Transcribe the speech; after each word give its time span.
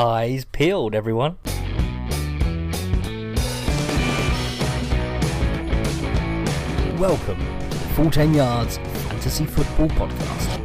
Eyes 0.00 0.46
peeled, 0.46 0.94
everyone. 0.94 1.36
Welcome 6.96 7.38
to 7.68 7.76
the 7.76 7.88
Full 7.94 8.10
10 8.10 8.32
Yards 8.32 8.78
Fantasy 8.78 9.44
Football 9.44 9.88
Podcast. 9.88 10.59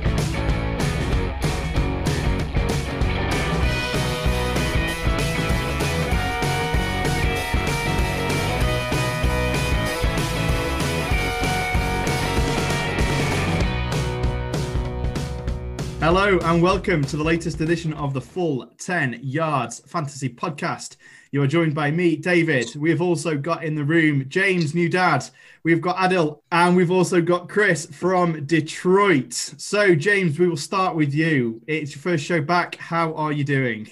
Hello 16.06 16.38
and 16.38 16.62
welcome 16.62 17.04
to 17.04 17.18
the 17.18 17.24
latest 17.24 17.62
edition 17.62 17.92
of 17.94 18.14
the 18.14 18.22
Full 18.22 18.68
10 18.78 19.22
Yards 19.24 19.80
Fantasy 19.88 20.30
Podcast. 20.30 20.98
You 21.32 21.42
are 21.42 21.48
joined 21.48 21.74
by 21.74 21.90
me, 21.90 22.16
David. 22.16 22.76
We 22.76 22.92
have 22.92 23.02
also 23.02 23.36
got 23.36 23.64
in 23.64 23.74
the 23.74 23.84
room 23.84 24.30
James, 24.30 24.76
new 24.76 24.88
dad. 24.88 25.28
We've 25.64 25.82
got 25.82 25.98
Adil, 25.98 26.42
and 26.52 26.76
we've 26.76 26.92
also 26.92 27.22
got 27.24 27.50
Chris 27.50 27.88
from 27.88 28.46
Detroit. 28.46 29.34
So, 29.34 29.96
James, 29.96 30.38
we 30.38 30.48
will 30.48 30.58
start 30.58 30.96
with 30.96 31.12
you. 31.12 31.60
It's 31.66 31.96
your 31.96 32.04
first 32.04 32.24
show 32.24 32.40
back. 32.40 32.76
How 32.76 33.16
are 33.16 33.32
you 33.32 33.44
doing? 33.44 33.90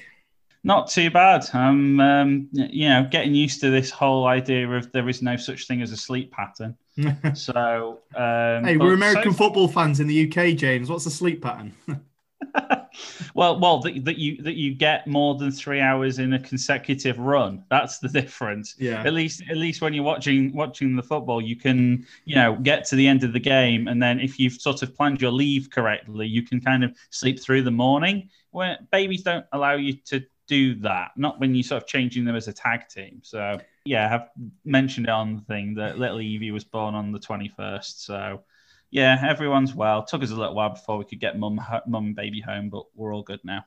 Not 0.66 0.90
too 0.90 1.12
bad. 1.12 1.46
I'm, 1.54 2.00
um, 2.00 2.48
you 2.54 2.88
know, 2.88 3.06
getting 3.12 3.36
used 3.36 3.60
to 3.62 3.70
this 3.70 3.90
whole 3.90 4.28
idea 4.28 4.70
of 4.70 4.92
there 4.94 5.10
is 5.10 5.22
no 5.22 5.36
such 5.36 5.68
thing 5.68 5.82
as 5.82 5.92
a 5.92 5.98
sleep 5.98 6.32
pattern. 6.32 6.78
so, 7.34 8.00
um, 8.16 8.64
hey, 8.64 8.78
we're 8.78 8.94
American 8.94 9.34
so... 9.34 9.38
football 9.38 9.68
fans 9.68 10.00
in 10.00 10.08
the 10.08 10.28
UK, 10.28 10.56
James. 10.56 10.90
What's 10.90 11.04
the 11.04 11.12
sleep 11.12 11.42
pattern? 11.42 11.74
well, 13.34 13.60
well, 13.60 13.80
that, 13.80 14.06
that 14.06 14.18
you 14.18 14.42
that 14.44 14.56
you 14.56 14.74
get 14.74 15.08
more 15.08 15.36
than 15.36 15.52
three 15.52 15.82
hours 15.82 16.20
in 16.20 16.34
a 16.34 16.40
consecutive 16.40 17.20
run. 17.20 17.64
That's 17.70 18.00
the 18.00 18.08
difference. 18.10 18.76
Yeah. 18.78 19.04
At 19.04 19.14
least, 19.14 19.44
at 19.50 19.58
least 19.58 19.82
when 19.82 19.94
you're 19.94 20.04
watching 20.04 20.54
watching 20.54 20.96
the 20.96 21.04
football, 21.04 21.42
you 21.42 21.56
can 21.56 22.06
you 22.26 22.36
know 22.36 22.56
get 22.62 22.86
to 22.86 22.96
the 22.96 23.08
end 23.08 23.24
of 23.24 23.34
the 23.34 23.40
game, 23.40 23.88
and 23.88 24.02
then 24.02 24.20
if 24.20 24.40
you've 24.40 24.54
sort 24.54 24.82
of 24.82 24.96
planned 24.96 25.22
your 25.22 25.32
leave 25.32 25.70
correctly, 25.70 26.28
you 26.28 26.44
can 26.44 26.62
kind 26.62 26.84
of 26.84 26.96
sleep 27.10 27.40
through 27.42 27.64
the 27.64 27.72
morning. 27.72 28.30
Where 28.52 28.78
babies 28.92 29.24
don't 29.24 29.46
allow 29.52 29.74
you 29.74 29.94
to 30.06 30.24
do 30.48 30.76
that. 30.76 31.12
Not 31.16 31.40
when 31.40 31.56
you're 31.56 31.64
sort 31.64 31.84
of 31.84 31.88
changing 31.88 32.26
them 32.26 32.36
as 32.36 32.48
a 32.48 32.54
tag 32.54 32.88
team. 32.88 33.22
So 33.24 33.60
yeah, 33.86 34.14
I've 34.14 34.30
mentioned 34.66 35.08
it 35.08 35.12
on 35.12 35.36
the 35.36 35.42
thing 35.42 35.76
that 35.76 36.00
little 36.00 36.22
Evie 36.22 36.52
was 36.52 36.64
born 36.64 36.96
on 36.96 37.12
the 37.12 37.20
21st. 37.20 38.00
So 38.06 38.44
yeah, 38.92 39.20
everyone's 39.28 39.74
well. 39.74 40.04
Took 40.04 40.24
us 40.24 40.32
a 40.32 40.36
little 40.36 40.56
while 40.56 40.70
before 40.70 40.98
we 40.98 41.06
could 41.06 41.20
get 41.20 41.38
mum, 41.38 41.60
mum 41.88 42.06
and 42.06 42.16
baby 42.16 42.42
home, 42.42 42.70
but 42.70 42.84
we're 42.96 43.14
all 43.14 43.24
good 43.24 43.40
now. 43.44 43.66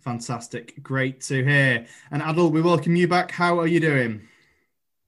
Fantastic. 0.00 0.82
Great 0.82 1.20
to 1.22 1.44
hear. 1.44 1.86
And 2.10 2.22
Adil, 2.22 2.50
we 2.50 2.60
welcome 2.60 2.96
you 2.96 3.08
back. 3.08 3.30
How 3.30 3.58
are 3.58 3.66
you 3.66 3.80
doing? 3.80 4.28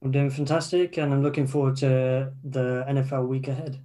I'm 0.03 0.11
doing 0.11 0.29
fantastic 0.29 0.97
and 0.97 1.13
I'm 1.13 1.23
looking 1.23 1.47
forward 1.47 1.77
to 1.77 2.31
the 2.43 2.85
NFL 2.87 3.27
week 3.27 3.47
ahead. 3.47 3.79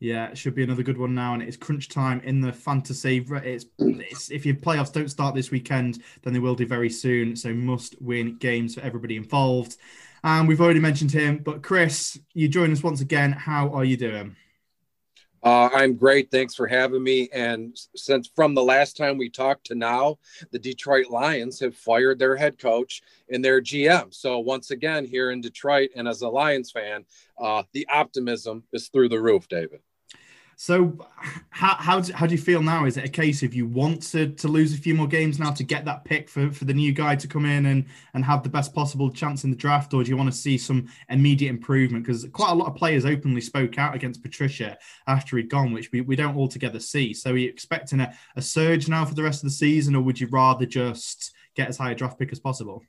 Yeah, 0.00 0.28
it 0.28 0.38
should 0.38 0.54
be 0.54 0.62
another 0.62 0.84
good 0.84 0.96
one 0.98 1.14
now, 1.14 1.34
and 1.34 1.42
it's 1.42 1.56
crunch 1.56 1.88
time 1.88 2.20
in 2.20 2.40
the 2.40 2.52
fantasy. 2.52 3.26
It's, 3.28 3.66
it's 3.78 4.30
if 4.30 4.46
your 4.46 4.54
playoffs 4.54 4.92
don't 4.92 5.10
start 5.10 5.34
this 5.34 5.50
weekend, 5.50 6.02
then 6.22 6.32
they 6.32 6.38
will 6.38 6.54
do 6.54 6.66
very 6.66 6.90
soon. 6.90 7.34
So 7.34 7.52
must 7.52 8.00
win 8.00 8.36
games 8.36 8.76
for 8.76 8.80
everybody 8.82 9.16
involved. 9.16 9.76
And 10.22 10.46
we've 10.46 10.60
already 10.60 10.80
mentioned 10.80 11.10
him, 11.10 11.38
but 11.38 11.62
Chris, 11.62 12.18
you 12.32 12.48
join 12.48 12.70
us 12.70 12.82
once 12.82 13.00
again. 13.00 13.32
How 13.32 13.70
are 13.70 13.84
you 13.84 13.96
doing? 13.96 14.36
Uh, 15.42 15.68
I'm 15.72 15.94
great. 15.94 16.30
Thanks 16.30 16.54
for 16.54 16.66
having 16.66 17.02
me. 17.02 17.28
And 17.32 17.76
since 17.94 18.30
from 18.34 18.54
the 18.54 18.62
last 18.62 18.96
time 18.96 19.18
we 19.18 19.30
talked 19.30 19.66
to 19.66 19.74
now, 19.74 20.18
the 20.50 20.58
Detroit 20.58 21.10
Lions 21.10 21.60
have 21.60 21.76
fired 21.76 22.18
their 22.18 22.36
head 22.36 22.58
coach 22.58 23.02
and 23.30 23.44
their 23.44 23.60
GM. 23.60 24.12
So 24.12 24.40
once 24.40 24.72
again, 24.72 25.04
here 25.04 25.30
in 25.30 25.40
Detroit, 25.40 25.90
and 25.94 26.08
as 26.08 26.22
a 26.22 26.28
Lions 26.28 26.72
fan, 26.72 27.04
uh, 27.40 27.62
the 27.72 27.86
optimism 27.88 28.64
is 28.72 28.88
through 28.88 29.10
the 29.10 29.20
roof, 29.20 29.46
David. 29.48 29.80
So, 30.60 30.98
how, 31.50 31.76
how, 31.76 32.00
do, 32.00 32.12
how 32.12 32.26
do 32.26 32.34
you 32.34 32.40
feel 32.40 32.60
now? 32.60 32.84
Is 32.84 32.96
it 32.96 33.04
a 33.04 33.08
case 33.08 33.44
of 33.44 33.54
you 33.54 33.64
want 33.64 34.02
to, 34.10 34.30
to 34.30 34.48
lose 34.48 34.74
a 34.74 34.76
few 34.76 34.92
more 34.92 35.06
games 35.06 35.38
now 35.38 35.52
to 35.52 35.62
get 35.62 35.84
that 35.84 36.04
pick 36.04 36.28
for, 36.28 36.50
for 36.50 36.64
the 36.64 36.74
new 36.74 36.90
guy 36.90 37.14
to 37.14 37.28
come 37.28 37.44
in 37.44 37.66
and, 37.66 37.86
and 38.12 38.24
have 38.24 38.42
the 38.42 38.48
best 38.48 38.74
possible 38.74 39.08
chance 39.08 39.44
in 39.44 39.50
the 39.50 39.56
draft? 39.56 39.94
Or 39.94 40.02
do 40.02 40.10
you 40.10 40.16
want 40.16 40.32
to 40.32 40.36
see 40.36 40.58
some 40.58 40.88
immediate 41.10 41.50
improvement? 41.50 42.04
Because 42.04 42.26
quite 42.32 42.50
a 42.50 42.54
lot 42.56 42.66
of 42.66 42.74
players 42.74 43.04
openly 43.04 43.40
spoke 43.40 43.78
out 43.78 43.94
against 43.94 44.20
Patricia 44.20 44.76
after 45.06 45.36
he'd 45.36 45.48
gone, 45.48 45.72
which 45.72 45.92
we, 45.92 46.00
we 46.00 46.16
don't 46.16 46.36
altogether 46.36 46.80
see. 46.80 47.14
So, 47.14 47.30
are 47.30 47.36
you 47.36 47.48
expecting 47.48 48.00
a, 48.00 48.12
a 48.34 48.42
surge 48.42 48.88
now 48.88 49.04
for 49.04 49.14
the 49.14 49.22
rest 49.22 49.44
of 49.44 49.50
the 49.50 49.54
season, 49.54 49.94
or 49.94 50.02
would 50.02 50.18
you 50.18 50.26
rather 50.26 50.66
just 50.66 51.36
get 51.54 51.68
as 51.68 51.78
high 51.78 51.92
a 51.92 51.94
draft 51.94 52.18
pick 52.18 52.32
as 52.32 52.40
possible? 52.40 52.82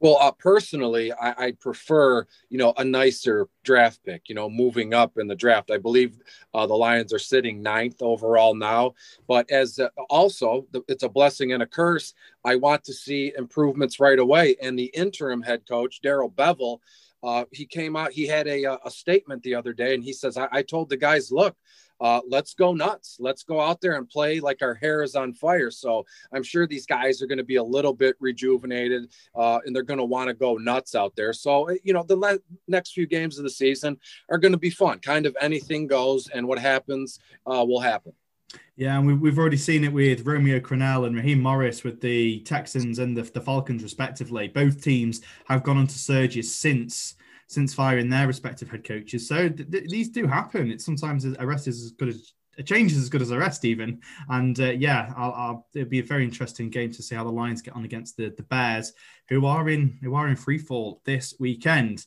Well, 0.00 0.18
uh, 0.20 0.32
personally, 0.32 1.12
I, 1.12 1.46
I, 1.46 1.52
prefer 1.52 2.26
you 2.50 2.58
know 2.58 2.74
a 2.76 2.84
nicer 2.84 3.48
draft 3.62 4.00
pick. 4.04 4.28
You 4.28 4.34
know, 4.34 4.50
moving 4.50 4.92
up 4.92 5.16
in 5.16 5.28
the 5.28 5.34
draft. 5.34 5.70
I 5.70 5.78
believe 5.78 6.18
uh, 6.52 6.66
the 6.66 6.74
Lions 6.74 7.12
are 7.12 7.18
sitting 7.18 7.62
ninth 7.62 8.02
overall 8.02 8.54
now. 8.54 8.94
But 9.26 9.50
as 9.50 9.78
uh, 9.78 9.88
also, 10.10 10.66
the, 10.72 10.82
it's 10.88 11.04
a 11.04 11.08
blessing 11.08 11.52
and 11.52 11.62
a 11.62 11.66
curse. 11.66 12.12
I 12.44 12.56
want 12.56 12.84
to 12.84 12.92
see 12.92 13.32
improvements 13.36 14.00
right 14.00 14.18
away. 14.18 14.56
And 14.60 14.78
the 14.78 14.90
interim 14.94 15.42
head 15.42 15.62
coach 15.68 16.00
Darrell 16.00 16.30
Bevell. 16.30 16.80
Uh, 17.22 17.46
he 17.52 17.64
came 17.64 17.96
out. 17.96 18.12
He 18.12 18.26
had 18.26 18.46
a, 18.46 18.78
a 18.86 18.90
statement 18.90 19.42
the 19.42 19.54
other 19.54 19.72
day, 19.72 19.94
and 19.94 20.04
he 20.04 20.12
says, 20.12 20.36
I, 20.36 20.46
I 20.52 20.60
told 20.60 20.90
the 20.90 20.98
guys, 20.98 21.32
look, 21.32 21.56
uh, 22.04 22.20
let's 22.28 22.52
go 22.52 22.74
nuts. 22.74 23.16
Let's 23.18 23.44
go 23.44 23.62
out 23.62 23.80
there 23.80 23.94
and 23.94 24.06
play 24.06 24.38
like 24.38 24.60
our 24.60 24.74
hair 24.74 25.02
is 25.02 25.14
on 25.14 25.32
fire. 25.32 25.70
So 25.70 26.04
I'm 26.34 26.42
sure 26.42 26.66
these 26.66 26.84
guys 26.84 27.22
are 27.22 27.26
going 27.26 27.38
to 27.38 27.44
be 27.44 27.56
a 27.56 27.64
little 27.64 27.94
bit 27.94 28.14
rejuvenated 28.20 29.10
uh, 29.34 29.60
and 29.64 29.74
they're 29.74 29.82
going 29.82 29.98
to 29.98 30.04
want 30.04 30.28
to 30.28 30.34
go 30.34 30.56
nuts 30.56 30.94
out 30.94 31.16
there. 31.16 31.32
So, 31.32 31.70
you 31.82 31.94
know, 31.94 32.02
the 32.02 32.16
le- 32.16 32.40
next 32.68 32.92
few 32.92 33.06
games 33.06 33.38
of 33.38 33.44
the 33.44 33.50
season 33.50 33.96
are 34.28 34.36
going 34.36 34.52
to 34.52 34.58
be 34.58 34.68
fun. 34.68 34.98
Kind 34.98 35.24
of 35.24 35.34
anything 35.40 35.86
goes, 35.86 36.28
and 36.28 36.46
what 36.46 36.58
happens 36.58 37.20
uh, 37.46 37.64
will 37.66 37.80
happen. 37.80 38.12
Yeah, 38.76 38.98
and 38.98 39.22
we, 39.22 39.30
have 39.30 39.38
already 39.38 39.56
seen 39.56 39.82
it 39.82 39.92
with 39.92 40.26
Romeo 40.26 40.60
Crennel 40.60 41.06
and 41.06 41.16
Raheem 41.16 41.40
Morris 41.40 41.84
with 41.84 42.02
the 42.02 42.40
Texans 42.40 42.98
and 42.98 43.16
the, 43.16 43.22
the 43.22 43.40
Falcons, 43.40 43.82
respectively. 43.82 44.48
Both 44.48 44.82
teams 44.82 45.22
have 45.46 45.62
gone 45.62 45.78
on 45.78 45.86
to 45.86 45.98
surges 45.98 46.54
since 46.54 47.14
since 47.48 47.74
firing 47.74 48.08
their 48.08 48.26
respective 48.26 48.70
head 48.70 48.84
coaches. 48.84 49.28
So 49.28 49.48
th- 49.48 49.70
th- 49.70 49.90
these 49.90 50.08
do 50.08 50.26
happen. 50.26 50.70
It's 50.70 50.84
sometimes 50.84 51.24
a 51.24 51.46
rest 51.46 51.68
is 51.68 51.82
as 51.82 51.90
good 51.92 52.08
as 52.08 52.32
a 52.58 52.62
change 52.62 52.92
is 52.92 52.98
as 52.98 53.08
good 53.08 53.22
as 53.22 53.30
a 53.30 53.38
rest, 53.38 53.64
even. 53.64 54.00
And 54.28 54.58
uh, 54.60 54.70
yeah, 54.70 55.12
I'll, 55.16 55.32
I'll, 55.32 55.66
it'll 55.74 55.88
be 55.88 55.98
a 55.98 56.04
very 56.04 56.24
interesting 56.24 56.70
game 56.70 56.92
to 56.92 57.02
see 57.02 57.14
how 57.14 57.24
the 57.24 57.30
Lions 57.30 57.62
get 57.62 57.74
on 57.74 57.84
against 57.84 58.16
the, 58.16 58.32
the 58.36 58.44
Bears, 58.44 58.92
who 59.28 59.46
are 59.46 59.68
in 59.68 59.98
who 60.02 60.14
are 60.14 60.28
in 60.28 60.36
free 60.36 60.58
fall 60.58 61.00
this 61.04 61.34
weekend. 61.38 62.06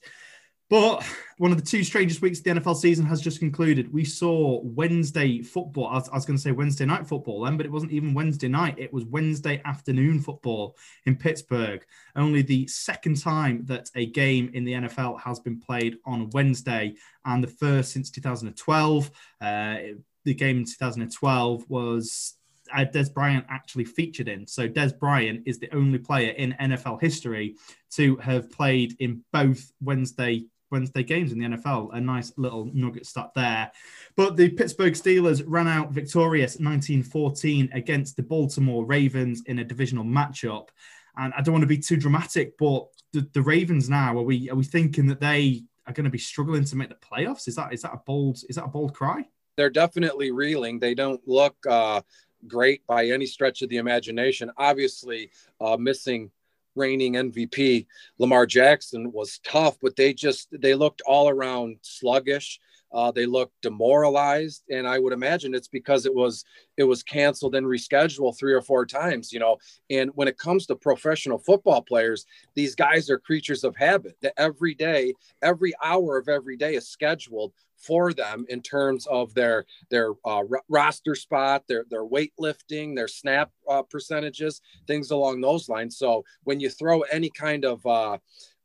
But 0.69 1.05
one 1.38 1.51
of 1.51 1.57
the 1.57 1.63
two 1.63 1.83
strangest 1.83 2.22
weeks 2.22 2.39
of 2.39 2.44
the 2.44 2.50
NFL 2.51 2.75
season 2.75 3.05
has 3.05 3.22
just 3.22 3.39
concluded. 3.39 3.94
We 3.94 4.03
saw 4.03 4.59
Wednesday 4.63 5.41
football. 5.41 5.88
I 5.88 5.94
was, 5.94 6.09
was, 6.11 6.25
going 6.25 6.35
to 6.35 6.41
say 6.41 6.51
Wednesday 6.51 6.85
night 6.85 7.07
football 7.07 7.44
then, 7.44 7.55
but 7.55 7.66
it 7.66 7.72
wasn't 7.72 7.94
even 7.94 8.13
Wednesday 8.13 8.50
night. 8.50 8.75
It 8.77 8.91
was 8.91 9.06
Wednesday 9.06 9.61
afternoon 9.63 10.19
football 10.19 10.75
in 11.06 11.16
Pittsburgh. 11.16 11.85
Only 12.17 12.41
the 12.41 12.67
second 12.67 13.22
time 13.22 13.63
that 13.66 13.89
a 13.95 14.07
game 14.07 14.51
in 14.53 14.66
the 14.66 14.73
NFL 14.73 15.22
has 15.22 15.39
been 15.39 15.57
played 15.57 15.97
on 16.06 16.29
Wednesday, 16.31 16.95
and 17.23 17.41
the 17.41 17.47
first 17.47 17.94
since 17.94 18.09
2012. 18.11 19.11
Uh, 19.39 19.77
the 20.25 20.33
game 20.33 20.57
in 20.57 20.66
2012 20.66 21.63
was 21.69 22.33
uh, 22.75 22.79
Dez 22.79 23.13
Bryant 23.13 23.45
actually 23.50 23.85
featured 23.85 24.27
in. 24.27 24.45
So 24.45 24.67
Dez 24.67 24.97
Bryant 24.97 25.44
is 25.45 25.59
the 25.59 25.73
only 25.73 26.00
player 26.00 26.31
in 26.31 26.53
NFL 26.59 27.01
history 27.01 27.56
to 27.91 28.17
have 28.17 28.51
played 28.51 28.97
in 29.00 29.23
both 29.31 29.72
Wednesday 29.81 30.45
Wednesday 30.72 31.03
games 31.03 31.31
in 31.31 31.39
the 31.39 31.45
NFL. 31.45 31.89
A 31.94 32.01
nice 32.01 32.33
little 32.38 32.69
nugget 32.73 33.05
start 33.05 33.31
there. 33.35 33.72
But 34.16 34.35
the 34.35 34.50
Pittsburgh 34.50 34.94
Steelers 34.94 35.44
ran 35.45 35.67
out 35.67 35.91
victorious 35.91 36.57
1914 36.59 37.69
against 37.73 38.16
the 38.16 38.23
Baltimore 38.23 38.85
Ravens 38.85 39.44
in 39.45 39.59
a 39.59 39.63
divisional 39.63 40.03
matchup. 40.03 40.69
And 41.17 41.33
I 41.36 41.41
don't 41.41 41.53
want 41.53 41.63
to 41.63 41.68
be 41.68 41.80
too 41.80 41.97
dramatic, 41.97 42.57
but 42.57 42.88
the, 43.13 43.27
the 43.33 43.41
Ravens 43.41 43.89
now 43.89 44.18
are 44.18 44.21
we 44.21 44.50
are 44.50 44.56
we 44.56 44.63
thinking 44.63 45.07
that 45.07 45.19
they 45.19 45.63
are 45.88 45.94
going 45.94 46.03
to 46.03 46.09
be 46.09 46.18
struggling 46.18 46.65
to 46.65 46.75
make 46.75 46.89
the 46.89 46.95
playoffs? 46.95 47.47
Is 47.47 47.56
that 47.56 47.74
is 47.74 47.81
that 47.81 47.94
a 47.94 48.01
bold 48.06 48.38
is 48.50 48.57
that 48.57 48.65
a 48.65 48.69
bold 48.69 48.94
cry? 48.94 49.25
They're 49.56 49.69
definitely 49.71 50.31
reeling. 50.31 50.80
They 50.80 50.94
don't 50.94 51.21
look 51.27 51.56
uh, 51.68 52.01
great 52.45 52.86
by 52.86 53.07
any 53.07 53.25
stretch 53.25 53.63
of 53.63 53.69
the 53.69 53.77
imagination. 53.77 54.51
Obviously, 54.57 55.31
uh, 55.59 55.77
missing 55.77 56.30
reigning 56.77 57.13
MVP 57.13 57.88
Lamar 58.19 58.45
Jackson 58.45 59.12
was 59.12 59.39
tough, 59.44 59.77
but 59.81 59.95
they 59.95 60.13
just 60.13 60.47
they 60.51 60.75
looked 60.75 61.01
all 61.06 61.29
around 61.29 61.77
sluggish. 61.81 62.59
Uh, 62.92 63.12
they 63.12 63.25
look 63.25 63.51
demoralized, 63.62 64.63
and 64.69 64.88
I 64.88 65.00
would 65.00 65.13
imagine 65.13 65.54
it's 65.54 65.68
because 65.68 66.06
it 66.06 66.13
was 66.13 66.45
it 66.78 66.84
was 66.84 67.04
canceled 67.04 67.56
and 67.56 67.68
rescheduled 67.68 68.38
three 68.38 68.54
or 68.54 68.62
four 68.62 68.86
times. 68.86 69.31
You 69.34 69.39
know, 69.39 69.57
and 69.89 70.12
when 70.16 70.28
it 70.28 70.38
comes 70.38 70.66
to 70.68 70.75
professional 70.75 71.38
football 71.38 71.81
players, 71.81 72.25
these 72.56 72.75
guys 72.75 73.10
are 73.10 73.19
creatures 73.19 73.63
of 73.63 73.75
habit. 73.75 74.18
That 74.22 74.34
every 74.38 74.74
day, 74.74 75.13
every 75.42 75.74
hour 75.84 76.18
of 76.18 76.30
every 76.30 76.57
day 76.57 76.75
is 76.75 76.88
scheduled 76.88 77.54
for 77.78 78.13
them 78.13 78.45
in 78.50 78.62
terms 78.62 79.06
of 79.07 79.34
their 79.34 79.66
their 79.89 80.12
uh, 80.25 80.44
r- 80.50 80.63
roster 80.69 81.16
spot, 81.16 81.63
their 81.68 81.86
their 81.89 82.06
weightlifting, 82.06 82.95
their 82.95 83.07
snap 83.07 83.51
uh, 83.69 83.84
percentages, 83.84 84.62
things 84.88 85.12
along 85.12 85.42
those 85.42 85.69
lines. 85.69 85.98
So 85.98 86.24
when 86.44 86.60
you 86.60 86.69
throw 86.69 87.01
any 87.01 87.30
kind 87.30 87.66
of 87.66 87.86
uh, 87.86 88.18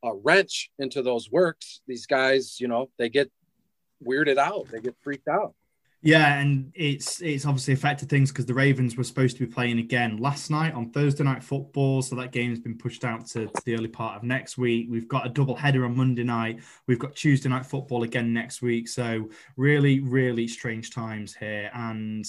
a 0.05 0.15
wrench 0.15 0.71
into 0.79 1.03
those 1.03 1.31
works, 1.31 1.81
these 1.87 2.07
guys, 2.07 2.61
you 2.61 2.69
know, 2.69 2.89
they 2.99 3.09
get 3.09 3.31
weirded 4.05 4.39
out, 4.39 4.69
they 4.71 4.81
get 4.81 4.97
freaked 5.03 5.29
out. 5.29 5.55
Yeah, 6.05 6.41
and 6.41 6.73
it's 6.75 7.23
it's 7.23 7.47
obviously 7.47 7.75
affected 7.75 8.09
things 8.09 8.33
because 8.33 8.45
the 8.45 8.55
Ravens 8.55 8.97
were 8.97 9.05
supposed 9.05 9.37
to 9.37 9.47
be 9.47 9.53
playing 9.53 9.79
again 9.79 10.17
last 10.17 10.51
night 10.51 10.75
on 10.75 10.91
Thursday 10.91 11.23
night 11.23 11.45
football, 11.45 12.03
so 12.03 12.17
that 12.17 12.33
game's 12.33 12.59
been 12.59 12.77
pushed 12.77 13.05
out 13.05 13.25
to, 13.29 13.47
to, 13.47 13.63
the 13.65 13.77
early 13.77 13.87
part 13.87 14.17
of 14.17 14.25
next 14.25 14.59
week. 14.59 14.89
We've 14.91 15.07
got 15.07 15.27
a 15.27 15.29
double 15.29 15.55
header 15.55 15.85
on 15.85 15.97
Monday 15.97 16.25
night. 16.25 16.59
We've 16.89 16.99
got 16.99 17.15
Tuesday 17.15 17.49
night 17.49 17.65
football 17.65 18.03
again 18.03 18.33
next 18.33 18.63
week. 18.63 18.89
So 18.89 19.31
really, 19.57 20.01
really 20.01 20.49
strange 20.49 20.91
times 20.91 21.37
here, 21.37 21.71
and 21.73 22.27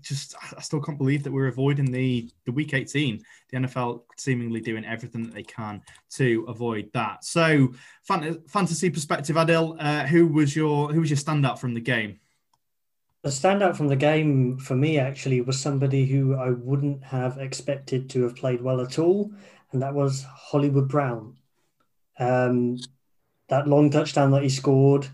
just 0.00 0.34
I 0.56 0.60
still 0.60 0.80
can't 0.80 0.98
believe 0.98 1.22
that 1.22 1.32
we're 1.32 1.48
avoiding 1.48 1.90
the 1.90 2.28
the 2.44 2.52
week 2.52 2.74
18. 2.74 3.22
The 3.50 3.58
NFL 3.58 4.02
seemingly 4.16 4.60
doing 4.60 4.84
everything 4.84 5.22
that 5.24 5.34
they 5.34 5.42
can 5.42 5.82
to 6.12 6.44
avoid 6.48 6.90
that. 6.94 7.24
So, 7.24 7.72
fantasy 8.04 8.90
perspective, 8.90 9.36
Adil, 9.36 9.76
uh, 9.78 10.06
who 10.06 10.26
was 10.26 10.54
your 10.54 10.92
who 10.92 11.00
was 11.00 11.10
your 11.10 11.16
standout 11.16 11.58
from 11.58 11.74
the 11.74 11.80
game? 11.80 12.20
The 13.22 13.30
standout 13.30 13.76
from 13.76 13.88
the 13.88 13.96
game 13.96 14.58
for 14.58 14.76
me 14.76 14.98
actually 14.98 15.40
was 15.40 15.58
somebody 15.58 16.04
who 16.04 16.34
I 16.34 16.50
wouldn't 16.50 17.02
have 17.04 17.38
expected 17.38 18.10
to 18.10 18.22
have 18.24 18.36
played 18.36 18.60
well 18.60 18.80
at 18.80 18.98
all, 18.98 19.32
and 19.72 19.80
that 19.82 19.94
was 19.94 20.24
Hollywood 20.24 20.88
Brown. 20.88 21.36
Um, 22.18 22.78
that 23.48 23.66
long 23.66 23.90
touchdown 23.90 24.30
that 24.32 24.42
he 24.42 24.48
scored 24.48 25.08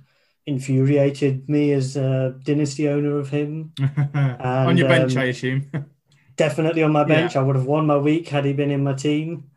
infuriated 0.51 1.49
me 1.49 1.73
as 1.73 1.97
a 1.97 2.35
dynasty 2.43 2.89
owner 2.89 3.19
of 3.19 3.31
him. 3.31 3.73
and, 3.79 4.43
on 4.43 4.77
your 4.77 4.89
bench, 4.89 5.17
um, 5.17 5.23
I 5.23 5.25
assume. 5.27 5.71
definitely 6.37 6.83
on 6.83 6.93
my 6.93 7.05
bench. 7.05 7.35
Yeah. 7.35 7.41
I 7.41 7.45
would 7.45 7.57
have 7.57 7.67
won 7.67 7.87
my 7.87 7.97
week 7.97 8.29
had 8.29 8.45
he 8.45 8.53
been 8.53 8.71
in 8.71 8.83
my 8.83 8.95
team. 8.95 9.51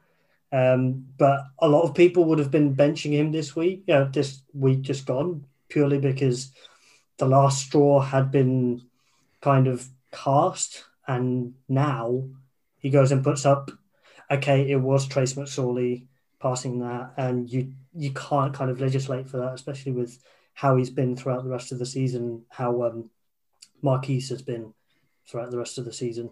Um, 0.52 1.08
but 1.18 1.46
a 1.60 1.68
lot 1.68 1.82
of 1.82 1.96
people 1.96 2.26
would 2.26 2.40
have 2.40 2.52
been 2.52 2.76
benching 2.76 3.12
him 3.12 3.32
this 3.32 3.56
week, 3.56 3.86
yeah, 3.88 4.04
this 4.04 4.44
week 4.54 4.82
just 4.82 5.08
gone, 5.08 5.46
purely 5.68 5.98
because 5.98 6.52
the 7.18 7.26
last 7.26 7.66
straw 7.66 8.02
had 8.02 8.30
been 8.30 8.84
kind 9.42 9.68
of 9.68 9.88
cast, 10.12 10.84
and 11.08 11.56
now 11.68 12.24
he 12.78 12.92
goes 12.92 13.12
and 13.12 13.24
puts 13.24 13.48
up. 13.48 13.72
Okay, 14.30 14.70
it 14.70 14.76
was 14.80 15.08
Trace 15.08 15.34
McSorley 15.34 16.06
passing 16.40 16.80
that, 16.80 17.14
and 17.18 17.50
you 17.50 17.74
you 17.96 18.12
can't 18.12 18.54
kind 18.54 18.70
of 18.70 18.80
legislate 18.80 19.28
for 19.28 19.38
that, 19.38 19.54
especially 19.54 19.94
with 19.94 20.20
how 20.54 20.76
he's 20.76 20.90
been 20.90 21.16
throughout 21.16 21.44
the 21.44 21.50
rest 21.50 21.72
of 21.72 21.80
the 21.80 21.86
season, 21.86 22.44
how 22.50 22.84
um, 22.84 23.10
Marquise 23.82 24.30
has 24.30 24.42
been 24.42 24.74
throughout 25.28 25.52
the 25.52 25.58
rest 25.58 25.78
of 25.78 25.86
the 25.86 25.94
season. 25.94 26.30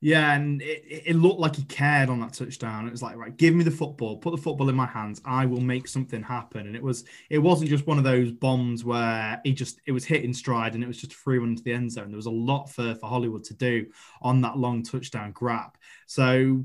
Yeah, 0.00 0.32
and 0.34 0.62
it, 0.62 1.02
it 1.06 1.16
looked 1.16 1.40
like 1.40 1.56
he 1.56 1.64
cared 1.64 2.08
on 2.08 2.20
that 2.20 2.32
touchdown. 2.32 2.86
It 2.86 2.92
was 2.92 3.02
like, 3.02 3.16
right, 3.16 3.36
give 3.36 3.52
me 3.52 3.64
the 3.64 3.70
football, 3.72 4.16
put 4.16 4.30
the 4.30 4.40
football 4.40 4.68
in 4.68 4.76
my 4.76 4.86
hands. 4.86 5.20
I 5.24 5.44
will 5.44 5.60
make 5.60 5.88
something 5.88 6.22
happen. 6.22 6.68
And 6.68 6.76
it 6.76 6.82
was, 6.82 7.04
it 7.30 7.38
wasn't 7.38 7.70
just 7.70 7.86
one 7.86 7.98
of 7.98 8.04
those 8.04 8.30
bombs 8.30 8.84
where 8.84 9.40
he 9.42 9.52
just, 9.52 9.80
it 9.86 9.92
was 9.92 10.04
hit 10.04 10.22
in 10.22 10.32
stride 10.32 10.74
and 10.74 10.84
it 10.84 10.86
was 10.86 11.00
just 11.00 11.14
free 11.14 11.38
run 11.38 11.48
into 11.50 11.64
the 11.64 11.72
end 11.72 11.90
zone. 11.90 12.10
There 12.10 12.16
was 12.16 12.26
a 12.26 12.30
lot 12.30 12.70
for 12.70 12.94
for 12.94 13.08
Hollywood 13.08 13.42
to 13.44 13.54
do 13.54 13.86
on 14.22 14.40
that 14.42 14.56
long 14.56 14.84
touchdown 14.84 15.32
grab. 15.32 15.76
So 16.06 16.64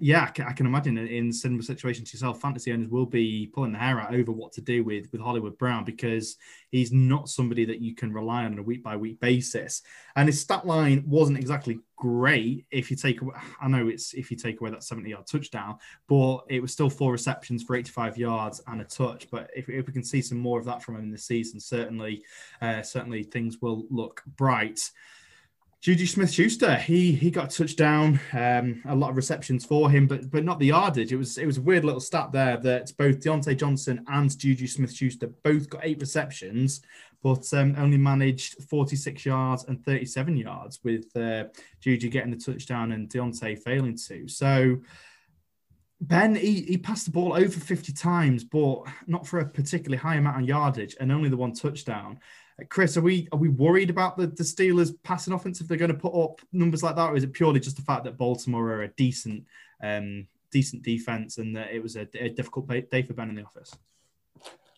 yeah, 0.00 0.30
I 0.46 0.52
can 0.52 0.66
imagine 0.66 0.96
in 0.98 1.32
similar 1.32 1.62
situations 1.62 2.12
yourself, 2.12 2.40
fantasy 2.40 2.72
owners 2.72 2.88
will 2.88 3.06
be 3.06 3.50
pulling 3.52 3.72
the 3.72 3.78
hair 3.78 4.00
out 4.00 4.14
over 4.14 4.30
what 4.30 4.52
to 4.52 4.60
do 4.60 4.84
with 4.84 5.10
with 5.10 5.20
Hollywood 5.20 5.58
Brown 5.58 5.84
because 5.84 6.36
he's 6.70 6.92
not 6.92 7.28
somebody 7.28 7.64
that 7.64 7.80
you 7.80 7.94
can 7.94 8.12
rely 8.12 8.44
on 8.44 8.52
on 8.52 8.58
a 8.58 8.62
week 8.62 8.82
by 8.82 8.96
week 8.96 9.20
basis. 9.20 9.82
And 10.16 10.28
his 10.28 10.40
stat 10.40 10.66
line 10.66 11.02
wasn't 11.06 11.38
exactly 11.38 11.80
great 11.96 12.66
if 12.70 12.90
you 12.90 12.96
take 12.96 13.20
away. 13.20 13.34
I 13.60 13.68
know 13.68 13.88
it's 13.88 14.14
if 14.14 14.30
you 14.30 14.36
take 14.36 14.60
away 14.60 14.70
that 14.70 14.84
seventy 14.84 15.10
yard 15.10 15.26
touchdown, 15.26 15.78
but 16.08 16.44
it 16.48 16.60
was 16.60 16.72
still 16.72 16.90
four 16.90 17.12
receptions 17.12 17.62
for 17.62 17.76
eighty 17.76 17.90
five 17.90 18.16
yards 18.16 18.60
and 18.68 18.80
a 18.80 18.84
touch. 18.84 19.28
But 19.30 19.50
if, 19.56 19.68
if 19.68 19.86
we 19.86 19.92
can 19.92 20.04
see 20.04 20.22
some 20.22 20.38
more 20.38 20.58
of 20.58 20.64
that 20.66 20.82
from 20.82 20.96
him 20.96 21.02
in 21.02 21.10
the 21.10 21.18
season, 21.18 21.58
certainly, 21.58 22.22
uh, 22.62 22.82
certainly 22.82 23.24
things 23.24 23.60
will 23.60 23.86
look 23.90 24.22
bright. 24.36 24.80
Juju 25.84 26.06
Smith 26.06 26.32
Schuster, 26.32 26.76
he 26.76 27.12
he 27.12 27.30
got 27.30 27.52
a 27.52 27.56
touchdown, 27.58 28.18
um, 28.32 28.80
a 28.86 28.96
lot 28.96 29.10
of 29.10 29.16
receptions 29.16 29.66
for 29.66 29.90
him, 29.90 30.06
but 30.06 30.30
but 30.30 30.42
not 30.42 30.58
the 30.58 30.68
yardage. 30.68 31.12
It 31.12 31.16
was 31.16 31.36
it 31.36 31.44
was 31.44 31.58
a 31.58 31.60
weird 31.60 31.84
little 31.84 32.00
stat 32.00 32.32
there 32.32 32.56
that 32.56 32.90
both 32.96 33.20
Diontae 33.20 33.58
Johnson 33.58 34.02
and 34.08 34.38
Juju 34.38 34.66
Smith 34.66 34.94
Schuster 34.94 35.26
both 35.26 35.68
got 35.68 35.82
eight 35.84 36.00
receptions, 36.00 36.80
but 37.22 37.52
um, 37.52 37.74
only 37.76 37.98
managed 37.98 38.64
46 38.64 39.26
yards 39.26 39.64
and 39.64 39.84
37 39.84 40.38
yards, 40.38 40.80
with 40.84 41.14
uh, 41.18 41.44
Juju 41.80 42.08
getting 42.08 42.30
the 42.30 42.38
touchdown 42.38 42.92
and 42.92 43.10
Diontae 43.10 43.58
failing 43.58 43.98
to. 44.08 44.26
So 44.26 44.78
Ben, 46.00 46.34
he, 46.34 46.62
he 46.62 46.78
passed 46.78 47.04
the 47.04 47.12
ball 47.12 47.34
over 47.34 47.60
50 47.60 47.92
times, 47.92 48.42
but 48.42 48.84
not 49.06 49.26
for 49.26 49.40
a 49.40 49.46
particularly 49.46 49.98
high 49.98 50.16
amount 50.16 50.40
of 50.40 50.48
yardage 50.48 50.96
and 50.98 51.12
only 51.12 51.28
the 51.28 51.36
one 51.36 51.52
touchdown. 51.52 52.20
Chris, 52.68 52.96
are 52.96 53.00
we 53.00 53.28
are 53.32 53.38
we 53.38 53.48
worried 53.48 53.90
about 53.90 54.16
the, 54.16 54.28
the 54.28 54.44
Steelers 54.44 54.94
passing 55.02 55.32
offense 55.32 55.60
if 55.60 55.66
they're 55.66 55.76
going 55.76 55.92
to 55.92 55.98
put 55.98 56.14
up 56.14 56.40
numbers 56.52 56.82
like 56.82 56.94
that, 56.96 57.10
or 57.10 57.16
is 57.16 57.24
it 57.24 57.32
purely 57.32 57.58
just 57.58 57.76
the 57.76 57.82
fact 57.82 58.04
that 58.04 58.16
Baltimore 58.16 58.70
are 58.72 58.82
a 58.82 58.88
decent 58.88 59.44
um, 59.82 60.26
decent 60.52 60.82
defense 60.82 61.38
and 61.38 61.56
that 61.56 61.72
it 61.72 61.82
was 61.82 61.96
a, 61.96 62.06
a 62.14 62.28
difficult 62.28 62.68
day 62.68 63.02
for 63.02 63.12
Ben 63.12 63.28
in 63.28 63.34
the 63.34 63.44
office? 63.44 63.76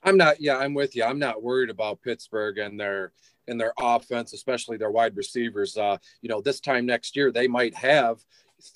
I'm 0.03 0.17
not. 0.17 0.41
Yeah, 0.41 0.57
I'm 0.57 0.73
with 0.73 0.97
you. 0.97 1.05
I'm 1.05 1.19
not 1.19 1.43
worried 1.43 1.69
about 1.69 2.01
Pittsburgh 2.01 2.59
and 2.59 2.81
their 2.81 3.13
and 3.49 3.61
their 3.61 3.75
offense, 3.79 4.33
especially 4.33 4.79
their 4.79 4.91
wide 4.91 5.17
receivers. 5.17 5.77
Uh, 5.77 5.99
you 6.23 6.29
know, 6.29 6.41
this 6.41 6.61
time 6.61 6.87
next 6.87 7.15
year 7.15 7.31
they 7.31 7.47
might 7.47 7.75
have 7.75 8.25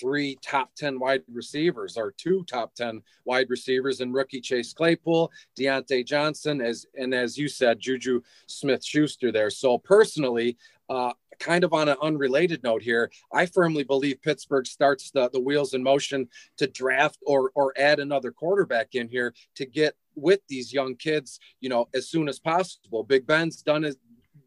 three 0.00 0.37
top 0.43 0.75
10 0.77 0.99
wide 0.99 1.23
receivers 1.32 1.97
or 1.97 2.12
two 2.12 2.44
top 2.49 2.75
10 2.75 3.03
wide 3.25 3.49
receivers 3.49 4.00
and 4.00 4.15
rookie 4.15 4.41
Chase 4.41 4.73
Claypool, 4.73 5.31
Diontae 5.59 6.06
Johnson, 6.06 6.61
as 6.61 6.87
and 6.97 7.15
as 7.15 7.37
you 7.37 7.49
said, 7.49 7.81
Juju 7.81 8.21
Smith 8.47 8.85
Schuster 8.85 9.32
there. 9.32 9.50
So 9.50 9.79
personally, 9.79 10.56
uh, 10.88 11.12
kind 11.38 11.65
of 11.65 11.73
on 11.73 11.88
an 11.88 11.97
unrelated 12.03 12.62
note 12.62 12.82
here, 12.82 13.11
I 13.32 13.47
firmly 13.47 13.85
believe 13.85 14.23
Pittsburgh 14.23 14.67
starts 14.67 15.11
the, 15.11 15.31
the 15.31 15.41
wheels 15.41 15.75
in 15.75 15.82
motion 15.82 16.29
to 16.59 16.67
draft 16.67 17.19
or 17.27 17.50
or 17.55 17.73
add 17.77 17.99
another 17.99 18.31
quarterback 18.31 18.94
in 18.94 19.09
here 19.09 19.35
to 19.56 19.67
get 19.67 19.94
with 20.15 20.41
these 20.49 20.73
young 20.73 20.97
kids, 20.97 21.41
you 21.61 21.69
know, 21.69 21.88
as 21.94 22.09
soon 22.09 22.29
as 22.29 22.38
possible. 22.38 23.03
Big 23.03 23.27
Ben's 23.27 23.62
done 23.62 23.82
his 23.82 23.97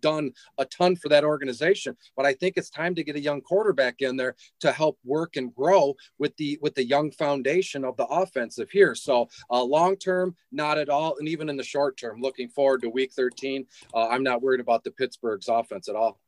done 0.03 0.31
a 0.59 0.65
ton 0.65 0.95
for 0.95 1.09
that 1.09 1.23
organization. 1.23 1.97
But 2.15 2.27
I 2.27 2.33
think 2.33 2.55
it's 2.55 2.69
time 2.69 2.93
to 2.95 3.03
get 3.03 3.15
a 3.15 3.19
young 3.19 3.41
quarterback 3.41 4.01
in 4.01 4.15
there 4.17 4.35
to 4.59 4.71
help 4.71 4.99
work 5.03 5.37
and 5.37 5.55
grow 5.55 5.95
with 6.19 6.35
the 6.37 6.59
with 6.61 6.75
the 6.75 6.85
young 6.85 7.09
foundation 7.11 7.83
of 7.83 7.97
the 7.97 8.05
offensive 8.05 8.69
here. 8.69 8.93
So 8.93 9.29
uh, 9.49 9.63
long 9.63 9.95
term, 9.95 10.35
not 10.51 10.77
at 10.77 10.89
all, 10.89 11.15
and 11.17 11.27
even 11.27 11.49
in 11.49 11.57
the 11.57 11.63
short 11.63 11.97
term, 11.97 12.21
looking 12.21 12.49
forward 12.49 12.81
to 12.83 12.89
Week 12.89 13.11
13. 13.13 13.65
Uh, 13.93 14.07
I'm 14.09 14.23
not 14.23 14.41
worried 14.41 14.59
about 14.59 14.83
the 14.83 14.91
Pittsburgh's 14.91 15.47
offense 15.47 15.87
at 15.87 15.95
all. 15.95 16.19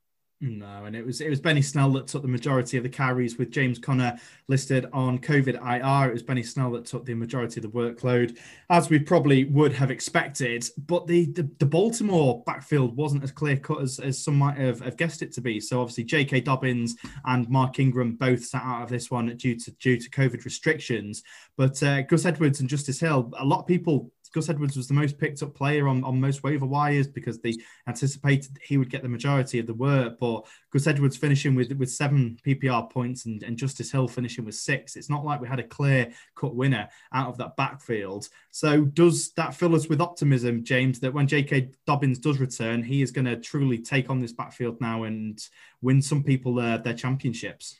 No, 0.41 0.83
and 0.83 0.97
it 0.97 1.05
was 1.05 1.21
it 1.21 1.29
was 1.29 1.39
Benny 1.39 1.61
Snell 1.61 1.91
that 1.93 2.07
took 2.07 2.21
the 2.21 2.27
majority 2.27 2.75
of 2.75 2.83
the 2.83 2.89
carries 2.89 3.37
with 3.37 3.51
James 3.51 3.79
Conner 3.79 4.19
listed 4.49 4.85
on 4.91 5.17
COVID 5.17 5.55
IR. 5.55 6.09
It 6.09 6.13
was 6.13 6.23
Benny 6.23 6.43
Snell 6.43 6.71
that 6.71 6.85
took 6.85 7.05
the 7.05 7.13
majority 7.13 7.61
of 7.61 7.63
the 7.63 7.77
workload, 7.77 8.37
as 8.69 8.89
we 8.89 8.99
probably 8.99 9.45
would 9.45 9.71
have 9.71 9.91
expected. 9.91 10.65
But 10.87 11.07
the 11.07 11.31
the, 11.31 11.49
the 11.59 11.65
Baltimore 11.65 12.43
backfield 12.45 12.97
wasn't 12.97 13.23
as 13.23 13.31
clear 13.31 13.55
cut 13.55 13.81
as, 13.81 13.99
as 13.99 14.21
some 14.21 14.35
might 14.35 14.57
have, 14.57 14.81
have 14.81 14.97
guessed 14.97 15.21
it 15.21 15.31
to 15.33 15.41
be. 15.41 15.61
So 15.61 15.79
obviously 15.79 16.03
J.K. 16.03 16.41
Dobbins 16.41 16.97
and 17.23 17.49
Mark 17.49 17.79
Ingram 17.79 18.15
both 18.15 18.43
sat 18.43 18.61
out 18.61 18.83
of 18.83 18.89
this 18.89 19.09
one 19.09 19.35
due 19.37 19.57
to 19.57 19.71
due 19.71 19.97
to 19.97 20.09
COVID 20.09 20.43
restrictions. 20.43 21.23
But 21.55 21.81
uh, 21.81 22.01
Gus 22.01 22.25
Edwards 22.25 22.59
and 22.59 22.67
Justice 22.67 22.99
Hill, 22.99 23.31
a 23.39 23.45
lot 23.45 23.61
of 23.61 23.67
people 23.67 24.11
Gus 24.35 24.49
Edwards 24.49 24.75
was 24.75 24.89
the 24.89 24.93
most 24.93 25.17
picked 25.17 25.41
up 25.41 25.55
player 25.55 25.87
on, 25.87 26.03
on 26.03 26.19
most 26.19 26.43
waiver 26.43 26.65
wires 26.65 27.07
because 27.07 27.39
they 27.39 27.53
anticipated 27.87 28.59
he 28.61 28.77
would 28.77 28.89
get 28.89 29.01
the 29.01 29.07
majority 29.07 29.59
of 29.59 29.65
the 29.65 29.73
work. 29.73 30.19
But 30.19 30.45
Gus 30.73 30.87
Edwards 30.87 31.15
finishing 31.15 31.55
with, 31.55 31.71
with 31.71 31.89
seven 31.89 32.37
PPR 32.45 32.91
points 32.91 33.27
and, 33.27 33.41
and 33.43 33.55
Justice 33.55 33.93
Hill 33.93 34.09
finishing 34.09 34.43
with 34.43 34.55
six. 34.55 34.97
It's 34.97 35.09
not 35.09 35.23
like 35.23 35.39
we 35.39 35.47
had 35.47 35.61
a 35.61 35.63
clear 35.63 36.11
cut 36.35 36.53
winner 36.53 36.89
out 37.13 37.29
of 37.29 37.37
that 37.37 37.55
backfield. 37.55 38.27
So 38.51 38.83
does 38.83 39.31
that 39.37 39.55
fill 39.55 39.73
us 39.73 39.87
with 39.87 40.01
optimism, 40.01 40.65
James, 40.65 40.99
that 40.99 41.13
when 41.13 41.27
J.K. 41.27 41.71
Dobbins 41.87 42.19
does 42.19 42.41
return, 42.41 42.83
he 42.83 43.01
is 43.01 43.11
going 43.11 43.25
to 43.25 43.37
truly 43.37 43.77
take 43.77 44.09
on 44.09 44.19
this 44.19 44.33
backfield 44.33 44.81
now 44.81 45.03
and 45.03 45.39
win 45.81 46.01
some 46.01 46.23
people 46.23 46.59
uh, 46.59 46.77
their 46.77 46.93
championships? 46.93 47.79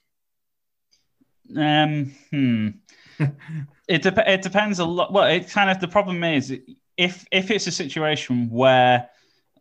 Um, 1.53 2.15
hmm. 2.31 2.69
It 3.87 4.01
de- 4.01 4.33
it 4.33 4.41
depends 4.41 4.79
a 4.79 4.85
lot. 4.85 5.11
Well, 5.11 5.25
it 5.25 5.49
kind 5.49 5.69
of 5.69 5.79
the 5.79 5.87
problem 5.87 6.23
is 6.23 6.53
if 6.97 7.25
if 7.31 7.51
it's 7.51 7.67
a 7.67 7.71
situation 7.71 8.49
where 8.49 9.09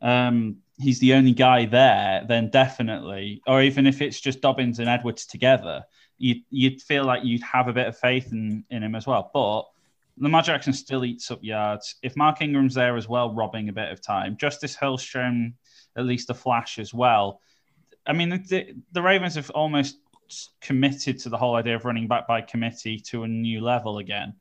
um, 0.03 0.57
he's 0.79 0.99
the 0.99 1.15
only 1.15 1.33
guy 1.33 1.67
there, 1.67 2.25
then 2.29 2.51
definitely, 2.51 3.43
or 3.47 3.63
even 3.63 3.87
if 3.87 4.03
it's 4.03 4.21
just 4.21 4.41
Dobbins 4.41 4.79
and 4.79 4.89
Edwards 4.89 5.27
together, 5.27 5.85
you'd, 6.19 6.43
you'd 6.51 6.83
feel 6.83 7.05
like 7.05 7.25
you'd 7.25 7.43
have 7.43 7.69
a 7.69 7.73
bit 7.73 7.87
of 7.87 7.97
faith 7.97 8.33
in, 8.33 8.65
in 8.71 8.83
him 8.83 8.95
as 8.95 9.07
well. 9.07 9.31
But 9.33 9.63
Lamar 10.19 10.43
Jackson 10.43 10.73
still 10.73 11.05
eats 11.05 11.31
up 11.31 11.43
yards. 11.43 11.97
If 12.03 12.17
Mark 12.17 12.41
Ingram's 12.43 12.75
there 12.75 12.97
as 12.97 13.09
well, 13.09 13.33
robbing 13.33 13.69
a 13.69 13.73
bit 13.73 13.91
of 13.91 14.01
time, 14.01 14.37
Justice 14.37 14.77
Hill's 14.77 15.03
shown 15.03 15.55
at 15.97 16.05
least 16.05 16.31
a 16.31 16.35
flash 16.35 16.79
as 16.79 16.93
well. 16.93 17.41
I 18.07 18.13
mean, 18.13 18.29
the, 18.29 18.75
the 18.93 19.03
Ravens 19.03 19.37
have 19.37 19.51
almost 19.51 19.99
committed 20.61 21.19
to 21.21 21.29
the 21.29 21.37
whole 21.37 21.57
idea 21.57 21.77
of 21.77 21.85
running 21.85 22.09
back 22.09 22.27
by 22.27 22.41
committee 22.41 22.99
to 22.99 23.25
a 23.25 23.29
new 23.29 23.61
level 23.61 23.99
again. 23.99 24.35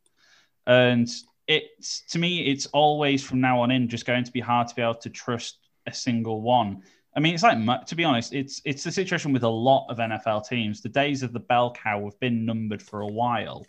And 0.65 1.09
it's 1.47 2.01
to 2.09 2.19
me, 2.19 2.47
it's 2.47 2.67
always 2.67 3.23
from 3.23 3.41
now 3.41 3.61
on 3.61 3.71
in 3.71 3.87
just 3.87 4.05
going 4.05 4.23
to 4.23 4.31
be 4.31 4.39
hard 4.39 4.67
to 4.67 4.75
be 4.75 4.81
able 4.81 4.95
to 4.95 5.09
trust 5.09 5.57
a 5.85 5.93
single 5.93 6.41
one. 6.41 6.83
I 7.15 7.19
mean, 7.19 7.33
it's 7.33 7.43
like 7.43 7.85
to 7.85 7.95
be 7.95 8.03
honest, 8.03 8.33
it's 8.33 8.61
it's 8.65 8.83
the 8.83 8.91
situation 8.91 9.33
with 9.33 9.43
a 9.43 9.49
lot 9.49 9.87
of 9.89 9.97
NFL 9.97 10.47
teams. 10.47 10.81
The 10.81 10.89
days 10.89 11.21
of 11.21 11.33
the 11.33 11.39
bell 11.39 11.71
cow 11.71 12.03
have 12.05 12.19
been 12.19 12.45
numbered 12.45 12.81
for 12.81 13.01
a 13.01 13.07
while, 13.07 13.65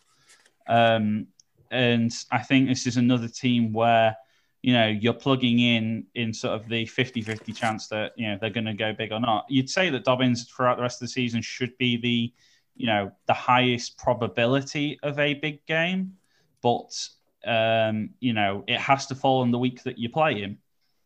um, 0.66 1.26
and 1.71 2.12
I 2.30 2.38
think 2.42 2.68
this 2.68 2.87
is 2.87 2.97
another 2.97 3.28
team 3.28 3.73
where 3.73 4.16
you 4.64 4.73
know 4.73 4.87
you're 4.87 5.12
plugging 5.12 5.59
in 5.59 6.06
in 6.14 6.33
sort 6.33 6.59
of 6.59 6.66
the 6.71 6.87
50-50 6.87 7.54
chance 7.54 7.87
that 7.88 8.12
you 8.16 8.26
know 8.26 8.38
they're 8.40 8.49
going 8.49 8.64
to 8.64 8.73
go 8.73 8.94
big 8.94 9.12
or 9.12 9.21
not. 9.21 9.44
You'd 9.50 9.68
say 9.68 9.90
that 9.90 10.04
Dobbins 10.04 10.44
throughout 10.44 10.78
the 10.78 10.83
rest 10.83 11.02
of 11.02 11.06
the 11.06 11.12
season 11.12 11.42
should 11.42 11.76
be 11.76 11.99
the 11.99 12.33
you 12.75 12.87
know 12.87 13.12
the 13.26 13.35
highest 13.35 13.99
probability 13.99 14.99
of 15.02 15.18
a 15.18 15.35
big 15.35 15.66
game, 15.66 16.14
but 16.62 16.99
um, 17.47 18.09
you 18.21 18.33
know 18.33 18.64
it 18.66 18.80
has 18.80 19.04
to 19.09 19.14
fall 19.14 19.42
on 19.42 19.50
the 19.50 19.59
week 19.59 19.83
that 19.83 19.99
you 19.99 20.09
play 20.09 20.40
him, 20.40 20.56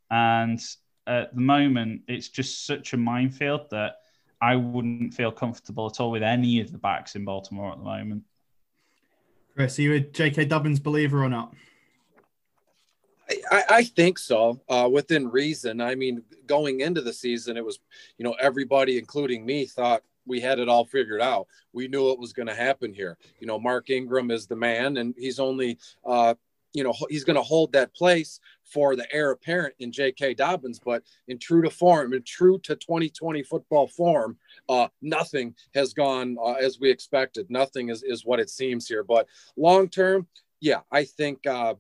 and 0.09 0.61
at 1.09 1.35
the 1.35 1.41
moment, 1.41 2.03
it's 2.07 2.29
just 2.29 2.65
such 2.65 2.93
a 2.93 2.97
minefield 2.97 3.71
that 3.71 3.97
I 4.41 4.55
wouldn't 4.55 5.15
feel 5.15 5.33
comfortable 5.33 5.87
at 5.87 5.99
all 5.99 6.13
with 6.13 6.23
any 6.23 6.61
of 6.61 6.71
the 6.71 6.79
backs 6.79 7.17
in 7.17 7.25
Baltimore 7.25 7.73
at 7.73 7.79
the 7.79 7.85
moment. 7.85 8.23
Chris, 9.57 9.81
are 9.81 9.83
you 9.83 9.95
a 9.95 10.01
J.K. 10.01 10.45
Dobbins 10.45 10.79
believer 10.79 11.25
or 11.25 11.29
not? 11.29 11.55
I, 13.51 13.65
I 13.69 13.85
think 13.85 14.19
so, 14.19 14.61
uh, 14.69 14.89
within 14.91 15.29
reason. 15.29 15.81
I 15.81 15.95
mean, 15.95 16.23
going 16.47 16.81
into 16.81 17.03
the 17.03 17.13
season, 17.13 17.57
it 17.57 17.65
was, 17.65 17.79
you 18.17 18.25
know, 18.25 18.35
everybody, 18.41 18.99
including 18.99 19.45
me, 19.45 19.67
thought 19.67 20.03
we 20.29 20.41
had 20.41 20.59
it 20.59 20.69
all 20.69 20.85
figured 20.85 21.21
out. 21.21 21.49
We 21.73 21.89
knew 21.89 22.11
it 22.11 22.19
was 22.19 22.33
going 22.33 22.49
to 22.49 22.55
happen 22.55 22.93
here. 22.93 23.19
You 23.41 23.47
know, 23.47 23.59
Mark 23.59 23.91
Ingram 23.91 24.31
is 24.31 24.47
the 24.47 24.57
man, 24.57 24.99
and 24.99 25.15
he's 25.19 25.41
only 25.41 25.79
uh, 26.05 26.35
you 26.75 26.85
know 26.85 26.95
he's 27.09 27.25
going 27.25 27.37
to 27.37 27.43
hold 27.43 27.73
that 27.73 27.95
place 27.95 28.41
for 28.65 28.95
the 28.95 29.07
heir 29.13 29.31
apparent 29.31 29.75
in 29.79 29.91
J.K. 29.91 30.35
Dobbins. 30.35 30.79
But 30.79 31.03
in 31.27 31.39
true 31.39 31.63
to 31.63 31.71
form, 31.71 32.13
in 32.13 32.23
true 32.23 32.59
to 32.61 32.77
2020 32.77 33.43
football 33.43 33.89
form, 33.89 34.37
uh, 34.69 34.89
nothing 35.01 35.55
has 35.75 35.95
gone 35.95 36.37
uh, 36.41 36.53
as 36.53 36.79
we 36.79 36.91
expected. 36.91 37.51
Nothing 37.51 37.89
is 37.89 38.03
is 38.03 38.25
what 38.25 38.41
it 38.41 38.51
seems 38.51 38.87
here. 38.87 39.03
But 39.03 39.27
long 39.57 39.89
term, 39.89 40.27
yeah, 40.61 40.81
I 40.93 41.05
think 41.05 41.47
uh, 41.47 41.75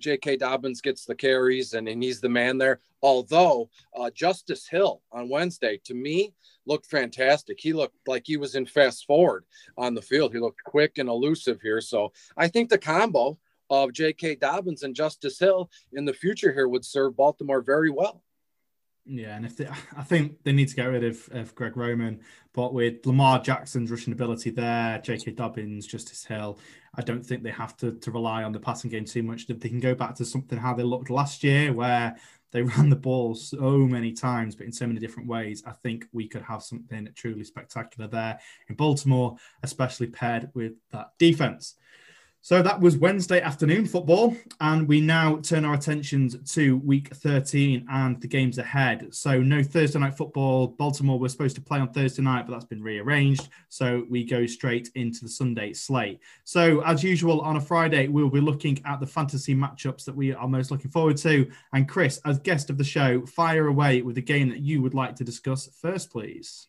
J.K. 0.00 0.36
Dobbins 0.36 0.80
gets 0.80 1.04
the 1.04 1.14
carries 1.14 1.74
and, 1.74 1.88
and 1.88 2.02
he's 2.02 2.20
the 2.20 2.28
man 2.28 2.58
there. 2.58 2.80
Although 3.02 3.70
uh, 3.96 4.10
Justice 4.10 4.66
Hill 4.66 5.02
on 5.12 5.28
Wednesday, 5.28 5.80
to 5.84 5.94
me, 5.94 6.34
looked 6.66 6.86
fantastic. 6.86 7.58
He 7.60 7.72
looked 7.72 7.96
like 8.06 8.24
he 8.26 8.36
was 8.36 8.54
in 8.54 8.66
fast 8.66 9.06
forward 9.06 9.44
on 9.76 9.94
the 9.94 10.02
field. 10.02 10.32
He 10.32 10.38
looked 10.38 10.62
quick 10.64 10.98
and 10.98 11.08
elusive 11.08 11.60
here. 11.60 11.80
So 11.80 12.12
I 12.36 12.48
think 12.48 12.68
the 12.68 12.78
combo 12.78 13.38
of 13.70 13.92
J.K. 13.92 14.36
Dobbins 14.36 14.82
and 14.82 14.94
Justice 14.94 15.38
Hill 15.38 15.70
in 15.92 16.04
the 16.04 16.12
future 16.12 16.52
here 16.52 16.68
would 16.68 16.84
serve 16.84 17.16
Baltimore 17.16 17.62
very 17.62 17.90
well. 17.90 18.22
Yeah, 19.12 19.34
and 19.34 19.44
if 19.44 19.56
they, 19.56 19.66
I 19.96 20.04
think 20.04 20.44
they 20.44 20.52
need 20.52 20.68
to 20.68 20.76
get 20.76 20.84
rid 20.84 21.02
of, 21.02 21.28
of 21.32 21.52
Greg 21.56 21.76
Roman, 21.76 22.20
but 22.52 22.72
with 22.72 23.04
Lamar 23.04 23.40
Jackson's 23.40 23.90
rushing 23.90 24.12
ability 24.12 24.50
there, 24.50 25.00
J.K. 25.00 25.32
Dobbins, 25.32 25.84
Justice 25.84 26.24
Hill, 26.24 26.60
I 26.94 27.02
don't 27.02 27.26
think 27.26 27.42
they 27.42 27.50
have 27.50 27.76
to, 27.78 27.92
to 27.92 28.10
rely 28.12 28.44
on 28.44 28.52
the 28.52 28.60
passing 28.60 28.88
game 28.88 29.04
too 29.04 29.24
much. 29.24 29.48
They 29.48 29.68
can 29.68 29.80
go 29.80 29.96
back 29.96 30.14
to 30.16 30.24
something 30.24 30.56
how 30.56 30.74
they 30.74 30.84
looked 30.84 31.10
last 31.10 31.42
year, 31.42 31.72
where 31.72 32.16
they 32.52 32.62
ran 32.76 32.88
the 32.88 32.94
ball 32.94 33.34
so 33.34 33.78
many 33.78 34.12
times, 34.12 34.54
but 34.54 34.66
in 34.66 34.72
so 34.72 34.86
many 34.86 35.00
different 35.00 35.28
ways, 35.28 35.64
I 35.66 35.72
think 35.72 36.06
we 36.12 36.28
could 36.28 36.42
have 36.42 36.62
something 36.62 37.08
truly 37.16 37.42
spectacular 37.42 38.08
there 38.08 38.38
in 38.68 38.76
Baltimore, 38.76 39.36
especially 39.64 40.06
paired 40.06 40.50
with 40.54 40.74
that 40.92 41.14
defense. 41.18 41.74
So 42.42 42.62
that 42.62 42.80
was 42.80 42.96
Wednesday 42.96 43.42
afternoon 43.42 43.84
football, 43.84 44.34
and 44.62 44.88
we 44.88 45.02
now 45.02 45.36
turn 45.40 45.66
our 45.66 45.74
attentions 45.74 46.54
to 46.54 46.78
week 46.78 47.14
13 47.14 47.86
and 47.90 48.18
the 48.18 48.26
games 48.26 48.56
ahead. 48.56 49.14
So, 49.14 49.42
no 49.42 49.62
Thursday 49.62 49.98
night 49.98 50.16
football. 50.16 50.68
Baltimore 50.68 51.18
was 51.18 51.32
supposed 51.32 51.54
to 51.56 51.60
play 51.60 51.80
on 51.80 51.92
Thursday 51.92 52.22
night, 52.22 52.46
but 52.46 52.54
that's 52.54 52.64
been 52.64 52.82
rearranged. 52.82 53.50
So, 53.68 54.06
we 54.08 54.24
go 54.24 54.46
straight 54.46 54.88
into 54.94 55.20
the 55.20 55.28
Sunday 55.28 55.74
slate. 55.74 56.20
So, 56.44 56.80
as 56.80 57.04
usual, 57.04 57.42
on 57.42 57.56
a 57.56 57.60
Friday, 57.60 58.08
we'll 58.08 58.30
be 58.30 58.40
looking 58.40 58.80
at 58.86 59.00
the 59.00 59.06
fantasy 59.06 59.54
matchups 59.54 60.06
that 60.06 60.16
we 60.16 60.32
are 60.32 60.48
most 60.48 60.70
looking 60.70 60.90
forward 60.90 61.18
to. 61.18 61.46
And 61.74 61.86
Chris, 61.86 62.22
as 62.24 62.38
guest 62.38 62.70
of 62.70 62.78
the 62.78 62.84
show, 62.84 63.26
fire 63.26 63.66
away 63.66 64.00
with 64.00 64.14
the 64.14 64.22
game 64.22 64.48
that 64.48 64.60
you 64.60 64.80
would 64.80 64.94
like 64.94 65.14
to 65.16 65.24
discuss 65.24 65.68
first, 65.78 66.10
please. 66.10 66.66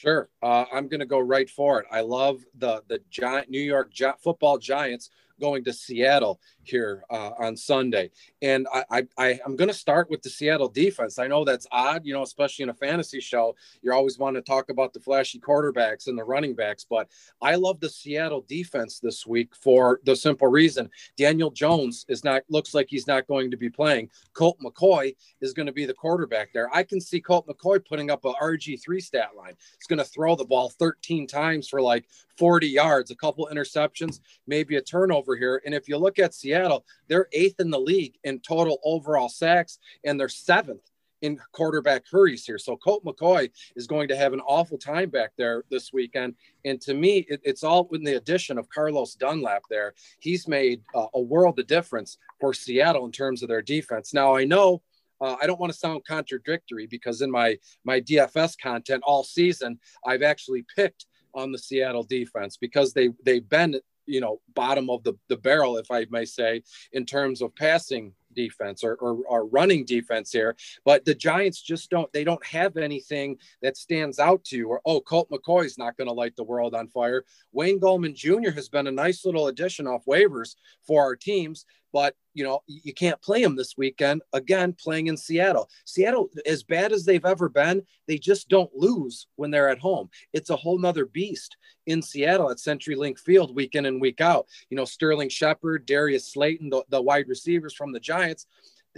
Sure, 0.00 0.28
uh, 0.42 0.64
I'm 0.72 0.88
going 0.88 1.00
to 1.00 1.06
go 1.06 1.20
right 1.20 1.48
for 1.48 1.80
it. 1.80 1.86
I 1.90 2.00
love 2.00 2.44
the 2.54 2.82
the 2.88 3.00
giant 3.10 3.48
New 3.48 3.60
York 3.60 3.92
Gi- 3.92 4.18
Football 4.22 4.58
Giants 4.58 5.10
going 5.40 5.64
to 5.64 5.72
Seattle 5.72 6.40
here 6.62 7.04
uh, 7.10 7.30
on 7.38 7.56
Sunday. 7.56 8.10
And 8.42 8.66
I, 8.72 9.06
I, 9.18 9.40
am 9.44 9.56
going 9.56 9.68
to 9.68 9.74
start 9.74 10.10
with 10.10 10.22
the 10.22 10.30
Seattle 10.30 10.68
defense. 10.68 11.18
I 11.18 11.26
know 11.26 11.44
that's 11.44 11.66
odd, 11.70 12.02
you 12.04 12.14
know, 12.14 12.22
especially 12.22 12.64
in 12.64 12.68
a 12.70 12.74
fantasy 12.74 13.20
show. 13.20 13.54
You 13.82 13.92
always 13.92 14.18
want 14.18 14.36
to 14.36 14.42
talk 14.42 14.70
about 14.70 14.92
the 14.92 15.00
flashy 15.00 15.40
quarterbacks 15.40 16.06
and 16.06 16.18
the 16.18 16.24
running 16.24 16.54
backs, 16.54 16.86
but 16.88 17.08
I 17.42 17.56
love 17.56 17.80
the 17.80 17.88
Seattle 17.88 18.44
defense 18.48 19.00
this 19.00 19.26
week 19.26 19.54
for 19.54 20.00
the 20.04 20.16
simple 20.16 20.48
reason 20.48 20.90
Daniel 21.16 21.50
Jones 21.50 22.04
is 22.08 22.24
not, 22.24 22.42
looks 22.48 22.74
like 22.74 22.86
he's 22.88 23.06
not 23.06 23.26
going 23.26 23.50
to 23.50 23.56
be 23.56 23.70
playing. 23.70 24.10
Colt 24.32 24.58
McCoy 24.64 25.14
is 25.40 25.52
going 25.52 25.66
to 25.66 25.72
be 25.72 25.86
the 25.86 25.94
quarterback 25.94 26.52
there. 26.52 26.74
I 26.74 26.82
can 26.82 27.00
see 27.00 27.20
Colt 27.20 27.46
McCoy 27.46 27.84
putting 27.86 28.10
up 28.10 28.24
a 28.24 28.32
RG3 28.34 29.02
stat 29.02 29.30
line. 29.36 29.54
He's 29.78 29.86
going 29.86 29.98
to 29.98 30.04
throw 30.04 30.36
the 30.36 30.44
ball 30.44 30.70
13 30.70 31.26
times 31.26 31.68
for 31.68 31.80
like 31.80 32.06
40 32.36 32.66
yards, 32.66 33.10
a 33.10 33.16
couple 33.16 33.48
interceptions, 33.52 34.20
maybe 34.46 34.76
a 34.76 34.82
turnover 34.82 35.23
here. 35.32 35.62
And 35.64 35.74
if 35.74 35.88
you 35.88 35.96
look 35.96 36.18
at 36.18 36.34
Seattle, 36.34 36.84
they're 37.08 37.28
eighth 37.32 37.60
in 37.60 37.70
the 37.70 37.80
league 37.80 38.16
in 38.24 38.40
total 38.40 38.78
overall 38.84 39.28
sacks, 39.28 39.78
and 40.04 40.20
they're 40.20 40.28
seventh 40.28 40.90
in 41.24 41.38
quarterback 41.52 42.04
hurries 42.10 42.44
here. 42.44 42.58
So 42.58 42.76
Colt 42.76 43.02
McCoy 43.02 43.50
is 43.76 43.86
going 43.86 44.08
to 44.08 44.16
have 44.16 44.34
an 44.34 44.40
awful 44.40 44.76
time 44.76 45.08
back 45.08 45.32
there 45.38 45.64
this 45.70 45.90
weekend. 45.90 46.34
And 46.66 46.78
to 46.82 46.92
me, 46.92 47.24
it, 47.30 47.40
it's 47.44 47.64
all 47.64 47.88
in 47.92 48.04
the 48.04 48.16
addition 48.16 48.58
of 48.58 48.68
Carlos 48.68 49.14
Dunlap 49.14 49.62
there. 49.70 49.94
He's 50.18 50.46
made 50.46 50.82
uh, 50.94 51.06
a 51.14 51.20
world 51.20 51.58
of 51.58 51.66
difference 51.66 52.18
for 52.38 52.52
Seattle 52.52 53.06
in 53.06 53.12
terms 53.12 53.42
of 53.42 53.48
their 53.48 53.62
defense. 53.62 54.12
Now, 54.12 54.36
I 54.36 54.44
know. 54.44 54.82
Uh, 55.20 55.36
I 55.40 55.46
don't 55.46 55.60
want 55.60 55.72
to 55.72 55.78
sound 55.78 56.04
contradictory 56.04 56.86
because 56.86 57.22
in 57.22 57.30
my 57.30 57.56
my 57.84 58.00
DFS 58.00 58.58
content 58.60 59.02
all 59.06 59.22
season, 59.22 59.78
I've 60.04 60.22
actually 60.22 60.66
picked 60.76 61.06
on 61.34 61.52
the 61.52 61.58
Seattle 61.58 62.02
defense 62.02 62.58
because 62.58 62.92
they 62.92 63.10
they've 63.24 63.48
been 63.48 63.80
you 64.06 64.20
know 64.20 64.40
bottom 64.54 64.90
of 64.90 65.02
the, 65.04 65.14
the 65.28 65.36
barrel 65.36 65.76
if 65.76 65.90
I 65.90 66.06
may 66.10 66.24
say 66.24 66.62
in 66.92 67.06
terms 67.06 67.42
of 67.42 67.54
passing 67.54 68.12
defense 68.34 68.82
or, 68.82 68.94
or, 68.96 69.18
or, 69.28 69.46
running 69.46 69.84
defense 69.84 70.32
here. 70.32 70.56
But 70.84 71.04
the 71.04 71.14
Giants 71.14 71.62
just 71.62 71.88
don't 71.90 72.12
they 72.12 72.24
don't 72.24 72.44
have 72.44 72.76
anything 72.76 73.38
that 73.62 73.76
stands 73.76 74.18
out 74.18 74.44
to 74.44 74.56
you 74.56 74.68
or 74.68 74.80
oh 74.84 75.00
Colt 75.00 75.30
McCoy's 75.30 75.78
not 75.78 75.96
going 75.96 76.08
to 76.08 76.14
light 76.14 76.36
the 76.36 76.44
world 76.44 76.74
on 76.74 76.88
fire. 76.88 77.24
Wayne 77.52 77.80
Gallman 77.80 78.14
Jr. 78.14 78.50
has 78.50 78.68
been 78.68 78.86
a 78.86 78.92
nice 78.92 79.24
little 79.24 79.46
addition 79.46 79.86
off 79.86 80.04
waivers 80.06 80.56
for 80.86 81.02
our 81.02 81.16
teams, 81.16 81.64
but 81.94 82.16
you 82.34 82.42
know 82.42 82.60
you 82.66 82.92
can't 82.92 83.22
play 83.22 83.40
them 83.40 83.54
this 83.54 83.78
weekend 83.78 84.20
again 84.34 84.74
playing 84.78 85.06
in 85.06 85.16
seattle. 85.16 85.70
Seattle 85.86 86.28
as 86.44 86.64
bad 86.64 86.92
as 86.92 87.04
they've 87.04 87.24
ever 87.24 87.48
been 87.48 87.82
they 88.08 88.18
just 88.18 88.48
don't 88.48 88.74
lose 88.74 89.28
when 89.36 89.50
they're 89.50 89.70
at 89.70 89.78
home. 89.78 90.10
It's 90.34 90.50
a 90.50 90.56
whole 90.56 90.78
nother 90.78 91.06
beast 91.06 91.56
in 91.86 92.02
seattle 92.02 92.50
at 92.50 92.58
CenturyLink 92.58 93.18
field 93.18 93.54
week 93.54 93.76
in 93.76 93.86
and 93.86 94.00
week 94.00 94.20
out. 94.20 94.46
You 94.68 94.76
know 94.76 94.84
sterling 94.84 95.28
shepard 95.28 95.86
darius 95.86 96.32
slayton 96.32 96.68
the, 96.68 96.84
the 96.90 97.00
wide 97.00 97.28
receivers 97.28 97.74
from 97.74 97.92
the 97.92 98.00
giants. 98.00 98.46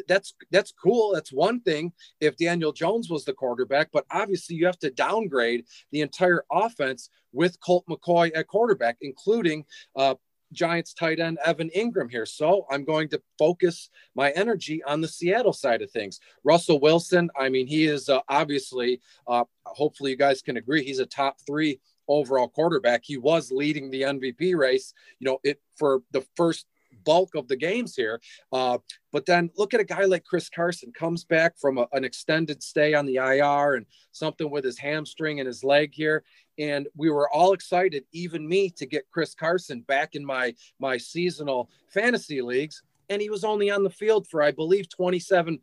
That's 0.08 0.34
that's 0.50 0.72
cool. 0.72 1.12
That's 1.12 1.32
one 1.32 1.60
thing 1.60 1.92
if 2.20 2.36
Daniel 2.38 2.72
Jones 2.72 3.10
was 3.10 3.26
the 3.26 3.34
quarterback, 3.34 3.90
but 3.92 4.06
obviously 4.10 4.56
you 4.56 4.64
have 4.66 4.78
to 4.80 4.90
downgrade 4.90 5.66
the 5.92 6.00
entire 6.00 6.44
offense 6.50 7.10
with 7.32 7.60
Colt 7.60 7.84
McCoy 7.90 8.30
at 8.34 8.46
quarterback, 8.46 8.96
including 9.02 9.64
uh, 9.94 10.14
Giants 10.52 10.94
tight 10.94 11.20
end 11.20 11.38
Evan 11.44 11.70
Engram 11.76 12.10
here. 12.10 12.26
So 12.26 12.66
I'm 12.70 12.84
going 12.84 13.08
to 13.10 13.22
focus 13.38 13.90
my 14.14 14.30
energy 14.30 14.82
on 14.84 15.00
the 15.00 15.08
Seattle 15.08 15.52
side 15.52 15.82
of 15.82 15.90
things. 15.90 16.20
Russell 16.44 16.80
Wilson, 16.80 17.30
I 17.38 17.48
mean, 17.48 17.66
he 17.66 17.86
is 17.86 18.08
uh, 18.08 18.20
obviously, 18.28 19.00
uh, 19.26 19.44
hopefully, 19.64 20.10
you 20.10 20.16
guys 20.16 20.42
can 20.42 20.56
agree, 20.56 20.84
he's 20.84 20.98
a 20.98 21.06
top 21.06 21.36
three 21.46 21.80
overall 22.08 22.48
quarterback. 22.48 23.02
He 23.04 23.16
was 23.16 23.50
leading 23.50 23.90
the 23.90 24.02
MVP 24.02 24.54
race, 24.56 24.94
you 25.18 25.26
know, 25.26 25.38
it 25.42 25.60
for 25.76 26.02
the 26.12 26.24
first 26.36 26.66
bulk 27.06 27.34
of 27.34 27.48
the 27.48 27.56
games 27.56 27.96
here. 27.96 28.20
Uh, 28.52 28.76
but 29.12 29.24
then 29.24 29.48
look 29.56 29.72
at 29.72 29.80
a 29.80 29.84
guy 29.84 30.04
like 30.04 30.24
Chris 30.24 30.50
Carson 30.50 30.92
comes 30.92 31.24
back 31.24 31.56
from 31.58 31.78
a, 31.78 31.86
an 31.92 32.04
extended 32.04 32.62
stay 32.62 32.92
on 32.92 33.06
the 33.06 33.16
IR 33.16 33.76
and 33.76 33.86
something 34.12 34.50
with 34.50 34.64
his 34.64 34.78
hamstring 34.78 35.40
and 35.40 35.46
his 35.46 35.64
leg 35.64 35.94
here. 35.94 36.24
And 36.58 36.88
we 36.96 37.08
were 37.10 37.30
all 37.30 37.52
excited, 37.52 38.04
even 38.12 38.46
me, 38.46 38.68
to 38.70 38.84
get 38.84 39.10
Chris 39.10 39.34
Carson 39.34 39.80
back 39.80 40.14
in 40.14 40.24
my 40.24 40.54
my 40.78 40.98
seasonal 40.98 41.70
fantasy 41.88 42.42
leagues. 42.42 42.82
And 43.08 43.22
he 43.22 43.30
was 43.30 43.44
only 43.44 43.70
on 43.70 43.84
the 43.84 43.90
field 43.90 44.26
for, 44.26 44.42
I 44.42 44.50
believe, 44.50 44.88
27% 44.88 45.60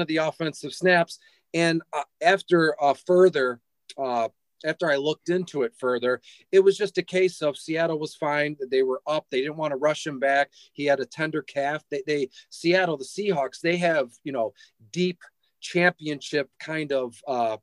of 0.00 0.06
the 0.08 0.16
offensive 0.16 0.74
snaps. 0.74 1.18
And 1.54 1.80
uh, 1.92 2.02
after 2.20 2.74
uh, 2.82 2.94
further 2.94 3.60
uh, 3.96 4.28
after 4.64 4.90
I 4.90 4.96
looked 4.96 5.28
into 5.28 5.62
it 5.62 5.74
further, 5.78 6.20
it 6.50 6.60
was 6.60 6.76
just 6.76 6.98
a 6.98 7.02
case 7.02 7.42
of 7.42 7.56
Seattle 7.56 7.98
was 7.98 8.14
fine. 8.14 8.56
They 8.70 8.82
were 8.82 9.02
up. 9.06 9.26
They 9.30 9.40
didn't 9.40 9.56
want 9.56 9.72
to 9.72 9.76
rush 9.76 10.06
him 10.06 10.18
back. 10.18 10.50
He 10.72 10.84
had 10.84 11.00
a 11.00 11.06
tender 11.06 11.42
calf. 11.42 11.84
They, 11.90 12.02
they 12.06 12.30
Seattle, 12.50 12.96
the 12.96 13.04
Seahawks, 13.04 13.60
they 13.60 13.76
have, 13.76 14.10
you 14.24 14.32
know, 14.32 14.52
deep 14.90 15.20
championship 15.60 16.50
kind 16.58 16.92
of 16.92 17.14
uh, 17.26 17.56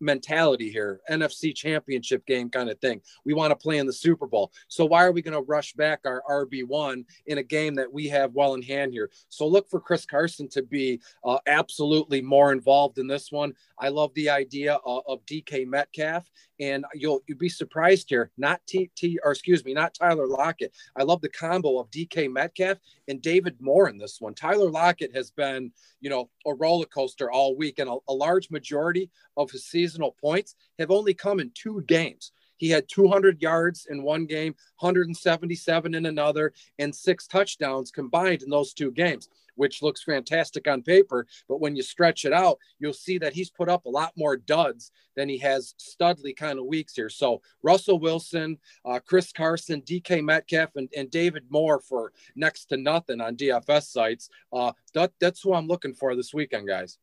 mentality 0.00 0.70
here, 0.70 1.00
NFC 1.10 1.54
championship 1.54 2.24
game 2.26 2.50
kind 2.50 2.70
of 2.70 2.78
thing. 2.80 3.00
We 3.24 3.34
want 3.34 3.50
to 3.50 3.56
play 3.56 3.78
in 3.78 3.86
the 3.86 3.92
Super 3.92 4.26
Bowl. 4.26 4.52
So 4.68 4.84
why 4.84 5.04
are 5.04 5.12
we 5.12 5.22
going 5.22 5.34
to 5.34 5.42
rush 5.42 5.72
back 5.74 6.00
our 6.04 6.22
RB1 6.28 7.04
in 7.26 7.38
a 7.38 7.42
game 7.42 7.74
that 7.76 7.92
we 7.92 8.08
have 8.08 8.34
well 8.34 8.54
in 8.54 8.62
hand 8.62 8.92
here? 8.92 9.10
So 9.28 9.46
look 9.46 9.68
for 9.68 9.80
Chris 9.80 10.06
Carson 10.06 10.48
to 10.48 10.62
be 10.62 11.00
uh, 11.24 11.38
absolutely 11.46 12.22
more 12.22 12.52
involved 12.52 12.98
in 12.98 13.06
this 13.06 13.30
one. 13.30 13.54
I 13.78 13.88
love 13.88 14.12
the 14.14 14.30
idea 14.30 14.74
of, 14.84 15.02
of 15.06 15.24
DK 15.26 15.66
Metcalf 15.66 16.28
and 16.60 16.84
you'll 16.94 17.22
you'd 17.26 17.38
be 17.38 17.48
surprised 17.48 18.10
here. 18.10 18.30
Not 18.36 18.60
T 18.66 18.90
T 18.94 19.18
or 19.24 19.32
excuse 19.32 19.64
me, 19.64 19.72
not 19.72 19.94
Tyler 19.94 20.26
Lockett. 20.26 20.72
I 20.94 21.02
love 21.02 21.20
the 21.22 21.28
combo 21.28 21.78
of 21.78 21.90
DK 21.90 22.30
Metcalf 22.30 22.78
and 23.08 23.20
David 23.20 23.56
Moore 23.60 23.88
in 23.88 23.98
this 23.98 24.20
one. 24.20 24.34
Tyler 24.34 24.70
Lockett 24.70 25.14
has 25.16 25.30
been, 25.30 25.72
you 26.00 26.10
know, 26.10 26.28
a 26.46 26.54
roller 26.54 26.86
coaster 26.86 27.30
all 27.30 27.56
week, 27.56 27.78
and 27.78 27.88
a, 27.88 27.96
a 28.08 28.12
large 28.12 28.50
majority 28.50 29.10
of 29.36 29.50
his 29.50 29.64
seasonal 29.90 30.16
points 30.20 30.54
have 30.78 30.90
only 30.90 31.14
come 31.14 31.40
in 31.40 31.50
two 31.54 31.82
games. 31.86 32.32
He 32.56 32.68
had 32.68 32.88
200 32.88 33.40
yards 33.40 33.86
in 33.90 34.02
one 34.02 34.26
game, 34.26 34.54
177 34.80 35.94
in 35.94 36.06
another, 36.06 36.52
and 36.78 36.94
six 36.94 37.26
touchdowns 37.26 37.90
combined 37.90 38.42
in 38.42 38.50
those 38.50 38.74
two 38.74 38.92
games 38.92 39.28
which 39.56 39.82
looks 39.82 40.02
fantastic 40.02 40.66
on 40.66 40.80
paper. 40.80 41.26
But 41.46 41.60
when 41.60 41.76
you 41.76 41.82
stretch 41.82 42.24
it 42.24 42.32
out, 42.32 42.58
you'll 42.78 42.94
see 42.94 43.18
that 43.18 43.34
he's 43.34 43.50
put 43.50 43.68
up 43.68 43.84
a 43.84 43.90
lot 43.90 44.12
more 44.16 44.38
duds 44.38 44.90
than 45.16 45.28
he 45.28 45.36
has 45.38 45.74
studly 45.78 46.34
kind 46.34 46.58
of 46.58 46.64
weeks 46.64 46.94
here. 46.94 47.10
So 47.10 47.42
Russell 47.62 47.98
Wilson, 47.98 48.56
uh, 48.86 49.00
Chris 49.04 49.32
Carson, 49.32 49.82
DK 49.82 50.24
Metcalf, 50.24 50.70
and, 50.76 50.88
and 50.96 51.10
David 51.10 51.44
Moore 51.50 51.80
for 51.80 52.12
next 52.34 52.66
to 52.66 52.78
nothing 52.78 53.20
on 53.20 53.36
DFS 53.36 53.82
sites. 53.82 54.30
Uh, 54.50 54.72
that, 54.94 55.12
that's 55.20 55.42
who 55.42 55.52
I'm 55.52 55.66
looking 55.66 55.92
for 55.92 56.16
this 56.16 56.32
weekend, 56.32 56.66
guys. 56.66 56.96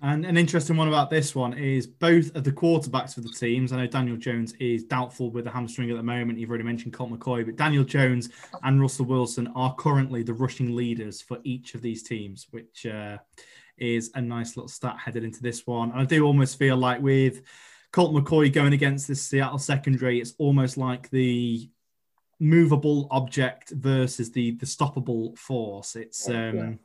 And 0.00 0.26
an 0.26 0.36
interesting 0.36 0.76
one 0.76 0.88
about 0.88 1.08
this 1.08 1.34
one 1.34 1.54
is 1.54 1.86
both 1.86 2.34
of 2.36 2.44
the 2.44 2.52
quarterbacks 2.52 3.14
for 3.14 3.22
the 3.22 3.30
teams. 3.30 3.72
I 3.72 3.78
know 3.78 3.86
Daniel 3.86 4.16
Jones 4.16 4.52
is 4.54 4.84
doubtful 4.84 5.30
with 5.30 5.44
the 5.44 5.50
hamstring 5.50 5.90
at 5.90 5.96
the 5.96 6.02
moment. 6.02 6.38
You've 6.38 6.50
already 6.50 6.64
mentioned 6.64 6.92
Colt 6.92 7.10
McCoy, 7.10 7.46
but 7.46 7.56
Daniel 7.56 7.84
Jones 7.84 8.28
and 8.62 8.80
Russell 8.80 9.06
Wilson 9.06 9.46
are 9.54 9.74
currently 9.76 10.22
the 10.22 10.34
rushing 10.34 10.74
leaders 10.74 11.22
for 11.22 11.38
each 11.44 11.74
of 11.74 11.80
these 11.80 12.02
teams, 12.02 12.48
which 12.50 12.84
uh, 12.84 13.18
is 13.78 14.10
a 14.14 14.20
nice 14.20 14.56
little 14.56 14.68
stat 14.68 14.96
headed 15.02 15.24
into 15.24 15.42
this 15.42 15.66
one. 15.66 15.90
And 15.90 16.00
I 16.00 16.04
do 16.04 16.24
almost 16.24 16.58
feel 16.58 16.76
like 16.76 17.00
with 17.00 17.42
Colt 17.92 18.12
McCoy 18.12 18.52
going 18.52 18.72
against 18.72 19.08
this 19.08 19.22
Seattle 19.22 19.58
secondary, 19.58 20.20
it's 20.20 20.34
almost 20.38 20.76
like 20.76 21.08
the 21.10 21.70
movable 22.40 23.08
object 23.10 23.70
versus 23.70 24.32
the 24.32 24.52
the 24.56 24.66
stoppable 24.66 25.38
force. 25.38 25.96
It's 25.96 26.28
um, 26.28 26.80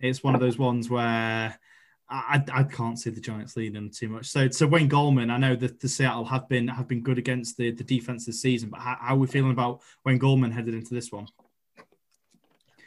it's 0.00 0.24
one 0.24 0.34
of 0.34 0.40
those 0.40 0.58
ones 0.58 0.90
where 0.90 1.58
I, 2.08 2.42
I 2.52 2.62
can't 2.64 2.98
see 2.98 3.10
the 3.10 3.20
Giants 3.20 3.56
leading 3.56 3.74
them 3.74 3.90
too 3.90 4.08
much. 4.08 4.26
So, 4.26 4.48
so 4.50 4.66
Wayne 4.66 4.90
Gallman, 4.90 5.30
I 5.30 5.38
know 5.38 5.56
that 5.56 5.80
the 5.80 5.88
Seattle 5.88 6.24
have 6.26 6.48
been 6.48 6.68
have 6.68 6.86
been 6.86 7.02
good 7.02 7.18
against 7.18 7.56
the, 7.56 7.70
the 7.70 7.84
defense 7.84 8.26
this 8.26 8.42
season, 8.42 8.68
but 8.70 8.80
how, 8.80 8.96
how 9.00 9.14
are 9.14 9.18
we 9.18 9.26
feeling 9.26 9.52
about 9.52 9.80
Wayne 10.04 10.18
Gallman 10.18 10.52
headed 10.52 10.74
into 10.74 10.92
this 10.92 11.10
one? 11.10 11.26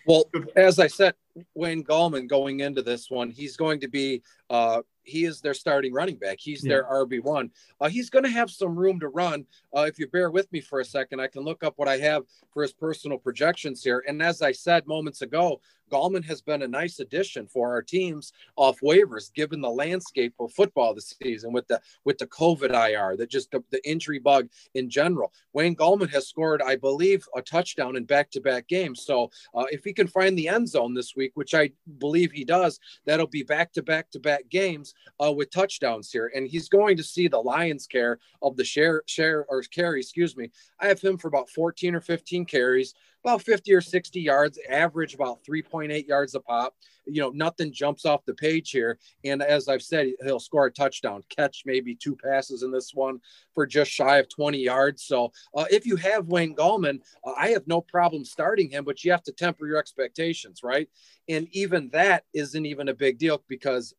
Well, 0.06 0.30
as 0.56 0.80
I 0.80 0.88
said, 0.88 1.16
Wayne 1.54 1.84
Gallman 1.84 2.28
going 2.28 2.62
into 2.62 2.82
this 2.82 3.10
one, 3.10 3.30
he's 3.30 3.58
going 3.58 3.82
to 3.82 3.90
be 3.90 4.22
uh, 4.50 4.82
he 5.08 5.26
is 5.26 5.42
their 5.42 5.54
starting 5.54 5.94
running 5.94 6.18
back. 6.18 6.38
He's 6.40 6.64
yeah. 6.64 6.70
their 6.70 6.84
RB 6.84 7.24
one. 7.24 7.52
Uh, 7.80 7.90
he's 7.90 8.10
going 8.10 8.24
to 8.24 8.30
have 8.30 8.52
some 8.52 8.76
room 8.76 9.00
to 9.00 9.08
run. 9.08 9.46
Uh, 9.76 9.82
if 9.82 9.98
you 9.98 10.08
bear 10.08 10.30
with 10.30 10.52
me 10.52 10.62
for 10.62 10.80
a 10.80 10.86
second, 10.86 11.20
I 11.20 11.28
can 11.28 11.44
look 11.44 11.64
up 11.64 11.74
what 11.78 11.88
I 11.88 11.98
have 11.98 12.24
for 12.52 12.62
his 12.62 12.74
personal 12.74 13.18
projections 13.18 13.84
here. 13.84 14.04
And 14.08 14.22
as 14.22 14.42
I 14.42 14.52
said 14.52 14.86
moments 14.88 15.22
ago, 15.22 15.62
Gallman 15.92 16.26
has 16.26 16.42
been 16.42 16.62
a 16.62 16.68
nice 16.68 17.00
addition 17.00 17.48
for 17.48 17.72
our 17.72 17.82
teams 17.82 18.34
off 18.56 18.80
waivers, 18.82 19.34
given 19.34 19.62
the 19.62 19.70
landscape 19.70 20.34
of 20.40 20.52
football 20.52 20.94
this 20.94 21.14
season 21.22 21.54
with 21.54 21.68
the 21.68 21.80
with 22.04 22.18
the 22.18 22.28
COVID 22.28 22.72
IR, 22.72 23.16
that 23.18 23.30
just 23.30 23.52
the, 23.52 23.64
the 23.72 23.88
injury 23.90 24.20
bug 24.20 24.50
in 24.76 24.90
general. 24.90 25.32
Wayne 25.54 25.76
Gallman 25.76 26.10
has 26.10 26.28
scored, 26.28 26.62
I 26.62 26.76
believe, 26.76 27.28
a 27.36 27.42
touchdown 27.42 27.96
in 27.96 28.06
back-to-back 28.06 28.68
games. 28.68 29.04
So 29.06 29.32
uh, 29.54 29.66
if 29.72 29.84
he 29.84 29.94
can 29.94 30.08
find 30.08 30.38
the 30.38 30.48
end 30.48 30.70
zone 30.70 30.94
this 30.94 31.16
week, 31.16 31.32
which 31.36 31.54
I 31.54 31.72
believe 31.98 32.32
he 32.32 32.46
does, 32.46 32.80
that'll 33.06 33.28
be 33.28 33.44
back-to-back-to-back 33.44 34.50
games 34.50 34.94
uh, 35.24 35.32
with 35.32 35.52
touchdowns 35.52 36.12
here, 36.12 36.32
and 36.36 36.48
he's 36.48 36.70
going 36.70 36.98
to 36.98 37.04
see 37.04 37.28
the 37.28 37.40
Lions' 37.40 37.88
care 37.88 38.20
of 38.42 38.56
the 38.58 38.64
share 38.64 39.04
share 39.08 39.46
or 39.50 39.62
carry. 39.64 40.02
Excuse 40.02 40.38
me. 40.38 40.52
I 40.80 40.88
have 40.88 41.02
him 41.02 41.18
for 41.18 41.28
about 41.28 41.50
14 41.50 41.96
or 41.96 42.02
15 42.02 42.46
carries 42.46 42.94
about 43.24 43.42
50 43.42 43.74
or 43.74 43.82
60 43.82 44.22
yards, 44.22 44.60
average 44.70 45.14
about 45.14 45.44
3.8 45.44 46.08
yards 46.08 46.36
a 46.36 46.40
pop. 46.40 46.76
You 47.08 47.22
know, 47.22 47.30
nothing 47.30 47.72
jumps 47.72 48.06
off 48.06 48.26
the 48.26 48.34
page 48.34 48.72
here. 48.72 48.98
And 49.24 49.42
as 49.42 49.68
I've 49.68 49.82
said, 49.82 50.12
he'll 50.24 50.40
score 50.40 50.66
a 50.66 50.72
touchdown, 50.72 51.24
catch 51.30 51.64
maybe 51.66 51.96
two 51.96 52.16
passes 52.16 52.64
in 52.64 52.72
this 52.72 52.94
one 52.94 53.20
for 53.54 53.66
just 53.66 53.92
shy 53.92 54.18
of 54.18 54.30
20 54.30 54.58
yards. 54.58 55.04
So 55.04 55.32
uh, 55.56 55.66
if 55.72 55.86
you 55.86 55.96
have 55.98 56.28
Wayne 56.28 56.56
Gallman, 56.56 57.00
uh, 57.26 57.34
I 57.38 57.50
have 57.50 57.68
no 57.68 57.82
problem 57.82 58.26
starting 58.26 58.70
him, 58.70 58.84
but 58.84 59.04
you 59.04 59.12
have 59.12 59.24
to 59.24 59.32
temper 59.32 59.68
your 59.68 59.78
expectations, 59.78 60.62
right? 60.64 60.90
And 61.30 61.48
even 61.52 61.90
that 61.90 62.24
isn't 62.34 62.66
even 62.66 62.90
a 62.90 62.94
big 62.94 63.18
deal 63.18 63.44
because 63.48 63.94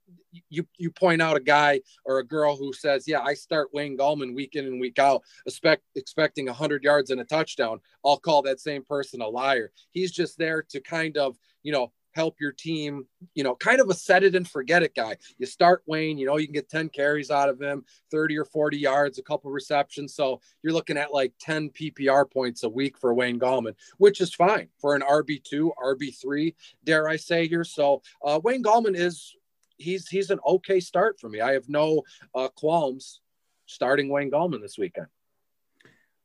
you 0.50 0.66
you 0.76 0.90
point 0.90 1.22
out 1.22 1.36
a 1.36 1.40
guy 1.40 1.80
or 2.04 2.18
a 2.18 2.24
girl 2.26 2.56
who 2.56 2.72
says, 2.72 3.08
"Yeah, 3.08 3.20
I 3.20 3.34
start 3.34 3.72
Wayne 3.72 3.96
Gallman 3.96 4.34
week 4.34 4.56
in 4.56 4.66
and 4.66 4.80
week 4.80 4.98
out, 4.98 5.22
expect, 5.46 5.82
expecting 5.94 6.46
100 6.46 6.82
yards 6.82 7.10
and 7.10 7.20
a 7.20 7.24
touchdown." 7.24 7.80
I'll 8.04 8.18
call 8.18 8.42
that 8.42 8.60
same 8.60 8.84
person 8.84 9.20
a 9.20 9.28
liar. 9.28 9.72
He's 9.90 10.12
just 10.12 10.38
there 10.38 10.62
to 10.70 10.80
kind 10.80 11.16
of, 11.16 11.36
you 11.62 11.72
know, 11.72 11.92
help 12.18 12.40
your 12.40 12.50
team, 12.50 13.06
you 13.36 13.44
know, 13.44 13.54
kind 13.54 13.80
of 13.80 13.88
a 13.90 13.94
set 13.94 14.24
it 14.24 14.34
and 14.34 14.48
forget 14.48 14.82
it 14.82 14.92
guy. 14.92 15.16
You 15.38 15.46
start 15.46 15.84
Wayne, 15.86 16.18
you 16.18 16.26
know, 16.26 16.36
you 16.36 16.48
can 16.48 16.52
get 16.52 16.68
10 16.68 16.88
carries 16.88 17.30
out 17.30 17.48
of 17.48 17.62
him, 17.62 17.84
30 18.10 18.36
or 18.36 18.44
40 18.44 18.76
yards, 18.76 19.18
a 19.18 19.22
couple 19.22 19.52
receptions. 19.52 20.14
So 20.14 20.40
you're 20.64 20.72
looking 20.72 20.96
at 20.96 21.14
like 21.14 21.32
10 21.40 21.70
PPR 21.70 22.28
points 22.28 22.64
a 22.64 22.68
week 22.68 22.98
for 22.98 23.14
Wayne 23.14 23.38
Gallman, 23.38 23.74
which 23.98 24.20
is 24.20 24.34
fine 24.34 24.68
for 24.80 24.96
an 24.96 25.02
RB2, 25.02 25.70
RB3, 25.80 26.54
dare 26.82 27.08
I 27.08 27.14
say 27.14 27.46
here. 27.46 27.62
So 27.62 28.02
uh, 28.24 28.40
Wayne 28.42 28.64
Gallman 28.64 28.96
is 28.96 29.36
he's 29.76 30.08
he's 30.08 30.30
an 30.30 30.40
okay 30.44 30.80
start 30.80 31.20
for 31.20 31.28
me. 31.28 31.40
I 31.40 31.52
have 31.52 31.68
no 31.68 32.02
uh, 32.34 32.48
qualms 32.48 33.20
starting 33.66 34.08
Wayne 34.08 34.32
Gallman 34.32 34.60
this 34.60 34.76
weekend. 34.76 35.06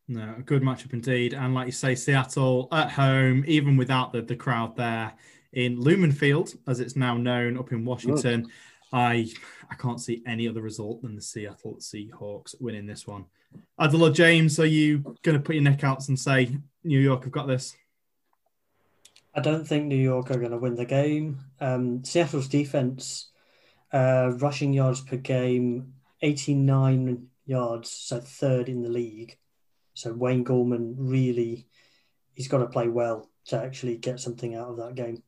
No, 0.07 0.33
a 0.39 0.41
good 0.41 0.63
matchup 0.63 0.91
indeed. 0.91 1.33
And 1.35 1.53
like 1.53 1.67
you 1.67 1.71
say, 1.71 1.93
Seattle 1.93 2.67
at 2.71 2.91
home, 2.91 3.43
even 3.47 3.77
without 3.77 4.11
the, 4.11 4.23
the 4.23 4.35
crowd 4.35 4.75
there 4.75 5.13
in 5.53 5.79
Lumen 5.79 6.11
Field, 6.11 6.53
as 6.67 6.79
it's 6.79 6.95
now 6.95 7.15
known 7.15 7.57
up 7.57 7.71
in 7.71 7.85
Washington, 7.85 8.49
I 8.91 9.31
I 9.69 9.75
can't 9.75 10.01
see 10.01 10.21
any 10.27 10.47
other 10.47 10.61
result 10.61 11.01
than 11.01 11.15
the 11.15 11.21
Seattle 11.21 11.77
Seahawks 11.79 12.59
winning 12.59 12.85
this 12.85 13.07
one. 13.07 13.25
Adil 13.79 14.13
James, 14.13 14.59
are 14.59 14.65
you 14.65 14.99
going 15.21 15.37
to 15.37 15.43
put 15.43 15.55
your 15.55 15.63
neck 15.63 15.83
out 15.83 16.07
and 16.07 16.19
say 16.19 16.57
New 16.83 16.99
York 16.99 17.23
have 17.23 17.31
got 17.31 17.47
this? 17.47 17.75
I 19.35 19.41
don't 19.41 19.67
think 19.67 19.85
New 19.85 19.95
York 19.95 20.29
are 20.29 20.37
going 20.37 20.51
to 20.51 20.57
win 20.57 20.75
the 20.75 20.85
game. 20.85 21.39
Um, 21.59 22.03
Seattle's 22.03 22.47
defense 22.47 23.31
uh, 23.91 24.33
rushing 24.37 24.73
yards 24.73 25.01
per 25.01 25.17
game, 25.17 25.93
89 26.21 27.27
yards, 27.45 27.89
so 27.89 28.19
third 28.19 28.69
in 28.69 28.81
the 28.81 28.89
league. 28.89 29.37
So 29.95 30.13
Wayne 30.13 30.45
Gallman 30.45 30.95
really, 30.97 31.67
he's 32.33 32.47
got 32.47 32.59
to 32.59 32.67
play 32.67 32.87
well 32.87 33.29
to 33.45 33.57
actually 33.57 33.97
get 33.97 34.19
something 34.19 34.55
out 34.55 34.69
of 34.69 34.77
that 34.77 34.95
game. 34.95 35.21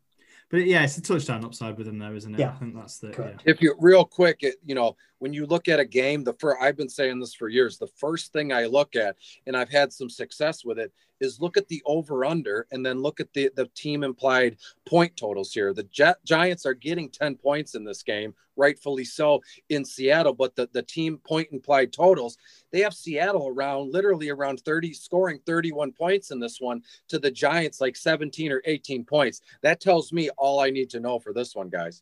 But 0.49 0.65
yeah, 0.65 0.83
it's 0.83 0.97
a 0.97 1.01
touchdown 1.01 1.43
upside 1.43 1.77
with 1.77 1.87
him, 1.87 1.97
though, 1.97 2.13
isn't 2.13 2.35
it? 2.35 2.39
Yeah. 2.39 2.51
I 2.51 2.59
think 2.59 2.75
that's 2.75 2.99
the. 2.99 3.13
Yeah. 3.17 3.31
If 3.45 3.61
you 3.61 3.75
real 3.79 4.05
quick, 4.05 4.37
it, 4.41 4.55
you 4.63 4.75
know, 4.75 4.95
when 5.19 5.33
you 5.33 5.45
look 5.45 5.67
at 5.67 5.79
a 5.79 5.85
game, 5.85 6.23
the 6.23 6.33
first 6.33 6.61
I've 6.61 6.77
been 6.77 6.89
saying 6.89 7.19
this 7.19 7.33
for 7.33 7.49
years. 7.49 7.77
The 7.77 7.87
first 7.97 8.31
thing 8.31 8.53
I 8.53 8.65
look 8.65 8.95
at, 8.95 9.15
and 9.47 9.57
I've 9.57 9.71
had 9.71 9.91
some 9.91 10.09
success 10.09 10.63
with 10.63 10.77
it, 10.77 10.91
is 11.19 11.39
look 11.39 11.57
at 11.57 11.67
the 11.67 11.81
over 11.85 12.25
under 12.25 12.67
and 12.71 12.85
then 12.85 12.99
look 12.99 13.19
at 13.19 13.33
the 13.33 13.49
the 13.55 13.67
team 13.75 14.03
implied 14.03 14.57
point 14.85 15.15
totals 15.15 15.53
here. 15.53 15.73
The 15.73 15.83
Jet, 15.83 16.17
Giants 16.25 16.65
are 16.65 16.73
getting 16.73 17.09
ten 17.09 17.35
points 17.35 17.75
in 17.75 17.83
this 17.83 18.03
game 18.03 18.33
rightfully 18.57 19.03
so 19.03 19.41
in 19.69 19.85
Seattle. 19.85 20.33
But 20.33 20.55
the, 20.55 20.69
the 20.71 20.81
team 20.81 21.17
point 21.17 21.49
implied 21.51 21.91
totals, 21.93 22.37
they 22.71 22.81
have 22.81 22.93
Seattle 22.93 23.47
around 23.47 23.91
literally 23.91 24.29
around 24.29 24.61
30, 24.61 24.93
scoring 24.93 25.39
31 25.45 25.91
points 25.91 26.31
in 26.31 26.39
this 26.39 26.59
one 26.59 26.81
to 27.09 27.19
the 27.19 27.31
Giants 27.31 27.81
like 27.81 27.95
17 27.95 28.51
or 28.51 28.61
18 28.65 29.03
points. 29.03 29.41
That 29.61 29.81
tells 29.81 30.11
me 30.11 30.29
all 30.37 30.59
I 30.59 30.69
need 30.69 30.89
to 30.91 30.99
know 30.99 31.19
for 31.19 31.33
this 31.33 31.55
one, 31.55 31.69
guys. 31.69 32.01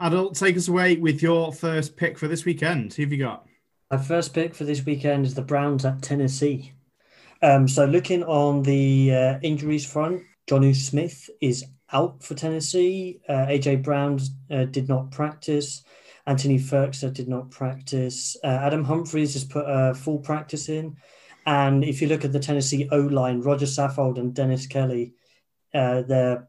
Adil, 0.00 0.36
take 0.36 0.56
us 0.56 0.68
away 0.68 0.96
with 0.96 1.22
your 1.22 1.52
first 1.52 1.96
pick 1.96 2.18
for 2.18 2.26
this 2.26 2.44
weekend. 2.44 2.94
Who 2.94 3.02
have 3.02 3.12
you 3.12 3.18
got? 3.18 3.46
My 3.90 3.98
first 3.98 4.32
pick 4.32 4.54
for 4.54 4.64
this 4.64 4.86
weekend 4.86 5.26
is 5.26 5.34
the 5.34 5.42
Browns 5.42 5.84
at 5.84 6.00
Tennessee. 6.00 6.72
Um, 7.42 7.66
so 7.66 7.84
looking 7.84 8.22
on 8.24 8.62
the 8.62 9.14
uh, 9.14 9.38
injuries 9.42 9.90
front, 9.90 10.22
Jonnu 10.48 10.74
Smith 10.74 11.30
is 11.40 11.64
out 11.92 12.22
for 12.22 12.34
Tennessee. 12.34 13.20
Uh, 13.28 13.46
AJ 13.46 13.82
Brown 13.82 14.18
uh, 14.50 14.64
did 14.64 14.88
not 14.88 15.10
practice. 15.10 15.82
Anthony 16.26 16.58
Firkser 16.58 17.12
did 17.12 17.28
not 17.28 17.50
practice. 17.50 18.36
Uh, 18.44 18.48
Adam 18.48 18.84
Humphries 18.84 19.34
has 19.34 19.44
put 19.44 19.64
a 19.66 19.94
full 19.94 20.18
practice 20.18 20.68
in. 20.68 20.96
And 21.46 21.82
if 21.82 22.02
you 22.02 22.08
look 22.08 22.24
at 22.24 22.32
the 22.32 22.38
Tennessee 22.38 22.88
O 22.92 23.00
line, 23.00 23.40
Roger 23.40 23.66
Saffold 23.66 24.18
and 24.18 24.34
Dennis 24.34 24.66
Kelly, 24.66 25.14
uh, 25.72 26.02
the 26.02 26.46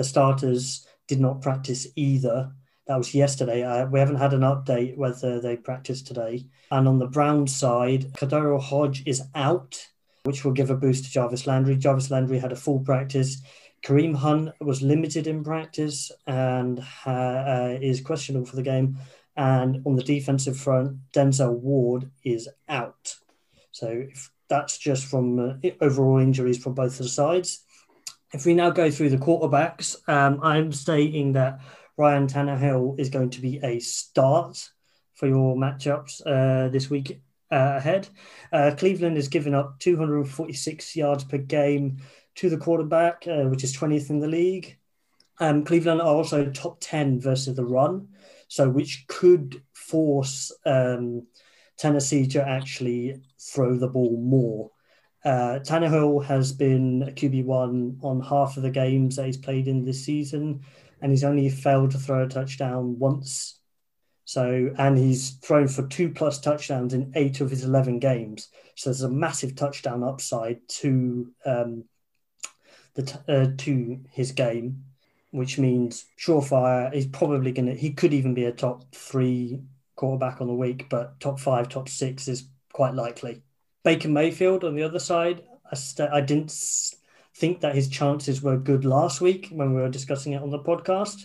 starters 0.00 0.86
did 1.08 1.20
not 1.20 1.42
practice 1.42 1.86
either. 1.96 2.52
That 2.86 2.96
was 2.96 3.14
yesterday. 3.14 3.64
Uh, 3.64 3.86
we 3.86 3.98
haven't 3.98 4.16
had 4.16 4.32
an 4.32 4.40
update 4.40 4.96
whether 4.96 5.40
they 5.40 5.56
practiced 5.56 6.06
today. 6.06 6.46
And 6.70 6.86
on 6.86 6.98
the 6.98 7.08
Brown 7.08 7.46
side, 7.46 8.12
KhaDarel 8.14 8.62
Hodge 8.62 9.02
is 9.06 9.22
out, 9.34 9.86
which 10.24 10.44
will 10.44 10.52
give 10.52 10.70
a 10.70 10.76
boost 10.76 11.04
to 11.04 11.10
Jarvis 11.10 11.46
Landry. 11.46 11.76
Jarvis 11.76 12.10
Landry 12.10 12.38
had 12.38 12.52
a 12.52 12.56
full 12.56 12.80
practice. 12.80 13.42
Kareem 13.82 14.16
Hunt 14.16 14.50
was 14.60 14.82
limited 14.82 15.26
in 15.26 15.44
practice 15.44 16.10
and 16.26 16.84
uh, 17.06 17.76
is 17.80 18.00
questionable 18.00 18.46
for 18.46 18.56
the 18.56 18.62
game. 18.62 18.98
And 19.36 19.82
on 19.86 19.94
the 19.94 20.02
defensive 20.02 20.58
front, 20.58 20.98
Denzel 21.12 21.58
Ward 21.60 22.10
is 22.24 22.48
out. 22.68 23.14
So 23.70 24.06
that's 24.48 24.78
just 24.78 25.06
from 25.06 25.38
uh, 25.38 25.68
overall 25.80 26.18
injuries 26.18 26.60
from 26.62 26.74
both 26.74 26.98
the 26.98 27.08
sides. 27.08 27.60
If 28.32 28.44
we 28.44 28.54
now 28.54 28.70
go 28.70 28.90
through 28.90 29.10
the 29.10 29.16
quarterbacks, 29.16 29.96
um, 30.08 30.40
I'm 30.42 30.72
stating 30.72 31.32
that 31.32 31.60
Ryan 31.96 32.26
Tannehill 32.26 32.98
is 32.98 33.08
going 33.08 33.30
to 33.30 33.40
be 33.40 33.60
a 33.62 33.78
start 33.78 34.70
for 35.14 35.26
your 35.26 35.56
matchups 35.56 36.20
uh, 36.26 36.68
this 36.68 36.90
week 36.90 37.20
uh, 37.50 37.74
ahead. 37.76 38.08
Uh, 38.52 38.72
Cleveland 38.76 39.16
has 39.16 39.28
given 39.28 39.54
up 39.54 39.78
246 39.80 40.96
yards 40.96 41.24
per 41.24 41.38
game 41.38 41.98
to 42.36 42.50
the 42.50 42.58
quarterback, 42.58 43.26
uh, 43.26 43.44
which 43.44 43.64
is 43.64 43.76
20th 43.76 44.10
in 44.10 44.20
the 44.20 44.28
league. 44.28 44.78
Um, 45.40 45.64
Cleveland 45.64 46.00
are 46.00 46.14
also 46.14 46.50
top 46.50 46.78
10 46.80 47.20
versus 47.20 47.56
the 47.56 47.64
run, 47.64 48.08
so 48.48 48.68
which 48.68 49.06
could 49.08 49.62
force 49.72 50.52
um, 50.66 51.26
Tennessee 51.76 52.26
to 52.28 52.46
actually 52.46 53.22
throw 53.40 53.76
the 53.76 53.88
ball 53.88 54.20
more. 54.20 54.70
Uh, 55.24 55.60
Tannehill 55.60 56.24
has 56.24 56.52
been 56.52 57.02
a 57.02 57.12
QB1 57.12 58.02
on 58.02 58.20
half 58.20 58.56
of 58.56 58.62
the 58.62 58.70
games 58.70 59.16
that 59.16 59.26
he's 59.26 59.36
played 59.36 59.68
in 59.68 59.84
this 59.84 60.04
season 60.04 60.60
and 61.00 61.10
he's 61.10 61.24
only 61.24 61.48
failed 61.48 61.90
to 61.92 61.98
throw 61.98 62.24
a 62.24 62.28
touchdown 62.28 62.98
once. 62.98 63.57
So, 64.28 64.74
and 64.76 64.98
he's 64.98 65.30
thrown 65.36 65.68
for 65.68 65.86
two 65.86 66.10
plus 66.10 66.38
touchdowns 66.38 66.92
in 66.92 67.12
eight 67.14 67.40
of 67.40 67.48
his 67.48 67.64
11 67.64 67.98
games. 67.98 68.48
So 68.74 68.90
there's 68.90 69.00
a 69.00 69.08
massive 69.08 69.56
touchdown 69.56 70.02
upside 70.02 70.68
to 70.80 71.32
um, 71.46 71.84
the 72.92 73.04
t- 73.04 73.18
uh, 73.26 73.46
to 73.56 74.00
his 74.10 74.32
game, 74.32 74.84
which 75.30 75.56
means 75.58 76.04
surefire. 76.18 76.92
is 76.92 77.06
probably 77.06 77.52
going 77.52 77.68
to, 77.68 77.74
he 77.74 77.90
could 77.92 78.12
even 78.12 78.34
be 78.34 78.44
a 78.44 78.52
top 78.52 78.94
three 78.94 79.62
quarterback 79.96 80.42
on 80.42 80.46
the 80.46 80.52
week, 80.52 80.90
but 80.90 81.18
top 81.20 81.40
five, 81.40 81.70
top 81.70 81.88
six 81.88 82.28
is 82.28 82.50
quite 82.74 82.92
likely. 82.92 83.40
Baker 83.82 84.08
Mayfield 84.08 84.62
on 84.62 84.76
the 84.76 84.82
other 84.82 84.98
side, 84.98 85.42
I, 85.72 85.74
st- 85.74 86.10
I 86.12 86.20
didn't 86.20 86.52
think 87.34 87.62
that 87.62 87.74
his 87.74 87.88
chances 87.88 88.42
were 88.42 88.58
good 88.58 88.84
last 88.84 89.22
week 89.22 89.48
when 89.50 89.74
we 89.74 89.80
were 89.80 89.88
discussing 89.88 90.34
it 90.34 90.42
on 90.42 90.50
the 90.50 90.58
podcast. 90.58 91.24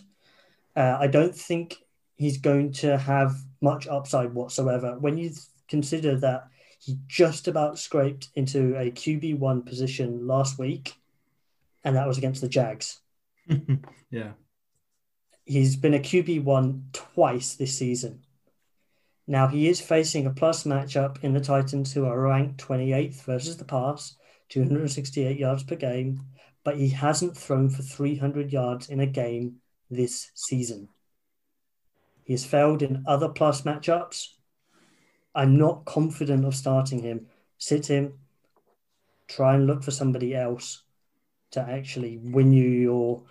Uh, 0.74 0.96
I 0.98 1.08
don't 1.08 1.36
think 1.36 1.84
he's 2.16 2.38
going 2.38 2.72
to 2.74 2.98
have 2.98 3.36
much 3.62 3.88
upside 3.88 4.34
whatsoever. 4.34 4.98
When 5.00 5.18
you 5.18 5.32
consider 5.68 6.18
that 6.20 6.48
he 6.80 6.98
just 7.08 7.48
about 7.48 7.80
scraped 7.80 8.30
into 8.36 8.76
a 8.78 8.92
QB1 8.92 9.66
position 9.66 10.28
last 10.28 10.60
week, 10.60 10.96
and 11.84 11.96
that 11.96 12.08
was 12.08 12.18
against 12.18 12.42
the 12.42 12.50
Jags. 12.50 13.00
yeah. 14.10 14.32
He's 15.46 15.76
been 15.76 15.94
a 15.94 16.00
QB1 16.00 16.94
twice 16.94 17.56
this 17.56 17.78
season. 17.78 18.24
Now 19.28 19.48
he 19.48 19.70
is 19.70 19.80
facing 19.80 20.26
a 20.26 20.34
plus 20.34 20.66
matchup 20.66 21.24
in 21.24 21.34
the 21.34 21.40
Titans, 21.40 21.94
who 21.94 22.06
are 22.06 22.20
ranked 22.20 22.66
28th 22.66 23.24
versus 23.24 23.56
the 23.56 23.66
pass, 23.66 24.16
268 24.50 25.38
yards 25.38 25.64
per 25.64 25.76
game, 25.76 26.20
but 26.66 26.78
he 26.78 26.90
hasn't 26.90 27.38
thrown 27.38 27.70
for 27.70 27.82
300 27.82 28.52
yards 28.52 28.90
in 28.90 29.00
a 29.00 29.06
game 29.06 29.56
this 29.90 30.32
season. 30.36 30.90
He 32.24 32.34
has 32.34 32.46
failed 32.46 32.82
in 32.82 33.04
other 33.06 33.30
plus 33.30 33.64
matchups. 33.64 34.30
I'm 35.36 35.58
not 35.58 35.86
confident 35.86 36.46
of 36.46 36.56
starting 36.56 37.02
him. 37.02 37.28
Sit 37.58 37.88
him, 37.88 38.20
try 39.28 39.56
and 39.56 39.68
look 39.68 39.84
for 39.84 39.92
somebody 39.92 40.36
else 40.36 40.84
to 41.52 41.62
actually 41.62 42.18
win 42.18 42.54
you 42.54 42.68
your 42.68 43.24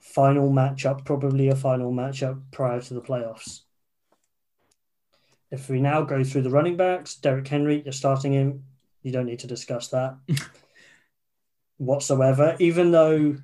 final 0.00 0.50
matchup, 0.50 1.04
probably 1.04 1.48
a 1.48 1.56
final 1.56 1.92
matchup 1.92 2.40
prior 2.50 2.80
to 2.80 2.94
the 2.94 3.00
playoffs. 3.00 3.60
If 5.50 5.68
we 5.68 5.80
now 5.80 6.02
go 6.02 6.22
through 6.22 6.42
the 6.42 6.50
running 6.50 6.76
backs, 6.76 7.16
Derrick 7.16 7.48
Henry, 7.48 7.82
you're 7.82 7.92
starting 7.92 8.32
him. 8.32 8.64
You 9.02 9.12
don't 9.12 9.26
need 9.26 9.40
to 9.40 9.46
discuss 9.46 9.88
that 9.88 10.16
whatsoever, 11.78 12.56
even 12.60 12.92
though 12.92 13.36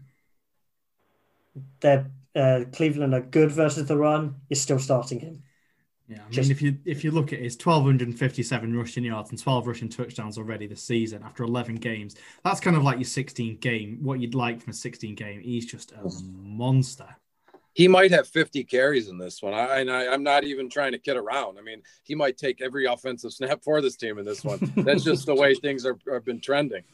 they're 1.81 2.11
uh, 2.37 2.64
Cleveland 2.72 3.14
are 3.14 3.22
good 3.22 3.51
versus 3.51 3.88
the 3.88 3.96
run, 3.96 4.37
you're 4.49 4.57
still 4.57 4.79
starting 4.79 5.20
him. 5.20 5.42
Yeah, 6.09 6.18
I 6.25 6.31
Just, 6.31 6.49
mean, 6.49 6.57
if 6.57 6.62
you 6.62 6.79
if 6.85 7.03
you 7.03 7.11
look 7.11 7.33
at 7.33 7.40
his 7.40 7.57
1,257 7.57 8.77
rushing 8.77 9.05
yards 9.05 9.31
and 9.31 9.42
12 9.42 9.66
rushing 9.66 9.88
touchdowns 9.88 10.38
already 10.38 10.68
this 10.68 10.83
season 10.83 11.22
after 11.25 11.42
11 11.42 11.77
games, 11.77 12.14
that's 12.44 12.61
kind 12.61 12.77
of 12.77 12.85
like 12.85 12.99
your 12.99 13.05
16 13.05 13.57
game, 13.57 13.99
what 14.03 14.20
you'd 14.20 14.37
like 14.37 14.61
from 14.61 14.70
a 14.70 14.75
16 14.75 15.16
game. 15.16 15.40
He's 15.40 15.66
just 15.66 15.92
a 15.92 16.09
monster 16.22 17.09
he 17.77 17.88
might 17.88 18.11
have 18.11 18.27
50 18.27 18.64
carries 18.64 19.09
in 19.11 19.18
this 19.18 19.42
one. 19.42 19.53
I, 19.53 19.81
and 19.81 19.90
I, 19.90 20.05
am 20.05 20.22
not 20.22 20.44
even 20.44 20.70
trying 20.70 20.92
to 20.92 20.99
kid 20.99 21.18
around. 21.18 21.59
I 21.59 21.61
mean, 21.61 21.83
he 22.05 22.14
might 22.14 22.38
take 22.38 22.62
every 22.62 22.87
offensive 22.87 23.35
snap 23.35 23.62
for 23.62 23.83
this 23.83 23.96
team 23.96 24.16
in 24.16 24.25
this 24.25 24.42
one. 24.42 24.72
That's 24.77 25.05
just 25.05 25.27
the 25.27 25.35
way 25.35 25.55
things 25.62 25.85
are, 25.85 25.99
have 26.11 26.25
been 26.25 26.40
trending. 26.40 26.85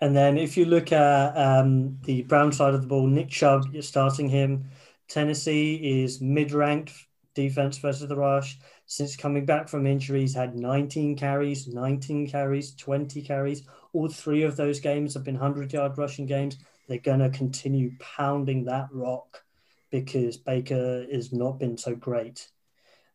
And 0.00 0.14
then 0.14 0.36
if 0.36 0.56
you 0.56 0.64
look 0.64 0.92
at 0.92 1.36
um, 1.36 1.98
the 2.04 2.22
Brown 2.22 2.52
side 2.52 2.74
of 2.74 2.82
the 2.82 2.88
ball, 2.88 3.06
Nick 3.06 3.28
Chubb, 3.30 3.66
you're 3.72 3.82
starting 3.82 4.28
him. 4.28 4.64
Tennessee 5.08 6.02
is 6.02 6.20
mid-ranked 6.20 6.92
defense 7.34 7.78
versus 7.78 8.08
the 8.08 8.16
rush. 8.16 8.58
Since 8.86 9.16
coming 9.16 9.44
back 9.44 9.68
from 9.68 9.86
injuries, 9.86 10.32
he's 10.32 10.34
had 10.34 10.56
19 10.56 11.16
carries, 11.16 11.66
19 11.68 12.28
carries, 12.28 12.74
20 12.74 13.22
carries. 13.22 13.62
All 13.92 14.08
three 14.08 14.42
of 14.42 14.56
those 14.56 14.80
games 14.80 15.14
have 15.14 15.24
been 15.24 15.38
100-yard 15.38 15.96
rushing 15.96 16.26
games. 16.26 16.58
They're 16.88 16.98
going 16.98 17.20
to 17.20 17.30
continue 17.30 17.92
pounding 17.98 18.64
that 18.64 18.88
rock 18.92 19.42
because 19.90 20.36
Baker 20.36 21.06
has 21.10 21.32
not 21.32 21.58
been 21.58 21.78
so 21.78 21.94
great. 21.94 22.48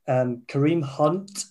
Um, 0.08 0.44
Kareem 0.48 0.82
Hunt 0.82 1.46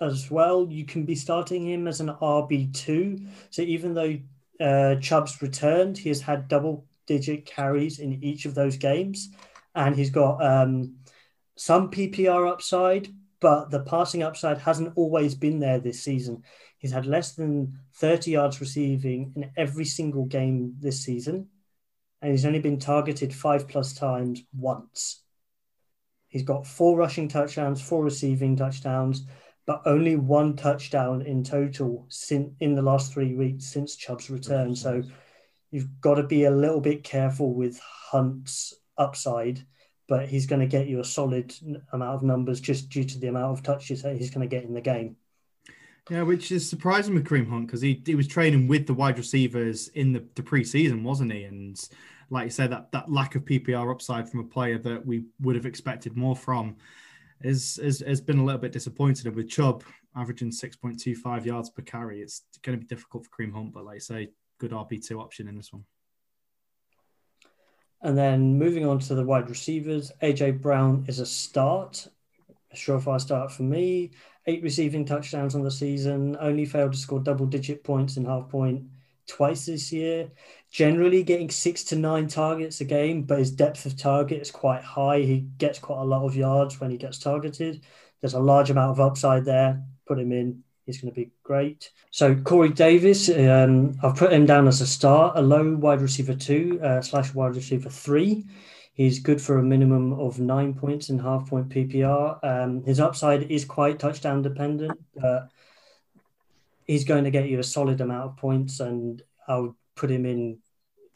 as 0.00 0.30
well, 0.30 0.66
you 0.68 0.84
can 0.84 1.04
be 1.04 1.14
starting 1.14 1.66
him 1.66 1.86
as 1.86 2.00
an 2.00 2.08
RB2. 2.08 3.28
So 3.50 3.62
even 3.62 3.94
though 3.94 4.18
uh, 4.60 4.96
Chubb's 4.96 5.40
returned, 5.42 5.98
he 5.98 6.08
has 6.08 6.20
had 6.20 6.48
double 6.48 6.86
digit 7.06 7.46
carries 7.46 7.98
in 7.98 8.22
each 8.22 8.44
of 8.44 8.54
those 8.54 8.76
games. 8.76 9.30
And 9.74 9.94
he's 9.94 10.10
got 10.10 10.42
um, 10.44 10.96
some 11.56 11.90
PPR 11.90 12.48
upside, 12.48 13.08
but 13.40 13.70
the 13.70 13.80
passing 13.80 14.22
upside 14.22 14.58
hasn't 14.58 14.92
always 14.96 15.34
been 15.34 15.58
there 15.58 15.80
this 15.80 16.02
season. 16.02 16.42
He's 16.78 16.92
had 16.92 17.06
less 17.06 17.32
than 17.32 17.78
30 17.94 18.30
yards 18.30 18.60
receiving 18.60 19.32
in 19.36 19.50
every 19.56 19.84
single 19.84 20.26
game 20.26 20.74
this 20.80 21.02
season 21.04 21.48
and 22.24 22.32
he's 22.32 22.46
only 22.46 22.58
been 22.58 22.78
targeted 22.78 23.34
five 23.34 23.68
plus 23.68 23.92
times 23.92 24.42
once. 24.56 25.22
He's 26.26 26.42
got 26.42 26.66
four 26.66 26.96
rushing 26.96 27.28
touchdowns, 27.28 27.82
four 27.82 28.02
receiving 28.02 28.56
touchdowns, 28.56 29.26
but 29.66 29.82
only 29.86 30.16
one 30.16 30.56
touchdown 30.56 31.22
in 31.22 31.42
total 31.42 32.04
since 32.08 32.52
in 32.60 32.74
the 32.74 32.82
last 32.82 33.12
three 33.12 33.34
weeks 33.34 33.64
since 33.64 33.96
Chubb's 33.96 34.30
return. 34.30 34.76
So 34.76 35.02
you've 35.70 36.00
got 36.00 36.16
to 36.16 36.22
be 36.22 36.44
a 36.44 36.50
little 36.50 36.80
bit 36.80 37.02
careful 37.02 37.54
with 37.54 37.80
Hunt's 37.80 38.74
upside, 38.98 39.64
but 40.06 40.28
he's 40.28 40.46
going 40.46 40.60
to 40.60 40.66
get 40.66 40.86
you 40.86 41.00
a 41.00 41.04
solid 41.04 41.54
amount 41.92 42.16
of 42.16 42.22
numbers 42.22 42.60
just 42.60 42.90
due 42.90 43.04
to 43.04 43.18
the 43.18 43.28
amount 43.28 43.58
of 43.58 43.64
touches 43.64 44.02
that 44.02 44.16
he's 44.16 44.30
going 44.30 44.48
to 44.48 44.54
get 44.54 44.64
in 44.64 44.74
the 44.74 44.80
game. 44.80 45.16
Yeah, 46.10 46.22
which 46.22 46.52
is 46.52 46.68
surprising 46.68 47.14
with 47.14 47.24
Kareem 47.24 47.48
Hunt 47.48 47.66
because 47.66 47.80
he, 47.80 48.02
he 48.04 48.14
was 48.14 48.28
training 48.28 48.68
with 48.68 48.86
the 48.86 48.92
wide 48.92 49.16
receivers 49.16 49.88
in 49.88 50.12
the, 50.12 50.22
the 50.34 50.42
preseason, 50.42 51.02
wasn't 51.02 51.32
he? 51.32 51.44
And 51.44 51.80
like 52.28 52.44
you 52.44 52.50
said, 52.50 52.70
that 52.72 52.92
that 52.92 53.10
lack 53.10 53.34
of 53.34 53.46
PPR 53.46 53.90
upside 53.90 54.28
from 54.28 54.40
a 54.40 54.44
player 54.44 54.78
that 54.78 55.06
we 55.06 55.24
would 55.40 55.56
have 55.56 55.64
expected 55.64 56.14
more 56.14 56.36
from 56.36 56.76
is 57.44 57.78
has, 57.82 58.00
has 58.00 58.20
been 58.20 58.38
a 58.38 58.44
little 58.44 58.60
bit 58.60 58.72
disappointed. 58.72 59.26
And 59.26 59.36
with 59.36 59.48
Chubb 59.48 59.84
averaging 60.16 60.50
6.25 60.50 61.44
yards 61.44 61.70
per 61.70 61.82
carry, 61.82 62.20
it's 62.20 62.42
going 62.62 62.78
to 62.78 62.84
be 62.84 62.88
difficult 62.88 63.26
for 63.26 63.30
Kareem 63.30 63.52
Hunt, 63.52 63.72
but 63.72 63.84
like 63.84 63.96
I 63.96 63.98
say, 63.98 64.28
good 64.58 64.70
RB2 64.70 65.20
option 65.20 65.48
in 65.48 65.56
this 65.56 65.72
one. 65.72 65.84
And 68.02 68.16
then 68.18 68.58
moving 68.58 68.86
on 68.86 68.98
to 69.00 69.14
the 69.14 69.24
wide 69.24 69.48
receivers, 69.48 70.12
AJ 70.22 70.60
Brown 70.60 71.04
is 71.08 71.20
a 71.20 71.26
start, 71.26 72.06
a 72.70 72.76
surefire 72.76 73.20
start 73.20 73.50
for 73.50 73.62
me. 73.62 74.10
Eight 74.46 74.62
receiving 74.62 75.06
touchdowns 75.06 75.54
on 75.54 75.62
the 75.62 75.70
season, 75.70 76.36
only 76.38 76.66
failed 76.66 76.92
to 76.92 76.98
score 76.98 77.18
double 77.18 77.46
digit 77.46 77.82
points 77.82 78.18
in 78.18 78.26
half 78.26 78.50
point 78.50 78.84
twice 79.26 79.66
this 79.66 79.92
year. 79.92 80.30
Generally 80.70 81.22
getting 81.22 81.50
six 81.50 81.84
to 81.84 81.96
nine 81.96 82.26
targets 82.26 82.80
a 82.80 82.84
game, 82.84 83.22
but 83.22 83.38
his 83.38 83.50
depth 83.50 83.86
of 83.86 83.96
target 83.96 84.42
is 84.42 84.50
quite 84.50 84.82
high. 84.82 85.20
He 85.20 85.46
gets 85.58 85.78
quite 85.78 86.00
a 86.00 86.04
lot 86.04 86.24
of 86.24 86.34
yards 86.36 86.80
when 86.80 86.90
he 86.90 86.96
gets 86.96 87.18
targeted. 87.18 87.82
There's 88.20 88.34
a 88.34 88.40
large 88.40 88.70
amount 88.70 88.90
of 88.90 89.00
upside 89.00 89.44
there. 89.44 89.82
Put 90.06 90.18
him 90.18 90.32
in. 90.32 90.64
He's 90.86 91.00
going 91.00 91.12
to 91.12 91.20
be 91.20 91.30
great. 91.42 91.90
So 92.10 92.34
Corey 92.34 92.68
Davis, 92.68 93.28
um, 93.30 93.94
I've 94.02 94.16
put 94.16 94.32
him 94.32 94.44
down 94.46 94.68
as 94.68 94.80
a 94.80 94.86
start, 94.86 95.36
a 95.36 95.42
low 95.42 95.76
wide 95.76 96.02
receiver 96.02 96.34
two 96.34 96.78
uh, 96.82 97.00
slash 97.00 97.32
wide 97.34 97.56
receiver 97.56 97.88
three. 97.88 98.44
He's 98.92 99.18
good 99.18 99.40
for 99.40 99.58
a 99.58 99.62
minimum 99.62 100.12
of 100.12 100.38
nine 100.38 100.74
points 100.74 101.08
in 101.08 101.18
half 101.18 101.48
point 101.48 101.68
PPR. 101.68 102.38
Um, 102.44 102.82
his 102.84 103.00
upside 103.00 103.50
is 103.50 103.64
quite 103.64 103.98
touchdown 103.98 104.42
dependent, 104.42 104.98
but 105.16 105.48
he's 106.84 107.04
going 107.04 107.24
to 107.24 107.30
get 107.30 107.48
you 107.48 107.58
a 107.58 107.64
solid 107.64 108.00
amount 108.00 108.30
of 108.30 108.36
points, 108.36 108.80
and 108.80 109.22
I 109.48 109.58
would 109.58 109.74
put 109.94 110.10
him 110.10 110.26
in 110.26 110.58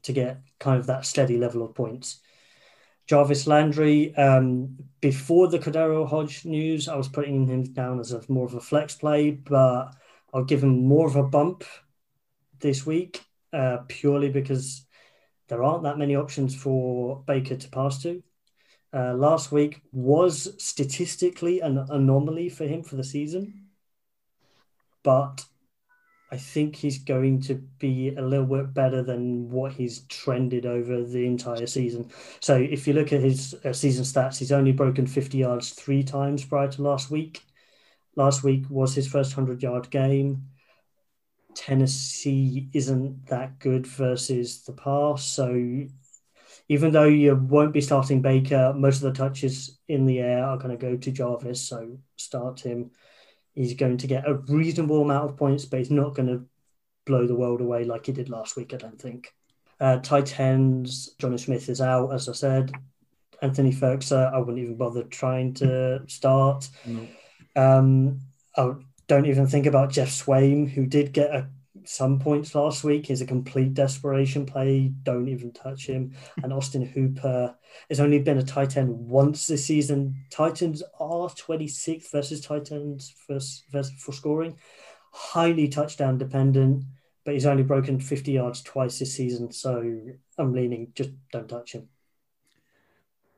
to 0.03 0.13
get 0.13 0.41
kind 0.59 0.79
of 0.79 0.87
that 0.87 1.07
steady 1.07 1.39
level 1.39 1.63
of 1.63 1.75
points. 1.75 2.21
Jarvis 3.07 3.47
Landry, 3.47 4.15
um, 4.17 4.77
before 5.01 5.49
the 5.49 5.59
KhaDarel 5.59 6.09
Hodge 6.09 6.45
news, 6.45 6.89
I 6.89 6.97
was 6.97 7.09
putting 7.09 7.47
him 7.47 7.65
down 7.73 8.01
as 8.01 8.13
a 8.13 8.23
more 8.29 8.45
of 8.45 8.55
a 8.55 8.61
flex 8.61 8.95
play, 8.95 9.31
but 9.31 9.95
I'll 10.33 10.45
give 10.45 10.63
him 10.63 10.85
more 10.87 11.07
of 11.07 11.17
a 11.17 11.23
bump 11.23 11.65
this 12.61 12.85
week 12.85 13.23
uh, 13.53 13.79
purely 13.89 14.29
because 14.29 14.85
there 15.49 15.63
aren't 15.63 15.85
that 15.85 15.99
many 15.99 16.17
options 16.17 16.55
for 16.55 17.23
Baker 17.27 17.57
to 17.57 17.69
pass 17.71 18.03
to. 18.03 18.23
Uh, 18.93 19.15
last 19.15 19.53
week 19.53 19.83
was 19.93 20.55
statistically 20.63 21.61
an 21.61 21.79
anomaly 21.79 22.49
for 22.49 22.65
him 22.65 22.83
for 22.83 22.97
the 22.97 23.05
season, 23.05 23.69
but 25.03 25.45
I 26.31 26.37
think 26.37 26.77
he's 26.77 26.99
going 26.99 27.41
to 27.43 27.55
be 27.55 28.15
a 28.15 28.23
little 28.23 28.45
bit 28.45 28.75
better 28.75 29.03
than 29.03 29.51
what 29.51 29.73
he's 29.73 30.01
trended 30.09 30.67
over 30.67 31.03
the 31.03 31.25
entire 31.25 31.67
season. 31.67 32.11
So 32.41 32.57
if 32.57 32.87
you 32.87 32.93
look 32.93 33.13
at 33.15 33.23
his 33.23 33.55
uh, 33.65 33.73
season 33.73 34.05
stats, 34.05 34.39
he's 34.39 34.53
only 34.53 34.73
broken 34.73 35.07
50 35.07 35.39
yards 35.39 35.71
three 35.71 36.03
times 36.03 36.45
prior 36.45 36.69
to 36.69 36.83
last 36.83 37.11
week. 37.11 37.43
Last 38.15 38.45
week 38.45 38.65
was 38.69 38.95
his 38.95 39.09
first 39.09 39.37
100 39.37 39.63
yard 39.63 39.91
game. 39.91 40.49
Tennessee 41.55 42.69
isn't 42.75 43.27
that 43.27 43.59
good 43.59 43.87
versus 43.87 44.65
the 44.65 44.73
pass. 44.73 45.25
So 45.25 45.87
even 46.69 46.93
though 46.93 47.05
you 47.05 47.37
won't 47.37 47.73
be 47.73 47.81
starting 47.81 48.21
Baker, 48.21 48.75
most 48.77 48.97
of 48.97 49.15
the 49.15 49.19
touches 49.19 49.79
in 49.89 50.05
the 50.05 50.19
air 50.19 50.45
are 50.45 50.59
going 50.59 50.77
to 50.77 50.87
go 50.87 50.97
to 50.97 51.11
Jarvis. 51.11 51.63
So 51.63 51.99
start 52.17 52.61
him 52.61 52.91
he's 53.59 53.75
going 53.75 53.97
to 53.99 54.07
get 54.07 54.29
a 54.29 54.35
reasonable 54.35 55.03
amount 55.03 55.29
of 55.29 55.37
points, 55.37 55.65
but 55.65 55.81
he's 55.81 55.91
not 55.91 56.15
going 56.15 56.29
to 56.29 56.45
blow 57.05 57.27
the 57.27 57.35
world 57.35 57.61
away 57.61 57.85
like 57.85 58.07
he 58.07 58.13
did 58.13 58.29
last 58.29 58.57
week, 58.57 58.73
I 58.73 58.77
don't 58.77 59.01
think. 59.01 59.35
Uh, 59.81 59.99
tight 59.99 60.39
ends, 60.39 61.15
Jonnu 61.19 61.41
Smith 61.41 61.69
is 61.69 61.81
out, 61.81 62.11
as 62.11 62.29
I 62.29 62.33
said. 62.33 62.73
Anthony 63.43 63.73
Firkser, 63.73 64.33
I 64.33 64.39
wouldn't 64.39 64.59
even 64.59 64.77
bother 64.77 65.03
trying 65.05 65.55
to 65.55 66.03
start. 66.07 66.69
No. 66.87 67.09
Um, 67.57 68.21
I 68.57 68.75
don't 69.09 69.27
even 69.27 69.49
think 69.49 69.67
about 69.67 69.91
Geoff 69.91 70.09
Swaim, 70.09 70.69
who 70.71 70.87
did 70.87 71.13
get 71.13 71.35
a 71.35 71.49
some 71.89 72.19
points 72.19 72.55
last 72.55 72.85
week. 72.85 73.11
is 73.11 73.23
a 73.23 73.27
complete 73.27 73.73
desperation 73.73 74.45
play. 74.45 74.93
Don't 75.05 75.27
even 75.27 75.53
touch 75.53 75.87
him. 75.87 76.13
And 76.43 76.53
Austin 76.53 76.85
Hooper 76.85 77.57
has 77.89 77.99
only 77.99 78.19
been 78.19 78.37
a 78.37 78.43
tight 78.43 78.77
end 78.77 78.91
once 78.91 79.47
this 79.47 79.65
season. 79.65 80.15
Titans 80.31 80.83
are 81.01 81.31
26th 81.31 82.11
versus 82.13 82.43
tight 82.43 82.71
ends 82.73 83.15
for, 83.27 83.41
for 83.99 84.13
scoring. 84.13 84.59
Highly 85.13 85.69
touchdown 85.69 86.19
dependent, 86.19 86.85
but 87.25 87.33
he's 87.33 87.47
only 87.47 87.63
broken 87.63 87.99
50 87.99 88.33
yards 88.33 88.63
twice 88.63 88.99
this 88.99 89.15
season. 89.15 89.51
So 89.51 90.03
I'm 90.37 90.53
leaning, 90.53 90.93
just 90.95 91.11
don't 91.33 91.49
touch 91.49 91.73
him. 91.73 91.89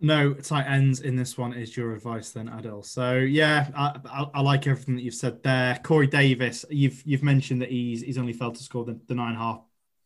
No 0.01 0.33
tight 0.33 0.67
ends 0.67 1.01
in 1.01 1.15
this 1.15 1.37
one 1.37 1.53
is 1.53 1.77
your 1.77 1.95
advice 1.95 2.31
then, 2.31 2.49
Adil. 2.49 2.85
So 2.85 3.19
yeah, 3.19 3.69
I, 3.77 3.99
I, 4.11 4.27
I, 4.35 4.41
like 4.41 4.67
everything 4.67 4.97
that 4.97 5.03
you've 5.03 5.15
said 5.15 5.43
there. 5.43 5.79
Corey 5.83 6.07
Davis, 6.07 6.65
you've 6.71 7.03
you've 7.05 7.23
mentioned 7.23 7.61
that 7.61 7.71
he's 7.71 8.01
he's 8.01 8.17
only 8.17 8.33
failed 8.33 8.55
to 8.55 8.63
score 8.63 8.85
the, 8.85 8.99
the 9.09 9.15
nine 9.15 9.35
half 9.35 9.61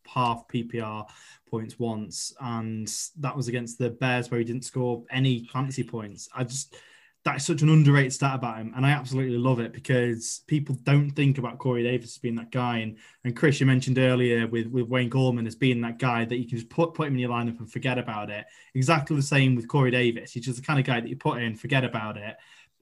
half 0.06 0.48
PPR 0.48 1.06
points 1.48 1.78
once, 1.78 2.34
and 2.40 2.92
that 3.18 3.36
was 3.36 3.46
against 3.46 3.78
the 3.78 3.90
Bears 3.90 4.30
where 4.30 4.38
he 4.38 4.44
didn't 4.44 4.64
score 4.64 5.04
any 5.10 5.44
fantasy 5.52 5.84
points. 5.84 6.28
I 6.34 6.42
just 6.42 6.76
that's 7.24 7.46
such 7.46 7.62
an 7.62 7.70
underrated 7.70 8.12
stat 8.12 8.34
about 8.34 8.58
him, 8.58 8.74
and 8.76 8.84
I 8.84 8.90
absolutely 8.90 9.38
love 9.38 9.58
it 9.58 9.72
because 9.72 10.42
people 10.46 10.74
don't 10.82 11.10
think 11.10 11.38
about 11.38 11.58
Corey 11.58 11.82
Davis 11.82 12.16
as 12.16 12.18
being 12.18 12.34
that 12.34 12.52
guy. 12.52 12.78
And, 12.78 12.98
and 13.24 13.34
Chris, 13.34 13.60
you 13.60 13.66
mentioned 13.66 13.98
earlier 13.98 14.46
with, 14.46 14.66
with 14.66 14.88
Wayne 14.88 15.08
Gallman 15.08 15.46
as 15.46 15.54
being 15.54 15.80
that 15.80 15.98
guy 15.98 16.26
that 16.26 16.36
you 16.36 16.46
can 16.46 16.58
just 16.58 16.68
put 16.68 16.92
put 16.92 17.08
him 17.08 17.14
in 17.14 17.20
your 17.20 17.30
lineup 17.30 17.58
and 17.60 17.72
forget 17.72 17.98
about 17.98 18.28
it. 18.28 18.44
Exactly 18.74 19.16
the 19.16 19.22
same 19.22 19.54
with 19.54 19.68
Corey 19.68 19.90
Davis. 19.90 20.32
He's 20.32 20.44
just 20.44 20.58
the 20.58 20.66
kind 20.66 20.78
of 20.78 20.84
guy 20.84 21.00
that 21.00 21.08
you 21.08 21.16
put 21.16 21.40
in, 21.40 21.56
forget 21.56 21.82
about 21.82 22.18
it, 22.18 22.36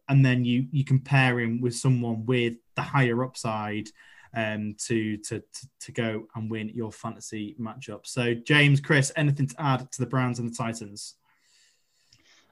and 0.08 0.24
then 0.26 0.44
you 0.44 0.66
you 0.72 0.84
compare 0.84 1.38
him 1.38 1.60
with 1.60 1.76
someone 1.76 2.26
with 2.26 2.54
the 2.74 2.82
higher 2.82 3.22
upside 3.22 3.90
um, 4.34 4.74
to, 4.86 5.18
to 5.18 5.38
to 5.38 5.68
to 5.82 5.92
go 5.92 6.26
and 6.34 6.50
win 6.50 6.68
your 6.70 6.90
fantasy 6.90 7.54
matchup. 7.60 8.08
So, 8.08 8.34
James, 8.34 8.80
Chris, 8.80 9.12
anything 9.14 9.46
to 9.46 9.62
add 9.62 9.92
to 9.92 10.00
the 10.00 10.06
Browns 10.06 10.40
and 10.40 10.50
the 10.50 10.56
Titans? 10.56 11.14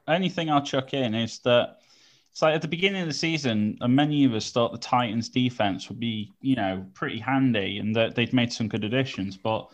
Only 0.07 0.29
thing 0.29 0.49
I'll 0.49 0.63
chuck 0.63 0.93
in 0.93 1.13
is 1.13 1.39
that 1.39 1.80
like 2.41 2.55
at 2.55 2.61
the 2.61 2.67
beginning 2.67 3.01
of 3.01 3.07
the 3.07 3.13
season, 3.13 3.77
many 3.81 4.23
of 4.23 4.33
us 4.33 4.51
thought 4.51 4.71
the 4.71 4.77
Titans' 4.77 5.29
defense 5.29 5.89
would 5.89 5.99
be, 5.99 6.31
you 6.41 6.55
know, 6.55 6.85
pretty 6.93 7.19
handy, 7.19 7.79
and 7.79 7.95
that 7.95 8.15
they'd 8.15 8.33
made 8.33 8.53
some 8.53 8.67
good 8.67 8.83
additions. 8.83 9.37
But 9.37 9.69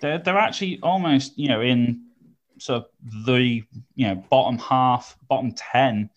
they're 0.00 0.18
they're 0.18 0.38
actually 0.38 0.78
almost, 0.82 1.38
you 1.38 1.48
know, 1.48 1.62
in 1.62 2.04
sort 2.58 2.84
of 2.84 3.24
the 3.24 3.62
you 3.94 4.06
know 4.06 4.16
bottom 4.30 4.58
half, 4.58 5.16
bottom 5.28 5.52
ten 5.52 6.10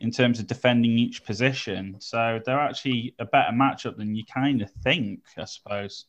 in 0.00 0.10
terms 0.10 0.40
of 0.40 0.46
defending 0.46 0.98
each 0.98 1.24
position. 1.24 1.96
So 2.00 2.40
they're 2.44 2.58
actually 2.58 3.14
a 3.18 3.24
better 3.24 3.52
matchup 3.52 3.96
than 3.96 4.14
you 4.14 4.24
kind 4.24 4.62
of 4.62 4.70
think, 4.82 5.20
I 5.36 5.44
suppose, 5.44 6.06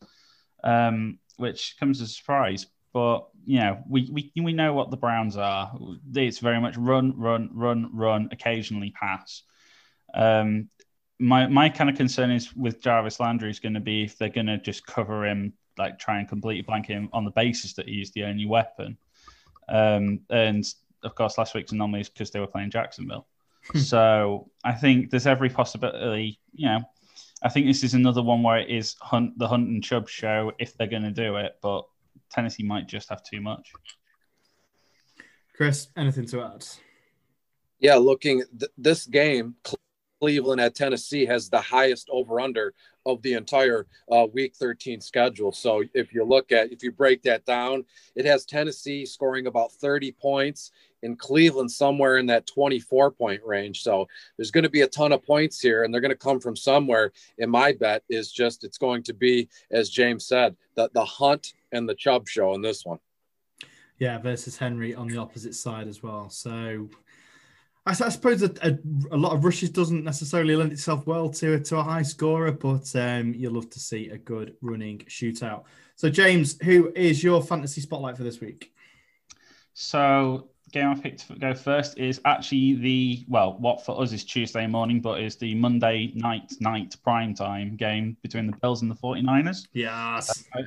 um, 0.64 1.20
which 1.38 1.76
comes 1.80 2.02
as 2.02 2.10
a 2.10 2.14
surprise. 2.14 2.68
But 2.94 3.28
you 3.46 3.60
know, 3.60 3.84
we, 3.90 4.10
we 4.12 4.32
we 4.42 4.54
know 4.54 4.74
what 4.74 4.92
the 4.92 4.98
Browns 4.98 5.38
are. 5.38 5.72
It's 6.16 6.40
very 6.40 6.60
much 6.60 6.78
run, 6.78 7.14
run, 7.18 7.50
run, 7.54 7.90
run, 7.94 8.30
occasionally 8.32 8.92
pass. 8.92 9.44
Um, 10.14 10.70
my 11.20 11.48
my 11.48 11.70
kind 11.70 11.90
of 11.90 11.96
concern 11.96 12.32
is 12.32 12.56
with 12.56 12.82
Jarvis 12.82 13.20
Landry 13.20 13.50
is 13.50 13.60
going 13.60 13.74
to 13.74 13.80
be 13.80 14.04
if 14.04 14.18
they're 14.18 14.30
going 14.30 14.48
to 14.48 14.58
just 14.58 14.86
cover 14.86 15.26
him, 15.26 15.54
like 15.78 16.00
try 16.00 16.20
and 16.20 16.28
completely 16.28 16.64
blank 16.64 16.88
him 16.88 17.10
on 17.14 17.26
the 17.26 17.32
basis 17.32 17.74
that 17.74 17.88
he's 17.88 18.12
the 18.12 18.24
only 18.24 18.46
weapon. 18.46 18.98
Um, 19.70 20.22
and 20.30 20.66
of 21.04 21.16
course, 21.16 21.38
last 21.38 21.56
week's 21.56 21.72
anomaly 21.72 22.02
is 22.02 22.10
because 22.10 22.32
they 22.32 22.40
were 22.40 22.48
playing 22.48 22.72
Jacksonville. 22.72 23.28
Hmm. 23.72 23.78
so 23.78 24.50
I 24.64 24.74
think 24.74 25.12
there's 25.12 25.28
every 25.28 25.50
possibility. 25.50 26.40
You 26.54 26.68
know, 26.68 26.80
I 27.44 27.50
think 27.50 27.68
this 27.68 27.84
is 27.84 27.94
another 27.94 28.22
one 28.22 28.44
where 28.44 28.58
it 28.58 28.70
is 28.70 28.96
Hunt 29.02 29.38
the 29.38 29.48
Hunt 29.48 29.70
and 29.70 29.84
Chubb 29.84 30.10
show 30.10 30.52
if 30.60 30.76
they're 30.76 30.88
going 30.88 31.04
to 31.04 31.12
do 31.12 31.38
it, 31.38 31.58
but 31.62 31.86
Tennessee 32.32 32.64
might 32.64 32.88
just 32.88 33.10
have 33.10 33.24
too 33.24 33.42
much. 33.42 33.72
Chris, 35.56 35.90
anything 35.96 36.26
to 36.28 36.42
add? 36.42 36.66
Yeah, 37.80 37.96
looking 37.96 38.44
th- 38.60 38.72
this 38.78 39.06
game, 39.06 39.56
Cleveland 40.22 40.62
at 40.62 40.76
Tennessee 40.76 41.26
has 41.26 41.50
the 41.50 41.60
highest 41.60 42.08
over 42.12 42.40
under 42.40 42.74
of 43.08 43.22
the 43.24 43.34
entire 43.34 43.88
uh, 44.12 44.28
Week 44.32 44.56
13 44.56 45.02
schedule. 45.02 45.52
So 45.52 45.84
if 45.96 46.14
you 46.14 46.24
look 46.24 46.52
at 46.52 46.72
if 46.72 46.84
you 46.84 46.92
break 46.92 47.24
that 47.24 47.44
down, 47.46 47.84
it 48.16 48.26
has 48.26 48.46
Tennessee 48.46 49.06
scoring 49.06 49.48
about 49.48 49.72
30 49.74 50.12
points 50.12 50.72
in 51.02 51.16
Cleveland 51.16 51.72
somewhere 51.72 52.18
in 52.18 52.28
that 52.28 52.46
24 52.46 53.12
point 53.12 53.42
range. 53.44 53.82
So 53.82 54.08
there's 54.38 54.52
going 54.52 54.64
to 54.64 54.70
be 54.70 54.82
a 54.82 54.88
ton 54.88 55.12
of 55.12 55.26
points 55.26 55.60
here, 55.60 55.84
and 55.84 55.92
they're 55.92 56.02
going 56.02 56.10
to 56.10 56.16
come 56.16 56.40
from 56.40 56.56
somewhere. 56.56 57.12
And 57.40 57.50
my 57.50 57.72
bet 57.74 58.04
is 58.08 58.32
just 58.32 58.64
it's 58.64 58.78
going 58.78 59.02
to 59.04 59.14
be, 59.14 59.50
as 59.72 59.90
James 59.90 60.28
said, 60.28 60.56
the 60.76 60.90
the 60.94 61.06
hunt 61.06 61.54
and 61.72 61.88
the 61.88 61.96
Chubb 61.96 62.28
show 62.28 62.54
in 62.54 62.62
this 62.62 62.86
one. 62.86 63.00
Yeah, 64.00 64.18
versus 64.18 64.58
Henry 64.58 64.96
on 64.96 65.08
the 65.08 65.18
opposite 65.18 65.54
side 65.54 65.88
as 65.88 66.02
well. 66.02 66.30
So 66.30 66.90
I, 67.86 67.92
I 67.92 68.10
suppose 68.10 68.42
a, 68.42 68.52
a, 68.64 68.78
a, 69.12 69.18
lot 69.18 69.34
of 69.34 69.44
rushes 69.44 69.70
doesn't 69.70 70.04
necessarily 70.04 70.56
lend 70.56 70.72
itself 70.72 71.06
well 71.06 71.30
to 71.30 71.60
to 71.60 71.78
a 71.78 71.84
high 71.84 72.02
scorer, 72.02 72.52
but 72.52 72.96
um, 72.96 73.34
you'll 73.34 73.54
love 73.54 73.70
to 73.72 73.80
see 73.80 74.10
a 74.10 74.18
good 74.18 74.56
running 74.62 75.00
shootout. 75.00 75.66
So, 75.96 76.10
James, 76.10 76.60
who 76.64 76.92
is 76.96 77.24
your 77.24 77.44
fantasy 77.44 77.82
spotlight 77.82 78.18
for 78.18 78.24
this 78.24 78.40
week? 78.40 78.74
So 79.74 80.50
game 80.72 80.90
I 80.90 80.96
picked 80.96 81.28
to 81.28 81.36
go 81.36 81.54
first 81.54 81.98
is 81.98 82.22
actually 82.26 82.76
the 82.76 83.26
well, 83.28 83.58
what 83.60 83.86
for 83.86 84.02
us 84.02 84.14
is 84.14 84.24
Tuesday 84.24 84.68
morning, 84.68 85.02
but 85.02 85.22
is 85.22 85.36
the 85.36 85.56
Monday 85.56 86.12
night 86.16 86.54
night 86.60 86.96
prime 87.04 87.34
time 87.34 87.76
game 87.76 88.18
between 88.22 88.48
the 88.48 88.56
Bills 88.58 88.82
and 88.82 88.92
the 88.92 88.96
49ers. 88.96 89.68
Yes. 89.74 90.46
Uh, 90.56 90.62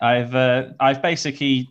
I've 0.00 0.34
uh, 0.34 0.68
I've 0.78 1.02
basically 1.02 1.68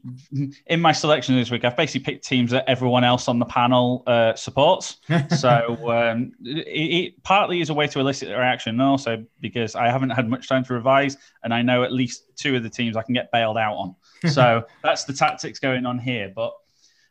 in 0.65 0.81
my 0.81 0.91
selection 0.91 1.35
this 1.35 1.49
week 1.49 1.63
I've 1.63 1.77
basically 1.77 2.11
picked 2.11 2.25
teams 2.25 2.51
that 2.51 2.65
everyone 2.67 3.03
else 3.03 3.27
on 3.27 3.39
the 3.39 3.45
panel 3.45 4.03
uh, 4.07 4.35
supports. 4.35 4.97
so 5.39 5.77
um, 5.89 6.33
it, 6.43 6.67
it, 6.67 7.23
partly 7.23 7.61
is 7.61 7.69
a 7.69 7.73
way 7.73 7.87
to 7.87 7.99
elicit 7.99 8.29
a 8.29 8.37
reaction, 8.37 8.71
and 8.71 8.81
also 8.81 9.25
because 9.39 9.75
I 9.75 9.89
haven't 9.89 10.09
had 10.09 10.27
much 10.27 10.47
time 10.47 10.63
to 10.65 10.73
revise, 10.73 11.17
and 11.43 11.53
I 11.53 11.61
know 11.61 11.83
at 11.83 11.91
least 11.91 12.23
two 12.35 12.55
of 12.55 12.63
the 12.63 12.69
teams 12.69 12.97
I 12.97 13.01
can 13.01 13.13
get 13.13 13.31
bailed 13.31 13.57
out 13.57 13.75
on. 13.75 13.95
So 14.31 14.65
that's 14.83 15.03
the 15.03 15.13
tactics 15.13 15.59
going 15.59 15.85
on 15.85 15.99
here. 15.99 16.31
But 16.35 16.53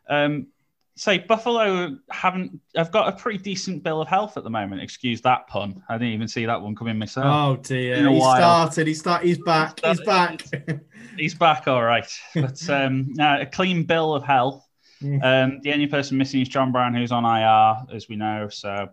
um, 0.09 0.49
say 0.97 1.19
Buffalo 1.19 1.97
haven't. 2.11 2.61
I've 2.77 2.91
got 2.91 3.09
a 3.09 3.13
pretty 3.13 3.39
decent 3.39 3.83
bill 3.83 4.01
of 4.01 4.09
health 4.09 4.37
at 4.37 4.45
the 4.45 4.51
moment. 4.51 4.83
Excuse 4.83 5.21
that 5.23 5.47
pun. 5.47 5.83
I 5.89 5.99
didn't 5.99 6.15
even 6.15 6.29
see 6.29 6.47
that 6.47 6.61
one 6.61 6.75
coming 6.75 6.99
myself. 6.99 7.27
Oh 7.27 7.63
dear! 7.63 7.97
He 7.97 8.19
while. 8.19 8.37
started. 8.37 8.87
He 8.87 8.95
start. 8.95 9.23
He's 9.23 9.39
back. 9.39 9.81
He's 9.85 10.01
back. 10.01 10.43
he's 11.17 11.35
back. 11.35 11.69
All 11.69 11.83
right. 11.83 12.11
But 12.35 12.69
um, 12.71 13.15
a 13.21 13.47
clean 13.47 13.85
bill 13.85 14.15
of 14.15 14.25
health. 14.25 14.63
Um, 15.03 15.61
the 15.61 15.73
only 15.73 15.87
person 15.87 16.17
missing 16.17 16.41
is 16.41 16.49
John 16.49 16.73
Brown, 16.73 16.95
who's 16.95 17.13
on 17.13 17.25
IR, 17.25 17.95
as 17.95 18.09
we 18.09 18.17
know. 18.17 18.49
So 18.49 18.89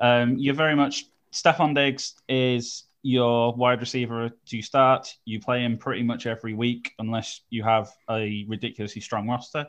um, 0.00 0.38
you're 0.38 0.54
very 0.54 0.76
much 0.76 1.06
Stefon 1.32 1.74
Diggs 1.74 2.14
is 2.28 2.84
your 3.02 3.54
wide 3.54 3.80
receiver 3.80 4.30
to 4.46 4.62
start. 4.62 5.12
You 5.24 5.40
play 5.40 5.64
him 5.64 5.76
pretty 5.76 6.04
much 6.04 6.26
every 6.26 6.54
week, 6.54 6.92
unless 7.00 7.40
you 7.50 7.64
have 7.64 7.90
a 8.08 8.44
ridiculously 8.48 9.02
strong 9.02 9.28
roster. 9.28 9.66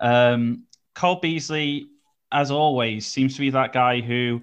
Um, 0.00 0.64
Cole 0.94 1.20
Beasley, 1.20 1.88
as 2.32 2.50
always, 2.50 3.06
seems 3.06 3.34
to 3.34 3.40
be 3.40 3.50
that 3.50 3.72
guy 3.72 4.00
who 4.00 4.42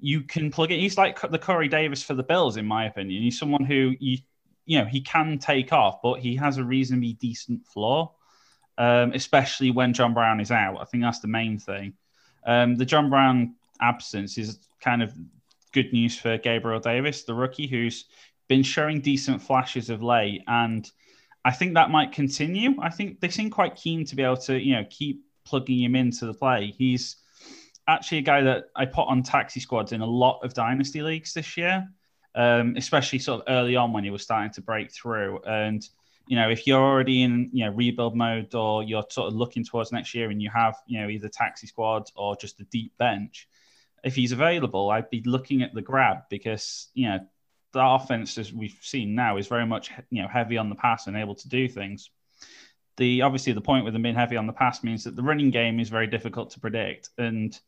you 0.00 0.22
can 0.22 0.50
plug 0.50 0.72
in. 0.72 0.80
He's 0.80 0.98
like 0.98 1.20
the 1.30 1.38
Corey 1.38 1.68
Davis 1.68 2.02
for 2.02 2.14
the 2.14 2.22
Bills, 2.22 2.56
in 2.56 2.66
my 2.66 2.86
opinion. 2.86 3.22
He's 3.22 3.38
someone 3.38 3.64
who 3.64 3.94
you 4.00 4.18
you 4.66 4.78
know 4.78 4.84
he 4.84 5.00
can 5.00 5.38
take 5.38 5.72
off, 5.72 6.00
but 6.02 6.20
he 6.20 6.36
has 6.36 6.56
a 6.56 6.64
reasonably 6.64 7.14
decent 7.14 7.66
floor, 7.66 8.12
um, 8.78 9.12
especially 9.12 9.70
when 9.70 9.92
John 9.92 10.14
Brown 10.14 10.40
is 10.40 10.50
out. 10.50 10.78
I 10.80 10.84
think 10.84 11.02
that's 11.02 11.20
the 11.20 11.28
main 11.28 11.58
thing. 11.58 11.94
Um, 12.46 12.76
the 12.76 12.86
John 12.86 13.10
Brown 13.10 13.54
absence 13.80 14.38
is 14.38 14.58
kind 14.80 15.02
of 15.02 15.12
good 15.72 15.92
news 15.92 16.18
for 16.18 16.38
Gabriel 16.38 16.80
Davis, 16.80 17.24
the 17.24 17.34
rookie, 17.34 17.66
who's 17.66 18.06
been 18.48 18.62
showing 18.62 19.00
decent 19.00 19.40
flashes 19.40 19.90
of 19.90 20.02
late 20.02 20.42
and 20.46 20.90
I 21.44 21.52
think 21.52 21.74
that 21.74 21.90
might 21.90 22.12
continue. 22.12 22.74
I 22.80 22.90
think 22.90 23.20
they 23.20 23.28
seem 23.28 23.50
quite 23.50 23.76
keen 23.76 24.04
to 24.06 24.16
be 24.16 24.22
able 24.22 24.36
to, 24.38 24.58
you 24.58 24.74
know, 24.74 24.84
keep 24.90 25.24
plugging 25.44 25.82
him 25.82 25.96
into 25.96 26.26
the 26.26 26.34
play. 26.34 26.74
He's 26.76 27.16
actually 27.88 28.18
a 28.18 28.22
guy 28.22 28.42
that 28.42 28.64
I 28.76 28.84
put 28.84 29.08
on 29.08 29.22
taxi 29.22 29.60
squads 29.60 29.92
in 29.92 30.00
a 30.00 30.06
lot 30.06 30.40
of 30.44 30.54
dynasty 30.54 31.02
leagues 31.02 31.32
this 31.32 31.56
year, 31.56 31.88
um, 32.34 32.74
especially 32.76 33.18
sort 33.18 33.40
of 33.40 33.52
early 33.52 33.76
on 33.76 33.92
when 33.92 34.04
he 34.04 34.10
was 34.10 34.22
starting 34.22 34.52
to 34.52 34.60
break 34.60 34.92
through. 34.92 35.40
And 35.46 35.86
you 36.26 36.36
know, 36.36 36.50
if 36.50 36.66
you're 36.66 36.80
already 36.80 37.22
in 37.22 37.50
you 37.52 37.64
know 37.64 37.72
rebuild 37.72 38.14
mode 38.16 38.54
or 38.54 38.84
you're 38.84 39.04
sort 39.10 39.28
of 39.28 39.34
looking 39.34 39.64
towards 39.64 39.92
next 39.92 40.14
year 40.14 40.30
and 40.30 40.40
you 40.40 40.50
have 40.54 40.76
you 40.86 41.00
know 41.00 41.08
either 41.08 41.28
taxi 41.28 41.66
squads 41.66 42.12
or 42.14 42.36
just 42.36 42.60
a 42.60 42.64
deep 42.64 42.96
bench, 42.98 43.48
if 44.04 44.14
he's 44.14 44.32
available, 44.32 44.90
I'd 44.90 45.10
be 45.10 45.22
looking 45.24 45.62
at 45.62 45.74
the 45.74 45.82
grab 45.82 46.18
because 46.28 46.88
you 46.94 47.08
know 47.08 47.18
the 47.72 47.84
offense, 47.84 48.36
as 48.38 48.52
we've 48.52 48.78
seen 48.80 49.14
now, 49.14 49.36
is 49.36 49.46
very 49.46 49.66
much 49.66 49.90
you 50.10 50.22
know 50.22 50.28
heavy 50.28 50.56
on 50.56 50.68
the 50.68 50.74
pass 50.74 51.06
and 51.06 51.16
able 51.16 51.34
to 51.36 51.48
do 51.48 51.68
things. 51.68 52.10
The 52.96 53.22
obviously 53.22 53.52
the 53.52 53.60
point 53.60 53.84
with 53.84 53.94
them 53.94 54.02
being 54.02 54.14
heavy 54.14 54.36
on 54.36 54.46
the 54.46 54.52
pass 54.52 54.82
means 54.82 55.04
that 55.04 55.16
the 55.16 55.22
running 55.22 55.50
game 55.50 55.80
is 55.80 55.88
very 55.88 56.06
difficult 56.06 56.50
to 56.50 56.60
predict. 56.60 57.10
And 57.18 57.58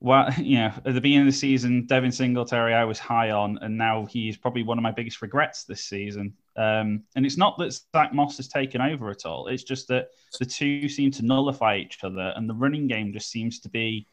well, 0.00 0.30
you 0.38 0.58
know, 0.58 0.72
at 0.84 0.94
the 0.94 1.00
beginning 1.00 1.26
of 1.26 1.32
the 1.32 1.38
season, 1.38 1.86
Devin 1.86 2.12
Singletary 2.12 2.74
I 2.74 2.84
was 2.84 2.98
high 2.98 3.30
on, 3.30 3.58
and 3.62 3.76
now 3.76 4.06
he's 4.06 4.36
probably 4.36 4.62
one 4.62 4.78
of 4.78 4.82
my 4.82 4.92
biggest 4.92 5.22
regrets 5.22 5.64
this 5.64 5.84
season. 5.84 6.34
Um, 6.56 7.04
and 7.16 7.26
it's 7.26 7.38
not 7.38 7.58
that 7.58 7.72
Zach 7.72 8.12
Moss 8.12 8.36
has 8.36 8.48
taken 8.48 8.80
over 8.80 9.10
at 9.10 9.26
all. 9.26 9.48
It's 9.48 9.64
just 9.64 9.88
that 9.88 10.08
the 10.38 10.46
two 10.46 10.88
seem 10.88 11.10
to 11.12 11.24
nullify 11.24 11.76
each 11.76 12.04
other, 12.04 12.32
and 12.36 12.48
the 12.48 12.54
running 12.54 12.86
game 12.86 13.12
just 13.12 13.30
seems 13.30 13.60
to 13.60 13.68
be 13.68 14.06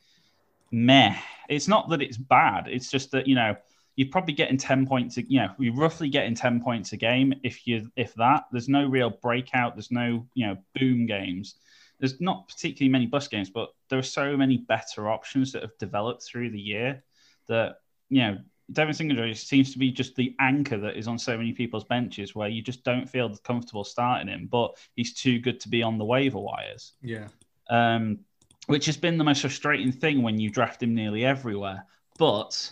meh. 0.71 1.15
It's 1.50 1.67
not 1.67 1.89
that 1.89 2.02
it's 2.02 2.17
bad. 2.17 2.67
It's 2.67 2.89
just 2.89 3.12
that 3.12 3.28
you 3.28 3.36
know 3.36 3.56
you're 3.95 4.10
probably 4.10 4.34
getting 4.34 4.58
10 4.58 4.88
points 4.88 5.17
you 5.17 5.39
know 5.39 5.49
you're 5.60 5.75
roughly 5.75 6.10
getting 6.10 6.36
10 6.36 6.62
points 6.62 6.93
a 6.93 6.97
game 6.97 7.34
if 7.43 7.67
you 7.67 7.89
if 7.95 8.13
that 8.15 8.45
there's 8.51 8.69
no 8.69 8.88
real 8.88 9.10
breakout 9.10 9.75
there's 9.75 9.91
no 9.91 10.25
you 10.34 10.47
know 10.47 10.58
boom 10.80 11.06
games 11.06 11.56
there's 11.99 12.19
not 12.19 12.47
particularly 12.47 12.91
many 12.91 13.06
bus 13.06 13.27
games 13.27 13.49
but 13.49 13.69
there 13.89 13.99
are 13.99 14.04
so 14.04 14.36
many 14.36 14.58
better 14.58 15.10
options 15.10 15.51
that 15.51 15.62
have 15.62 15.77
developed 15.77 16.23
through 16.23 16.49
the 16.49 16.60
year 16.60 17.04
that 17.47 17.77
you 18.10 18.21
know 18.21 18.38
Devin 18.73 18.93
Singletary 18.93 19.36
seems 19.36 19.73
to 19.73 19.80
be 19.80 19.91
just 19.91 20.15
the 20.15 20.34
anchor 20.39 20.77
that 20.77 20.95
is 20.95 21.08
on 21.08 21.19
so 21.19 21.38
many 21.38 21.51
people's 21.51 21.84
benches 21.84 22.36
where 22.36 22.47
you 22.47 22.62
just 22.62 22.84
don't 22.84 23.10
feel 23.10 23.36
comfortable 23.38 23.84
starting 23.84 24.27
him, 24.27 24.47
but 24.49 24.77
he's 24.95 25.13
too 25.13 25.39
good 25.39 25.60
to 25.60 25.69
be 25.69 25.84
on 25.84 25.97
the 25.97 26.06
waiver 26.06 26.39
wires. 26.39 26.93
Yeah. 27.01 27.27
Um, 27.69 28.19
which 28.67 28.86
has 28.86 28.95
been 28.95 29.17
the 29.17 29.23
most 29.23 29.41
frustrating 29.41 29.91
thing 29.91 30.21
when 30.21 30.39
you 30.39 30.49
draft 30.49 30.82
him 30.82 30.93
nearly 30.93 31.25
everywhere. 31.25 31.86
But 32.17 32.71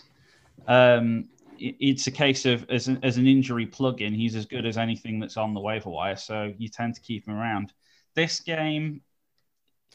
um, 0.66 1.28
it's 1.58 2.06
a 2.06 2.10
case 2.10 2.46
of 2.46 2.68
as 2.70 2.88
an, 2.88 2.98
as 3.02 3.18
an 3.18 3.26
injury 3.26 3.66
plug-in, 3.66 4.14
he's 4.14 4.34
as 4.34 4.46
good 4.46 4.64
as 4.64 4.78
anything 4.78 5.20
that's 5.20 5.36
on 5.36 5.54
the 5.54 5.60
waiver 5.60 5.90
wire. 5.90 6.16
So 6.16 6.52
you 6.56 6.68
tend 6.68 6.94
to 6.94 7.00
keep 7.00 7.26
him 7.26 7.34
around. 7.34 7.72
This 8.14 8.40
game, 8.40 9.02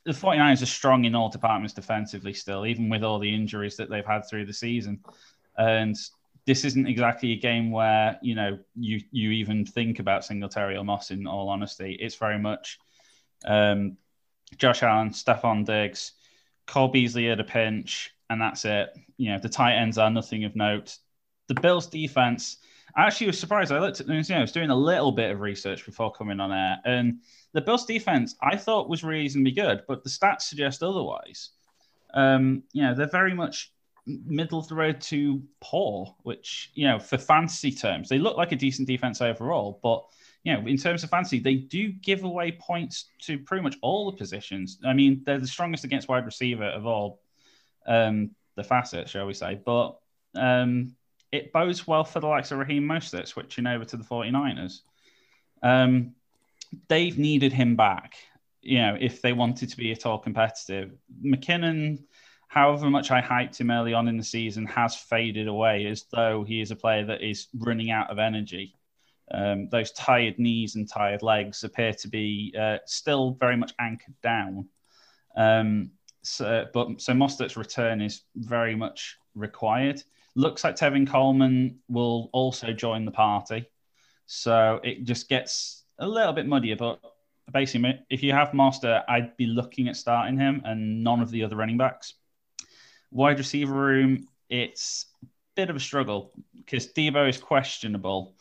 the 0.06 0.12
49ers 0.12 0.62
are 0.62 0.68
strong 0.68 1.06
in 1.06 1.16
all 1.16 1.30
departments 1.30 1.74
defensively 1.74 2.34
still, 2.34 2.66
even 2.66 2.90
with 2.90 3.04
all 3.04 3.20
the 3.20 3.34
injuries 3.34 3.78
that 3.78 3.90
they've 3.90 4.06
had 4.06 4.28
through 4.30 4.46
the 4.46 4.54
season. 4.54 5.00
And 5.58 5.96
this 6.46 6.64
isn't 6.64 6.88
exactly 6.88 7.32
a 7.32 7.38
game 7.38 7.72
where, 7.72 8.20
you 8.22 8.36
know, 8.36 8.60
you 8.76 9.02
you 9.12 9.32
even 9.32 9.66
think 9.66 10.00
about 10.00 10.24
Singletary 10.24 10.78
or 10.78 10.84
Moss 10.84 11.10
in 11.10 11.26
all 11.26 11.50
honesty. 11.50 11.98
It's 12.00 12.16
very 12.16 12.38
much 12.38 12.78
um, 13.46 13.98
Josh 14.58 14.84
Allen, 14.84 15.10
Stefon 15.10 15.66
Diggs, 15.66 16.12
Cole 16.68 16.90
Beasley 16.90 17.30
at 17.30 17.40
a 17.40 17.44
pinch, 17.44 18.15
and 18.30 18.42
that's 18.42 18.66
it. 18.66 18.90
You 19.18 19.32
know, 19.32 19.40
the 19.40 19.50
tight 19.50 19.76
ends 19.76 19.98
are 19.98 20.10
nothing 20.10 20.44
of 20.44 20.56
note. 20.56 20.98
The 21.48 21.56
Bills' 21.56 21.88
defense, 21.88 22.58
I 22.96 23.06
actually 23.06 23.28
was 23.28 23.40
surprised. 23.40 23.72
I 23.72 23.80
looked 23.80 24.02
at, 24.02 24.08
you 24.08 24.14
know, 24.14 24.38
I 24.38 24.42
was 24.42 24.52
doing 24.52 24.70
a 24.70 24.76
little 24.76 25.12
bit 25.12 25.32
of 25.32 25.42
research 25.42 25.86
before 25.86 26.12
coming 26.12 26.40
on 26.40 26.52
air, 26.52 26.78
and 26.86 27.20
the 27.54 27.62
Bills' 27.62 27.86
defense 27.86 28.36
I 28.42 28.58
thought 28.58 28.90
was 28.90 29.04
reasonably 29.04 29.52
good, 29.52 29.84
but 29.88 30.04
the 30.04 30.10
stats 30.10 30.44
suggest 30.44 30.84
otherwise. 30.84 31.52
Um, 32.14 32.64
you 32.72 32.84
know, 32.84 32.96
they're 32.96 33.08
very 33.08 33.34
much 33.34 33.72
middle 34.06 34.60
of 34.60 34.68
the 34.68 34.76
road 34.76 35.02
to 35.02 35.42
poor, 35.62 36.16
which 36.24 36.72
you 36.74 36.88
know, 36.88 37.00
for 37.00 37.18
fantasy 37.18 37.72
terms, 37.72 38.10
they 38.10 38.20
look 38.20 38.38
like 38.38 38.52
a 38.52 38.56
decent 38.56 38.88
defense 38.88 39.22
overall, 39.22 39.80
but 39.84 40.04
you 40.44 40.54
know, 40.54 40.66
in 40.68 40.78
terms 40.78 41.04
of 41.04 41.10
fantasy, 41.10 41.40
they 41.40 41.56
do 41.56 41.92
give 41.92 42.24
away 42.24 42.52
points 42.52 43.10
to 43.24 43.40
pretty 43.40 43.64
much 43.64 43.76
all 43.82 44.10
the 44.10 44.16
positions. 44.16 44.78
I 44.86 44.94
mean, 44.94 45.24
they're 45.26 45.40
the 45.40 45.48
strongest 45.48 45.84
against 45.84 46.08
wide 46.08 46.26
receiver 46.26 46.66
of 46.66 46.86
all 46.86 47.20
um, 47.86 48.32
the 48.56 48.64
facet, 48.64 49.10
shall 49.10 49.26
we 49.26 49.34
say. 49.34 49.60
But 49.64 49.98
um, 50.36 50.96
it 51.32 51.52
bodes 51.52 51.88
well 51.88 52.04
for 52.04 52.20
the 52.20 52.28
likes 52.28 52.52
of 52.52 52.60
Raheem 52.60 52.84
Mostert 52.84 53.28
switching 53.28 53.68
over 53.68 53.86
to 53.86 53.98
the 53.98 54.04
49ers. 54.04 54.82
Um, 55.62 56.14
they've 56.88 57.18
needed 57.18 57.54
him 57.54 57.76
back, 57.76 58.16
you 58.62 58.80
know, 58.80 58.98
if 59.00 59.22
they 59.22 59.34
wanted 59.34 59.70
to 59.70 59.78
be 59.78 59.92
at 59.92 60.06
all 60.06 60.20
competitive. 60.20 60.92
McKinnon, 61.24 62.04
however 62.48 62.90
much 62.90 63.12
I 63.12 63.22
hyped 63.22 63.58
him 63.58 63.72
early 63.72 63.94
on 63.94 64.08
in 64.08 64.18
the 64.18 64.24
season, 64.24 64.66
has 64.68 64.96
faded 64.96 65.48
away 65.48 65.86
as 65.88 66.06
though 66.12 66.44
he 66.44 66.62
is 66.62 66.72
a 66.72 66.76
player 66.76 67.06
that 67.06 67.22
is 67.22 67.48
running 67.54 67.92
out 67.92 68.10
of 68.10 68.20
energy. 68.20 68.76
Um, 69.32 69.70
those 69.70 69.92
tired 69.92 70.38
knees 70.38 70.76
and 70.76 70.88
tired 70.88 71.24
legs 71.24 71.64
appear 71.64 71.94
to 71.94 72.08
be 72.08 72.54
uh, 72.58 72.78
still 72.86 73.32
very 73.32 73.58
much 73.58 73.74
anchored 73.80 74.14
down. 74.22 74.70
Um, 75.36 75.92
so, 76.26 76.66
but 76.74 77.02
so 77.02 77.14
Mostert's 77.14 77.58
return 77.58 78.02
is 78.02 78.24
very 78.36 78.76
much 78.76 79.18
required. 79.36 80.02
Looks 80.36 80.64
like 80.64 80.76
Tevin 80.76 81.08
Coleman 81.08 81.80
will 81.88 82.30
also 82.34 82.74
join 82.74 83.06
the 83.06 83.12
party, 83.12 83.70
so 84.26 84.80
it 84.84 85.04
just 85.04 85.30
gets 85.30 85.84
a 86.00 86.08
little 86.08 86.34
bit 86.34 86.48
muddier. 86.48 86.76
But 86.76 87.00
basically, 87.52 88.00
if 88.10 88.24
you 88.24 88.34
have 88.34 88.50
Mostert, 88.50 89.04
I'd 89.08 89.38
be 89.38 89.46
looking 89.46 89.88
at 89.88 89.96
starting 89.96 90.38
him 90.38 90.62
and 90.66 91.04
none 91.04 91.22
of 91.22 91.32
the 91.32 91.44
other 91.44 91.56
running 91.56 91.78
backs. 91.78 92.16
Wide 93.12 93.38
receiver 93.38 93.74
room, 93.74 94.28
it's 94.50 95.06
a 95.24 95.28
bit 95.56 95.70
of 95.70 95.76
a 95.76 95.80
struggle 95.80 96.34
because 96.56 96.92
Deebo 96.92 97.30
is 97.30 97.38
questionable, 97.38 98.36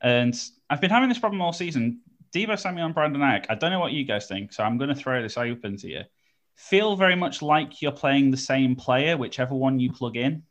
and 0.00 0.40
I've 0.70 0.80
been 0.80 0.90
having 0.90 1.08
this 1.08 1.18
problem 1.18 1.42
all 1.42 1.52
season. 1.52 2.00
Deebo 2.32 2.58
Samuel 2.58 2.86
and 2.86 2.94
Brandon 2.94 3.22
Aiyuk. 3.22 3.46
I 3.48 3.54
don't 3.54 3.70
know 3.70 3.80
what 3.80 3.92
you 3.92 4.04
guys 4.04 4.26
think, 4.26 4.52
so 4.52 4.64
I'm 4.64 4.78
going 4.78 4.88
to 4.88 4.94
throw 4.94 5.22
this 5.22 5.36
open 5.36 5.76
to 5.78 5.88
you 5.88 6.02
feel 6.54 6.96
very 6.96 7.16
much 7.16 7.42
like 7.42 7.82
you're 7.82 7.92
playing 7.92 8.30
the 8.30 8.36
same 8.36 8.76
player, 8.76 9.16
whichever 9.16 9.54
one 9.54 9.78
you 9.80 9.92
plug 9.92 10.16
in. 10.16 10.42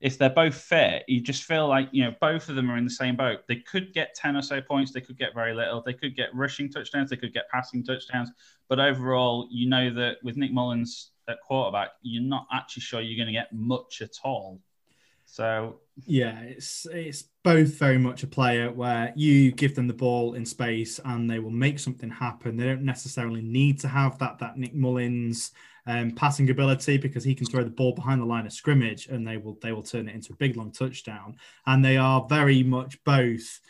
if 0.00 0.16
they're 0.16 0.30
both 0.30 0.54
fit, 0.54 1.04
you 1.08 1.20
just 1.20 1.42
feel 1.42 1.66
like 1.66 1.88
you 1.90 2.04
know 2.04 2.14
both 2.20 2.48
of 2.48 2.54
them 2.54 2.70
are 2.70 2.76
in 2.76 2.84
the 2.84 2.90
same 2.90 3.16
boat. 3.16 3.40
They 3.48 3.56
could 3.56 3.92
get 3.92 4.14
ten 4.14 4.36
or 4.36 4.42
so 4.42 4.60
points, 4.60 4.92
they 4.92 5.00
could 5.00 5.18
get 5.18 5.34
very 5.34 5.54
little, 5.54 5.82
they 5.84 5.92
could 5.92 6.14
get 6.14 6.34
rushing 6.34 6.70
touchdowns, 6.70 7.10
they 7.10 7.16
could 7.16 7.34
get 7.34 7.48
passing 7.50 7.82
touchdowns. 7.84 8.30
But 8.68 8.78
overall, 8.78 9.48
you 9.50 9.68
know 9.68 9.92
that 9.94 10.18
with 10.22 10.36
Nick 10.36 10.52
Mullens 10.52 11.10
at 11.28 11.40
quarterback, 11.42 11.90
you're 12.02 12.22
not 12.22 12.46
actually 12.52 12.82
sure 12.82 13.00
you're 13.00 13.16
going 13.16 13.32
to 13.34 13.38
get 13.38 13.52
much 13.52 14.00
at 14.00 14.14
all. 14.22 14.60
So 15.26 15.80
yeah, 16.06 16.38
it's 16.42 16.86
it's 16.86 17.24
both 17.48 17.78
very 17.78 17.96
much 17.96 18.22
a 18.22 18.26
player 18.26 18.70
where 18.70 19.10
you 19.16 19.50
give 19.52 19.74
them 19.74 19.86
the 19.86 19.94
ball 19.94 20.34
in 20.34 20.44
space 20.44 21.00
and 21.06 21.30
they 21.30 21.38
will 21.38 21.50
make 21.50 21.78
something 21.78 22.10
happen. 22.10 22.58
They 22.58 22.66
don't 22.66 22.82
necessarily 22.82 23.40
need 23.40 23.80
to 23.80 23.88
have 23.88 24.18
that 24.18 24.38
that 24.40 24.58
Nick 24.58 24.74
Mullens 24.74 25.52
um, 25.86 26.10
passing 26.10 26.50
ability 26.50 26.98
because 26.98 27.24
he 27.24 27.34
can 27.34 27.46
throw 27.46 27.64
the 27.64 27.70
ball 27.70 27.94
behind 27.94 28.20
the 28.20 28.26
line 28.26 28.44
of 28.44 28.52
scrimmage 28.52 29.06
and 29.06 29.26
they 29.26 29.38
will 29.38 29.56
they 29.62 29.72
will 29.72 29.82
turn 29.82 30.10
it 30.10 30.14
into 30.14 30.34
a 30.34 30.36
big 30.36 30.58
long 30.58 30.72
touchdown. 30.72 31.36
And 31.64 31.82
they 31.82 31.96
are 31.96 32.26
very 32.28 32.62
much 32.62 33.02
both 33.04 33.60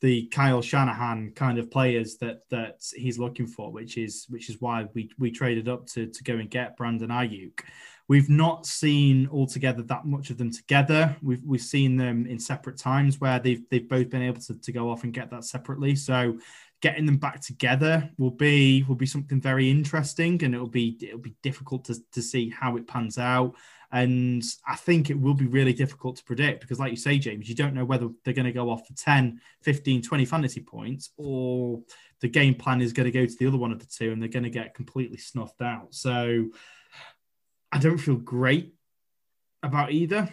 the 0.00 0.26
Kyle 0.26 0.60
Shanahan 0.60 1.30
kind 1.36 1.60
of 1.60 1.70
players 1.70 2.16
that 2.16 2.40
that 2.50 2.82
he's 2.92 3.20
looking 3.20 3.46
for, 3.46 3.70
which 3.70 3.98
is 3.98 4.26
which 4.28 4.50
is 4.50 4.60
why 4.60 4.86
we 4.94 5.12
we 5.16 5.30
traded 5.30 5.68
up 5.68 5.86
to 5.90 6.08
to 6.08 6.24
go 6.24 6.34
and 6.38 6.50
get 6.50 6.76
Brandon 6.76 7.10
Aiyuk. 7.10 7.60
We've 8.08 8.30
not 8.30 8.64
seen 8.64 9.28
altogether 9.30 9.82
that 9.82 10.06
much 10.06 10.30
of 10.30 10.38
them 10.38 10.50
together. 10.50 11.14
We've 11.22 11.42
we've 11.44 11.60
seen 11.60 11.96
them 11.96 12.26
in 12.26 12.38
separate 12.38 12.78
times 12.78 13.20
where 13.20 13.38
they've 13.38 13.62
they've 13.70 13.88
both 13.88 14.08
been 14.08 14.22
able 14.22 14.40
to, 14.42 14.54
to 14.58 14.72
go 14.72 14.90
off 14.90 15.04
and 15.04 15.12
get 15.12 15.30
that 15.30 15.44
separately. 15.44 15.94
So 15.94 16.38
getting 16.80 17.06
them 17.06 17.16
back 17.16 17.40
together 17.40 18.08
will 18.18 18.30
be 18.30 18.84
will 18.84 18.94
be 18.94 19.06
something 19.06 19.40
very 19.40 19.70
interesting 19.70 20.42
and 20.44 20.54
it'll 20.54 20.68
be 20.68 20.96
it'll 21.02 21.18
be 21.18 21.34
difficult 21.42 21.84
to, 21.84 21.96
to 22.12 22.22
see 22.22 22.48
how 22.50 22.76
it 22.76 22.86
pans 22.86 23.18
out 23.18 23.54
and 23.90 24.44
i 24.66 24.76
think 24.76 25.10
it 25.10 25.18
will 25.18 25.34
be 25.34 25.46
really 25.46 25.72
difficult 25.72 26.16
to 26.16 26.24
predict 26.24 26.60
because 26.60 26.78
like 26.78 26.90
you 26.90 26.96
say 26.96 27.18
james 27.18 27.48
you 27.48 27.54
don't 27.54 27.74
know 27.74 27.84
whether 27.84 28.08
they're 28.24 28.34
going 28.34 28.46
to 28.46 28.52
go 28.52 28.70
off 28.70 28.86
for 28.86 28.94
10 28.94 29.40
15 29.62 30.02
20 30.02 30.24
fantasy 30.24 30.60
points 30.60 31.10
or 31.16 31.80
the 32.20 32.28
game 32.28 32.54
plan 32.54 32.80
is 32.80 32.92
going 32.92 33.10
to 33.10 33.18
go 33.18 33.26
to 33.26 33.36
the 33.38 33.46
other 33.46 33.58
one 33.58 33.72
of 33.72 33.78
the 33.80 33.86
two 33.86 34.12
and 34.12 34.22
they're 34.22 34.28
going 34.28 34.42
to 34.44 34.50
get 34.50 34.74
completely 34.74 35.16
snuffed 35.16 35.62
out 35.62 35.92
so 35.92 36.46
i 37.72 37.78
don't 37.78 37.98
feel 37.98 38.16
great 38.16 38.74
about 39.62 39.92
either 39.92 40.28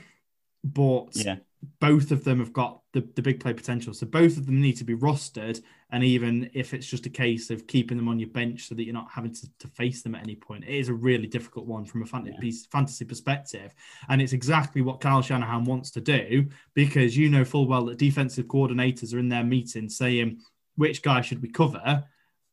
but 0.63 1.07
yeah 1.13 1.35
both 1.79 2.11
of 2.11 2.23
them 2.23 2.39
have 2.39 2.53
got 2.53 2.81
the, 2.93 3.07
the 3.15 3.21
big 3.21 3.39
play 3.39 3.53
potential. 3.53 3.93
So 3.93 4.05
both 4.05 4.37
of 4.37 4.45
them 4.45 4.61
need 4.61 4.77
to 4.77 4.83
be 4.83 4.95
rostered. 4.95 5.61
And 5.91 6.03
even 6.03 6.49
if 6.53 6.73
it's 6.73 6.87
just 6.87 7.05
a 7.05 7.09
case 7.09 7.49
of 7.49 7.67
keeping 7.67 7.97
them 7.97 8.07
on 8.07 8.19
your 8.19 8.29
bench 8.29 8.67
so 8.67 8.75
that 8.75 8.83
you're 8.83 8.93
not 8.93 9.11
having 9.11 9.33
to, 9.33 9.47
to 9.59 9.67
face 9.67 10.01
them 10.01 10.15
at 10.15 10.23
any 10.23 10.35
point, 10.35 10.63
it 10.63 10.75
is 10.75 10.89
a 10.89 10.93
really 10.93 11.27
difficult 11.27 11.65
one 11.65 11.85
from 11.85 12.03
a 12.03 12.05
fantasy, 12.05 12.35
yeah. 12.41 12.53
fantasy 12.71 13.05
perspective. 13.05 13.73
And 14.09 14.21
it's 14.21 14.33
exactly 14.33 14.81
what 14.81 15.01
Kyle 15.01 15.21
Shanahan 15.21 15.65
wants 15.65 15.91
to 15.91 16.01
do 16.01 16.47
because 16.73 17.17
you 17.17 17.29
know 17.29 17.45
full 17.45 17.67
well 17.67 17.85
that 17.85 17.97
defensive 17.97 18.45
coordinators 18.45 19.13
are 19.13 19.19
in 19.19 19.29
their 19.29 19.43
meeting 19.43 19.89
saying, 19.89 20.39
which 20.75 21.01
guy 21.01 21.21
should 21.21 21.41
we 21.41 21.49
cover? 21.49 22.03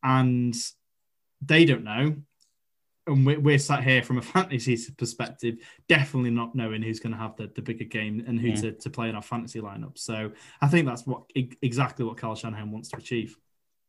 And 0.03 0.55
they 1.41 1.65
don't 1.65 1.85
know 1.85 2.17
and 3.07 3.27
we're, 3.27 3.41
we're 3.41 3.59
sat 3.59 3.83
here 3.83 4.03
from 4.03 4.19
a 4.19 4.23
fantasy 4.23 4.79
perspective, 4.97 5.57
definitely 5.89 6.31
not 6.31 6.55
knowing 6.55 6.83
who's 6.83 7.01
going 7.01 7.13
to 7.13 7.19
have 7.19 7.37
the, 7.37 7.51
the 7.55 7.63
bigger 7.63 7.85
game 7.85 8.25
and 8.27 8.39
who 8.39 8.49
yeah. 8.49 8.55
to, 8.57 8.73
to 8.73 8.91
play 8.91 9.09
in 9.09 9.17
our 9.17 9.23
fantasy 9.23 9.61
lineup. 9.61 9.99
So 9.99 10.31
I 10.61 10.69
think 10.69 10.87
that's 10.87 11.07
what 11.07 11.25
exactly 11.35 12.05
what 12.05 12.17
Carl 12.17 12.35
Shanahan 12.35 12.71
wants 12.71 12.91
to 12.91 12.97
achieve. 12.97 13.37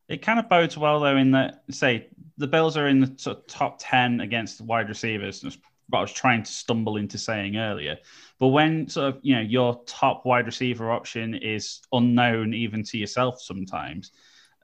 It 0.10 0.22
kind 0.22 0.40
of 0.40 0.50
bodes 0.50 0.78
well 0.78 1.00
though 1.00 1.18
in 1.18 1.32
that 1.32 1.64
say 1.70 2.08
the 2.38 2.48
Bills 2.48 2.76
are 2.76 2.88
in 2.88 3.00
the 3.00 3.14
sort 3.18 3.38
of 3.38 3.48
top 3.48 3.78
ten 3.80 4.20
against 4.22 4.62
wide 4.62 4.90
receivers. 4.90 5.44
What 5.90 6.00
I 6.00 6.02
was 6.02 6.14
trying 6.14 6.44
to 6.44 6.52
stumble 6.52 6.98
into 6.98 7.18
saying 7.18 7.58
earlier, 7.58 7.98
but 8.40 8.48
when 8.48 8.88
sort 8.90 9.16
of 9.16 9.20
you 9.22 9.36
know 9.36 9.42
your 9.42 9.82
top 9.86 10.26
wide 10.26 10.46
receiver 10.46 10.92
option 10.92 11.36
is 11.36 11.82
unknown 11.92 12.54
even 12.54 12.84
to 12.84 12.98
yourself 12.98 13.42
sometimes, 13.42 14.12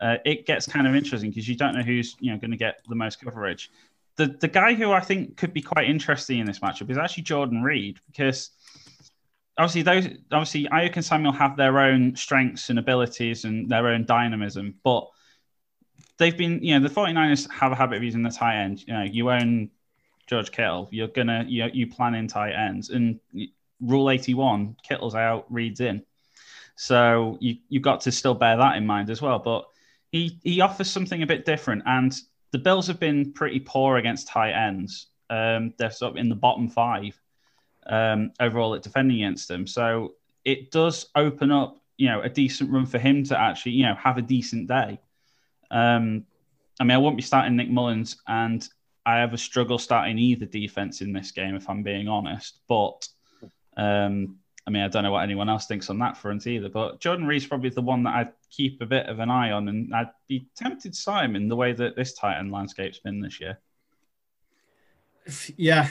uh, 0.02 0.18
it 0.26 0.46
gets 0.46 0.66
kind 0.66 0.88
of 0.88 0.96
interesting 0.96 1.30
because 1.30 1.48
you 1.48 1.56
don't 1.56 1.76
know 1.76 1.84
who's 1.84 2.16
you 2.20 2.32
know 2.32 2.38
going 2.38 2.52
to 2.52 2.58
get 2.58 2.82
the 2.88 2.96
most 2.96 3.22
coverage 3.22 3.70
the 4.20 4.28
the 4.42 4.50
guy 4.50 4.74
who 4.74 4.92
I 4.92 5.00
think 5.00 5.38
could 5.38 5.54
be 5.54 5.62
quite 5.62 5.90
interesting 5.90 6.40
in 6.40 6.46
this 6.46 6.60
matchup 6.60 6.90
is 6.90 6.98
actually 6.98 7.24
Jordan 7.24 7.64
Reed 7.64 8.00
because 8.08 8.50
obviously 9.58 9.82
those 9.82 10.08
obviously 10.30 10.66
Aiyuk 10.66 10.98
and 10.98 11.06
Samuel 11.06 11.32
have 11.32 11.56
their 11.56 11.80
own 11.80 12.18
strengths 12.18 12.70
and 12.70 12.78
abilities 12.78 13.46
and 13.46 13.70
their 13.70 13.88
own 13.88 14.04
dynamism, 14.04 14.76
but 14.84 15.08
they've 16.18 16.38
been 16.38 16.62
you 16.62 16.78
know 16.78 16.86
the 16.86 16.94
49ers 16.94 17.50
have 17.50 17.72
a 17.72 17.76
habit 17.76 17.96
of 17.96 18.04
using 18.04 18.22
the 18.22 18.30
tight 18.30 18.62
end. 18.62 18.86
You 18.86 18.94
know, 18.94 19.04
you 19.04 19.32
own 19.32 19.70
George 20.28 20.52
Kittle, 20.52 20.90
you're 20.92 21.08
gonna 21.08 21.46
you 21.48 21.70
you 21.72 21.88
plan 21.88 22.14
in 22.14 22.28
tight 22.28 22.52
ends 22.52 22.90
and 22.90 23.22
rule 23.80 24.10
81, 24.10 24.76
Kittle's 24.84 25.16
out, 25.16 25.46
Reed's 25.50 25.80
in. 25.80 26.04
So 26.76 27.38
you 27.40 27.56
you've 27.70 27.84
got 27.84 28.02
to 28.02 28.12
still 28.12 28.34
bear 28.34 28.58
that 28.58 28.76
in 28.76 28.86
mind 28.86 29.10
as 29.10 29.22
well. 29.22 29.40
But 29.40 29.66
he 30.12 30.42
he 30.44 30.60
offers 30.60 30.90
something 30.90 31.24
a 31.24 31.28
bit 31.28 31.46
different 31.46 31.84
and 31.86 32.14
the 32.52 32.58
Bills 32.58 32.88
have 32.88 33.00
been 33.00 33.34
pretty 33.34 33.60
poor 33.60 33.98
against 33.98 34.28
tight 34.28 34.52
ends. 34.54 35.08
Um, 35.30 35.74
they're 35.78 35.92
sort 35.92 36.12
of 36.12 36.18
in 36.18 36.30
the 36.30 36.36
bottom 36.36 36.70
five 36.70 37.20
um, 37.86 38.32
overall 38.40 38.76
at 38.76 38.84
defending 38.84 39.18
against 39.18 39.48
them. 39.48 39.68
So 39.68 40.16
it 40.44 40.72
does 40.72 41.10
open 41.16 41.52
up, 41.52 41.78
you 41.98 42.08
know, 42.08 42.22
a 42.22 42.30
decent 42.30 42.72
run 42.72 42.86
for 42.86 42.98
him 42.98 43.24
to 43.26 43.40
actually, 43.40 43.74
you 43.74 43.84
know, 43.84 43.96
have 43.96 44.18
a 44.18 44.24
decent 44.24 44.68
day. 44.68 45.00
Um, 45.70 46.26
I 46.80 46.84
mean, 46.84 46.96
I 46.96 46.98
won't 46.98 47.18
be 47.18 47.24
starting 47.24 47.56
Nick 47.56 47.70
Mullens, 47.70 48.18
and 48.28 48.68
I 49.06 49.18
have 49.18 49.34
a 49.34 49.38
struggle 49.38 49.78
starting 49.78 50.18
either 50.18 50.46
defense 50.46 51.02
in 51.02 51.14
this 51.14 51.32
game, 51.32 51.56
if 51.56 51.70
I'm 51.70 51.84
being 51.84 52.08
honest. 52.08 52.60
But 52.68 53.08
um, 53.76 54.38
I 54.66 54.72
mean, 54.72 54.84
I 54.84 54.88
don't 54.88 55.04
know 55.04 55.12
what 55.12 55.24
anyone 55.24 55.50
else 55.50 55.66
thinks 55.66 55.90
on 55.90 56.00
that 56.00 56.18
front 56.18 56.48
either. 56.48 56.70
But 56.70 57.00
Jordan 57.00 57.26
Reed's 57.26 57.48
probably 57.48 57.70
the 57.70 57.82
one 57.82 58.04
that 58.04 58.16
I'd 58.16 58.32
keep 58.50 58.82
a 58.82 58.86
bit 58.86 59.08
of 59.08 59.20
an 59.20 59.30
eye 59.30 59.52
on, 59.52 59.68
and 59.68 59.94
I'd 59.94 60.12
be 60.28 60.48
tempted 60.56 60.94
to 60.94 61.00
start 61.00 61.26
him 61.26 61.36
in 61.36 61.48
the 61.48 61.56
way 61.56 61.74
that 61.74 61.96
this 61.96 62.14
tight 62.14 62.40
end 62.40 62.52
landscape's 62.52 63.00
been 63.00 63.22
this 63.22 63.40
year. 63.40 63.60
Yeah, 65.58 65.90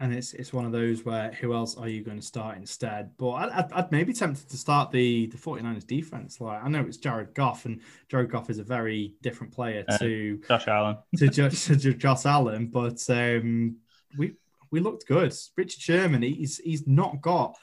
and 0.00 0.12
it's 0.12 0.34
it's 0.34 0.52
one 0.52 0.64
of 0.64 0.72
those 0.72 1.04
where 1.04 1.32
who 1.32 1.54
else 1.54 1.76
are 1.76 1.88
you 1.88 2.02
going 2.02 2.20
to 2.20 2.26
start 2.26 2.56
instead? 2.56 3.10
But 3.16 3.30
I'd, 3.30 3.72
I'd, 3.72 3.92
maybe 3.92 4.12
tempted 4.12 4.48
to 4.48 4.56
start 4.56 4.90
the 4.90 5.26
the 5.26 5.38
49ers 5.38 5.86
defense. 5.86 6.40
Like 6.40 6.62
I 6.62 6.68
know 6.68 6.82
it's 6.82 6.98
Jared 6.98 7.34
Goff, 7.34 7.64
and 7.64 7.80
Jared 8.08 8.30
Goff 8.30 8.50
is 8.50 8.58
a 8.58 8.64
very 8.64 9.14
different 9.22 9.52
player 9.52 9.84
uh, 9.88 9.98
to 9.98 10.40
Josh 10.46 10.68
Allen 10.68 10.98
to, 11.16 11.28
Josh, 11.28 11.64
to 11.66 11.76
Josh 11.76 12.26
Allen, 12.26 12.66
but 12.66 13.02
um, 13.08 13.76
we 14.18 14.34
we 14.70 14.80
looked 14.80 15.06
good. 15.06 15.34
Richard 15.56 15.80
Sherman, 15.80 16.22
he's 16.22 16.58
he's 16.58 16.86
not 16.86 17.20
got 17.22 17.56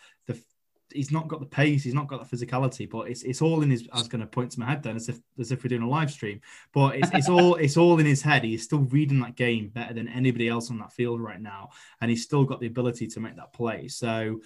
he's 0.92 1.12
not 1.12 1.28
got 1.28 1.40
the 1.40 1.46
pace, 1.46 1.84
he's 1.84 1.94
not 1.94 2.08
got 2.08 2.28
the 2.28 2.36
physicality, 2.36 2.90
but 2.90 3.10
it's 3.10 3.24
it's 3.24 3.42
all 3.42 3.62
in 3.62 3.70
his. 3.70 3.88
I 3.92 3.98
was 3.98 4.08
going 4.08 4.22
to 4.22 4.28
point 4.28 4.52
to 4.52 4.60
my 4.60 4.66
head 4.66 4.84
then, 4.84 4.96
as 4.96 5.10
if 5.10 5.20
as 5.40 5.52
if 5.52 5.64
we're 5.64 5.70
doing 5.70 5.82
a 5.82 5.90
live 5.90 6.12
stream, 6.12 6.42
but 6.74 6.96
it's, 6.96 7.10
it's 7.14 7.30
all 7.30 7.56
it's 7.64 7.78
all 7.78 8.00
in 8.00 8.06
his 8.06 8.22
head. 8.22 8.44
He's 8.44 8.64
still 8.64 8.80
reading 8.80 9.20
that 9.22 9.36
game 9.36 9.70
better 9.70 9.94
than 9.94 10.08
anybody 10.08 10.48
else 10.48 10.70
on 10.70 10.80
that 10.80 10.94
field 10.94 11.22
right 11.22 11.42
now, 11.42 11.70
and 12.02 12.10
he's 12.10 12.24
still 12.24 12.44
got 12.44 12.60
the 12.60 12.68
ability 12.68 13.08
to 13.08 13.20
make 13.20 13.36
that 13.36 13.54
play. 13.54 13.88
So 13.88 14.42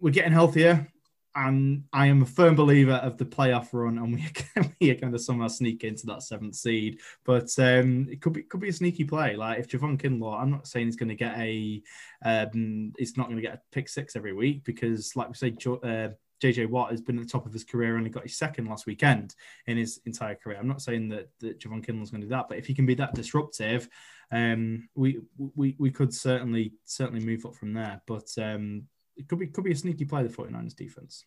we're 0.00 0.10
getting 0.10 0.32
healthier 0.32 0.88
and 1.34 1.84
I 1.92 2.06
am 2.06 2.22
a 2.22 2.26
firm 2.26 2.54
believer 2.54 2.94
of 2.94 3.16
the 3.16 3.24
playoff 3.24 3.68
run, 3.72 3.98
and 3.98 4.14
we 4.14 4.24
are, 4.56 4.64
we 4.80 4.90
are 4.90 4.94
going 4.94 5.12
to 5.12 5.18
somehow 5.18 5.48
sneak 5.48 5.84
into 5.84 6.06
that 6.06 6.22
seventh 6.22 6.54
seed. 6.54 7.00
But 7.24 7.50
um, 7.58 8.08
it 8.10 8.20
could 8.20 8.32
be 8.32 8.42
could 8.42 8.60
be 8.60 8.68
a 8.68 8.72
sneaky 8.72 9.04
play. 9.04 9.36
Like 9.36 9.58
if 9.58 9.68
Javon 9.68 10.00
Kinlaw, 10.00 10.40
I'm 10.40 10.50
not 10.50 10.66
saying 10.66 10.86
he's 10.86 10.96
going 10.96 11.08
to 11.08 11.14
get 11.14 11.38
a, 11.38 11.82
um, 12.24 12.92
he's 12.98 13.16
not 13.16 13.26
going 13.26 13.36
to 13.36 13.42
get 13.42 13.54
a 13.54 13.60
pick 13.72 13.88
six 13.88 14.16
every 14.16 14.32
week 14.32 14.64
because, 14.64 15.16
like 15.16 15.28
we 15.28 15.34
say, 15.34 15.56
uh, 15.66 16.08
JJ 16.42 16.68
Watt 16.68 16.90
has 16.90 17.00
been 17.00 17.18
at 17.18 17.24
the 17.24 17.30
top 17.30 17.46
of 17.46 17.52
his 17.52 17.64
career, 17.64 17.96
only 17.96 18.10
got 18.10 18.24
his 18.24 18.36
second 18.36 18.66
last 18.66 18.86
weekend 18.86 19.36
in 19.66 19.76
his 19.76 20.00
entire 20.06 20.34
career. 20.34 20.58
I'm 20.58 20.66
not 20.66 20.82
saying 20.82 21.08
that, 21.10 21.28
that 21.38 21.60
Javon 21.60 21.86
Kinlaw 21.86 22.02
is 22.02 22.10
going 22.10 22.22
to 22.22 22.26
do 22.26 22.30
that, 22.30 22.48
but 22.48 22.58
if 22.58 22.66
he 22.66 22.74
can 22.74 22.84
be 22.84 22.94
that 22.96 23.14
disruptive, 23.14 23.88
um, 24.32 24.88
we 24.94 25.20
we 25.36 25.76
we 25.78 25.90
could 25.90 26.12
certainly 26.12 26.72
certainly 26.84 27.24
move 27.24 27.46
up 27.46 27.54
from 27.54 27.72
there. 27.72 28.02
But 28.06 28.28
um, 28.38 28.84
it 29.16 29.28
could 29.28 29.38
be 29.38 29.46
could 29.46 29.64
be 29.64 29.72
a 29.72 29.76
sneaky 29.76 30.04
play 30.04 30.22
the 30.22 30.28
49ers 30.28 30.76
defense. 30.76 31.24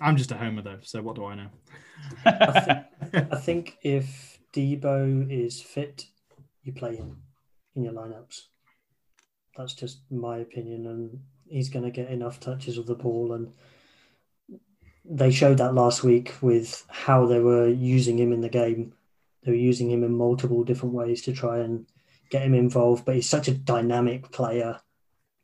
I'm 0.00 0.16
just 0.16 0.32
a 0.32 0.36
homer 0.36 0.62
though, 0.62 0.78
so 0.82 1.02
what 1.02 1.16
do 1.16 1.24
I 1.24 1.34
know? 1.34 1.48
I, 2.26 2.84
I 3.12 3.36
think 3.36 3.78
if 3.82 4.38
Deebo 4.52 5.30
is 5.30 5.60
fit, 5.60 6.06
you 6.62 6.72
play 6.72 6.96
him 6.96 7.22
in 7.76 7.84
your 7.84 7.92
lineups. 7.92 8.42
That's 9.56 9.74
just 9.74 10.00
my 10.10 10.38
opinion, 10.38 10.86
and 10.86 11.20
he's 11.46 11.68
going 11.68 11.84
to 11.84 11.90
get 11.90 12.10
enough 12.10 12.40
touches 12.40 12.76
of 12.76 12.86
the 12.86 12.94
ball. 12.94 13.34
And 13.34 13.52
they 15.04 15.30
showed 15.30 15.58
that 15.58 15.74
last 15.74 16.02
week 16.02 16.34
with 16.40 16.84
how 16.88 17.26
they 17.26 17.38
were 17.38 17.68
using 17.68 18.18
him 18.18 18.32
in 18.32 18.40
the 18.40 18.48
game. 18.48 18.94
They 19.44 19.52
were 19.52 19.56
using 19.56 19.90
him 19.90 20.02
in 20.02 20.16
multiple 20.16 20.64
different 20.64 20.94
ways 20.94 21.22
to 21.22 21.32
try 21.32 21.58
and 21.58 21.86
get 22.30 22.42
him 22.42 22.54
involved. 22.54 23.04
But 23.04 23.16
he's 23.16 23.28
such 23.28 23.46
a 23.46 23.54
dynamic 23.54 24.32
player 24.32 24.80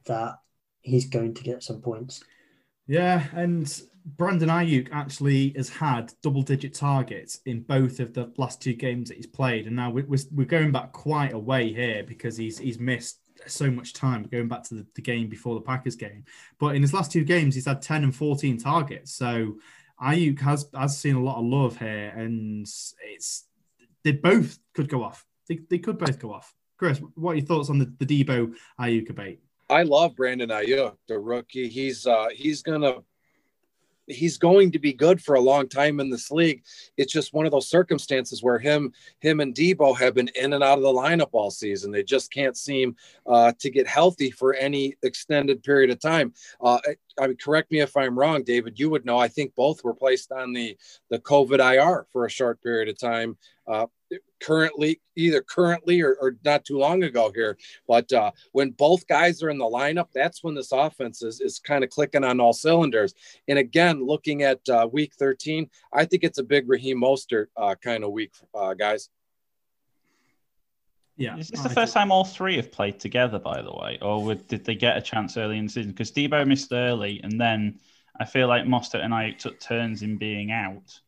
that 0.06 0.38
he's 0.80 1.08
going 1.08 1.34
to 1.34 1.42
get 1.42 1.62
some 1.62 1.80
points. 1.80 2.22
Yeah, 2.86 3.24
and 3.32 3.82
Brandon 4.04 4.48
Aiyuk 4.48 4.88
actually 4.92 5.52
has 5.56 5.68
had 5.68 6.12
double 6.22 6.42
digit 6.42 6.74
targets 6.74 7.40
in 7.46 7.62
both 7.62 8.00
of 8.00 8.14
the 8.14 8.32
last 8.36 8.60
two 8.60 8.74
games 8.74 9.08
that 9.08 9.16
he's 9.16 9.26
played. 9.26 9.66
And 9.66 9.76
now 9.76 9.90
we're, 9.90 10.06
we're 10.32 10.44
going 10.44 10.72
back 10.72 10.92
quite 10.92 11.32
a 11.32 11.38
way 11.38 11.72
here 11.72 12.02
because 12.02 12.36
he's 12.36 12.58
he's 12.58 12.78
missed 12.78 13.18
so 13.46 13.70
much 13.70 13.94
time 13.94 14.28
going 14.30 14.48
back 14.48 14.62
to 14.64 14.74
the, 14.74 14.86
the, 14.94 15.02
game 15.02 15.28
before 15.28 15.54
the 15.54 15.60
Packers 15.62 15.96
game. 15.96 16.24
But 16.58 16.76
in 16.76 16.82
his 16.82 16.92
last 16.92 17.10
two 17.10 17.24
games, 17.24 17.54
he's 17.54 17.66
had 17.66 17.80
10 17.80 18.04
and 18.04 18.14
14 18.14 18.58
targets. 18.58 19.14
So 19.14 19.56
Aiyuk 20.02 20.40
has 20.40 20.66
has 20.74 20.98
seen 20.98 21.16
a 21.16 21.22
lot 21.22 21.38
of 21.38 21.44
love 21.44 21.78
here, 21.78 22.12
and 22.16 22.62
it's 22.62 23.44
they 24.02 24.12
both 24.12 24.58
could 24.74 24.88
go 24.88 25.02
off. 25.02 25.24
They, 25.48 25.60
they 25.68 25.78
could 25.78 25.98
both 25.98 26.18
go 26.18 26.32
off. 26.32 26.54
Chris, 26.78 27.00
what 27.14 27.32
are 27.32 27.36
your 27.36 27.46
thoughts 27.46 27.68
on 27.68 27.78
the, 27.78 27.92
the 27.98 28.24
Deebo 28.24 28.54
Aiyuk 28.80 29.06
debate? 29.06 29.40
I 29.70 29.82
love 29.84 30.16
Brandon 30.16 30.50
Aiyuk, 30.50 30.96
the 31.06 31.18
rookie. 31.18 31.68
He's 31.68 32.06
uh, 32.06 32.28
he's 32.34 32.62
gonna 32.62 33.02
he's 34.10 34.38
going 34.38 34.72
to 34.72 34.78
be 34.78 34.92
good 34.92 35.22
for 35.22 35.34
a 35.34 35.40
long 35.40 35.68
time 35.68 36.00
in 36.00 36.10
this 36.10 36.30
league. 36.30 36.64
It's 36.96 37.12
just 37.12 37.32
one 37.32 37.46
of 37.46 37.52
those 37.52 37.68
circumstances 37.68 38.42
where 38.42 38.58
him, 38.58 38.92
him 39.20 39.40
and 39.40 39.54
Deebo 39.54 39.96
have 39.98 40.14
been 40.14 40.30
in 40.34 40.52
and 40.52 40.64
out 40.64 40.78
of 40.78 40.82
the 40.82 40.88
lineup 40.88 41.30
all 41.32 41.50
season. 41.50 41.90
They 41.90 42.02
just 42.02 42.32
can't 42.32 42.56
seem 42.56 42.96
uh, 43.26 43.52
to 43.58 43.70
get 43.70 43.86
healthy 43.86 44.30
for 44.30 44.54
any 44.54 44.96
extended 45.02 45.62
period 45.62 45.90
of 45.90 46.00
time. 46.00 46.34
Uh, 46.60 46.80
I 47.18 47.28
mean, 47.28 47.36
correct 47.36 47.70
me 47.70 47.80
if 47.80 47.96
I'm 47.96 48.18
wrong, 48.18 48.42
David. 48.42 48.78
You 48.78 48.90
would 48.90 49.04
know. 49.04 49.18
I 49.18 49.28
think 49.28 49.54
both 49.54 49.84
were 49.84 49.94
placed 49.94 50.32
on 50.32 50.52
the 50.52 50.76
the 51.10 51.18
COVID 51.18 51.60
IR 51.60 52.06
for 52.10 52.26
a 52.26 52.30
short 52.30 52.62
period 52.62 52.88
of 52.88 52.98
time. 52.98 53.36
Uh, 53.66 53.86
currently, 54.40 55.00
either 55.16 55.42
currently 55.42 56.00
or, 56.00 56.16
or, 56.20 56.36
not 56.44 56.64
too 56.64 56.78
long 56.78 57.02
ago 57.02 57.30
here. 57.34 57.56
But 57.86 58.12
uh, 58.12 58.30
when 58.52 58.70
both 58.70 59.06
guys 59.06 59.42
are 59.42 59.50
in 59.50 59.58
the 59.58 59.64
lineup, 59.64 60.08
that's 60.14 60.42
when 60.42 60.54
this 60.54 60.72
offense 60.72 61.22
is, 61.22 61.40
is 61.40 61.58
kind 61.58 61.84
of 61.84 61.90
clicking 61.90 62.24
on 62.24 62.40
all 62.40 62.52
cylinders. 62.52 63.14
And 63.48 63.58
again, 63.58 64.04
looking 64.04 64.42
at 64.42 64.60
uh, 64.68 64.88
week 64.90 65.14
13, 65.18 65.68
I 65.92 66.04
think 66.04 66.24
it's 66.24 66.38
a 66.38 66.44
big 66.44 66.68
Raheem 66.68 67.00
Mostert 67.00 67.46
uh, 67.56 67.74
kind 67.82 68.04
of 68.04 68.12
week, 68.12 68.32
uh, 68.54 68.74
guys. 68.74 69.10
Yeah. 71.16 71.36
Is 71.36 71.48
this 71.48 71.60
the 71.60 71.68
first 71.68 71.92
time 71.92 72.10
all 72.10 72.24
three 72.24 72.56
have 72.56 72.72
played 72.72 72.98
together, 72.98 73.38
by 73.38 73.60
the 73.60 73.72
way? 73.72 73.98
Or 74.00 74.24
would, 74.24 74.48
did 74.48 74.64
they 74.64 74.74
get 74.74 74.96
a 74.96 75.02
chance 75.02 75.36
early 75.36 75.58
in 75.58 75.66
the 75.66 75.70
season? 75.70 75.92
Because 75.92 76.10
Deebo 76.12 76.46
missed 76.46 76.72
early, 76.72 77.20
and 77.22 77.38
then 77.38 77.78
I 78.18 78.24
feel 78.24 78.48
like 78.48 78.64
Mostert 78.64 79.04
and 79.04 79.12
I 79.12 79.32
took 79.32 79.60
turns 79.60 80.02
in 80.02 80.16
being 80.16 80.50
out. 80.50 80.98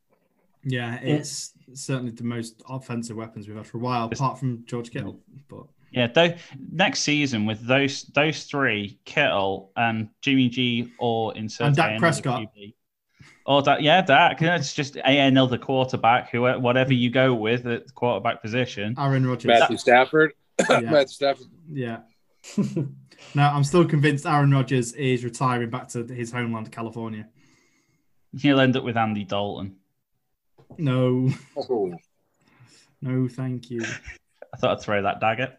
Yeah, 0.65 0.99
it's 1.03 1.53
certainly 1.75 2.13
the 2.13 2.25
most 2.25 2.63
offensive 2.69 3.17
weapons 3.17 3.49
we've 3.49 3.57
had 3.57 3.67
for 3.67 3.79
a 3.79 3.81
while, 3.81 4.09
apart 4.13 4.39
from 4.39 4.65
George 4.67 4.91
Kittle. 4.91 5.19
But 5.49 5.65
yeah, 5.91 6.07
though, 6.07 6.35
next 6.71 7.01
season 7.01 7.47
with 7.47 7.67
those 7.67 8.05
those 8.15 8.45
three, 8.45 8.99
Kittle 9.05 9.73
and 9.77 10.09
Jimmy 10.21 10.49
G, 10.49 10.93
or 10.99 11.37
insert 11.37 11.69
and 11.69 11.77
Dak 11.77 11.99
Prescott. 11.99 12.43
QB. 12.43 12.75
Or 13.45 13.61
that, 13.63 13.83
yeah, 13.83 14.03
Dak. 14.03 14.41
It's 14.41 14.73
just 14.73 14.97
another 14.97 15.59
quarterback, 15.59 16.31
who 16.31 16.43
whatever 16.43 16.93
you 16.93 17.11
go 17.11 17.35
with 17.35 17.67
at 17.67 17.87
the 17.89 17.93
quarterback 17.93 18.41
position. 18.41 18.95
Aaron 18.97 19.27
Rodgers, 19.27 19.49
Matthew 19.49 19.77
Stafford, 19.77 20.33
yeah. 20.61 20.81
Matthew 20.81 21.09
Stafford. 21.09 21.47
Yeah. 21.71 21.99
no, 22.57 23.43
I'm 23.43 23.65
still 23.65 23.85
convinced 23.85 24.27
Aaron 24.27 24.53
Rodgers 24.53 24.93
is 24.93 25.25
retiring 25.25 25.71
back 25.71 25.89
to 25.89 26.05
his 26.05 26.31
homeland, 26.31 26.71
California. 26.71 27.29
He'll 28.39 28.61
end 28.61 28.77
up 28.77 28.85
with 28.85 28.97
Andy 28.97 29.25
Dalton. 29.25 29.77
No. 30.79 31.31
Oh. 31.57 31.93
No, 33.05 33.27
thank 33.27 33.69
you. 33.69 33.83
I 34.55 34.57
thought 34.59 34.79
I'd 34.79 34.81
throw 34.81 35.03
that 35.03 35.19
dagger. 35.19 35.59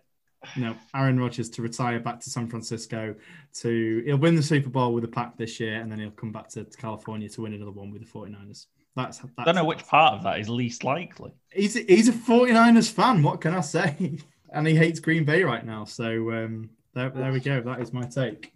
No, 0.55 0.76
Aaron 0.95 1.20
Rodgers 1.20 1.49
to 1.49 1.61
retire 1.61 1.99
back 1.99 2.22
to 2.22 2.30
San 2.30 2.47
Francisco. 2.47 3.16
To 3.55 4.03
he'll 4.05 4.16
win 4.16 4.36
the 4.36 4.41
Super 4.43 4.70
Bowl 4.70 4.93
with 4.93 5.03
the 5.03 5.09
pack 5.09 5.38
this 5.38 5.59
year, 5.59 5.82
and 5.82 5.91
then 5.91 5.99
he'll 5.99 6.11
come 6.11 6.32
back 6.32 6.47
to, 6.49 6.64
to 6.64 6.78
California 6.78 7.28
to 7.28 7.41
win 7.41 7.53
another 7.53 7.72
one 7.72 7.91
with 7.91 8.01
the 8.01 8.07
49ers. 8.07 8.68
That's, 8.95 9.18
that's 9.18 9.34
I 9.38 9.43
don't 9.43 9.55
know 9.55 9.66
which 9.66 9.86
part 9.86 10.14
of 10.14 10.24
that 10.24 10.39
is 10.39 10.49
least 10.49 10.84
likely. 10.84 11.34
He's 11.51 11.76
a, 11.76 11.82
he's 11.82 12.07
a 12.07 12.14
49ers 12.14 12.91
fan. 12.91 13.24
What 13.24 13.41
can 13.41 13.53
I 13.53 13.61
say? 13.61 14.20
And 14.55 14.68
he 14.68 14.76
hates 14.76 14.99
Green 14.99 15.26
Bay 15.26 15.43
right 15.43 15.66
now. 15.66 15.84
So 15.84 16.32
um, 16.32 16.70
there, 16.93 17.09
there 17.09 17.32
we 17.32 17.39
go. 17.39 17.59
That 17.61 17.82
is 17.82 17.91
my 17.91 18.03
take. 18.03 18.53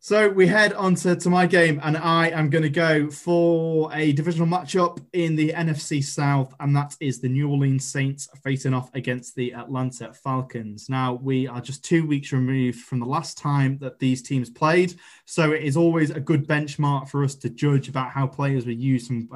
So 0.00 0.28
we 0.28 0.46
head 0.46 0.74
on 0.74 0.94
to, 0.96 1.16
to 1.16 1.28
my 1.28 1.48
game, 1.48 1.80
and 1.82 1.96
I 1.96 2.28
am 2.28 2.50
going 2.50 2.62
to 2.62 2.70
go 2.70 3.10
for 3.10 3.92
a 3.92 4.12
divisional 4.12 4.46
matchup 4.46 5.04
in 5.12 5.34
the 5.34 5.52
NFC 5.52 6.04
South, 6.04 6.54
and 6.60 6.74
that 6.76 6.94
is 7.00 7.20
the 7.20 7.28
New 7.28 7.50
Orleans 7.50 7.84
Saints 7.84 8.28
facing 8.44 8.74
off 8.74 8.94
against 8.94 9.34
the 9.34 9.52
Atlanta 9.54 10.14
Falcons. 10.14 10.88
Now, 10.88 11.14
we 11.14 11.48
are 11.48 11.60
just 11.60 11.84
two 11.84 12.06
weeks 12.06 12.30
removed 12.30 12.78
from 12.78 13.00
the 13.00 13.06
last 13.06 13.38
time 13.38 13.76
that 13.78 13.98
these 13.98 14.22
teams 14.22 14.48
played, 14.48 14.94
so 15.24 15.50
it 15.50 15.64
is 15.64 15.76
always 15.76 16.10
a 16.10 16.20
good 16.20 16.46
benchmark 16.46 17.08
for 17.08 17.24
us 17.24 17.34
to 17.34 17.50
judge 17.50 17.88
about 17.88 18.12
how 18.12 18.28
players 18.28 18.66
were 18.66 18.72
used. 18.72 19.10
And, 19.10 19.28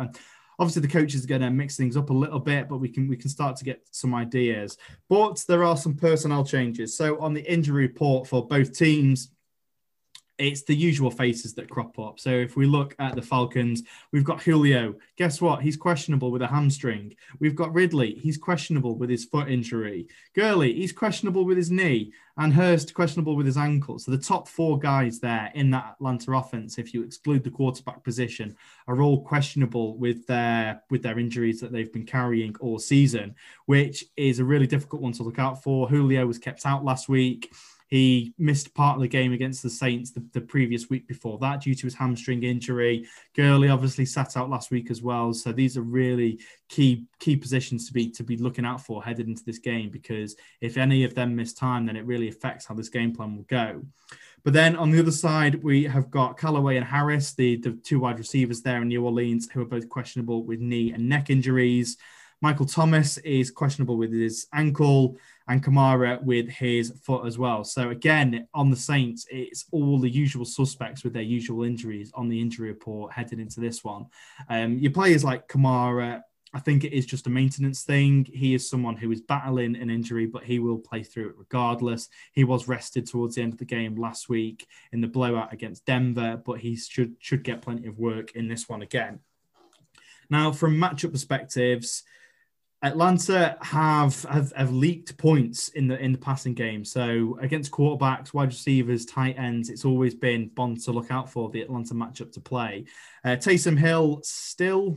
obviously, 0.61 0.83
the 0.83 0.89
coaches 0.89 1.25
are 1.25 1.29
going 1.29 1.41
to 1.41 1.51
mix 1.51 1.77
things 1.77 1.97
up 1.97 2.11
a 2.11 2.15
little 2.15 2.39
bit, 2.39 2.69
but 2.69 2.79
we 2.79 2.89
can 2.89 3.09
we 3.09 3.17
can 3.17 3.31
start 3.31 3.57
to 3.57 3.65
get 3.65 3.83
some 3.91 4.15
ideas. 4.15 4.79
But 5.09 5.45
there 5.49 5.65
are 5.65 5.77
some 5.77 5.97
personnel 5.97 6.45
changes. 6.45 6.97
So 6.97 7.19
on 7.19 7.35
the 7.35 7.43
injury 7.53 7.89
report 7.89 8.29
for 8.29 8.47
both 8.47 8.79
teams 8.79 9.31
it's 10.39 10.63
the 10.63 10.75
usual 10.75 11.11
faces 11.11 11.55
that 11.55 11.71
crop 11.71 11.99
up. 11.99 12.19
So 12.19 12.31
if 12.31 12.57
we 12.57 12.67
look 12.67 12.95
at 12.99 13.15
the 13.15 13.23
Falcons, 13.23 13.83
we've 14.13 14.25
got 14.25 14.43
Julio. 14.43 14.95
Guess 15.17 15.41
what? 15.41 15.63
He's 15.63 15.77
questionable 15.77 16.31
with 16.31 16.43
a 16.43 16.47
hamstring. 16.47 17.15
We've 17.39 17.55
got 17.55 17.75
Ridley. 17.75 18.15
He's 18.15 18.39
questionable 18.39 18.97
with 18.97 19.11
his 19.11 19.25
foot 19.25 19.49
injury. 19.49 20.09
Gurley, 20.35 20.73
he's 20.73 20.93
questionable 20.93 21.45
with 21.45 21.57
his 21.57 21.71
knee. 21.71 22.13
And 22.39 22.53
Hurst, 22.53 22.95
questionable 22.95 23.37
with 23.37 23.45
his 23.45 23.59
ankle. 23.59 23.99
So 23.99 24.11
the 24.11 24.17
top 24.17 24.49
four 24.49 24.79
guys 24.79 25.21
there 25.21 25.53
in 25.55 25.71
that 25.73 25.93
Atlanta 25.93 26.33
offense, 26.33 26.79
if 26.79 26.95
you 26.95 27.03
exclude 27.03 27.45
the 27.45 27.51
quarterback 27.51 28.03
position, 28.03 28.57
are 28.89 29.03
all 29.03 29.23
questionable 29.23 29.99
with 29.99 30.27
their 30.27 30.83
with 30.91 31.03
their 31.03 31.19
injuries 31.19 31.61
that 31.61 31.73
they've 31.73 31.93
been 31.93 32.07
carrying 32.07 32.57
all 32.59 32.79
season, 32.79 33.35
which 33.67 34.07
is 34.17 34.39
a 34.39 34.45
really 34.45 34.67
difficult 34.67 35.03
one 35.03 35.13
to 35.13 35.23
look 35.23 35.39
out 35.39 35.63
for. 35.63 35.89
Julio 35.89 36.27
was 36.27 36.39
kept 36.39 36.65
out 36.65 36.85
last 36.85 37.07
week. 37.07 37.53
He 37.93 38.33
missed 38.39 38.73
part 38.73 38.97
of 38.97 39.03
the 39.03 39.07
game 39.07 39.35
against 39.35 39.63
the 39.63 39.69
Saints 39.69 40.13
the, 40.13 40.25
the, 40.33 40.41
previous 40.41 40.89
week 40.89 41.07
before 41.07 41.37
that 41.41 41.61
due 41.61 41.75
to 41.75 41.83
his 41.83 41.93
hamstring 41.93 42.43
injury. 42.43 43.07
Gurley 43.37 43.69
obviously 43.69 44.07
sat 44.07 44.35
out 44.35 44.49
last 44.49 44.71
week 44.71 44.91
as 44.91 45.03
well. 45.03 45.35
So 45.35 45.53
these 45.53 45.77
are 45.77 45.83
really 45.83 46.41
key 46.71 47.05
key 47.19 47.37
positions 47.37 47.87
to 47.89 47.93
be 47.93 48.11
to 48.13 48.25
be 48.25 48.39
looking 48.39 48.65
out 48.65 48.81
for 48.81 49.05
headed 49.05 49.29
into 49.29 49.45
this 49.45 49.59
game 49.59 49.91
because 49.91 50.37
if 50.63 50.79
any 50.79 51.05
of 51.05 51.15
them 51.15 51.37
miss 51.37 51.53
time, 51.53 51.85
then 51.85 51.97
it 51.97 52.07
really 52.07 52.29
affects 52.29 52.65
how 52.65 52.75
this 52.75 52.89
game 52.89 53.15
plan 53.15 53.37
will 53.37 53.43
go. 53.43 53.83
But 54.43 54.55
then 54.55 54.75
on 54.75 54.91
the 54.91 54.99
other 54.99 55.11
side, 55.11 55.63
we 55.63 55.85
have 55.85 56.11
got 56.11 56.39
Callaway 56.39 56.79
and 56.79 56.87
Harris, 56.87 57.35
the, 57.35 57.57
the 57.57 57.73
two 57.73 58.01
wide 58.01 58.19
receivers 58.19 58.63
there 58.63 58.81
in 58.81 58.89
New 58.89 59.05
Orleans, 59.05 59.51
who 59.51 59.61
are 59.61 59.67
both 59.67 59.91
questionable 59.91 60.45
with 60.45 60.61
knee 60.61 60.93
and 60.93 61.11
neck 61.11 61.29
injuries. 61.29 61.99
Michael 62.41 62.67
Thomas 62.67 63.19
is 63.19 63.51
questionable 63.51 63.99
with 63.99 64.15
his 64.15 64.47
ankle 64.55 65.19
and 65.49 65.63
Kamara 65.63 66.23
with 66.23 66.49
his 66.49 66.93
foot 67.03 67.27
as 67.27 67.39
well. 67.39 67.65
So 67.65 67.91
again, 67.91 68.47
on 68.55 68.71
the 68.71 68.77
Saints, 68.77 69.27
it's 69.31 69.67
all 69.71 69.99
the 69.99 70.11
usual 70.11 70.45
suspects 70.45 71.05
with 71.05 71.13
their 71.13 71.23
usual 71.23 71.65
injuries 71.65 72.11
on 72.15 72.29
the 72.29 72.41
injury 72.41 72.69
report 72.69 73.13
headed 73.13 73.41
into 73.41 73.61
this 73.61 73.83
one. 73.83 74.07
Um, 74.49 74.79
your 74.79 74.93
players 74.93 75.25
like 75.25 75.49
Kamara, 75.49 76.23
I 76.55 76.61
think 76.61 76.85
it 76.85 76.93
is 76.93 77.07
just 77.07 77.27
a 77.27 77.31
maintenance 77.31 77.83
thing. 77.83 78.27
He 78.31 78.55
is 78.55 78.69
someone 78.69 78.97
who 78.97 79.11
is 79.11 79.23
battling 79.23 79.75
an 79.75 79.89
injury, 79.89 80.27
but 80.27 80.45
he 80.45 80.59
will 80.59 80.79
play 80.79 81.03
through 81.03 81.31
it 81.31 81.39
regardless. 81.39 82.09
He 82.33 82.45
was 82.45 82.69
rested 82.69 83.07
towards 83.07 83.37
the 83.37 83.43
end 83.43 83.55
of 83.55 83.59
the 83.59 83.65
game 83.65 83.97
last 83.97 84.29
week 84.29 84.67
in 84.93 85.01
the 85.01 85.09
blowout 85.09 85.53
against 85.53 85.87
Denver, 85.87 86.41
but 86.45 86.59
he 86.59 86.77
should 86.77 87.17
should 87.21 87.43
get 87.43 87.63
plenty 87.63 87.89
of 87.89 87.99
work 87.99 88.33
in 88.37 88.49
this 88.49 88.69
one 88.69 88.83
again. 88.83 89.21
Now, 90.29 90.53
from 90.53 90.79
matchup 90.79 91.13
perspectives, 91.13 92.05
Atlanta 92.85 93.57
have, 93.61 94.25
have 94.25 94.53
have 94.57 94.73
leaked 94.73 95.17
points 95.17 95.69
in 95.69 95.87
the 95.87 95.99
in 95.99 96.11
the 96.11 96.19
passing 96.19 96.55
game. 96.55 96.85
So 96.85 97.39
against 97.41 97.71
quarterbacks, 97.71 98.35
wide 98.35 98.49
receivers, 98.49 99.07
tight 99.07 99.39
ends, 99.39 99.71
it's 99.71 99.85
always 99.85 100.15
been 100.15 100.49
Bond 100.49 100.81
to 100.83 100.93
look 100.93 101.11
out 101.11 101.31
for 101.31 101.49
the 101.51 101.63
Atlanta 101.63 101.95
matchup 101.95 102.33
to 102.33 102.41
play. 102.41 102.87
Uh, 103.25 103.37
Taysom 103.37 103.79
Hill 103.79 104.21
still 104.25 104.97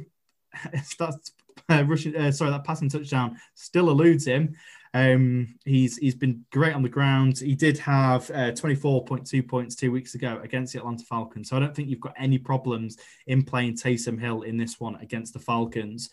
that's 0.97 1.31
uh, 1.69 1.83
rushing. 1.85 2.15
Uh, 2.15 2.31
sorry, 2.31 2.51
that 2.51 2.63
passing 2.63 2.89
touchdown 2.89 3.37
still 3.53 3.89
eludes 3.89 4.25
him. 4.25 4.55
Um, 4.95 5.55
he's 5.65 5.97
he's 5.97 6.15
been 6.15 6.43
great 6.51 6.73
on 6.73 6.81
the 6.81 6.89
ground. 6.89 7.37
He 7.37 7.53
did 7.53 7.77
have 7.79 8.31
uh, 8.31 8.51
24.2 8.51 9.47
points 9.47 9.75
two 9.75 9.91
weeks 9.91 10.15
ago 10.15 10.39
against 10.41 10.73
the 10.73 10.79
Atlanta 10.79 11.03
Falcons. 11.03 11.49
So 11.49 11.57
I 11.57 11.59
don't 11.59 11.75
think 11.75 11.89
you've 11.89 11.99
got 11.99 12.15
any 12.17 12.39
problems 12.39 12.97
in 13.27 13.43
playing 13.43 13.75
Taysom 13.75 14.19
Hill 14.19 14.41
in 14.43 14.57
this 14.57 14.79
one 14.79 14.95
against 14.95 15.33
the 15.33 15.39
Falcons 15.39 16.09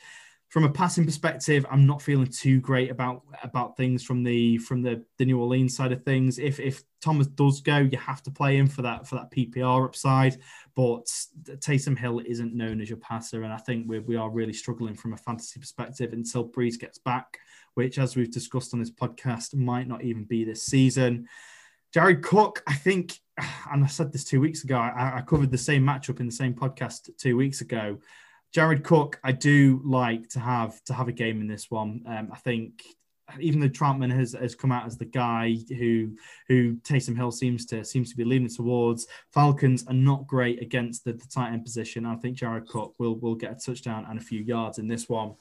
from 0.53 0.65
a 0.65 0.71
passing 0.71 1.07
perspective, 1.07 1.65
I'm 1.71 1.87
not 1.87 2.03
feeling 2.03 2.27
too 2.27 2.61
great 2.61 2.91
about 2.91 3.23
about 3.43 3.75
things 3.75 4.03
from 4.03 4.23
the 4.23 4.59
from 4.59 4.83
the, 4.83 5.03
the 5.17 5.25
New 5.25 5.41
Orleans 5.41 5.75
side 5.75 5.93
of 5.93 6.05
things. 6.05 6.39
If 6.39 6.61
if 6.61 6.83
Thomas 7.01 7.27
does 7.27 7.63
go, 7.63 7.79
you 7.79 7.97
have 7.97 8.23
to 8.25 8.31
play 8.31 8.59
him 8.59 8.67
for 8.67 8.83
that 8.83 9.07
for 9.07 9.15
that 9.15 9.31
PPR 9.31 9.83
upside. 9.83 10.37
But 10.77 11.07
Taysom 11.47 11.97
Hill 11.97 12.21
isn't 12.27 12.55
known 12.55 12.83
as 12.83 12.91
your 12.91 12.99
passer, 12.99 13.45
and 13.45 13.53
I 13.53 13.57
think 13.57 13.89
we 13.89 14.01
we 14.01 14.17
are 14.17 14.29
really 14.29 14.53
struggling 14.53 14.95
from 14.95 15.15
a 15.15 15.17
fantasy 15.17 15.59
perspective 15.59 16.13
until 16.13 16.47
Brees 16.47 16.79
gets 16.79 16.99
back, 16.99 17.39
which, 17.73 17.99
as 17.99 18.15
we've 18.15 18.31
discussed 18.31 18.75
on 18.75 18.81
this 18.81 18.91
podcast, 18.91 19.55
might 19.55 19.89
not 19.89 20.05
even 20.05 20.25
be 20.25 20.45
this 20.45 20.67
season. 20.67 21.31
Jared 21.95 22.23
Cook, 22.23 22.63
I 22.67 22.75
think, 22.75 23.19
and 23.73 23.85
I 23.85 23.87
said 23.87 24.13
this 24.13 24.25
two 24.25 24.43
weeks 24.43 24.65
ago. 24.65 24.77
I, 24.77 25.17
I 25.17 25.23
covered 25.23 25.51
the 25.51 25.57
same 25.57 25.83
matchup 25.83 26.21
in 26.21 26.27
the 26.27 26.33
same 26.33 26.53
podcast 26.53 27.09
two 27.17 27.39
weeks 27.39 27.63
ago. 27.63 28.01
Jared 28.53 28.85
Cook, 28.85 29.19
I 29.25 29.33
do 29.33 29.81
like 29.83 30.29
to 30.31 30.41
have 30.41 30.83
to 30.85 30.93
have 30.93 31.09
a 31.09 31.13
game 31.13 31.41
in 31.41 31.47
this 31.47 31.71
one. 31.71 32.05
Um, 32.07 32.29
I 32.31 32.37
think 32.37 32.85
even 33.41 33.61
though 33.61 33.69
Trautman 33.69 34.13
has, 34.13 34.33
has 34.33 34.55
come 34.55 34.71
out 34.71 34.85
as 34.87 34.99
the 34.99 35.07
guy 35.07 35.57
who 35.71 36.17
who 36.49 36.75
Taysom 36.77 37.17
Hill 37.17 37.33
seems 37.33 37.65
to 37.67 37.83
seems 37.85 38.11
to 38.11 38.17
be 38.17 38.25
leaning 38.25 38.51
towards, 38.51 39.07
Falcons 39.33 39.87
are 39.87 39.95
not 39.95 40.27
great 40.27 40.61
against 40.61 41.05
the, 41.05 41.15
the 41.15 41.27
tight 41.27 41.53
end 41.53 41.65
position. 41.65 42.05
I 42.05 42.17
think 42.17 42.37
Jared 42.37 42.69
Cook 42.69 42.95
will 42.99 43.17
will 43.17 43.35
get 43.35 43.53
a 43.53 43.55
touchdown 43.55 44.07
and 44.09 44.19
a 44.19 44.23
few 44.23 44.41
yards 44.41 44.79
in 44.79 44.87
this 44.87 45.09
one. 45.09 45.35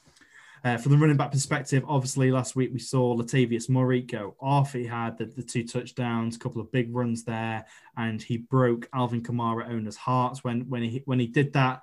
Uh, 0.64 0.76
from 0.78 0.92
the 0.92 0.98
running 0.98 1.16
back 1.16 1.32
perspective, 1.32 1.84
obviously 1.88 2.30
last 2.30 2.54
week 2.54 2.70
we 2.72 2.78
saw 2.78 3.16
Latavius 3.16 3.68
Murray 3.68 4.00
go 4.00 4.36
off. 4.40 4.72
He 4.72 4.86
had 4.86 5.18
the, 5.18 5.24
the 5.24 5.42
two 5.42 5.64
touchdowns, 5.64 6.36
a 6.36 6.38
couple 6.38 6.60
of 6.60 6.70
big 6.70 6.94
runs 6.94 7.24
there, 7.24 7.66
and 7.96 8.22
he 8.22 8.36
broke 8.36 8.88
Alvin 8.94 9.22
Kamara 9.22 9.68
owners' 9.68 9.96
hearts 9.96 10.44
when 10.44 10.62
when 10.70 10.82
he 10.82 11.02
when 11.04 11.18
he 11.18 11.26
did 11.26 11.52
that. 11.52 11.82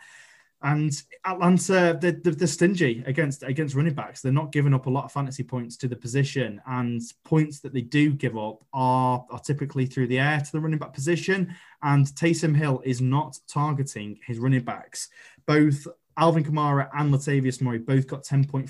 And 0.62 0.92
Atlanta, 1.26 1.98
they're, 2.02 2.12
they're, 2.12 2.48
stingy 2.48 3.02
against 3.06 3.44
against 3.44 3.76
running 3.76 3.94
backs. 3.94 4.22
They're 4.22 4.32
not 4.34 4.52
giving 4.52 4.74
up 4.74 4.88
a 4.88 4.90
lot 4.90 5.06
of 5.06 5.12
fantasy 5.12 5.44
points 5.44 5.78
to 5.78 5.88
the 5.88 5.96
position, 5.96 6.62
and 6.68 7.02
points 7.24 7.62
that 7.62 7.74
they 7.74 7.82
do 7.82 8.12
give 8.12 8.38
up 8.38 8.66
are, 8.74 9.26
are 9.30 9.40
typically 9.40 9.86
through 9.86 10.08
the 10.08 10.20
air 10.20 10.40
to 10.40 10.52
the 10.52 10.60
running 10.60 10.80
back 10.80 10.94
position. 10.94 11.56
And 11.82 12.06
Taysom 12.06 12.56
Hill 12.56 12.82
is 12.84 13.00
not 13.00 13.38
targeting 13.48 14.20
his 14.28 14.38
running 14.38 14.64
backs. 14.64 15.08
Both 15.46 15.88
Alvin 16.18 16.44
Kamara 16.44 16.90
and 16.94 17.14
Latavius 17.14 17.62
Murray 17.62 17.80
both 17.80 18.08
got 18.08 18.26
10.5 18.26 18.70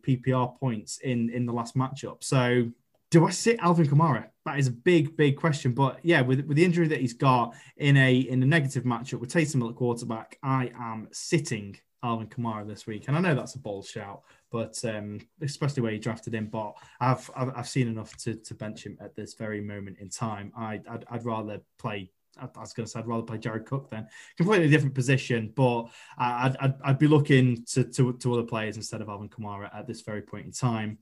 PPR 0.00 0.58
points 0.58 0.98
in 0.98 1.28
in 1.28 1.44
the 1.44 1.52
last 1.52 1.76
matchup. 1.76 2.24
So 2.24 2.70
do 3.10 3.26
I 3.26 3.30
sit 3.30 3.58
Alvin 3.60 3.86
Kamara? 3.86 4.28
That 4.46 4.58
is 4.58 4.68
a 4.68 4.72
big, 4.72 5.16
big 5.16 5.36
question. 5.36 5.72
But 5.72 5.98
yeah, 6.02 6.22
with, 6.22 6.46
with 6.46 6.56
the 6.56 6.64
injury 6.64 6.88
that 6.88 7.00
he's 7.00 7.12
got 7.12 7.54
in 7.76 7.96
a 7.96 8.14
in 8.16 8.42
a 8.42 8.46
negative 8.46 8.84
matchup 8.84 9.20
with 9.20 9.32
Taysom 9.32 9.68
at 9.68 9.74
quarterback, 9.74 10.38
I 10.42 10.70
am 10.78 11.08
sitting 11.12 11.76
Alvin 12.02 12.28
Kamara 12.28 12.66
this 12.66 12.86
week. 12.86 13.08
And 13.08 13.16
I 13.16 13.20
know 13.20 13.34
that's 13.34 13.56
a 13.56 13.58
bold 13.58 13.86
shout, 13.86 14.22
but 14.50 14.78
um, 14.84 15.20
especially 15.42 15.82
where 15.82 15.92
he 15.92 15.98
drafted 15.98 16.34
him. 16.34 16.46
But 16.46 16.74
I've, 17.00 17.28
I've, 17.36 17.52
I've 17.56 17.68
seen 17.68 17.88
enough 17.88 18.16
to, 18.18 18.36
to 18.36 18.54
bench 18.54 18.86
him 18.86 18.96
at 19.00 19.16
this 19.16 19.34
very 19.34 19.60
moment 19.60 19.98
in 19.98 20.08
time. 20.08 20.52
I, 20.56 20.80
I'd, 20.88 21.04
I'd 21.10 21.24
rather 21.24 21.60
play 21.78 22.10
I 22.38 22.60
was 22.60 22.74
going 22.74 22.84
to 22.84 22.90
say 22.90 22.98
I'd 22.98 23.06
rather 23.06 23.22
play 23.22 23.38
Jared 23.38 23.64
Cook 23.64 23.90
then. 23.90 24.06
Completely 24.36 24.68
different 24.68 24.94
position, 24.94 25.52
but 25.54 25.86
I'd, 26.18 26.54
I'd, 26.60 26.74
I'd 26.84 26.98
be 26.98 27.06
looking 27.06 27.64
to, 27.72 27.84
to, 27.84 28.12
to, 28.12 28.34
other 28.34 28.42
players 28.42 28.76
instead 28.76 29.00
of 29.00 29.08
Alvin 29.08 29.30
Kamara 29.30 29.74
at 29.74 29.86
this 29.86 30.02
very 30.02 30.20
point 30.20 30.44
in 30.44 30.52
time. 30.52 30.98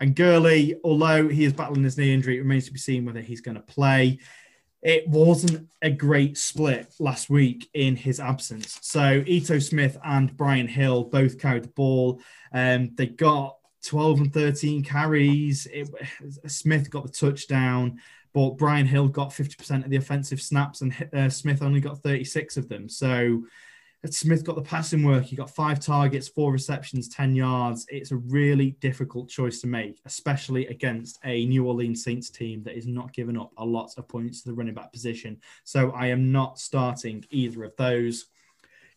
And 0.00 0.14
Gurley, 0.14 0.76
although 0.84 1.28
he 1.28 1.44
is 1.44 1.52
battling 1.52 1.84
his 1.84 1.98
knee 1.98 2.14
injury, 2.14 2.36
it 2.36 2.42
remains 2.42 2.66
to 2.66 2.72
be 2.72 2.78
seen 2.78 3.04
whether 3.04 3.20
he's 3.20 3.40
going 3.40 3.56
to 3.56 3.62
play. 3.62 4.18
It 4.80 5.08
wasn't 5.08 5.68
a 5.82 5.90
great 5.90 6.38
split 6.38 6.94
last 7.00 7.28
week 7.28 7.68
in 7.74 7.96
his 7.96 8.20
absence. 8.20 8.78
So 8.82 9.24
Ito 9.26 9.58
Smith 9.58 9.98
and 10.04 10.36
Brian 10.36 10.68
Hill 10.68 11.04
both 11.04 11.38
carried 11.38 11.64
the 11.64 11.68
ball. 11.68 12.20
Um, 12.52 12.90
they 12.94 13.06
got 13.06 13.56
12 13.86 14.20
and 14.20 14.32
13 14.32 14.84
carries. 14.84 15.66
It, 15.66 15.88
Smith 16.46 16.90
got 16.90 17.04
the 17.04 17.12
touchdown, 17.12 17.98
but 18.32 18.56
Brian 18.56 18.86
Hill 18.86 19.08
got 19.08 19.30
50% 19.30 19.84
of 19.84 19.90
the 19.90 19.96
offensive 19.96 20.40
snaps, 20.40 20.80
and 20.80 20.94
uh, 21.12 21.28
Smith 21.28 21.60
only 21.60 21.80
got 21.80 21.98
36 21.98 22.56
of 22.56 22.68
them. 22.68 22.88
So 22.88 23.44
Smith 24.06 24.44
got 24.44 24.54
the 24.54 24.62
passing 24.62 25.02
work. 25.02 25.24
He 25.24 25.34
got 25.34 25.50
five 25.50 25.80
targets, 25.80 26.28
four 26.28 26.52
receptions, 26.52 27.08
10 27.08 27.34
yards. 27.34 27.84
It's 27.88 28.12
a 28.12 28.16
really 28.16 28.72
difficult 28.80 29.28
choice 29.28 29.60
to 29.62 29.66
make, 29.66 30.00
especially 30.06 30.66
against 30.68 31.18
a 31.24 31.44
New 31.46 31.66
Orleans 31.66 32.04
Saints 32.04 32.30
team 32.30 32.62
that 32.62 32.76
is 32.76 32.86
not 32.86 33.12
giving 33.12 33.36
up 33.36 33.52
a 33.58 33.64
lot 33.64 33.90
of 33.96 34.06
points 34.06 34.42
to 34.42 34.48
the 34.48 34.54
running 34.54 34.74
back 34.74 34.92
position. 34.92 35.40
So 35.64 35.90
I 35.90 36.06
am 36.06 36.30
not 36.30 36.60
starting 36.60 37.24
either 37.30 37.64
of 37.64 37.74
those. 37.76 38.26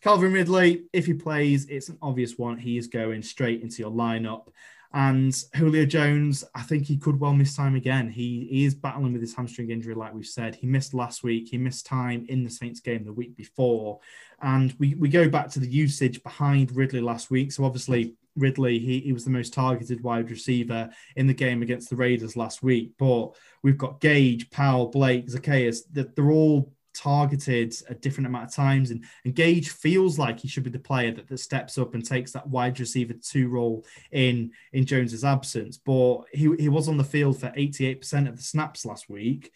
Calvin 0.02 0.32
Ridley, 0.32 0.84
if 0.92 1.06
he 1.06 1.14
plays, 1.14 1.66
it's 1.66 1.88
an 1.88 1.98
obvious 2.00 2.38
one. 2.38 2.56
He 2.56 2.78
is 2.78 2.86
going 2.86 3.22
straight 3.22 3.62
into 3.62 3.82
your 3.82 3.90
lineup. 3.90 4.48
And 4.94 5.34
Julio 5.54 5.86
Jones, 5.86 6.44
I 6.54 6.62
think 6.62 6.86
he 6.86 6.98
could 6.98 7.18
well 7.18 7.32
miss 7.32 7.56
time 7.56 7.76
again. 7.76 8.10
He, 8.10 8.46
he 8.50 8.64
is 8.64 8.74
battling 8.74 9.12
with 9.12 9.22
his 9.22 9.34
hamstring 9.34 9.70
injury, 9.70 9.94
like 9.94 10.12
we've 10.12 10.26
said. 10.26 10.54
He 10.54 10.66
missed 10.66 10.92
last 10.92 11.22
week. 11.22 11.48
He 11.48 11.56
missed 11.56 11.86
time 11.86 12.26
in 12.28 12.44
the 12.44 12.50
Saints 12.50 12.80
game 12.80 13.04
the 13.04 13.12
week 13.12 13.34
before. 13.36 14.00
And 14.42 14.74
we, 14.78 14.94
we 14.94 15.08
go 15.08 15.28
back 15.28 15.48
to 15.50 15.60
the 15.60 15.68
usage 15.68 16.22
behind 16.22 16.76
Ridley 16.76 17.00
last 17.00 17.30
week. 17.30 17.52
So 17.52 17.64
obviously, 17.64 18.16
Ridley, 18.36 18.78
he, 18.78 19.00
he 19.00 19.12
was 19.12 19.24
the 19.24 19.30
most 19.30 19.54
targeted 19.54 20.02
wide 20.02 20.30
receiver 20.30 20.90
in 21.16 21.26
the 21.26 21.34
game 21.34 21.62
against 21.62 21.88
the 21.88 21.96
Raiders 21.96 22.36
last 22.36 22.62
week. 22.62 22.92
But 22.98 23.30
we've 23.62 23.78
got 23.78 24.00
Gage, 24.00 24.50
Powell, 24.50 24.88
Blake, 24.88 25.28
Zaccheaus. 25.28 25.78
They're 25.90 26.30
all 26.30 26.72
targeted 26.94 27.74
a 27.88 27.94
different 27.94 28.26
amount 28.26 28.48
of 28.48 28.54
times. 28.54 28.90
And, 28.90 29.04
and 29.24 29.34
Gage 29.34 29.70
feels 29.70 30.18
like 30.18 30.40
he 30.40 30.48
should 30.48 30.64
be 30.64 30.70
the 30.70 30.78
player 30.78 31.12
that, 31.12 31.28
that 31.28 31.38
steps 31.38 31.78
up 31.78 31.94
and 31.94 32.04
takes 32.04 32.32
that 32.32 32.48
wide 32.48 32.78
receiver 32.78 33.14
two 33.14 33.48
role 33.48 33.84
in 34.10 34.50
in 34.72 34.86
Jones's 34.86 35.24
absence. 35.24 35.76
But 35.76 36.22
he, 36.32 36.54
he 36.58 36.68
was 36.68 36.88
on 36.88 36.96
the 36.96 37.04
field 37.04 37.38
for 37.38 37.48
88% 37.48 38.28
of 38.28 38.36
the 38.36 38.42
snaps 38.42 38.84
last 38.84 39.08
week. 39.08 39.52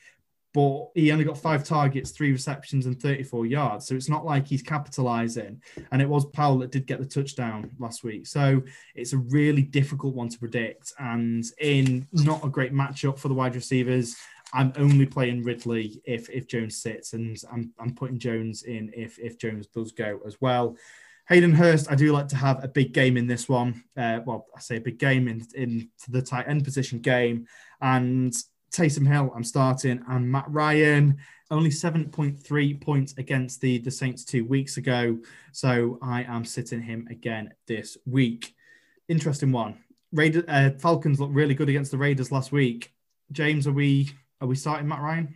But 0.56 0.88
he 0.94 1.12
only 1.12 1.26
got 1.26 1.36
five 1.36 1.64
targets, 1.64 2.12
three 2.12 2.32
receptions, 2.32 2.86
and 2.86 2.98
34 2.98 3.44
yards. 3.44 3.86
So 3.86 3.94
it's 3.94 4.08
not 4.08 4.24
like 4.24 4.46
he's 4.46 4.62
capitalizing. 4.62 5.60
And 5.92 6.00
it 6.00 6.08
was 6.08 6.24
Powell 6.24 6.60
that 6.60 6.70
did 6.72 6.86
get 6.86 6.98
the 6.98 7.04
touchdown 7.04 7.70
last 7.78 8.02
week. 8.02 8.26
So 8.26 8.62
it's 8.94 9.12
a 9.12 9.18
really 9.18 9.60
difficult 9.60 10.14
one 10.14 10.30
to 10.30 10.38
predict. 10.38 10.94
And 10.98 11.44
in 11.60 12.06
not 12.10 12.42
a 12.42 12.48
great 12.48 12.72
matchup 12.72 13.18
for 13.18 13.28
the 13.28 13.34
wide 13.34 13.54
receivers, 13.54 14.16
I'm 14.52 14.72
only 14.76 15.06
playing 15.06 15.42
Ridley 15.42 16.00
if 16.04 16.30
if 16.30 16.46
Jones 16.46 16.76
sits, 16.76 17.12
and 17.12 17.36
I'm 17.52 17.72
I'm 17.78 17.94
putting 17.94 18.18
Jones 18.18 18.62
in 18.62 18.90
if 18.94 19.18
if 19.18 19.38
Jones 19.38 19.66
does 19.66 19.92
go 19.92 20.20
as 20.26 20.40
well. 20.40 20.76
Hayden 21.28 21.52
Hurst, 21.52 21.90
I 21.90 21.96
do 21.96 22.12
like 22.12 22.28
to 22.28 22.36
have 22.36 22.62
a 22.62 22.68
big 22.68 22.92
game 22.92 23.16
in 23.16 23.26
this 23.26 23.48
one. 23.48 23.82
Uh, 23.96 24.20
well, 24.24 24.46
I 24.56 24.60
say 24.60 24.76
a 24.76 24.80
big 24.80 24.98
game 24.98 25.26
in 25.26 25.44
in 25.54 25.90
the 26.08 26.22
tight 26.22 26.48
end 26.48 26.64
position 26.64 27.00
game, 27.00 27.46
and 27.80 28.32
Taysom 28.72 29.06
Hill, 29.06 29.32
I'm 29.34 29.44
starting, 29.44 30.02
and 30.08 30.30
Matt 30.30 30.46
Ryan, 30.48 31.18
only 31.50 31.70
7.3 31.70 32.80
points 32.80 33.14
against 33.16 33.60
the, 33.60 33.78
the 33.78 33.90
Saints 33.90 34.24
two 34.24 34.44
weeks 34.44 34.76
ago. 34.76 35.18
So 35.52 35.98
I 36.02 36.24
am 36.24 36.44
sitting 36.44 36.82
him 36.82 37.06
again 37.10 37.54
this 37.66 37.96
week. 38.04 38.54
Interesting 39.08 39.52
one. 39.52 39.78
Raider, 40.12 40.44
uh, 40.48 40.70
Falcons 40.78 41.20
looked 41.20 41.34
really 41.34 41.54
good 41.54 41.68
against 41.68 41.90
the 41.90 41.98
Raiders 41.98 42.32
last 42.32 42.52
week. 42.52 42.92
James, 43.32 43.66
are 43.66 43.72
we 43.72 44.10
are 44.40 44.48
we 44.48 44.54
starting 44.54 44.88
Matt 44.88 45.00
Ryan? 45.00 45.34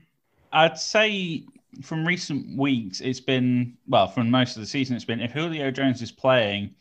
I'd 0.52 0.78
say 0.78 1.44
from 1.82 2.06
recent 2.06 2.56
weeks, 2.58 3.00
it's 3.00 3.20
been 3.20 3.76
well 3.88 4.08
from 4.08 4.30
most 4.30 4.56
of 4.56 4.62
the 4.62 4.66
season. 4.66 4.96
It's 4.96 5.04
been 5.04 5.20
if 5.20 5.32
Julio 5.32 5.70
Jones 5.70 6.02
is 6.02 6.12
playing 6.12 6.74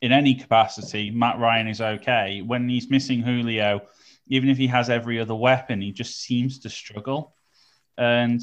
in 0.00 0.12
any 0.12 0.34
capacity, 0.34 1.10
Matt 1.10 1.38
Ryan 1.38 1.68
is 1.68 1.80
okay. 1.80 2.42
When 2.42 2.68
he's 2.68 2.90
missing 2.90 3.20
Julio, 3.20 3.82
even 4.28 4.48
if 4.48 4.56
he 4.56 4.66
has 4.66 4.90
every 4.90 5.20
other 5.20 5.34
weapon, 5.34 5.80
he 5.80 5.92
just 5.92 6.20
seems 6.20 6.58
to 6.60 6.70
struggle. 6.70 7.34
And 7.98 8.40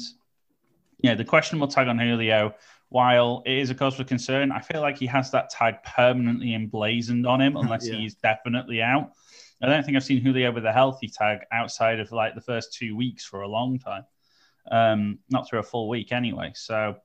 yeah, 1.02 1.14
the 1.14 1.24
questionable 1.24 1.68
tag 1.68 1.88
on 1.88 1.98
Julio, 1.98 2.54
while 2.88 3.42
it 3.44 3.58
is 3.58 3.70
a 3.70 3.74
cause 3.74 3.96
for 3.96 4.04
concern, 4.04 4.52
I 4.52 4.60
feel 4.60 4.80
like 4.80 4.98
he 4.98 5.06
has 5.06 5.30
that 5.32 5.50
tag 5.50 5.82
permanently 5.84 6.54
emblazoned 6.54 7.26
on 7.26 7.40
him 7.40 7.56
unless 7.56 7.88
yeah. 7.88 7.96
he's 7.96 8.14
definitely 8.14 8.80
out. 8.82 9.12
I 9.62 9.66
don't 9.66 9.84
think 9.84 9.96
I've 9.96 10.04
seen 10.04 10.20
Julio 10.20 10.50
with 10.52 10.66
a 10.66 10.72
healthy 10.72 11.08
tag 11.08 11.40
outside 11.52 12.00
of 12.00 12.10
like 12.10 12.34
the 12.34 12.40
first 12.40 12.72
two 12.72 12.96
weeks 12.96 13.24
for 13.24 13.42
a 13.42 13.48
long 13.48 13.78
time. 13.78 14.04
Um, 14.70 15.18
not 15.30 15.48
through 15.48 15.60
a 15.60 15.64
full 15.64 15.88
week 15.88 16.12
anyway. 16.12 16.52
So 16.54 16.96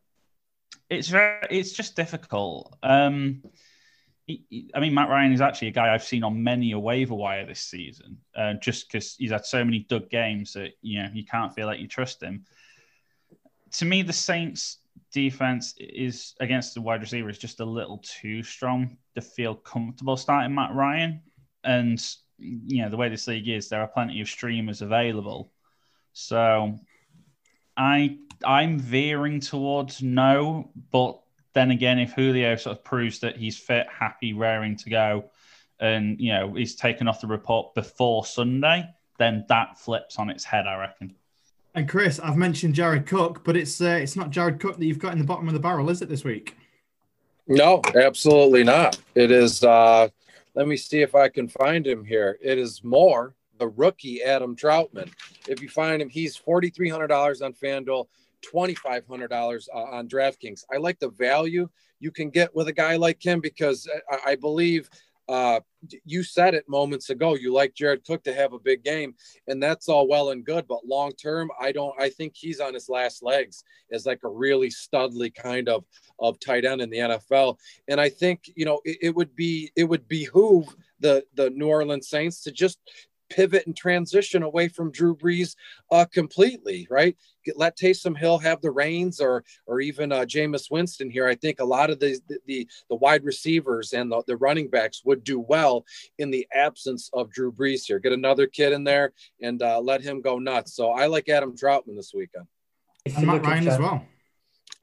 it's 0.90 1.08
very, 1.08 1.48
it's 1.50 1.72
just 1.72 1.96
difficult. 1.96 2.76
Um, 2.84 3.44
I 4.30 4.80
mean, 4.80 4.94
Matt 4.94 5.10
Ryan 5.10 5.32
is 5.32 5.42
actually 5.42 5.70
a 5.70 5.72
guy 5.72 5.94
I've 5.94 6.04
seen 6.04 6.24
on 6.24 6.44
many 6.44 6.72
a 6.74 6.80
waiver 6.80 7.16
wire 7.16 7.46
this 7.46 7.62
season, 7.62 8.18
uh, 8.36 8.54
just 8.54 8.92
because 8.92 9.16
he's 9.16 9.32
had 9.32 9.46
so 9.46 9.64
many 9.64 9.80
dud 9.80 10.10
games 10.10 10.54
that 10.54 10.72
you 10.82 11.02
know 11.02 11.10
you 11.14 11.26
can't 11.26 11.54
feel 11.54 11.66
like 11.66 11.80
you 11.80 11.88
trust 11.88 12.22
him. 12.22 12.46
To 13.74 13.86
me, 13.86 14.02
the 14.02 14.14
Saints' 14.14 14.80
defense 15.14 15.76
is 15.78 16.36
against 16.42 16.74
the 16.74 16.82
wide 16.82 17.02
receiver 17.02 17.30
is 17.30 17.38
just 17.38 17.62
a 17.62 17.66
little 17.66 18.00
too 18.00 18.44
strong 18.44 18.98
to 19.16 19.22
feel 19.22 19.56
comfortable 19.56 20.18
starting 20.18 20.54
Matt 20.54 20.76
Ryan, 20.76 21.22
and 21.64 22.04
you 22.38 22.84
know 22.84 22.90
the 22.90 22.98
way 22.98 23.10
this 23.10 23.28
league 23.28 23.48
is, 23.48 23.70
there 23.70 23.82
are 23.82 23.88
plenty 23.88 24.22
of 24.22 24.28
streamers 24.28 24.82
available. 24.82 25.52
So 26.14 26.80
I 27.76 28.18
I'm 28.46 28.80
veering 28.80 29.40
towards 29.40 30.02
no, 30.02 30.70
but 30.92 31.20
then 31.54 31.72
again, 31.72 32.00
if 32.00 32.14
Julio 32.14 32.56
sort 32.56 32.78
of 32.78 32.84
proves 32.84 33.20
that 33.20 33.38
he's 33.38 33.58
fit, 33.58 33.88
happy, 33.88 34.34
raring 34.34 34.76
to 34.78 34.90
go, 34.90 35.26
and 35.80 36.20
you 36.20 36.32
know 36.32 36.54
he's 36.54 36.76
taken 36.76 37.08
off 37.08 37.22
the 37.22 37.28
report 37.28 37.74
before 37.76 38.26
Sunday, 38.26 38.88
then 39.18 39.46
that 39.50 39.80
flips 39.80 40.20
on 40.20 40.30
its 40.30 40.44
head, 40.44 40.68
I 40.68 40.80
reckon. 40.80 41.16
And 41.76 41.88
Chris, 41.88 42.20
I've 42.20 42.38
mentioned 42.38 42.74
Jared 42.74 43.06
Cook, 43.06 43.44
but 43.44 43.56
it's 43.56 43.80
uh, 43.82 44.00
it's 44.02 44.16
not 44.16 44.32
Jared 44.32 44.60
Cook 44.60 44.78
that 44.78 44.86
you've 44.86 45.00
got 45.00 45.14
in 45.14 45.20
the 45.20 45.26
bottom 45.26 45.48
of 45.48 45.54
the 45.54 45.60
barrel, 45.60 45.90
is 45.90 46.02
it 46.02 46.10
this 46.10 46.24
week? 46.24 46.56
No, 47.48 47.82
absolutely 47.96 48.64
not. 48.64 49.00
It 49.16 49.32
is 49.32 49.64
uh, 49.64 50.10
let 50.58 50.68
me 50.68 50.76
see 50.76 51.02
if 51.04 51.14
I 51.14 51.30
can 51.30 51.48
find 51.48 51.86
him 51.86 52.04
here. 52.04 52.40
It 52.42 52.58
is 52.58 52.84
more 52.84 53.36
the 53.60 53.68
rookie 53.68 54.24
Adam 54.24 54.56
Trautman. 54.56 55.12
If 55.48 55.62
you 55.62 55.70
find 55.70 56.02
him, 56.02 56.10
he's 56.10 56.36
forty 56.36 56.72
three 56.72 56.90
hundred 56.90 57.08
dollars 57.08 57.44
on 57.44 57.54
FanDuel, 57.54 58.08
twenty 58.42 58.74
five 58.74 59.06
hundred 59.08 59.28
dollars 59.28 59.70
uh, 59.72 59.84
on 59.84 60.10
DraftKings. 60.10 60.64
I 60.74 60.78
like 60.78 60.98
the 60.98 61.12
value 61.12 61.70
you 62.00 62.12
can 62.12 62.32
get 62.32 62.56
with 62.56 62.70
a 62.70 62.74
guy 62.74 62.96
like 62.96 63.24
him 63.24 63.40
because 63.40 63.88
I, 64.12 64.32
I 64.32 64.36
believe 64.36 64.90
uh, 65.30 65.60
you 66.06 66.24
said 66.24 66.54
it 66.54 66.70
moments 66.70 67.10
ago. 67.10 67.36
You 67.36 67.54
like 67.54 67.74
Jared 67.74 68.06
Cook 68.06 68.24
to 68.24 68.34
have 68.34 68.54
a 68.54 68.60
big 68.60 68.84
game, 68.84 69.16
and 69.48 69.62
that's 69.62 69.90
all 69.90 70.08
well 70.08 70.32
and 70.32 70.46
good. 70.46 70.68
But 70.68 70.86
long 70.86 71.12
term, 71.12 71.50
I 71.60 71.72
don't. 71.72 71.94
I 72.00 72.10
think 72.10 72.34
he's 72.36 72.60
on 72.60 72.74
his 72.74 72.90
last 72.90 73.22
legs 73.22 73.64
as 73.92 74.06
like 74.06 74.22
a 74.24 74.30
really 74.30 74.70
studly 74.70 75.34
kind 75.34 75.70
of 75.70 75.84
of 76.20 76.40
tight 76.40 76.66
end 76.66 76.82
in 76.82 76.90
the 76.90 76.98
NFL. 76.98 77.58
And 77.88 78.00
I 78.00 78.10
think 78.10 78.50
you 78.56 78.66
know 78.66 78.80
it, 78.86 78.98
it 79.02 79.16
would 79.16 79.36
be 79.36 79.72
it 79.76 79.84
would 79.84 80.08
behoove 80.08 80.76
the 81.00 81.26
the 81.36 81.50
New 81.50 81.68
Orleans 81.68 82.10
Saints 82.10 82.42
to 82.44 82.52
just 82.52 82.80
pivot 83.30 83.66
and 83.68 83.76
transition 83.76 84.44
away 84.44 84.68
from 84.68 84.92
Drew 84.92 85.16
Brees 85.16 85.56
uh, 85.92 86.06
completely, 86.06 86.88
right? 86.90 87.16
Get, 87.44 87.58
let 87.58 87.78
Taysom 87.78 88.18
Hill 88.18 88.38
have 88.40 88.62
the 88.62 88.72
reins, 88.72 89.20
or 89.22 89.44
or 89.66 89.80
even 89.80 90.12
uh, 90.12 90.26
Jameis 90.26 90.70
Winston 90.70 91.10
here. 91.10 91.28
I 91.28 91.36
think 91.36 91.60
a 91.60 91.66
lot 91.66 91.90
of 91.90 92.00
the 92.00 92.20
the, 92.46 92.68
the 92.90 92.96
wide 92.96 93.24
receivers 93.24 93.94
and 93.94 94.12
the, 94.12 94.24
the 94.28 94.38
running 94.38 94.70
backs 94.70 95.02
would 95.06 95.24
do 95.24 95.40
well 95.40 95.86
in 96.18 96.32
the 96.32 96.48
absence 96.54 97.10
of 97.14 97.32
Drew 97.32 97.52
Brees 97.52 97.86
here. 97.86 98.00
Get 98.00 98.14
another 98.14 98.48
kid 98.48 98.74
in 98.74 98.84
there 98.84 99.14
and 99.42 99.62
uh, 99.62 99.80
let 99.80 100.02
him 100.02 100.22
go 100.22 100.40
nuts. 100.40 100.74
So 100.74 100.92
I 100.92 101.08
like 101.08 101.30
Adam 101.30 101.56
Trautman 101.56 101.96
this 101.96 102.14
weekend. 102.14 102.46
And 103.16 103.28
Matt 103.28 103.46
Ryan 103.46 103.68
as 103.68 103.80
well. 103.80 104.06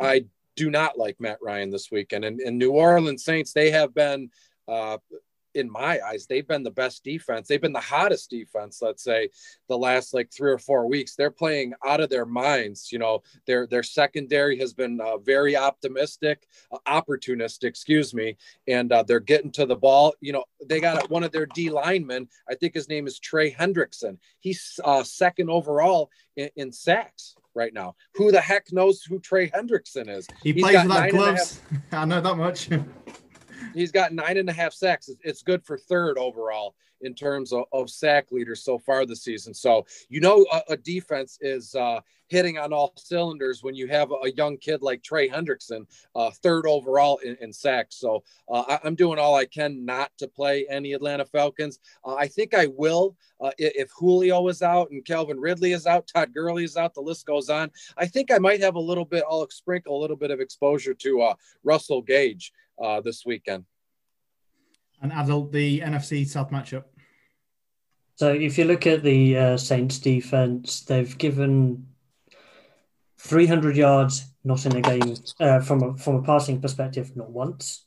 I 0.01 0.25
do 0.57 0.71
not 0.71 0.99
like 0.99 1.21
Matt 1.21 1.39
Ryan 1.43 1.71
this 1.71 1.91
weekend. 1.91 2.25
And, 2.25 2.41
and 2.41 2.59
New 2.59 2.73
Orleans 2.73 3.25
Saints, 3.25 3.53
they 3.53 3.71
have 3.71 3.95
been 3.95 4.31
uh, 4.69 4.99
in 5.55 5.71
my 5.71 6.01
eyes, 6.01 6.27
they've 6.27 6.47
been 6.47 6.63
the 6.63 6.71
best 6.71 7.05
defense. 7.05 7.49
They've 7.49 7.61
been 7.61 7.73
the 7.73 7.81
hottest 7.81 8.31
defense, 8.31 8.81
let's 8.83 9.03
say, 9.03 9.31
the 9.69 9.79
last 9.79 10.15
like 10.15 10.33
three 10.33 10.51
or 10.51 10.59
four 10.59 10.89
weeks. 10.89 11.15
They're 11.15 11.31
playing 11.31 11.75
out 11.87 12.01
of 12.01 12.11
their 12.11 12.27
minds. 12.27 12.91
You 12.93 12.99
know, 12.99 13.23
their 13.47 13.67
their 13.67 13.83
secondary 13.83 14.59
has 14.59 14.73
been 14.73 15.01
uh, 15.01 15.19
very 15.19 15.57
optimistic, 15.57 16.47
uh, 16.73 16.79
opportunistic, 16.87 17.65
excuse 17.65 18.15
me, 18.15 18.37
and 18.67 18.93
uh, 18.93 19.03
they're 19.03 19.21
getting 19.21 19.53
to 19.53 19.67
the 19.67 19.77
ball. 19.77 20.15
You 20.21 20.33
know, 20.33 20.45
they 20.67 20.81
got 20.81 21.11
one 21.11 21.25
of 21.25 21.33
their 21.33 21.47
D 21.47 21.71
linemen. 21.71 22.29
I 22.49 22.55
think 22.55 22.75
his 22.75 22.89
name 22.89 23.07
is 23.07 23.19
Trey 23.19 23.51
Hendrickson. 23.51 24.19
He's 24.41 24.81
uh, 24.85 25.03
second 25.03 25.51
overall 25.51 26.11
in, 26.37 26.51
in 26.57 26.73
sacks 26.73 27.37
right 27.55 27.73
now. 27.73 27.95
Who 28.15 28.33
the 28.33 28.41
heck 28.41 28.73
knows 28.73 29.03
who 29.03 29.19
Trey 29.19 29.49
Hendrickson 29.49 30.09
is? 30.09 30.27
He 30.43 30.53
He's 30.53 30.63
plays 30.63 30.83
without 30.83 31.11
gloves. 31.11 31.61
I 31.93 32.05
know 32.05 32.21
that 32.21 32.37
much. 32.37 32.69
he's 33.75 33.93
got 33.93 34.13
nine 34.13 34.37
and 34.37 34.49
a 34.49 34.53
half 34.53 34.73
sacks. 34.73 35.11
It's 35.23 35.43
good 35.43 35.65
for 35.65 35.77
third 35.77 36.19
overall 36.19 36.75
in 37.01 37.15
terms 37.15 37.53
of, 37.53 37.65
of 37.73 37.91
sack 37.91 38.33
leaders 38.33 38.63
so 38.63 38.79
far 38.79 39.05
this 39.05 39.23
season. 39.23 39.55
So 39.55 39.87
you 40.09 40.21
know 40.21 40.47
a, 40.53 40.73
a 40.73 40.77
defense 40.77 41.39
is 41.41 41.75
uh, 41.75 42.01
hitting 42.29 42.59
on 42.59 42.73
all 42.73 42.93
cylinders 42.97 43.63
when 43.63 43.75
you 43.75 43.87
have 43.89 44.11
a, 44.11 44.33
young 44.35 44.57
kid 44.57 44.83
like 44.83 45.03
Trey 45.03 45.29
Hendrickson, 45.29 45.87
uh, 46.17 46.31
third 46.31 46.67
overall 46.67 47.19
in, 47.19 47.37
in 47.41 47.53
sacks. 47.53 47.97
So 47.97 48.25
uh, 48.49 48.79
I, 48.83 48.87
am 48.87 48.95
doing 48.95 49.19
all 49.19 49.37
I 49.37 49.45
can 49.45 49.85
not 49.85 50.11
to 50.19 50.27
play 50.27 50.67
any 50.69 50.93
Atlanta 50.93 51.25
Falcons. 51.25 51.79
Uh, 52.05 52.15
I 52.15 52.27
think 52.27 52.55
I 52.55 52.67
will 52.67 53.17
uh, 53.41 53.51
if 53.59 53.91
Julio 53.97 54.49
is 54.49 54.63
out 54.63 54.91
and 54.91 55.05
Calvin 55.05 55.39
Ridley 55.39 55.73
is 55.73 55.87
out, 55.87 56.07
Todd 56.07 56.33
Gurley 56.33 56.65
is 56.65 56.77
out. 56.77 56.95
The 56.95 57.01
list 57.01 57.27
goes 57.27 57.51
on. 57.51 57.71
I 57.97 58.07
think 58.07 58.33
I 58.33 58.39
might 58.39 58.61
have 58.61 58.77
a 58.77 58.81
little 58.81 59.05
bit. 59.05 59.25
I'll 59.29 59.49
sprinkle 59.51 59.99
a 59.99 60.01
little 60.01 60.17
bit 60.17 60.31
of 60.31 60.41
exposure 60.41 60.95
to 60.95 61.23
uh, 61.23 61.35
Russell 61.63 62.01
Gage 62.01 62.53
uh, 62.83 63.01
this 63.01 63.25
weekend. 63.25 63.65
And 65.03 65.13
Adil, 65.13 65.51
the 65.51 65.81
NFC 65.81 66.27
South 66.27 66.51
matchup. 66.51 66.85
So 68.17 68.33
if 68.33 68.59
you 68.59 68.65
look 68.65 68.87
at 68.87 69.03
the 69.03 69.37
uh, 69.37 69.57
Saints 69.57 69.99
defense, 69.99 70.83
they've 70.83 71.19
given 71.19 71.89
300 73.19 73.77
yards, 73.77 74.27
not 74.45 74.65
in 74.67 74.77
a 74.77 74.81
game 74.81 75.17
uh, 75.41 75.61
from 75.61 75.83
a 75.83 75.97
from 75.97 76.17
a 76.17 76.23
passing 76.23 76.61
perspective, 76.61 77.17
not 77.17 77.31
once 77.31 77.87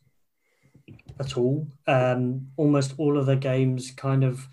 at 1.19 1.37
all. 1.37 1.67
Um, 1.87 2.47
almost 2.57 2.93
all 2.97 3.17
of 3.17 3.25
the 3.25 3.35
games 3.35 3.91
kind 3.91 4.23
of 4.23 4.47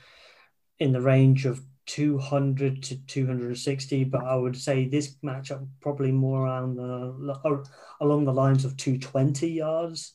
in 0.78 0.92
the 0.92 1.00
range 1.00 1.44
of 1.44 1.60
200 1.86 2.82
to 2.84 2.96
260, 3.06 4.04
but 4.04 4.24
I 4.24 4.34
would 4.34 4.56
say 4.56 4.86
this 4.86 5.16
matchup 5.24 5.66
probably 5.80 6.12
more 6.12 6.46
around 6.46 6.76
the 6.76 7.64
along 8.00 8.24
the 8.24 8.32
lines 8.32 8.64
of 8.64 8.76
220 8.76 9.50
yards 9.50 10.14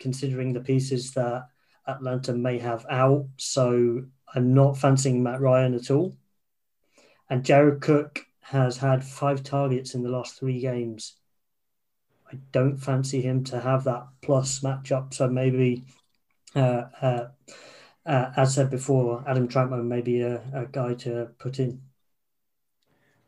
considering 0.00 0.52
the 0.52 0.60
pieces 0.60 1.12
that 1.12 1.46
Atlanta 1.86 2.32
may 2.32 2.58
have 2.58 2.84
out. 2.90 3.28
So 3.36 4.02
I'm 4.34 4.54
not 4.54 4.78
fancying 4.78 5.22
Matt 5.22 5.40
Ryan 5.40 5.74
at 5.74 5.90
all. 5.90 6.16
And 7.28 7.44
Jared 7.44 7.80
Cook 7.80 8.26
has 8.40 8.76
had 8.78 9.04
five 9.04 9.44
targets 9.44 9.94
in 9.94 10.02
the 10.02 10.08
last 10.08 10.38
three 10.38 10.60
games. 10.60 11.14
I 12.32 12.38
don't 12.52 12.76
fancy 12.76 13.20
him 13.20 13.44
to 13.44 13.60
have 13.60 13.84
that 13.84 14.06
plus 14.22 14.60
matchup. 14.60 15.14
So 15.14 15.28
maybe, 15.28 15.84
uh, 16.54 16.84
uh, 17.00 17.28
uh, 18.06 18.32
as 18.36 18.54
said 18.54 18.70
before, 18.70 19.24
Adam 19.26 19.48
Trautman 19.48 19.86
may 19.86 20.00
be 20.00 20.22
a, 20.22 20.42
a 20.52 20.66
guy 20.66 20.94
to 20.94 21.28
put 21.38 21.58
in. 21.60 21.82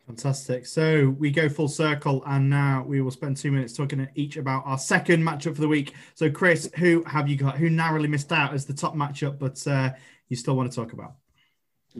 Fantastic. 0.07 0.67
So 0.67 1.15
we 1.19 1.31
go 1.31 1.49
full 1.49 1.69
circle, 1.69 2.23
and 2.27 2.51
now 2.51 2.85
we 2.87 3.01
will 3.01 3.13
spend 3.13 3.37
two 3.37 3.53
minutes 3.53 3.73
talking 3.73 4.07
each 4.15 4.37
about 4.37 4.65
our 4.67 4.77
second 4.77 5.23
matchup 5.23 5.55
for 5.55 5.61
the 5.61 5.69
week. 5.69 5.95
So, 6.15 6.29
Chris, 6.29 6.69
who 6.77 7.05
have 7.05 7.29
you 7.29 7.37
got? 7.37 7.57
Who 7.57 7.71
narrowly 7.71 8.09
missed 8.09 8.33
out 8.33 8.53
as 8.53 8.67
the 8.67 8.75
top 8.75 8.95
matchup, 8.95 9.39
but 9.39 9.65
uh, 9.67 9.93
you 10.29 10.37
still 10.37 10.57
want 10.57 10.71
to 10.71 10.77
talk 10.77 10.93
about? 10.93 11.15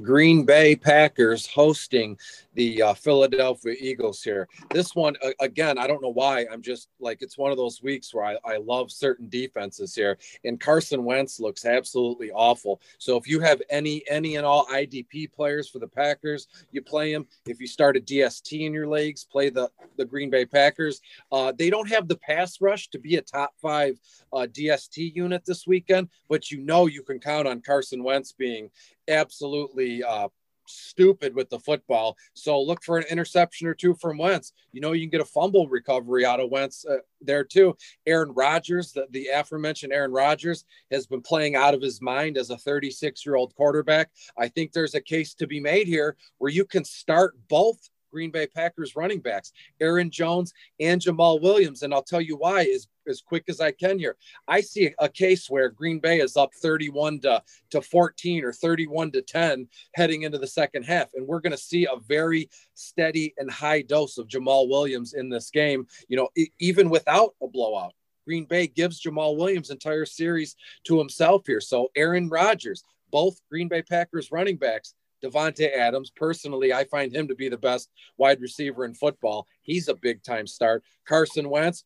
Green 0.01 0.45
Bay 0.45 0.75
Packers 0.75 1.47
hosting 1.47 2.17
the 2.55 2.83
uh, 2.83 2.95
Philadelphia 2.95 3.75
Eagles 3.79 4.23
here. 4.23 4.49
This 4.71 4.95
one, 4.95 5.17
uh, 5.23 5.31
again, 5.41 5.79
I 5.79 5.87
don't 5.87 6.03
know 6.03 6.13
why. 6.13 6.47
I'm 6.51 6.63
just 6.63 6.89
like, 7.01 7.23
it's 7.23 7.39
one 7.39 7.51
of 7.51 7.57
those 7.57 7.83
weeks 7.83 8.15
where 8.15 8.25
I, 8.25 8.37
I 8.45 8.57
love 8.59 8.91
certain 8.91 9.29
defenses 9.29 9.95
here. 9.95 10.19
And 10.45 10.61
Carson 10.61 11.05
Wentz 11.05 11.41
looks 11.41 11.65
absolutely 11.65 12.31
awful. 12.31 12.81
So 12.99 13.17
if 13.17 13.29
you 13.29 13.41
have 13.41 13.63
any, 13.71 14.03
any 14.09 14.37
and 14.37 14.47
all 14.47 14.67
IDP 14.67 15.33
players 15.33 15.69
for 15.69 15.79
the 15.79 15.89
Packers, 15.89 16.49
you 16.71 16.83
play 16.83 17.13
them. 17.13 17.27
If 17.47 17.61
you 17.61 17.67
start 17.67 17.97
a 17.97 18.01
DST 18.01 18.61
in 18.61 18.73
your 18.73 18.87
legs, 18.87 19.25
play 19.25 19.51
the, 19.51 19.71
the 19.97 20.05
Green 20.05 20.31
Bay 20.31 20.45
Packers. 20.47 21.01
Uh, 21.31 21.53
they 21.57 21.71
don't 21.71 21.89
have 21.89 22.09
the 22.09 22.17
pass 22.17 22.61
rush 22.61 22.89
to 22.89 22.99
be 22.99 23.17
a 23.17 23.23
top 23.23 23.55
five 23.61 23.99
uh, 24.33 24.47
DST 24.51 25.15
unit 25.15 25.45
this 25.45 25.67
weekend, 25.67 26.09
but 26.29 26.51
you 26.51 26.59
know 26.59 26.87
you 26.87 27.03
can 27.03 27.19
count 27.19 27.49
on 27.49 27.61
Carson 27.61 28.03
Wentz 28.03 28.33
being 28.33 28.71
absolutely 29.09 30.03
uh, 30.03 30.29
stupid 30.67 31.35
with 31.35 31.49
the 31.51 31.59
football. 31.59 32.17
So 32.35 32.61
look 32.61 32.83
for 32.83 32.99
an 32.99 33.05
interception 33.11 33.67
or 33.67 33.75
two 33.75 33.95
from 33.95 34.19
Wentz. 34.19 34.53
You 34.73 34.81
know, 34.81 34.93
you 34.93 35.03
can 35.03 35.11
get 35.11 35.21
a 35.21 35.25
fumble 35.27 35.69
recovery 35.69 36.25
out 36.25 36.41
of 36.41 36.51
Wentz 36.51 36.85
uh, 36.85 36.99
there 37.21 37.45
too. 37.45 37.77
Aaron 38.07 38.33
Rodgers, 38.33 38.93
the, 38.93 39.07
the 39.11 39.29
aforementioned 39.29 39.93
Aaron 39.93 40.13
Rodgers, 40.13 40.65
has 40.91 41.07
been 41.07 41.23
playing 41.23 41.57
out 41.57 41.75
of 41.75 41.83
his 41.83 42.01
mind 42.01 42.37
as 42.37 42.51
a 42.51 42.59
36 42.59 43.25
year 43.25 43.35
old 43.35 43.55
quarterback. 43.55 44.11
I 44.39 44.49
think 44.49 44.73
there's 44.73 44.95
a 44.95 45.01
case 45.01 45.35
to 45.35 45.47
be 45.47 45.61
made 45.61 45.87
here 45.87 46.17
where 46.39 46.51
you 46.51 46.65
can 46.65 46.85
start 46.85 47.35
both 47.49 47.91
Green 48.13 48.31
Bay 48.31 48.47
Packers 48.47 48.95
running 48.95 49.21
backs, 49.21 49.53
Aaron 49.81 50.11
Jones 50.11 50.53
and 50.81 51.01
Jamaal 51.01 51.41
Williams. 51.41 51.83
And 51.83 51.93
I'll 51.95 52.03
tell 52.03 52.21
you 52.21 52.37
why 52.37 52.63
is 52.63 52.89
as 53.09 53.21
quick 53.21 53.45
as 53.49 53.61
I 53.61 53.73
can 53.73 53.99
here. 53.99 54.17
I 54.47 54.61
see 54.61 54.95
a 54.99 55.09
case 55.09 55.49
where 55.51 55.69
Green 55.69 55.99
Bay 55.99 56.21
is 56.21 56.37
up 56.37 56.51
31 56.55 57.21
to, 57.21 57.43
to 57.71 57.83
14 57.83 58.45
or 58.45 58.53
31 58.53 59.13
to 59.13 59.23
10 59.23 59.69
heading 59.95 60.23
into 60.23 60.39
the 60.39 60.47
second 60.47 60.85
half. 60.85 61.11
And 61.15 61.27
we're 61.27 61.41
going 61.41 61.53
to 61.53 61.59
see 61.59 61.87
a 61.87 61.99
very 62.07 62.49
steady 62.75 63.35
and 63.39 63.51
high 63.51 63.83
dose 63.83 64.19
of 64.19 64.29
Jamaal 64.29 64.69
Williams 64.69 65.15
in 65.15 65.29
this 65.29 65.51
game, 65.51 65.87
you 66.09 66.17
know, 66.17 66.29
even 66.59 66.91
without 66.91 67.35
a 67.43 67.49
blowout. 67.49 67.95
Green 68.25 68.45
Bay 68.45 68.69
gives 68.69 69.03
Jamaal 69.03 69.37
Williams 69.37 69.71
entire 69.71 70.07
series 70.07 70.55
to 70.85 70.99
himself 70.99 71.43
here. 71.47 71.61
So 71.61 71.91
Aaron 71.97 72.29
Rodgers, 72.29 72.85
both 73.11 73.41
Green 73.51 73.69
Bay 73.69 73.83
Packers 73.83 74.31
running 74.31 74.57
backs, 74.57 74.95
Davante 75.23 75.75
Adams. 75.77 76.11
Personally, 76.11 76.73
I 76.73 76.85
find 76.85 77.15
him 77.15 77.29
to 77.29 77.35
be 77.35 77.49
the 77.49 77.59
best 77.59 77.91
wide 78.17 78.41
receiver 78.41 78.85
in 78.85 78.95
football. 78.95 79.47
He's 79.63 79.89
a 79.89 79.95
big 79.95 80.23
time 80.23 80.47
start. 80.47 80.85
Carson 81.07 81.49
Wentz, 81.49 81.85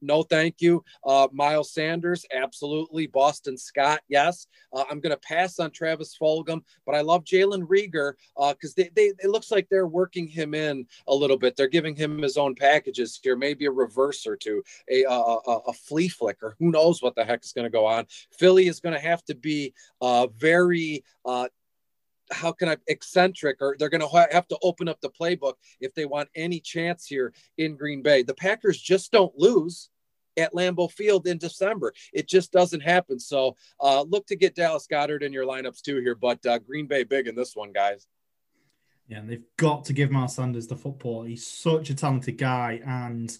no 0.00 0.22
thank 0.22 0.56
you. 0.60 0.84
Uh, 1.04 1.28
Miles 1.32 1.72
Sanders, 1.72 2.24
absolutely. 2.32 3.06
Boston 3.06 3.56
Scott, 3.56 4.00
yes. 4.08 4.46
Uh, 4.72 4.84
I'm 4.90 5.00
going 5.00 5.14
to 5.14 5.20
pass 5.20 5.58
on 5.58 5.70
Travis 5.70 6.16
Fulgham, 6.20 6.62
but 6.86 6.94
I 6.94 7.00
love 7.00 7.24
Jalen 7.24 7.66
Reagor 7.66 8.14
because 8.36 8.70
uh, 8.70 8.74
they, 8.76 8.90
they, 8.94 9.12
it 9.22 9.30
looks 9.30 9.50
like 9.50 9.68
they're 9.68 9.86
working 9.86 10.28
him 10.28 10.54
in 10.54 10.86
a 11.06 11.14
little 11.14 11.36
bit. 11.36 11.56
They're 11.56 11.68
giving 11.68 11.96
him 11.96 12.22
his 12.22 12.36
own 12.36 12.54
packages 12.54 13.18
here, 13.22 13.36
maybe 13.36 13.66
a 13.66 13.70
reverse 13.70 14.26
or 14.26 14.36
two, 14.36 14.62
a, 14.90 15.04
a, 15.04 15.12
a, 15.12 15.58
a 15.68 15.72
flea 15.72 16.08
flicker. 16.08 16.54
Who 16.58 16.70
knows 16.70 17.02
what 17.02 17.14
the 17.14 17.24
heck 17.24 17.44
is 17.44 17.52
going 17.52 17.66
to 17.66 17.70
go 17.70 17.86
on? 17.86 18.06
Philly 18.38 18.68
is 18.68 18.80
going 18.80 18.94
to 18.94 19.00
have 19.00 19.24
to 19.24 19.34
be 19.34 19.74
uh, 20.00 20.28
very 20.36 21.04
uh, 21.24 21.48
how 22.30 22.52
can 22.52 22.68
I 22.68 22.76
eccentric 22.86 23.58
or 23.60 23.76
they're 23.78 23.88
going 23.88 24.00
to 24.00 24.28
have 24.32 24.48
to 24.48 24.58
open 24.62 24.88
up 24.88 25.00
the 25.00 25.10
playbook 25.10 25.54
if 25.80 25.94
they 25.94 26.04
want 26.04 26.28
any 26.34 26.60
chance 26.60 27.06
here 27.06 27.32
in 27.56 27.76
Green 27.76 28.02
Bay. 28.02 28.22
The 28.22 28.34
Packers 28.34 28.80
just 28.80 29.12
don't 29.12 29.36
lose 29.36 29.90
at 30.36 30.52
Lambeau 30.54 30.90
Field 30.90 31.26
in 31.26 31.38
December. 31.38 31.92
It 32.12 32.28
just 32.28 32.52
doesn't 32.52 32.80
happen. 32.80 33.18
So 33.18 33.56
uh, 33.80 34.02
look 34.02 34.26
to 34.26 34.36
get 34.36 34.54
Dallas 34.54 34.86
Goedert 34.90 35.22
in 35.22 35.32
your 35.32 35.46
lineups 35.46 35.82
too 35.82 36.00
here, 36.00 36.14
but 36.14 36.44
uh, 36.46 36.58
Green 36.58 36.86
Bay 36.86 37.04
big 37.04 37.26
in 37.26 37.34
this 37.34 37.56
one, 37.56 37.72
guys. 37.72 38.06
Yeah, 39.08 39.18
and 39.18 39.30
they've 39.30 39.44
got 39.56 39.86
to 39.86 39.94
give 39.94 40.10
Miles 40.10 40.34
Sanders 40.34 40.66
the 40.66 40.76
football. 40.76 41.22
He's 41.22 41.46
such 41.46 41.88
a 41.88 41.94
talented 41.94 42.36
guy, 42.36 42.82
and 42.84 43.36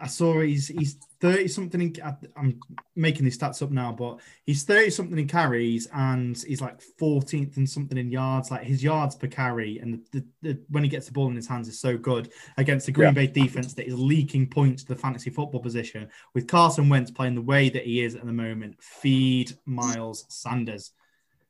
I 0.00 0.06
saw 0.06 0.40
he's 0.40 0.68
he's 0.68 0.96
thirty 1.20 1.48
something. 1.48 1.96
I'm 2.36 2.60
making 2.96 3.24
these 3.24 3.38
stats 3.38 3.62
up 3.62 3.70
now, 3.70 3.92
but 3.92 4.20
he's 4.44 4.62
thirty 4.62 4.90
something 4.90 5.18
in 5.18 5.28
carries 5.28 5.86
and 5.92 6.36
he's 6.46 6.60
like 6.60 6.80
fourteenth 6.80 7.56
and 7.56 7.68
something 7.68 7.98
in 7.98 8.10
yards. 8.10 8.50
Like 8.50 8.62
his 8.62 8.82
yards 8.82 9.14
per 9.14 9.26
carry 9.26 9.78
and 9.78 9.94
the, 9.94 10.00
the, 10.12 10.26
the, 10.42 10.60
when 10.70 10.84
he 10.84 10.88
gets 10.88 11.06
the 11.06 11.12
ball 11.12 11.28
in 11.28 11.36
his 11.36 11.46
hands 11.46 11.68
is 11.68 11.78
so 11.78 11.96
good 11.96 12.30
against 12.56 12.86
the 12.86 12.92
Green 12.92 13.08
yeah. 13.08 13.12
Bay 13.12 13.26
defense 13.26 13.74
that 13.74 13.86
is 13.86 13.98
leaking 13.98 14.48
points 14.48 14.84
to 14.84 14.94
the 14.94 15.00
fantasy 15.00 15.30
football 15.30 15.60
position. 15.60 16.08
With 16.34 16.46
Carson 16.48 16.88
Wentz 16.88 17.10
playing 17.10 17.34
the 17.34 17.42
way 17.42 17.68
that 17.68 17.84
he 17.84 18.02
is 18.02 18.14
at 18.14 18.24
the 18.24 18.32
moment, 18.32 18.82
feed 18.82 19.52
Miles 19.66 20.24
Sanders. 20.28 20.92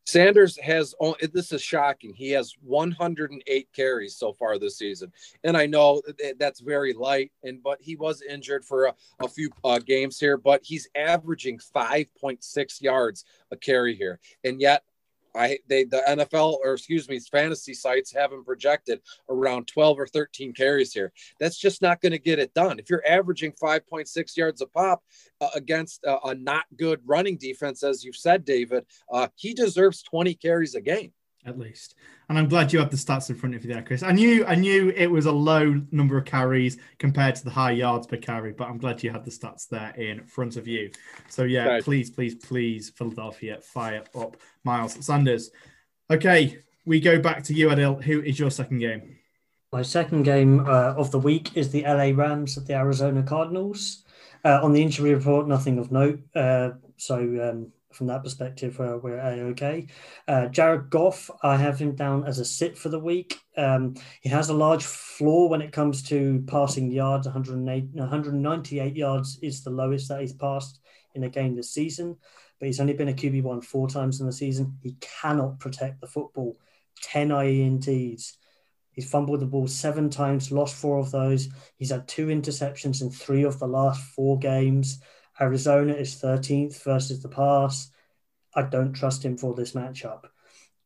Sanders 0.07 0.59
has 0.59 0.95
this 1.33 1.53
is 1.53 1.63
shocking. 1.63 2.13
He 2.15 2.31
has 2.31 2.55
108 2.63 3.69
carries 3.75 4.17
so 4.17 4.33
far 4.33 4.59
this 4.59 4.77
season, 4.79 5.13
and 5.43 5.57
I 5.57 5.67
know 5.67 6.03
that's 6.39 6.61
very 6.61 6.93
light. 6.93 7.33
And 7.43 7.63
but 7.63 7.79
he 7.81 7.97
was 7.97 8.23
injured 8.23 8.65
for 8.65 8.87
a, 8.87 8.95
a 9.21 9.29
few 9.29 9.51
uh, 9.65 9.79
games 9.79 10.19
here, 10.21 10.37
but 10.37 10.61
he's 10.63 10.89
averaging 10.95 11.59
5.6 11.75 12.83
yards 12.83 13.25
a 13.51 13.57
carry 13.57 13.95
here, 13.95 14.21
and 14.45 14.61
yet 14.61 14.83
I 15.35 15.59
they 15.69 15.85
the 15.85 16.03
NFL 16.09 16.59
or 16.65 16.75
excuse 16.75 17.09
me, 17.09 17.19
fantasy 17.19 17.75
sites 17.75 18.13
have 18.13 18.33
him 18.33 18.45
projected 18.45 19.01
around 19.29 19.67
12 19.67 19.99
or 19.99 20.07
13 20.07 20.53
carries 20.53 20.93
here. 20.93 21.13
That's 21.41 21.59
just 21.59 21.83
not 21.83 22.01
going 22.01 22.13
to 22.13 22.19
get 22.19 22.39
it 22.39 22.55
done. 22.55 22.79
If 22.79 22.91
you're 22.91 23.07
averaging 23.07 23.53
5.6 23.53 24.37
yards 24.37 24.61
a 24.61 24.67
pop 24.67 25.03
uh, 25.41 25.51
against 25.55 26.05
uh, 26.05 26.19
a 26.25 26.35
not 26.35 26.65
good 26.77 27.01
running 27.05 27.37
defense, 27.37 27.83
as 27.83 28.05
you've 28.05 28.17
said, 28.17 28.45
David, 28.45 28.85
uh, 29.13 29.29
he 29.37 29.55
deserves 29.55 30.03
20 30.03 30.35
carries 30.35 30.75
a 30.75 30.81
game 30.81 31.13
at 31.47 31.59
least. 31.59 31.95
And 32.29 32.39
I'm 32.39 32.49
glad 32.49 32.73
you 32.73 32.79
have 32.79 32.91
the 32.91 32.97
stats 32.97 33.31
in 33.31 33.37
front 33.37 33.55
of 33.55 33.65
you 33.65 33.73
there, 33.73 33.83
Chris. 33.83 34.03
I 34.03 34.13
knew 34.13 34.45
I 34.47 34.55
knew 34.55 34.91
it 34.97 35.07
was 35.07 35.27
a 35.27 35.33
low 35.33 35.81
number 35.91 36.17
of 36.17 36.25
carries 36.25 36.79
compared 36.99 37.35
to 37.37 37.45
the 37.45 37.51
high 37.51 37.73
yards 37.73 38.07
per 38.07 38.17
carry, 38.17 38.53
but 38.53 38.69
I'm 38.69 38.79
glad 38.79 39.03
you 39.03 39.11
had 39.11 39.25
the 39.25 39.31
stats 39.31 39.69
there 39.69 39.91
in 39.91 40.25
front 40.25 40.57
of 40.57 40.67
you. 40.67 40.91
So 41.29 41.45
yeah, 41.45 41.67
right. 41.67 41.85
please, 41.85 42.11
please, 42.11 42.35
please, 42.35 42.91
Philadelphia, 42.91 43.61
fire 43.61 44.05
up 44.15 44.37
Miles 44.65 45.05
Sanders. 45.05 45.51
Okay, 46.11 46.59
we 46.87 47.01
go 47.01 47.19
back 47.19 47.43
to 47.45 47.55
you, 47.55 47.69
Adil. 47.69 48.03
Who 48.03 48.21
is 48.23 48.39
your 48.39 48.51
second 48.51 48.79
game? 48.79 49.19
My 49.73 49.83
second 49.83 50.23
game 50.23 50.61
uh, 50.61 50.95
of 50.97 51.11
the 51.11 51.19
week 51.19 51.57
is 51.57 51.73
the 51.73 51.83
LA 51.83 52.13
Rams 52.15 52.57
at 52.57 52.67
the 52.67 52.75
Arizona 52.75 53.23
Cardinals. 53.23 54.05
Uh, 54.45 54.61
on 54.63 54.73
the 54.73 54.83
injury 54.83 55.15
report, 55.15 55.49
nothing 55.49 55.79
of 55.79 55.91
note. 55.91 56.21
Uh, 56.35 56.71
so 56.97 57.17
um, 57.17 57.73
from 57.95 58.09
that 58.09 58.23
perspective, 58.23 58.81
uh, 58.81 58.99
we're 59.03 59.19
a 59.19 59.41
okay. 59.51 59.87
Uh, 60.27 60.47
Jared 60.47 60.91
Goff, 60.91 61.31
I 61.43 61.57
have 61.57 61.79
him 61.79 61.95
down 61.95 62.27
as 62.27 62.39
a 62.39 62.45
sit 62.45 62.77
for 62.77 62.89
the 62.89 62.99
week. 62.99 63.39
Um, 63.57 63.95
he 64.21 64.29
has 64.29 64.49
a 64.49 64.55
large 64.55 64.85
floor 64.85 65.49
when 65.49 65.63
it 65.63 65.73
comes 65.73 66.03
to 66.05 66.43
passing 66.47 66.91
yards. 66.91 67.27
108, 67.27 67.85
198 67.93 68.97
yards 68.97 69.39
is 69.43 69.63
the 69.63 69.71
lowest 69.71 70.09
that 70.09 70.21
he's 70.21 70.33
passed 70.33 70.81
in 71.15 71.25
a 71.25 71.29
game 71.29 71.55
this 71.55 71.71
season, 71.71 72.17
but 72.59 72.67
he's 72.67 72.81
only 72.81 72.95
been 72.95 73.09
a 73.09 73.15
QB 73.15 73.43
one 73.43 73.61
four 73.61 73.89
times 73.89 74.21
in 74.21 74.27
the 74.27 74.33
season. 74.33 74.77
He 74.83 74.97
cannot 75.01 75.61
protect 75.61 76.01
the 76.01 76.07
football. 76.07 76.57
10 77.03 77.29
INTs. 77.29 78.33
He's 78.95 79.11
fumbled 79.11 79.41
the 79.41 79.47
ball 79.47 79.67
seven 79.67 80.09
times, 80.09 80.53
lost 80.53 80.77
four 80.77 80.99
of 80.99 81.11
those. 81.11 81.49
He's 81.77 81.91
had 81.91 82.07
two 82.07 82.29
interceptions 82.29 83.03
in 83.03 83.11
three 83.11 83.43
of 83.43 83.59
the 83.59 83.67
last 83.67 84.01
four 84.01 84.39
games. 84.39 85.01
Arizona 85.41 85.93
is 85.93 86.15
13th 86.17 86.83
versus 86.83 87.23
the 87.23 87.29
pass. 87.29 87.91
I 88.55 88.63
don't 88.63 88.93
trust 88.93 89.25
him 89.25 89.37
for 89.37 89.55
this 89.55 89.73
matchup. 89.73 90.25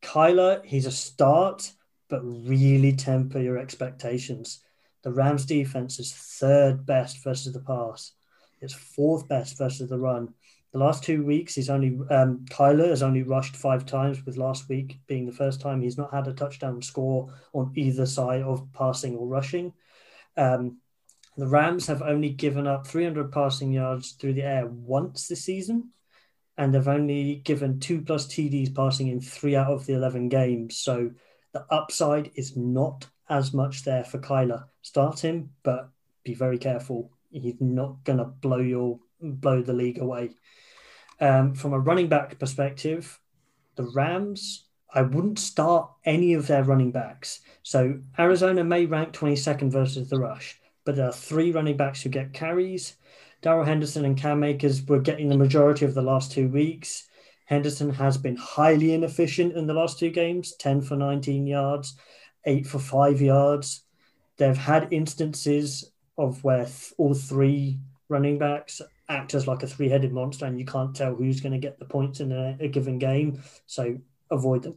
Kyler, 0.01 0.65
he's 0.65 0.85
a 0.85 0.91
start, 0.91 1.71
but 2.09 2.21
really 2.23 2.93
temper 2.93 3.39
your 3.39 3.57
expectations. 3.57 4.61
The 5.03 5.11
Rams 5.11 5.45
defense 5.45 5.99
is 5.99 6.13
third 6.13 6.85
best 6.85 7.23
versus 7.23 7.53
the 7.53 7.59
pass. 7.59 8.13
It's 8.61 8.73
fourth 8.73 9.27
best 9.27 9.57
versus 9.57 9.89
the 9.89 9.97
run. 9.97 10.33
The 10.71 10.79
last 10.79 11.03
two 11.03 11.25
weeks, 11.25 11.55
he's 11.55 11.69
only 11.69 11.97
um, 12.11 12.45
Kyler 12.49 12.89
has 12.89 13.01
only 13.01 13.23
rushed 13.23 13.55
five 13.55 13.85
times, 13.85 14.23
with 14.25 14.37
last 14.37 14.69
week 14.69 14.99
being 15.07 15.25
the 15.25 15.31
first 15.31 15.61
time 15.61 15.81
he's 15.81 15.97
not 15.97 16.13
had 16.13 16.27
a 16.27 16.33
touchdown 16.33 16.81
score 16.81 17.33
on 17.53 17.71
either 17.75 18.05
side 18.05 18.41
of 18.41 18.71
passing 18.73 19.15
or 19.15 19.27
rushing. 19.27 19.73
Um, 20.37 20.77
the 21.39 21.47
Rams 21.47 21.87
have 21.87 22.01
only 22.01 22.29
given 22.29 22.67
up 22.67 22.85
300 22.85 23.31
passing 23.31 23.71
yards 23.71 24.11
through 24.11 24.33
the 24.33 24.43
air 24.43 24.67
once 24.67 25.27
this 25.27 25.43
season, 25.43 25.91
and 26.57 26.73
they've 26.73 26.87
only 26.87 27.35
given 27.45 27.79
two 27.79 28.01
plus 28.01 28.27
TDs 28.27 28.75
passing 28.75 29.07
in 29.07 29.21
three 29.21 29.55
out 29.55 29.71
of 29.71 29.85
the 29.85 29.93
11 29.93 30.29
games. 30.29 30.77
So 30.77 31.11
the 31.53 31.65
upside 31.71 32.31
is 32.35 32.57
not 32.57 33.07
as 33.29 33.53
much 33.53 33.83
there 33.83 34.03
for 34.03 34.19
Kyler. 34.19 34.65
Start 34.81 35.23
him, 35.23 35.51
but 35.63 35.89
be 36.23 36.33
very 36.33 36.57
careful. 36.57 37.11
He's 37.31 37.55
not 37.61 38.03
going 38.03 38.19
to 38.19 38.25
blow 38.25 38.57
your 38.57 38.99
blow 39.21 39.61
the 39.61 39.73
league 39.73 39.99
away. 39.99 40.31
Um, 41.21 41.53
from 41.53 41.73
a 41.73 41.79
running 41.79 42.07
back 42.07 42.39
perspective, 42.39 43.19
the 43.75 43.89
Rams, 43.93 44.65
I 44.93 45.03
wouldn't 45.03 45.39
start 45.39 45.91
any 46.05 46.33
of 46.33 46.47
their 46.47 46.63
running 46.63 46.91
backs. 46.91 47.41
So 47.63 47.99
Arizona 48.17 48.63
may 48.63 48.85
rank 48.85 49.13
22nd 49.13 49.71
versus 49.71 50.09
the 50.09 50.19
rush 50.19 50.58
but 50.85 50.95
there 50.95 51.07
are 51.07 51.13
three 51.13 51.51
running 51.51 51.77
backs 51.77 52.01
who 52.01 52.09
get 52.09 52.33
carries. 52.33 52.95
Darrell 53.41 53.65
Henderson 53.65 54.05
and 54.05 54.17
Cam 54.17 54.43
Akers 54.43 54.85
were 54.85 54.99
getting 54.99 55.29
the 55.29 55.37
majority 55.37 55.85
of 55.85 55.93
the 55.93 56.01
last 56.01 56.31
two 56.31 56.49
weeks. 56.49 57.07
Henderson 57.45 57.89
has 57.91 58.17
been 58.17 58.35
highly 58.35 58.93
inefficient 58.93 59.55
in 59.55 59.65
the 59.65 59.73
last 59.73 59.97
two 59.97 60.09
games 60.09 60.55
10 60.57 60.81
for 60.81 60.95
19 60.95 61.47
yards, 61.47 61.95
8 62.45 62.67
for 62.67 62.79
5 62.79 63.21
yards. 63.21 63.83
They've 64.37 64.55
had 64.55 64.93
instances 64.93 65.91
of 66.17 66.43
where 66.43 66.65
th- 66.65 66.93
all 66.97 67.13
three 67.13 67.79
running 68.07 68.37
backs 68.37 68.81
act 69.07 69.33
as 69.33 69.47
like 69.47 69.63
a 69.63 69.67
three 69.67 69.89
headed 69.89 70.13
monster 70.13 70.45
and 70.45 70.59
you 70.59 70.65
can't 70.65 70.95
tell 70.95 71.15
who's 71.15 71.41
going 71.41 71.53
to 71.53 71.59
get 71.59 71.79
the 71.79 71.85
points 71.85 72.19
in 72.19 72.31
a, 72.31 72.57
a 72.59 72.67
given 72.67 72.99
game. 72.99 73.41
So 73.65 73.97
avoid 74.29 74.63
them. 74.63 74.75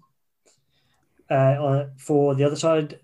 Uh, 1.29 1.85
for 1.99 2.35
the 2.35 2.45
other 2.45 2.57
side, 2.57 3.01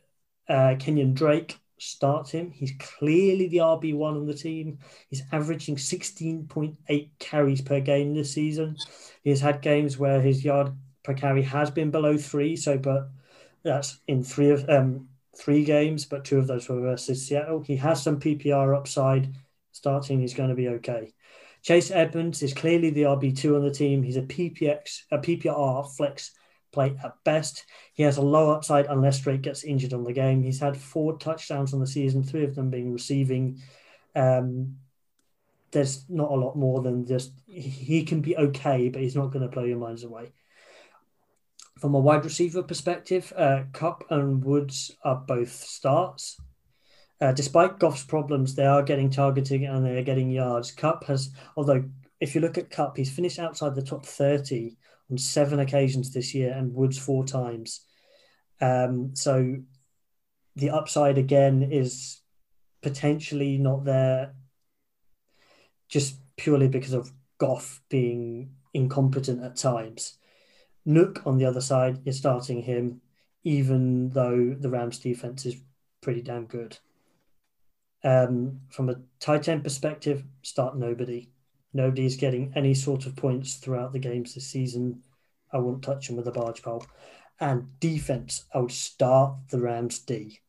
uh, 0.49 0.76
Kenyan 0.78 1.14
Drake 1.14 1.59
starts 1.78 2.30
him. 2.30 2.50
He's 2.50 2.72
clearly 2.78 3.48
the 3.48 3.58
RB1 3.58 4.16
on 4.16 4.26
the 4.26 4.34
team. 4.34 4.78
He's 5.08 5.22
averaging 5.32 5.76
16.8 5.76 7.10
carries 7.18 7.60
per 7.60 7.80
game 7.80 8.14
this 8.14 8.32
season. 8.32 8.76
He 9.22 9.30
has 9.30 9.40
had 9.40 9.62
games 9.62 9.98
where 9.98 10.20
his 10.20 10.44
yard 10.44 10.72
per 11.04 11.14
carry 11.14 11.42
has 11.42 11.70
been 11.70 11.90
below 11.90 12.16
three. 12.16 12.56
So, 12.56 12.78
but 12.78 13.10
that's 13.62 14.00
in 14.06 14.22
three 14.22 14.50
of 14.50 14.68
um, 14.68 15.08
three 15.36 15.64
games, 15.64 16.04
but 16.04 16.24
two 16.24 16.38
of 16.38 16.46
those 16.46 16.68
were 16.68 16.80
versus 16.80 17.26
Seattle. 17.26 17.62
He 17.62 17.76
has 17.76 18.02
some 18.02 18.20
PPR 18.20 18.76
upside. 18.76 19.34
Starting, 19.72 20.20
he's 20.20 20.34
going 20.34 20.48
to 20.48 20.56
be 20.56 20.68
okay. 20.68 21.12
Chase 21.62 21.90
Edmonds 21.90 22.42
is 22.42 22.54
clearly 22.54 22.90
the 22.90 23.02
RB2 23.02 23.54
on 23.54 23.62
the 23.62 23.70
team. 23.70 24.02
He's 24.02 24.16
a 24.16 24.22
PPX, 24.22 25.02
a 25.12 25.18
PPR 25.18 25.96
flex 25.96 26.32
play 26.72 26.96
at 27.02 27.14
best. 27.24 27.64
He 27.94 28.02
has 28.02 28.16
a 28.16 28.22
low 28.22 28.50
upside 28.50 28.86
unless 28.86 29.20
Drake 29.20 29.42
gets 29.42 29.64
injured 29.64 29.92
on 29.92 30.04
the 30.04 30.12
game. 30.12 30.42
He's 30.42 30.60
had 30.60 30.76
four 30.76 31.18
touchdowns 31.18 31.72
on 31.72 31.80
the 31.80 31.86
season, 31.86 32.22
three 32.22 32.44
of 32.44 32.54
them 32.54 32.70
being 32.70 32.92
receiving. 32.92 33.60
Um, 34.14 34.76
there's 35.70 36.04
not 36.08 36.30
a 36.30 36.34
lot 36.34 36.56
more 36.56 36.82
than 36.82 37.06
just 37.06 37.32
he 37.46 38.04
can 38.04 38.20
be 38.20 38.36
okay, 38.36 38.88
but 38.88 39.02
he's 39.02 39.16
not 39.16 39.30
going 39.30 39.42
to 39.42 39.48
blow 39.48 39.64
your 39.64 39.78
minds 39.78 40.04
away. 40.04 40.32
From 41.78 41.94
a 41.94 42.00
wide 42.00 42.24
receiver 42.24 42.62
perspective, 42.62 43.32
uh, 43.36 43.64
Kupp 43.72 44.04
and 44.10 44.42
Woods 44.42 44.96
are 45.04 45.16
both 45.16 45.52
starts. 45.52 46.40
Uh, 47.20 47.32
despite 47.32 47.78
Goff's 47.78 48.04
problems, 48.04 48.54
they 48.54 48.66
are 48.66 48.82
getting 48.82 49.10
targeting 49.10 49.66
and 49.66 49.84
they 49.84 49.98
are 49.98 50.02
getting 50.02 50.30
yards. 50.30 50.70
Kupp 50.70 51.04
has, 51.04 51.30
although 51.56 51.84
if 52.20 52.34
you 52.34 52.40
look 52.40 52.58
at 52.58 52.70
Kupp, 52.70 52.96
he's 52.96 53.14
finished 53.14 53.38
outside 53.38 53.74
the 53.74 53.82
top 53.82 54.06
30 54.06 54.76
on 55.11 55.18
seven 55.18 55.61
occasions 55.61 56.12
this 56.12 56.34
year 56.34 56.52
and 56.52 56.74
Woods 56.74 56.98
four 56.98 57.24
times. 57.24 57.80
Um, 58.61 59.14
so 59.14 59.56
the 60.56 60.70
upside 60.70 61.18
again 61.18 61.62
is 61.70 62.20
potentially 62.82 63.59
not 63.59 63.84
there 63.84 64.34
just 65.88 66.16
purely 66.36 66.68
because 66.68 66.92
of 66.92 67.12
Goff 67.38 67.80
being 67.88 68.50
incompetent 68.74 69.42
at 69.42 69.56
times. 69.56 70.18
Nuk 70.86 71.26
on 71.26 71.38
the 71.38 71.44
other 71.44 71.61
side 71.61 72.00
is 72.04 72.18
starting 72.18 72.62
him, 72.62 73.00
even 73.44 74.11
though 74.11 74.56
the 74.59 74.68
Rams 74.68 74.98
defense 74.98 75.46
is 75.46 75.56
pretty 76.00 76.22
damn 76.22 76.46
good. 76.46 76.78
Um, 78.04 78.61
from 78.70 78.88
a 78.88 79.00
tight 79.20 79.48
end 79.48 79.64
perspective, 79.64 80.24
start 80.42 80.76
nobody. 80.76 81.30
Nobody's 81.72 82.16
getting 82.16 82.52
any 82.56 82.74
sort 82.74 83.06
of 83.06 83.16
points 83.16 83.56
throughout 83.56 83.92
the 83.92 83.98
games 83.98 84.34
this 84.34 84.46
season. 84.46 85.02
I 85.52 85.58
wouldn't 85.58 85.82
touch 85.84 86.06
them 86.06 86.16
with 86.16 86.26
a 86.28 86.32
barge 86.32 86.62
pole. 86.62 86.84
And 87.40 87.78
defense, 87.80 88.44
I 88.54 88.58
would 88.58 88.72
start 88.72 89.36
the 89.50 89.60
Rams 89.60 89.98
D, 90.00 90.40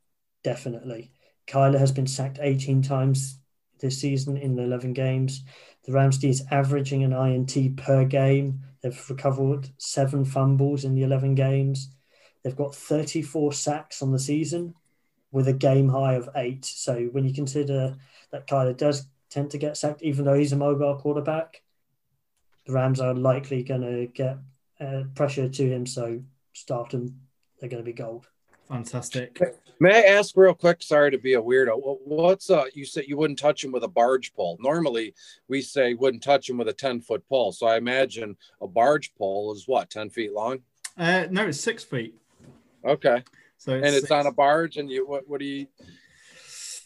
definitely. 0.44 1.12
Kyler 1.48 1.80
has 1.80 1.92
been 1.92 2.08
sacked 2.08 2.40
18 2.42 2.82
times 2.82 3.40
this 3.80 4.00
season 4.00 4.38
in 4.38 4.56
the 4.56 4.64
11 4.64 4.94
games. 4.94 5.44
The 5.86 5.92
Rams 5.94 6.18
D 6.18 6.30
is 6.30 6.44
averaging 6.52 7.04
an 7.04 7.14
INT 7.14 7.78
per 7.78 8.06
game. 8.06 8.62
They've 8.82 9.10
recovered 9.10 9.70
seven 9.78 10.26
fumbles 10.26 10.84
in 10.86 10.96
the 10.96 11.04
11 11.04 11.36
games. 11.36 11.90
They've 12.44 12.56
got 12.56 12.76
34 12.76 13.54
sacks 13.54 14.02
on 14.02 14.12
the 14.12 14.20
season. 14.20 14.76
with 15.32 15.48
a 15.48 15.54
game 15.54 15.90
high 15.90 16.14
of 16.16 16.30
eight. 16.36 16.66
So 16.66 17.06
when 17.12 17.26
you 17.26 17.34
consider 17.34 17.98
that 18.32 18.48
Kyler 18.48 18.76
does 18.76 19.06
tend 19.30 19.52
to 19.52 19.58
get 19.58 19.78
sacked, 19.78 20.02
even 20.02 20.26
though 20.26 20.34
he's 20.34 20.54
a 20.54 20.58
mobile 20.58 20.96
quarterback, 20.96 21.62
the 22.66 22.74
Rams 22.74 23.00
are 23.00 23.14
likely 23.14 23.64
going 23.64 23.82
to 23.82 24.08
get 24.08 24.38
uh, 24.80 25.04
pressure 25.16 25.50
to 25.50 25.70
him. 25.70 25.86
So 25.86 26.22
start 26.54 26.92
him, 26.92 27.22
they're 27.60 27.70
going 27.70 27.84
to 27.84 27.86
be 27.86 27.94
gold. 27.94 28.28
Fantastic. 28.68 29.40
May 29.80 30.06
I 30.06 30.18
ask 30.18 30.38
real 30.38 30.54
quick? 30.54 30.84
Sorry 30.84 31.10
to 31.10 31.18
be 31.18 31.34
a 31.34 31.42
weirdo. 31.42 31.98
What's 32.06 32.52
uh? 32.52 32.66
You 32.74 32.86
said 32.86 33.06
you 33.08 33.18
wouldn't 33.18 33.40
touch 33.40 33.64
him 33.64 33.72
with 33.72 33.84
a 33.84 33.88
barge 33.88 34.32
pole. 34.34 34.58
Normally, 34.60 35.16
we 35.48 35.62
say 35.62 35.96
wouldn't 35.96 36.22
touch 36.22 36.50
him 36.50 36.58
with 36.58 36.68
a 36.68 36.74
ten 36.74 37.02
foot 37.02 37.28
pole. 37.28 37.52
So 37.52 37.66
I 37.66 37.78
imagine 37.78 38.38
a 38.62 38.68
barge 38.68 39.16
pole 39.16 39.54
is 39.54 39.68
what 39.68 39.90
ten 39.90 40.10
feet 40.10 40.34
long. 40.34 40.60
Uh, 40.98 41.26
no, 41.32 41.48
it's 41.48 41.60
six 41.60 41.84
feet. 41.84 42.14
Okay. 42.86 43.24
So 43.58 43.74
it's 43.74 43.88
and 43.88 43.96
it's 43.96 44.10
six. 44.10 44.12
on 44.12 44.28
a 44.28 44.32
barge, 44.32 44.78
and 44.78 44.92
you 44.92 45.08
what? 45.08 45.28
What 45.28 45.40
do 45.40 45.46
you 45.46 45.66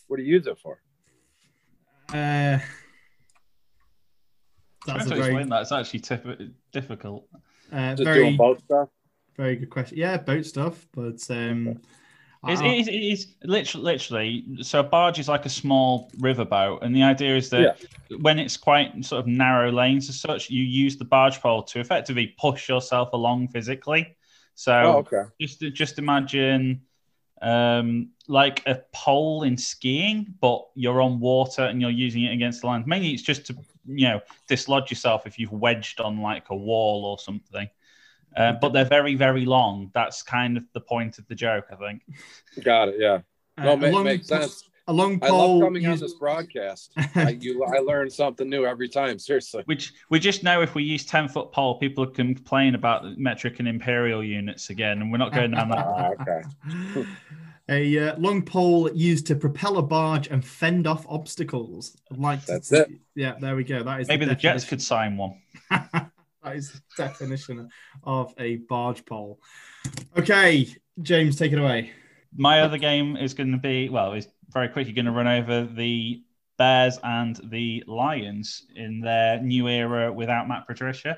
what 0.08 0.18
do 0.18 0.24
you 0.24 0.36
use 0.36 0.48
it 0.48 0.60
for? 0.60 0.80
Uh, 2.14 2.60
that's 4.86 5.06
a 5.10 5.16
very, 5.16 5.44
that. 5.46 5.62
It's 5.62 5.72
actually 5.72 6.00
t- 6.02 6.54
difficult. 6.72 7.28
Uh, 7.72 7.96
very, 7.96 8.36
boat 8.38 8.62
stuff. 8.64 8.90
Very 9.36 9.56
good 9.56 9.70
question. 9.70 9.98
Yeah, 9.98 10.18
boat 10.18 10.46
stuff, 10.46 10.86
but 10.94 11.20
um, 11.32 11.80
it's, 12.46 12.62
it's, 12.64 12.90
it's, 12.92 13.26
literally, 13.44 13.84
literally. 13.84 14.46
So 14.62 14.82
a 14.82 14.84
barge 14.84 15.18
is 15.18 15.28
like 15.28 15.46
a 15.46 15.50
small 15.50 16.12
riverboat, 16.20 16.84
and 16.84 16.96
the 16.96 17.04
idea 17.04 17.36
is 17.36 17.50
that 17.50 17.80
yeah. 17.80 18.18
when 18.20 18.38
it's 18.38 18.58
quite 18.58 19.04
sort 19.04 19.22
of 19.22 19.28
narrow 19.28 19.72
lanes 19.72 20.10
as 20.10 20.20
such, 20.20 20.50
you 20.50 20.64
use 20.64 20.98
the 20.98 21.06
barge 21.06 21.40
pole 21.40 21.64
to 21.64 21.80
effectively 21.80 22.36
push 22.38 22.70
yourself 22.70 23.14
along 23.14 23.48
physically. 23.48 24.16
So 24.56 24.74
oh, 24.74 24.98
okay. 24.98 25.24
just 25.40 25.62
just 25.74 25.98
imagine 25.98 26.82
um, 27.44 28.10
like 28.28 28.64
a 28.66 28.82
pole 28.94 29.44
in 29.44 29.58
skiing, 29.58 30.34
but 30.40 30.66
you're 30.74 31.02
on 31.02 31.20
water 31.20 31.64
and 31.64 31.82
you're 31.82 31.92
using 31.92 32.24
it 32.24 32.34
against 32.34 32.62
the 32.62 32.68
land. 32.68 32.88
Mainly, 32.88 33.10
it's 33.10 33.22
just 33.22 33.46
to 33.48 33.56
you 33.86 34.08
know 34.08 34.22
dislodge 34.48 34.90
yourself 34.90 35.28
if 35.28 35.38
you've 35.38 35.52
wedged 35.52 36.00
on 36.00 36.22
like 36.22 36.50
a 36.50 36.56
wall 36.56 37.06
or 37.06 37.20
something. 37.20 37.70
Uh, 38.36 38.54
but 38.54 38.74
they're 38.74 38.86
very, 38.86 39.14
very 39.14 39.46
long. 39.46 39.92
That's 39.94 40.24
kind 40.24 40.58
of 40.58 40.66
the 40.74 40.80
point 40.80 41.20
of 41.20 41.28
the 41.28 41.36
joke, 41.36 41.66
I 41.72 41.76
think. 41.76 42.02
Got 42.64 42.90
it. 42.90 42.96
Yeah. 42.98 43.20
No, 43.58 43.74
uh, 43.74 43.76
ma- 43.76 44.04
makes 44.04 44.28
sense. 44.28 44.68
A 44.88 44.94
long 44.94 45.18
pole. 45.18 45.30
I 45.30 45.46
love 45.46 45.62
coming 45.62 45.84
used... 45.84 46.04
on 46.04 46.08
this 46.08 46.14
broadcast. 46.16 46.92
I, 47.16 47.38
you, 47.40 47.64
I 47.64 47.80
learn 47.80 48.10
something 48.10 48.50
new 48.50 48.66
every 48.66 48.90
time. 48.90 49.18
Seriously. 49.18 49.64
Which 49.66 49.94
we 50.10 50.20
just 50.20 50.44
know 50.44 50.62
if 50.62 50.76
we 50.76 50.84
use 50.84 51.06
ten 51.06 51.30
foot 51.30 51.54
pole, 51.54 51.80
people 51.80 52.06
can 52.06 52.36
complain 52.36 52.76
about 52.76 53.18
metric 53.18 53.60
and 53.60 53.68
imperial 53.68 54.22
units 54.22 54.70
again, 54.72 55.02
and 55.02 55.10
we're 55.10 55.20
not 55.20 55.34
going 55.34 55.52
down 55.52 55.70
that. 55.70 56.18
okay. 56.98 57.08
a 57.70 58.10
uh, 58.10 58.20
long 58.20 58.42
pole 58.42 58.92
used 58.94 59.26
to 59.28 59.36
propel 59.36 59.78
a 59.78 59.82
barge 59.82 60.28
and 60.28 60.44
fend 60.44 60.86
off 60.86 61.06
obstacles. 61.08 61.96
like 62.12 62.46
that's 62.46 62.70
to, 62.70 62.82
it. 62.82 62.92
Yeah, 63.16 63.36
there 63.40 63.56
we 63.56 63.64
go. 63.64 63.84
That 63.84 64.02
is 64.02 64.10
maybe 64.10 64.26
the, 64.26 64.32
the 64.32 64.42
Jets 64.42 64.66
could 64.66 64.82
sign 64.82 65.16
one. 65.16 65.40
that 65.72 66.12
is 66.56 66.74
the 66.74 66.82
definition 66.98 67.70
of 68.04 68.34
a 68.38 68.58
barge 68.58 69.06
pole. 69.06 69.40
Okay, 70.18 70.68
James, 71.02 71.38
take 71.38 71.54
it 71.54 71.60
away. 71.60 71.92
My 72.36 72.62
other 72.62 72.78
game 72.78 73.16
is 73.16 73.34
going 73.34 73.52
to 73.52 73.58
be 73.58 73.88
well, 73.88 74.12
it's 74.14 74.28
very 74.54 74.70
quickly 74.70 74.94
going 74.94 75.06
to 75.06 75.12
run 75.12 75.28
over 75.28 75.66
the 75.66 76.24
Bears 76.58 77.00
and 77.04 77.40
the 77.46 77.84
Lions 77.88 78.68
in 78.76 79.02
their 79.02 79.42
new 79.42 79.68
era 79.68 80.14
without 80.14 80.48
Matt 80.48 80.68
Patricia. 80.68 81.18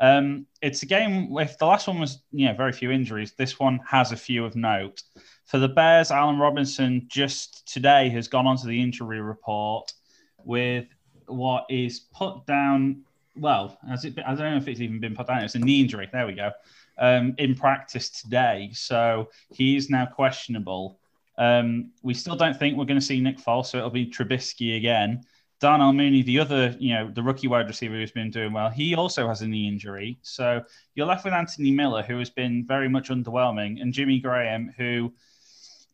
Um, 0.00 0.46
it's 0.62 0.82
a 0.82 0.86
game. 0.86 1.36
If 1.38 1.58
the 1.58 1.66
last 1.66 1.86
one 1.86 2.00
was, 2.00 2.22
know, 2.46 2.54
very 2.54 2.72
few 2.72 2.90
injuries, 2.90 3.32
this 3.36 3.58
one 3.58 3.80
has 3.86 4.12
a 4.12 4.16
few 4.16 4.44
of 4.44 4.56
note. 4.56 5.02
For 5.44 5.58
the 5.58 5.68
Bears, 5.68 6.10
Allen 6.10 6.38
Robinson 6.38 7.06
just 7.08 7.70
today 7.70 8.08
has 8.10 8.28
gone 8.28 8.46
onto 8.46 8.66
the 8.66 8.80
injury 8.80 9.20
report 9.20 9.92
with 10.38 10.86
what 11.26 11.66
is 11.68 12.00
put 12.14 12.46
down 12.46 13.02
well, 13.36 13.78
as 13.90 14.04
it, 14.04 14.18
I 14.18 14.34
don't 14.34 14.52
know 14.52 14.56
if 14.56 14.68
it's 14.68 14.80
even 14.80 15.00
been 15.00 15.14
put 15.14 15.26
down. 15.26 15.42
It's 15.42 15.54
a 15.54 15.58
knee 15.58 15.80
injury. 15.80 16.08
There 16.12 16.26
we 16.26 16.34
go. 16.34 16.50
Um, 16.98 17.34
in 17.38 17.54
practice 17.54 18.10
today, 18.10 18.70
so 18.72 19.30
he 19.52 19.76
is 19.76 19.88
now 19.88 20.06
questionable. 20.06 20.99
Um, 21.40 21.90
we 22.02 22.14
still 22.14 22.36
don't 22.36 22.56
think 22.56 22.76
we're 22.76 22.84
going 22.84 23.00
to 23.00 23.04
see 23.04 23.20
Nick 23.20 23.38
Foles, 23.38 23.66
so 23.66 23.78
it'll 23.78 23.90
be 23.90 24.06
Trubisky 24.06 24.76
again. 24.76 25.22
Darnell 25.58 25.92
Mooney, 25.92 26.22
the 26.22 26.38
other, 26.38 26.76
you 26.78 26.94
know, 26.94 27.10
the 27.10 27.22
rookie 27.22 27.48
wide 27.48 27.66
receiver 27.66 27.94
who's 27.94 28.12
been 28.12 28.30
doing 28.30 28.52
well, 28.52 28.70
he 28.70 28.94
also 28.94 29.26
has 29.26 29.42
a 29.42 29.48
knee 29.48 29.66
injury. 29.66 30.18
So 30.22 30.62
you're 30.94 31.06
left 31.06 31.24
with 31.24 31.34
Anthony 31.34 31.70
Miller, 31.70 32.02
who 32.02 32.18
has 32.18 32.30
been 32.30 32.64
very 32.66 32.88
much 32.88 33.08
underwhelming, 33.08 33.80
and 33.80 33.92
Jimmy 33.92 34.20
Graham, 34.20 34.72
who 34.76 35.12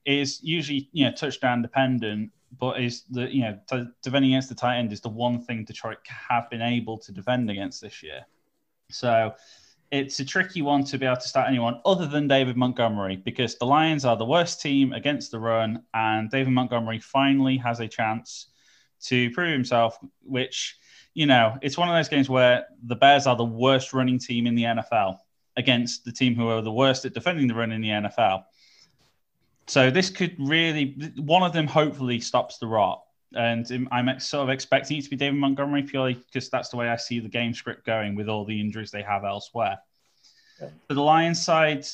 is 0.05 0.40
usually, 0.42 0.88
you 0.92 1.05
know, 1.05 1.12
touchdown 1.12 1.62
dependent 1.62 2.30
but 2.59 2.80
is 2.80 3.03
the 3.11 3.32
you 3.34 3.42
know 3.42 3.59
defending 4.03 4.32
against 4.32 4.49
the 4.49 4.55
tight 4.55 4.78
end 4.78 4.92
is 4.92 5.01
the 5.01 5.09
one 5.09 5.40
thing 5.42 5.64
Detroit 5.64 5.99
have 6.07 6.49
been 6.51 6.62
able 6.62 6.99
to 6.99 7.12
defend 7.12 7.51
against 7.51 7.80
this 7.80 8.03
year. 8.03 8.24
So 8.90 9.34
it's 9.91 10.18
a 10.20 10.24
tricky 10.24 10.62
one 10.62 10.84
to 10.84 10.99
be 10.99 11.07
able 11.07 11.16
to 11.16 11.28
start 11.28 11.49
anyone 11.49 11.80
other 11.84 12.07
than 12.07 12.28
David 12.28 12.57
Montgomery 12.57 13.16
because 13.16 13.57
the 13.57 13.66
Lions 13.66 14.05
are 14.05 14.16
the 14.16 14.24
worst 14.24 14.61
team 14.61 14.93
against 14.93 15.30
the 15.30 15.39
run, 15.39 15.82
and 15.95 16.30
David 16.30 16.53
Montgomery 16.53 16.99
finally 16.99 17.57
has 17.59 17.80
a 17.80 17.89
chance 17.89 18.49
to 19.05 19.30
prove 19.30 19.53
himself. 19.53 19.99
Which 20.22 20.76
you 21.14 21.24
know, 21.24 21.57
it's 21.62 21.78
one 21.78 21.89
of 21.89 21.95
those 21.95 22.11
games 22.11 22.28
where 22.28 22.66
the 22.82 22.95
Bears 22.95 23.26
are 23.26 23.37
the 23.37 23.45
worst 23.45 23.95
running 23.95 24.18
team 24.18 24.47
in 24.47 24.55
the 24.55 24.64
NFL 24.64 25.16
against 25.57 26.05
the 26.05 26.12
team 26.12 26.34
who 26.34 26.49
are 26.49 26.61
the 26.61 26.70
worst 26.70 27.07
at 27.07 27.14
defending 27.14 27.47
the 27.47 27.55
run 27.55 27.72
in 27.72 27.80
the 27.80 27.89
NFL. 27.89 28.45
So 29.66 29.91
this 29.91 30.11
could 30.11 30.37
really 30.39 30.95
one 31.16 31.43
of 31.43 31.53
them 31.53 31.66
hopefully 31.66 32.20
stops 32.20 32.59
the 32.59 32.66
rot, 32.66 33.03
and 33.35 33.89
I'm 33.91 34.20
sort 34.20 34.45
of 34.45 34.51
expecting 34.51 34.99
it 34.99 35.05
to 35.05 35.11
be 35.11 35.16
David 35.16 35.39
Montgomery 35.39 35.83
purely 35.83 36.14
because 36.14 36.49
that's 36.49 36.68
the 36.68 36.77
way 36.77 36.89
I 36.89 36.97
see 36.97 37.20
the 37.20 37.29
game 37.29 37.55
script 37.55 37.85
going 37.85 38.14
with 38.14 38.29
all 38.29 38.45
the 38.45 38.61
injuries 38.61 38.91
they 38.91 39.03
have 39.03 39.24
elsewhere. 39.24 39.79
Okay. 40.61 40.72
For 40.89 40.95
the 40.95 41.03
Lions 41.03 41.45
side, 41.45 41.87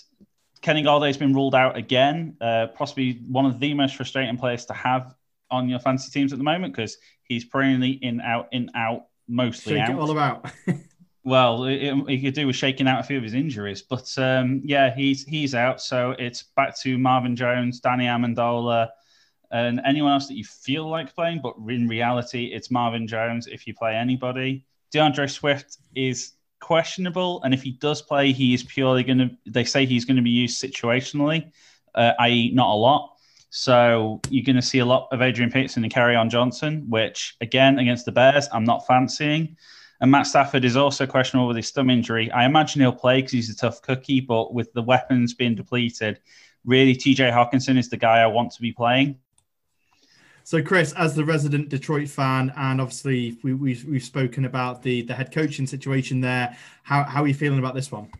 Kenny 0.60 0.82
Golladay's 0.82 1.16
been 1.16 1.34
ruled 1.34 1.54
out 1.54 1.76
again, 1.76 2.36
uh, 2.40 2.68
possibly 2.68 3.20
one 3.28 3.46
of 3.46 3.58
the 3.58 3.74
most 3.74 3.96
frustrating 3.96 4.36
players 4.36 4.66
to 4.66 4.74
have 4.74 5.14
on 5.50 5.68
your 5.68 5.80
fantasy 5.80 6.10
teams 6.10 6.32
at 6.32 6.38
the 6.38 6.44
moment 6.44 6.74
because 6.74 6.96
he's 7.24 7.44
perennially 7.44 7.90
in 7.90 8.20
out 8.20 8.48
in 8.52 8.70
out 8.74 9.06
mostly 9.28 9.74
Shake 9.74 9.82
out. 9.82 9.90
it 9.90 9.98
all 9.98 10.10
about. 10.10 10.50
Well, 11.24 11.64
he 11.66 12.20
could 12.20 12.34
do 12.34 12.48
with 12.48 12.56
shaking 12.56 12.88
out 12.88 12.98
a 12.98 13.04
few 13.04 13.16
of 13.16 13.22
his 13.22 13.34
injuries, 13.34 13.80
but 13.80 14.12
um, 14.18 14.60
yeah, 14.64 14.92
he's 14.92 15.24
he's 15.24 15.54
out. 15.54 15.80
So 15.80 16.16
it's 16.18 16.42
back 16.56 16.76
to 16.80 16.98
Marvin 16.98 17.36
Jones, 17.36 17.78
Danny 17.78 18.06
Amendola, 18.06 18.88
and 19.52 19.80
anyone 19.84 20.12
else 20.12 20.26
that 20.28 20.36
you 20.36 20.44
feel 20.44 20.88
like 20.88 21.14
playing. 21.14 21.40
But 21.42 21.54
in 21.68 21.86
reality, 21.86 22.46
it's 22.46 22.70
Marvin 22.70 23.06
Jones. 23.06 23.46
If 23.46 23.66
you 23.66 23.74
play 23.74 23.94
anybody, 23.94 24.64
DeAndre 24.92 25.30
Swift 25.30 25.78
is 25.94 26.32
questionable, 26.60 27.42
and 27.42 27.52
if 27.52 27.62
he 27.62 27.72
does 27.72 28.02
play, 28.02 28.32
he 28.32 28.54
is 28.54 28.62
purely 28.62 29.02
going 29.02 29.18
to. 29.18 29.30
They 29.46 29.64
say 29.64 29.86
he's 29.86 30.04
going 30.04 30.16
to 30.16 30.22
be 30.22 30.30
used 30.30 30.62
situationally, 30.62 31.52
uh, 31.94 32.12
i.e., 32.20 32.50
not 32.52 32.70
a 32.70 32.74
lot. 32.74 33.10
So 33.50 34.22
you're 34.30 34.44
going 34.44 34.56
to 34.56 34.62
see 34.62 34.78
a 34.78 34.84
lot 34.84 35.08
of 35.12 35.20
Adrian 35.20 35.50
Peterson 35.50 35.84
and 35.84 35.92
Kerryon 35.92 36.30
Johnson, 36.30 36.86
which 36.88 37.36
again 37.42 37.78
against 37.78 38.06
the 38.06 38.12
Bears, 38.12 38.48
I'm 38.50 38.64
not 38.64 38.86
fancying. 38.86 39.58
And 40.00 40.10
Matt 40.10 40.26
Stafford 40.26 40.64
is 40.64 40.74
also 40.74 41.06
questionable 41.06 41.46
with 41.46 41.58
his 41.58 41.70
thumb 41.70 41.90
injury. 41.90 42.30
I 42.32 42.46
imagine 42.46 42.80
he'll 42.80 42.92
play 42.92 43.18
because 43.18 43.32
he's 43.32 43.50
a 43.50 43.56
tough 43.56 43.82
cookie, 43.82 44.20
but 44.20 44.54
with 44.54 44.72
the 44.72 44.82
weapons 44.82 45.34
being 45.34 45.54
depleted, 45.54 46.18
really 46.64 46.96
TJ 46.96 47.30
Hockenson 47.30 47.78
is 47.78 47.90
the 47.90 47.98
guy 47.98 48.20
I 48.20 48.26
want 48.26 48.52
to 48.52 48.62
be 48.62 48.72
playing. 48.72 49.18
So, 50.44 50.62
Chris, 50.62 50.92
as 50.92 51.14
the 51.14 51.24
resident 51.24 51.68
Detroit 51.68 52.08
fan, 52.08 52.52
and 52.56 52.80
obviously 52.80 53.38
we, 53.42 53.54
we've, 53.54 53.84
we've 53.84 54.02
spoken 54.02 54.44
about 54.44 54.82
the, 54.82 55.02
the 55.02 55.14
head 55.14 55.32
coaching 55.32 55.66
situation 55.66 56.20
there, 56.20 56.56
how, 56.82 57.04
how 57.04 57.22
are 57.22 57.28
you 57.28 57.34
feeling 57.34 57.58
about 57.58 57.74
this 57.74 57.92
one? 57.92 58.10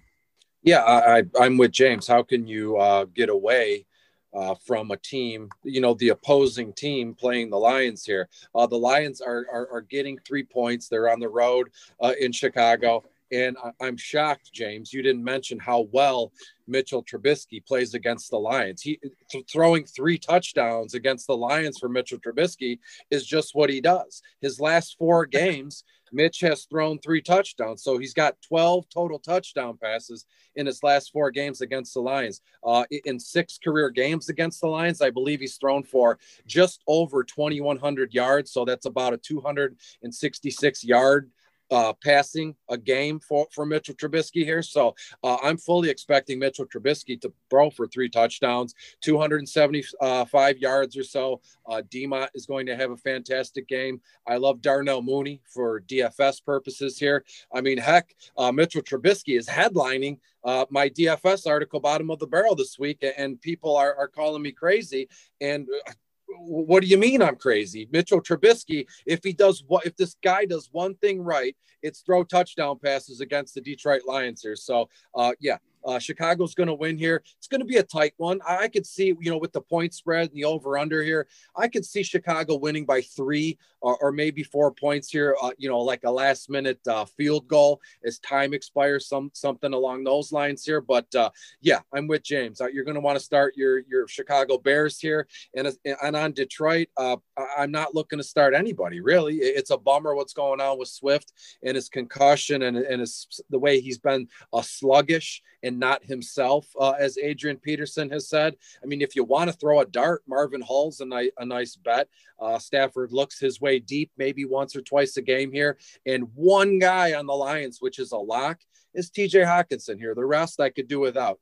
Yeah, 0.63 0.83
I, 0.83 1.25
I'm 1.41 1.59
with 1.59 1.73
James. 1.73 2.07
How 2.07 2.23
can 2.23 2.47
you 2.47 2.77
uh, 2.77 3.07
get 3.07 3.29
away 3.29 3.87
uh, 4.35 4.55
from 4.55 4.91
a 4.91 4.97
team, 4.97 5.49
you 5.63 5.81
know, 5.81 5.95
the 5.95 6.11
opposing 6.11 6.73
team 6.73 7.15
playing 7.15 7.51
the 7.51 7.59
Lions 7.59 8.05
here. 8.05 8.29
Uh, 8.55 8.67
the 8.67 8.79
Lions 8.79 9.21
are, 9.21 9.47
are, 9.53 9.69
are 9.71 9.81
getting 9.83 10.19
three 10.19 10.43
points. 10.43 10.89
They're 10.89 11.11
on 11.11 11.21
the 11.21 11.29
road 11.29 11.71
uh, 12.01 12.15
in 12.19 12.33
Chicago. 12.33 13.05
And 13.31 13.57
I, 13.81 13.87
am 13.87 13.97
shocked, 13.97 14.53
James, 14.53 14.93
you 14.93 15.03
didn't 15.03 15.25
mention 15.25 15.59
how 15.59 15.89
well 15.93 16.33
Mitchell 16.73 17.05
Trubisky 17.05 17.65
plays 17.65 17.95
against 17.95 18.31
the 18.31 18.39
Lions. 18.39 18.83
He 18.83 18.99
th- 19.31 19.45
throwing 19.51 19.85
three 19.85 20.19
touchdowns 20.19 20.95
against 20.95 21.27
the 21.29 21.37
Lions 21.37 21.79
for 21.79 21.89
Mitchell 21.89 22.19
Trubisky 22.19 22.81
is 23.11 23.25
just 23.25 23.55
what 23.55 23.71
he 23.71 23.81
does. 23.81 24.23
His 24.41 24.59
last 24.59 24.97
four 24.99 25.27
games, 25.41 25.85
Mitch 26.13 26.41
has 26.41 26.65
thrown 26.65 26.99
three 26.99 27.23
touchdowns. 27.23 27.83
So 27.83 27.99
he's 27.99 28.15
got 28.15 28.41
12 28.49 28.89
total 28.89 29.19
touchdown 29.19 29.79
passes 29.83 30.27
in 30.57 30.67
his 30.67 30.83
last 30.83 31.13
four 31.13 31.31
games 31.31 31.61
against 31.61 31.95
the 31.95 32.01
Lions. 32.01 32.41
Uh, 32.65 32.85
in 33.05 33.21
six 33.21 33.59
career 33.63 33.91
games 33.91 34.29
against 34.29 34.61
the 34.61 34.69
Lions, 34.69 35.01
I 35.01 35.11
believe 35.11 35.41
he's 35.41 35.57
thrown 35.57 35.83
for 35.83 36.19
just 36.47 36.83
over 36.87 37.23
2,100 37.23 38.13
yards. 38.13 38.51
So 38.51 38.65
that's 38.65 38.87
about 38.87 39.15
a 39.15 39.19
266 39.19 40.85
yard 40.85 41.31
uh, 41.73 41.95
passing 42.05 42.55
a 42.69 42.77
game 42.77 43.19
for, 43.19 43.47
for 43.51 43.65
Mitchell 43.65 43.95
Trubisky 43.95 44.45
here. 44.45 44.63
So 44.63 44.95
uh, 45.25 45.39
I'm 45.43 45.57
fully 45.57 45.89
expecting 45.89 46.39
Mitchell 46.39 46.67
Trubisky 46.67 47.19
to 47.23 47.33
throw 47.49 47.71
for 47.71 47.87
three 47.87 48.11
touchdowns, 48.11 48.75
275 49.01 50.59
yards 50.59 50.97
or 50.97 51.03
so. 51.03 51.41
Uh, 51.67 51.81
Demont 51.91 52.29
is 52.35 52.45
going 52.45 52.67
to 52.67 52.77
have 52.77 52.91
a 52.91 52.97
fantastic 52.97 53.67
game. 53.67 54.01
I 54.27 54.37
love 54.37 54.61
Darnell 54.61 55.01
Mooney 55.01 55.41
for 55.47 55.81
DFS 55.81 56.45
purposes 56.45 56.99
here. 56.99 57.25
I 57.53 57.63
mean, 57.63 57.79
heck, 57.79 58.15
uh, 58.37 58.53
Mitchell 58.53 58.83
Trubisky 58.83 59.39
is 59.39 59.49
headlining 59.49 60.19
uh, 60.45 60.67
my 60.71 60.91
DFS 60.91 61.47
article, 61.47 61.81
bottom 61.81 62.11
of 62.11 62.19
the 62.19 62.27
barrel 62.27 62.55
this 62.55 62.79
week, 62.79 63.05
and 63.17 63.41
people 63.41 63.77
are, 63.77 63.95
are 63.97 64.09
calling 64.09 64.43
me 64.43 64.53
crazy. 64.53 65.09
And 65.41 65.67
uh, 65.89 65.93
what 66.39 66.83
do 66.83 66.89
you 66.89 66.99
mean 66.99 67.23
I'm 67.23 67.37
crazy? 67.37 67.89
Mitchell 67.93 68.21
Trubisky, 68.21 68.87
if 69.07 69.21
he 69.23 69.33
does 69.33 69.65
what, 69.67 69.87
if 69.87 69.97
this 69.97 70.17
guy 70.23 70.45
does 70.45 70.69
one 70.73 70.95
thing 70.97 71.21
right, 71.21 71.57
it's 71.83 72.01
throw 72.01 72.25
touchdown 72.25 72.79
passes 72.79 73.21
against 73.21 73.55
the 73.55 73.61
Detroit 73.61 74.03
Lions 74.07 74.43
here. 74.43 74.57
So, 74.57 74.89
uh, 75.15 75.33
yeah, 75.41 75.59
uh, 75.85 75.99
Chicago's 75.99 76.55
going 76.55 76.69
to 76.69 76.75
win 76.75 76.97
here. 76.99 77.23
It's 77.39 77.49
going 77.49 77.61
to 77.61 77.67
be 77.67 77.77
a 77.77 77.83
tight 77.83 78.15
one. 78.17 78.41
I 78.47 78.69
could 78.69 78.87
see, 78.87 79.15
you 79.21 79.31
know, 79.31 79.39
with 79.39 79.53
the 79.53 79.61
point 79.61 79.95
spread 79.95 80.29
and 80.29 80.37
the 80.37 80.45
over 80.45 80.79
under 80.79 81.03
here, 81.03 81.27
I 81.57 81.69
could 81.69 81.85
see 81.85 82.03
Chicago 82.03 82.57
winning 82.57 82.85
by 82.85 83.03
three 83.03 83.59
or, 83.81 83.97
or 83.99 84.13
maybe 84.13 84.43
four 84.43 84.73
points 84.73 85.11
here. 85.11 85.37
Uh, 85.43 85.51
you 85.59 85.69
know, 85.69 85.81
like 85.81 86.05
a 86.05 86.11
last 86.11 86.49
minute 86.49 86.81
uh, 86.87 87.05
field 87.05 87.49
goal 87.49 87.81
as 88.05 88.19
time 88.21 88.55
expires, 88.55 89.09
some 89.09 89.31
something 89.35 89.73
along 89.73 90.05
those 90.05 90.33
lines 90.33 90.65
here. 90.65 90.81
But 90.81 91.13
uh, 91.15 91.31
yeah, 91.61 91.81
I'm 91.93 92.07
with 92.07 92.23
James. 92.23 92.61
Uh, 92.61 92.69
you're 92.69 92.85
going 92.85 92.95
to 92.95 93.01
want 93.01 93.19
to 93.19 93.25
start 93.25 93.57
your 93.57 93.81
your 93.89 94.09
Chicago 94.09 94.59
Bears 94.59 94.99
here, 94.99 95.27
and 95.57 95.71
and 96.03 96.17
on 96.17 96.33
Detroit, 96.33 96.89
uh, 96.97 97.17
I'm 97.57 97.73
not 97.73 97.95
looking 97.95 98.19
to 98.19 98.25
start 98.25 98.55
anybody 98.55 99.01
really. 99.01 99.37
It's 99.37 99.71
a 99.71 99.79
bummer 99.79 100.15
what's 100.15 100.33
going 100.35 100.61
on 100.61 100.79
with 100.79 100.89
Swift 100.89 101.33
and 101.63 101.75
his 101.75 101.89
concussion 101.89 102.63
and 102.63 102.77
and 102.77 103.01
his, 103.01 103.43
the 103.51 103.59
way 103.59 103.81
he's 103.81 103.99
been 103.99 104.29
sluggish 104.63 105.43
and 105.63 105.72
not 105.79 106.05
himself, 106.05 106.67
uh, 106.79 106.93
as 106.93 107.19
Adrian 107.19 107.57
Peterson 107.57 108.11
has 108.11 108.29
said. 108.29 108.57
I 108.83 108.87
mean, 108.87 109.03
if 109.03 109.17
you 109.17 109.25
want 109.25 109.51
to 109.51 109.57
throw 109.57 109.81
a 109.81 109.87
dart, 109.87 110.23
Marvin 110.27 110.61
Hall's 110.61 111.01
a, 111.01 111.05
ni- 111.05 111.31
a 111.39 111.45
nice 111.45 111.77
bet. 111.77 112.09
Uh, 112.41 112.59
Stafford 112.59 113.13
looks 113.13 113.39
his 113.39 113.61
way 113.61 113.79
deep, 113.79 114.11
maybe 114.17 114.45
once 114.45 114.75
or 114.75 114.83
twice 114.83 115.17
a 115.17 115.23
game 115.23 115.53
here. 115.53 115.79
And 116.07 116.29
one 116.35 116.79
guy 116.79 117.15
on 117.15 117.27
the 117.27 117.35
Lions, 117.35 117.79
which 117.81 117.99
is 117.99 118.13
a 118.13 118.17
lock, 118.17 118.61
is 118.95 119.11
TJ 119.11 119.45
Hockenson 119.47 119.99
here. 119.99 120.15
The 120.15 120.25
rest 120.25 120.61
I 120.61 120.71
could 120.71 120.89
do 120.89 121.01
without. 121.01 121.39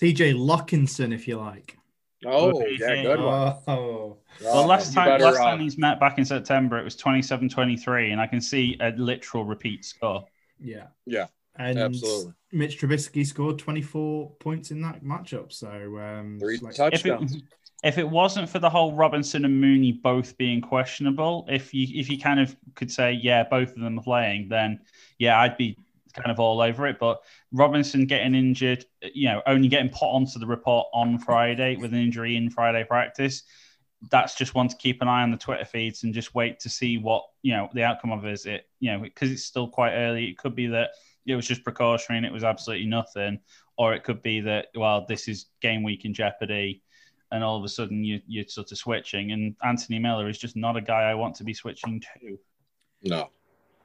TJ 0.00 0.34
Lockinson, 0.34 1.14
if 1.14 1.28
you 1.28 1.38
like. 1.38 1.76
Oh, 2.24 2.64
yeah, 2.66 3.02
good 3.02 3.20
one. 3.20 3.56
Oh. 3.66 4.18
Well, 4.42 4.66
last 4.66 4.94
time, 4.94 5.08
better, 5.08 5.24
last 5.24 5.38
time 5.38 5.58
uh, 5.58 5.62
he's 5.62 5.76
met 5.76 5.98
back 5.98 6.18
in 6.18 6.24
September, 6.24 6.78
it 6.78 6.84
was 6.84 6.96
27-23, 6.96 8.12
and 8.12 8.20
I 8.20 8.26
can 8.26 8.40
see 8.40 8.76
a 8.80 8.90
literal 8.90 9.44
repeat 9.44 9.84
score. 9.84 10.24
Yeah. 10.60 10.86
Yeah. 11.04 11.26
And 11.56 11.78
Absolutely. 11.78 12.32
Mitch 12.52 12.78
Trubisky 12.78 13.26
scored 13.26 13.58
24 13.58 14.30
points 14.38 14.70
in 14.70 14.82
that 14.82 15.02
matchup. 15.02 15.52
So 15.52 15.68
um, 15.98 16.38
three 16.38 16.58
like, 16.58 16.74
touchdowns. 16.74 17.32
If 17.32 17.38
it, 17.38 17.44
if 17.82 17.98
it 17.98 18.08
wasn't 18.08 18.48
for 18.48 18.58
the 18.58 18.70
whole 18.70 18.94
Robinson 18.94 19.44
and 19.44 19.60
Mooney 19.60 19.92
both 19.92 20.36
being 20.36 20.60
questionable, 20.60 21.46
if 21.48 21.74
you 21.74 21.86
if 21.98 22.08
you 22.10 22.18
kind 22.18 22.38
of 22.38 22.54
could 22.74 22.90
say 22.90 23.12
yeah, 23.12 23.42
both 23.42 23.70
of 23.70 23.80
them 23.80 23.98
are 23.98 24.02
playing, 24.02 24.48
then 24.48 24.80
yeah, 25.18 25.40
I'd 25.40 25.56
be 25.56 25.76
kind 26.12 26.30
of 26.30 26.38
all 26.38 26.60
over 26.60 26.86
it. 26.86 26.98
But 27.00 27.22
Robinson 27.52 28.06
getting 28.06 28.34
injured, 28.34 28.84
you 29.14 29.28
know, 29.28 29.42
only 29.46 29.68
getting 29.68 29.90
put 29.90 30.06
onto 30.06 30.38
the 30.38 30.46
report 30.46 30.86
on 30.92 31.18
Friday 31.18 31.76
with 31.76 31.92
an 31.92 32.00
injury 32.00 32.36
in 32.36 32.50
Friday 32.50 32.84
practice. 32.84 33.42
That's 34.10 34.34
just 34.34 34.54
one 34.54 34.68
to 34.68 34.76
keep 34.76 35.00
an 35.00 35.08
eye 35.08 35.22
on 35.22 35.30
the 35.30 35.36
Twitter 35.36 35.64
feeds 35.64 36.02
and 36.02 36.12
just 36.12 36.34
wait 36.34 36.60
to 36.60 36.68
see 36.68 36.98
what 36.98 37.24
you 37.40 37.54
know 37.54 37.68
the 37.72 37.84
outcome 37.84 38.12
of 38.12 38.24
it 38.24 38.32
is. 38.32 38.46
It 38.46 38.68
you 38.78 38.92
know 38.92 39.00
because 39.00 39.30
it's 39.30 39.44
still 39.44 39.68
quite 39.68 39.94
early. 39.94 40.26
It 40.26 40.38
could 40.38 40.54
be 40.54 40.66
that 40.68 40.90
it 41.26 41.36
was 41.36 41.46
just 41.46 41.64
precautionary 41.64 42.18
and 42.18 42.26
it 42.26 42.32
was 42.32 42.44
absolutely 42.44 42.86
nothing, 42.86 43.38
or 43.76 43.94
it 43.94 44.04
could 44.04 44.22
be 44.22 44.40
that 44.40 44.66
well, 44.74 45.04
this 45.08 45.28
is 45.28 45.46
game 45.60 45.82
week 45.82 46.04
in 46.04 46.14
jeopardy, 46.14 46.82
and 47.30 47.42
all 47.42 47.56
of 47.56 47.64
a 47.64 47.68
sudden 47.68 48.04
you 48.04 48.20
you're 48.26 48.46
sort 48.48 48.72
of 48.72 48.78
switching. 48.78 49.32
And 49.32 49.54
Anthony 49.64 49.98
Miller 49.98 50.28
is 50.28 50.38
just 50.38 50.56
not 50.56 50.76
a 50.76 50.80
guy 50.80 51.02
I 51.02 51.14
want 51.14 51.34
to 51.36 51.44
be 51.44 51.54
switching 51.54 52.00
to. 52.00 52.38
No. 53.04 53.30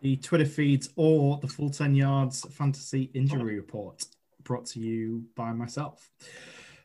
The 0.02 0.18
Twitter 0.18 0.46
feeds 0.46 0.90
or 0.96 1.40
the 1.40 1.48
full 1.48 1.70
ten 1.70 1.96
yards 1.96 2.46
fantasy 2.54 3.10
injury 3.14 3.56
report 3.56 4.06
brought 4.44 4.66
to 4.68 4.80
you 4.80 5.24
by 5.36 5.52
myself. 5.52 6.10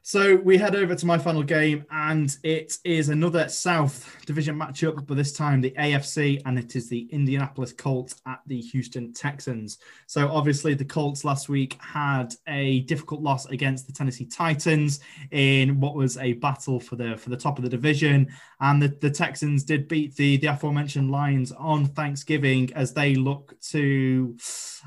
So 0.04 0.34
we 0.34 0.58
head 0.58 0.74
over 0.74 0.96
to 0.96 1.06
my 1.06 1.16
final 1.16 1.44
game, 1.44 1.84
and 1.92 2.36
it 2.42 2.76
is 2.82 3.08
another 3.08 3.48
South 3.48 4.16
Division 4.26 4.58
matchup, 4.58 5.06
but 5.06 5.16
this 5.16 5.32
time 5.32 5.60
the 5.60 5.70
AFC, 5.78 6.42
and 6.44 6.58
it 6.58 6.74
is 6.74 6.88
the 6.88 7.08
Indianapolis 7.12 7.72
Colts 7.72 8.16
at 8.26 8.40
the 8.48 8.60
Houston 8.60 9.12
Texans. 9.12 9.78
So 10.08 10.28
obviously, 10.28 10.74
the 10.74 10.84
Colts 10.84 11.24
last 11.24 11.48
week 11.48 11.78
had 11.80 12.34
a 12.48 12.80
difficult 12.80 13.20
loss 13.20 13.46
against 13.46 13.86
the 13.86 13.92
Tennessee 13.92 14.26
Titans 14.26 14.98
in 15.30 15.78
what 15.78 15.94
was 15.94 16.18
a 16.18 16.32
battle 16.32 16.80
for 16.80 16.96
the 16.96 17.16
for 17.16 17.30
the 17.30 17.36
top 17.36 17.58
of 17.58 17.62
the 17.62 17.70
division, 17.70 18.26
and 18.60 18.82
the, 18.82 18.88
the 19.00 19.10
Texans 19.10 19.62
did 19.62 19.86
beat 19.86 20.16
the 20.16 20.36
the 20.38 20.48
aforementioned 20.48 21.12
Lions 21.12 21.52
on 21.52 21.86
Thanksgiving 21.86 22.72
as 22.74 22.92
they 22.92 23.14
look 23.14 23.54
to, 23.70 24.36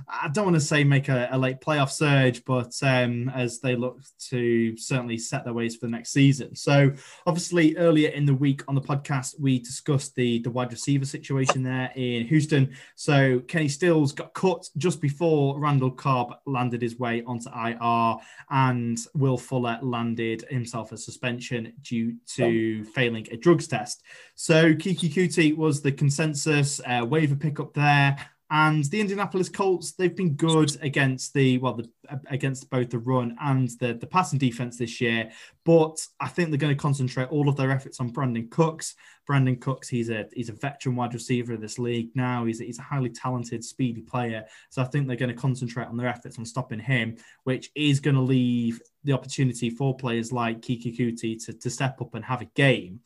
I 0.09 0.28
don't 0.28 0.43
want 0.43 0.55
to 0.55 0.61
say 0.61 0.84
make 0.84 1.07
a, 1.07 1.30
a 1.32 1.38
late 1.38 1.61
playoff 1.61 1.89
surge, 1.89 2.43
but 2.43 2.74
um, 2.82 3.30
as 3.30 3.61
they 3.61 3.78
look 3.78 4.01
to 4.30 4.76
certainly 4.76 5.05
certainly 5.06 5.18
set 5.20 5.43
their 5.43 5.53
ways 5.53 5.76
for 5.76 5.86
the 5.86 5.91
next 5.91 6.12
season. 6.12 6.56
So, 6.56 6.91
obviously, 7.28 7.78
earlier 7.78 8.10
in 8.10 8.26
the 8.26 8.34
week 8.34 8.64
on 8.68 8.74
the 8.74 8.82
podcast, 8.82 9.39
we 9.39 9.60
discussed 9.60 10.16
the, 10.16 10.39
the 10.39 10.49
wide 10.49 10.72
receiver 10.72 11.06
situation 11.06 11.62
there 11.62 11.91
in 11.95 12.26
Houston. 12.26 12.76
So, 12.95 13.39
Kenny 13.41 13.68
Stills 13.68 14.14
got 14.14 14.34
cut 14.34 14.68
just 14.78 15.01
before 15.01 15.60
Randall 15.60 15.91
Cobb 15.91 16.36
landed 16.47 16.82
his 16.82 16.97
way 16.97 17.24
onto 17.24 17.49
IR, 17.49 18.16
and 18.49 18.97
Will 19.14 19.38
Fuller 19.38 19.78
landed 19.82 20.45
himself 20.49 20.91
a 20.91 20.97
suspension 20.97 21.74
due 21.84 22.16
to 22.36 22.84
failing 22.86 23.28
a 23.32 23.38
drugs 23.38 23.68
test. 23.68 24.01
So, 24.34 24.74
Keke 24.74 25.14
Coutee 25.14 25.56
was 25.56 25.82
the 25.82 25.91
consensus 25.91 26.82
uh, 26.86 27.06
waiver 27.08 27.36
pickup 27.36 27.74
there. 27.74 28.18
And 28.52 28.84
the 28.86 29.02
Indianapolis 29.02 29.50
Colts, 29.50 29.93
they've 29.93 30.16
been 30.16 30.36
good 30.36 30.78
against 30.84 31.34
the 31.34 31.58
well, 31.58 31.74
the, 31.74 31.89
against 32.28 32.70
both 32.70 32.91
the 32.91 33.00
run 33.00 33.36
and 33.41 33.70
the, 33.80 33.96
the 33.96 34.06
passing 34.06 34.38
defense 34.38 34.78
this 34.78 35.02
year. 35.02 35.32
But 35.64 36.06
I 36.20 36.28
think 36.28 36.50
they're 36.50 36.60
going 36.60 36.76
to 36.76 36.80
concentrate 36.82 37.30
all 37.30 37.50
of 37.50 37.56
their 37.56 37.72
efforts 37.72 38.00
on 38.00 38.14
Brandin 38.14 38.52
Cooks. 38.52 38.93
Brandin 39.28 39.60
Cooks, 39.60 39.89
he's 39.89 40.12
a 40.12 40.28
he's 40.32 40.50
a 40.50 40.54
veteran 40.54 40.96
wide 40.96 41.16
receiver 41.16 41.54
of 41.54 41.62
this 41.62 41.80
league 41.80 42.12
now. 42.14 42.46
He's 42.46 42.62
a, 42.62 42.66
he's 42.66 42.78
a 42.78 42.84
highly 42.84 43.10
talented, 43.10 43.64
speedy 43.64 44.02
player. 44.02 44.46
So 44.70 44.84
I 44.84 44.86
think 44.86 45.08
they're 45.08 45.18
going 45.18 45.34
to 45.34 45.41
concentrate 45.41 45.88
on 45.88 45.98
their 45.98 46.08
efforts 46.08 46.38
on 46.38 46.46
stopping 46.46 46.80
him, 46.80 47.18
which 47.46 47.72
is 47.74 48.00
going 48.00 48.16
to 48.16 48.22
leave 48.22 48.80
the 49.04 49.14
opportunity 49.14 49.72
for 49.72 49.98
players 49.98 50.32
like 50.32 50.62
Keke 50.62 50.96
Coutee 50.96 51.43
to, 51.46 51.54
to 51.54 51.70
step 51.72 52.00
up 52.00 52.14
and 52.14 52.24
have 52.24 52.41
a 52.41 52.46
game. 52.46 53.00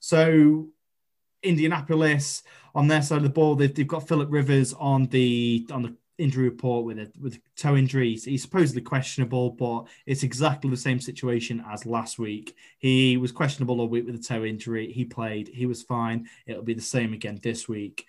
So 0.00 0.68
Indianapolis 1.42 2.42
on 2.74 2.88
their 2.88 3.02
side 3.02 3.18
of 3.18 3.24
the 3.24 3.30
ball, 3.30 3.54
they've, 3.54 3.74
they've 3.74 3.86
got 3.86 4.06
Philip 4.06 4.28
Rivers 4.30 4.72
on 4.74 5.06
the 5.06 5.66
on 5.70 5.82
the 5.82 5.96
injury 6.20 6.44
report 6.44 6.84
with 6.84 6.98
a 6.98 7.10
with 7.20 7.40
toe 7.56 7.76
injuries. 7.76 8.24
He's 8.24 8.42
supposedly 8.42 8.82
questionable, 8.82 9.50
but 9.50 9.86
it's 10.06 10.22
exactly 10.22 10.70
the 10.70 10.76
same 10.76 11.00
situation 11.00 11.64
as 11.68 11.86
last 11.86 12.18
week. 12.18 12.54
He 12.78 13.16
was 13.16 13.32
questionable 13.32 13.80
all 13.80 13.88
week 13.88 14.06
with 14.06 14.14
a 14.14 14.22
toe 14.22 14.44
injury. 14.44 14.92
He 14.92 15.04
played. 15.04 15.48
He 15.48 15.66
was 15.66 15.82
fine. 15.82 16.28
It'll 16.46 16.62
be 16.62 16.74
the 16.74 16.80
same 16.80 17.12
again 17.12 17.40
this 17.42 17.68
week. 17.68 18.06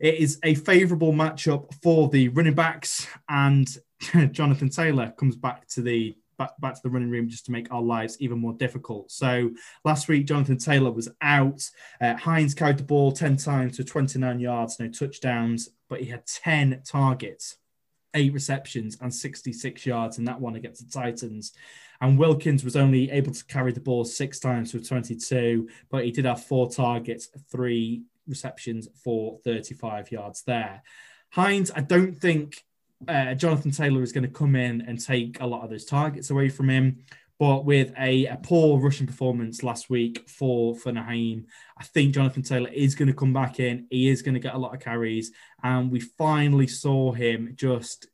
It 0.00 0.16
is 0.16 0.38
a 0.42 0.54
favourable 0.54 1.12
matchup 1.12 1.72
for 1.82 2.08
the 2.08 2.28
running 2.28 2.54
backs, 2.54 3.06
and 3.28 3.68
Jonathan 4.32 4.68
Taylor 4.68 5.12
comes 5.16 5.36
back 5.36 5.66
to 5.68 5.82
the 5.82 6.16
back, 6.38 6.58
back 6.60 6.74
to 6.74 6.80
the 6.82 6.90
running 6.90 7.10
room 7.10 7.28
just 7.28 7.44
to 7.46 7.52
make 7.52 7.70
our 7.72 7.82
lives 7.82 8.16
even 8.20 8.38
more 8.38 8.54
difficult. 8.54 9.10
So 9.10 9.50
last 9.84 10.08
week, 10.08 10.26
Jonathan 10.26 10.56
Taylor 10.56 10.90
was 10.90 11.08
out. 11.20 11.68
Uh, 12.00 12.14
Hines 12.14 12.54
carried 12.54 12.78
the 12.78 12.84
ball 12.84 13.12
10 13.12 13.36
times 13.36 13.76
for 13.76 13.82
29 13.82 14.40
yards, 14.40 14.78
no 14.78 14.88
touchdowns, 14.88 15.68
but 15.88 16.00
he 16.00 16.06
had 16.06 16.26
10 16.26 16.82
targets, 16.86 17.56
eight 18.14 18.32
receptions, 18.32 18.96
and 19.00 19.12
66 19.12 19.84
yards 19.84 20.18
in 20.18 20.24
that 20.24 20.40
one 20.40 20.56
against 20.56 20.86
the 20.86 20.90
Titans. 20.90 21.52
And 22.00 22.18
Wilkins 22.18 22.64
was 22.64 22.76
only 22.76 23.10
able 23.10 23.32
to 23.32 23.44
carry 23.46 23.72
the 23.72 23.80
ball 23.80 24.04
six 24.04 24.38
times 24.38 24.70
for 24.70 24.78
22, 24.78 25.68
but 25.90 26.04
he 26.04 26.12
did 26.12 26.24
have 26.24 26.44
four 26.44 26.70
targets, 26.70 27.28
three 27.50 28.02
receptions 28.28 28.88
for 29.02 29.40
35 29.44 30.12
yards 30.12 30.42
there. 30.42 30.82
Hines, 31.30 31.70
I 31.74 31.80
don't 31.80 32.16
think 32.16 32.64
uh, 33.06 33.34
Jonathan 33.34 33.70
Taylor 33.70 34.02
is 34.02 34.12
going 34.12 34.24
to 34.24 34.30
come 34.30 34.56
in 34.56 34.80
and 34.82 35.00
take 35.00 35.40
a 35.40 35.46
lot 35.46 35.62
of 35.62 35.70
those 35.70 35.84
targets 35.84 36.30
away 36.30 36.48
from 36.48 36.68
him. 36.68 37.04
But 37.38 37.64
with 37.64 37.92
a, 37.96 38.26
a 38.26 38.36
poor 38.42 38.80
Russian 38.80 39.06
performance 39.06 39.62
last 39.62 39.88
week 39.88 40.28
for, 40.28 40.74
for 40.74 40.90
Nyheim, 40.90 41.44
I 41.76 41.84
think 41.84 42.14
Jonathan 42.14 42.42
Taylor 42.42 42.70
is 42.70 42.96
going 42.96 43.06
to 43.06 43.14
come 43.14 43.32
back 43.32 43.60
in. 43.60 43.86
He 43.90 44.08
is 44.08 44.22
going 44.22 44.34
to 44.34 44.40
get 44.40 44.54
a 44.54 44.58
lot 44.58 44.74
of 44.74 44.80
carries. 44.80 45.30
And 45.62 45.92
we 45.92 46.00
finally 46.00 46.66
saw 46.66 47.12
him 47.12 47.52
just 47.54 48.08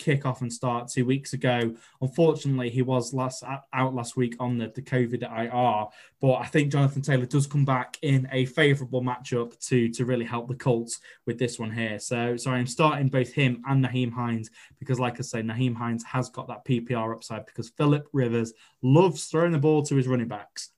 kick-off 0.00 0.40
and 0.40 0.52
start 0.52 0.88
two 0.88 1.04
weeks 1.04 1.32
ago. 1.32 1.74
Unfortunately, 2.00 2.70
he 2.70 2.82
was 2.82 3.14
last 3.14 3.44
out 3.44 3.94
last 3.94 4.16
week 4.16 4.34
on 4.40 4.58
the, 4.58 4.72
the 4.74 4.82
COVID 4.82 5.22
IR, 5.22 5.86
but 6.20 6.34
I 6.34 6.46
think 6.46 6.72
Jonathan 6.72 7.02
Taylor 7.02 7.26
does 7.26 7.46
come 7.46 7.64
back 7.64 7.98
in 8.02 8.28
a 8.32 8.46
favourable 8.46 9.02
matchup 9.02 9.58
to 9.68 9.88
to 9.90 10.04
really 10.04 10.24
help 10.24 10.48
the 10.48 10.54
Colts 10.54 10.98
with 11.26 11.38
this 11.38 11.58
one 11.58 11.70
here. 11.70 11.98
So, 12.00 12.36
so 12.36 12.50
I'm 12.50 12.66
starting 12.66 13.08
both 13.08 13.32
him 13.32 13.62
and 13.68 13.84
Nyheim 13.84 14.12
Hines 14.12 14.50
because, 14.78 14.98
like 14.98 15.20
I 15.20 15.22
say, 15.22 15.42
Nyheim 15.42 15.76
Hines 15.76 16.02
has 16.04 16.30
got 16.30 16.48
that 16.48 16.64
PPR 16.64 17.12
upside 17.12 17.46
because 17.46 17.68
Philip 17.70 18.08
Rivers 18.12 18.52
loves 18.82 19.26
throwing 19.26 19.52
the 19.52 19.58
ball 19.58 19.82
to 19.84 19.96
his 19.96 20.08
running 20.08 20.28
backs. 20.28 20.70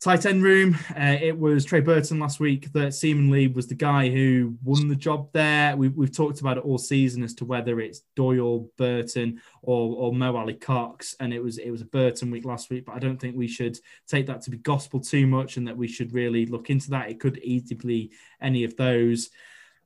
Tight 0.00 0.24
end 0.24 0.42
room, 0.42 0.78
uh, 0.98 1.18
it 1.20 1.38
was 1.38 1.62
Trey 1.62 1.80
Burton 1.80 2.18
last 2.18 2.40
week 2.40 2.72
that 2.72 2.94
seemingly 2.94 3.48
was 3.48 3.66
the 3.66 3.74
guy 3.74 4.08
who 4.08 4.56
won 4.64 4.88
the 4.88 4.96
job 4.96 5.28
there. 5.34 5.76
We, 5.76 5.88
have 5.88 6.12
talked 6.12 6.40
about 6.40 6.56
it 6.56 6.64
all 6.64 6.78
season 6.78 7.22
as 7.22 7.34
to 7.34 7.44
whether 7.44 7.80
it's 7.80 8.00
Doyle, 8.16 8.70
Burton, 8.78 9.42
or, 9.60 9.94
or 9.96 10.14
Mo 10.14 10.34
Alie-Cox, 10.36 11.16
and 11.20 11.34
it 11.34 11.42
was 11.42 11.58
it 11.58 11.70
was 11.70 11.82
a 11.82 11.84
Burton 11.84 12.30
week 12.30 12.46
last 12.46 12.70
week. 12.70 12.86
But 12.86 12.94
I 12.94 12.98
don't 12.98 13.20
think 13.20 13.36
we 13.36 13.46
should 13.46 13.78
take 14.08 14.26
that 14.28 14.40
to 14.42 14.50
be 14.50 14.56
gospel 14.56 15.00
too 15.00 15.26
much, 15.26 15.58
and 15.58 15.68
that 15.68 15.76
we 15.76 15.86
should 15.86 16.14
really 16.14 16.46
look 16.46 16.70
into 16.70 16.88
that. 16.90 17.10
It 17.10 17.20
could 17.20 17.36
easily 17.36 17.76
be 17.84 18.12
any 18.40 18.64
of 18.64 18.78
those. 18.78 19.28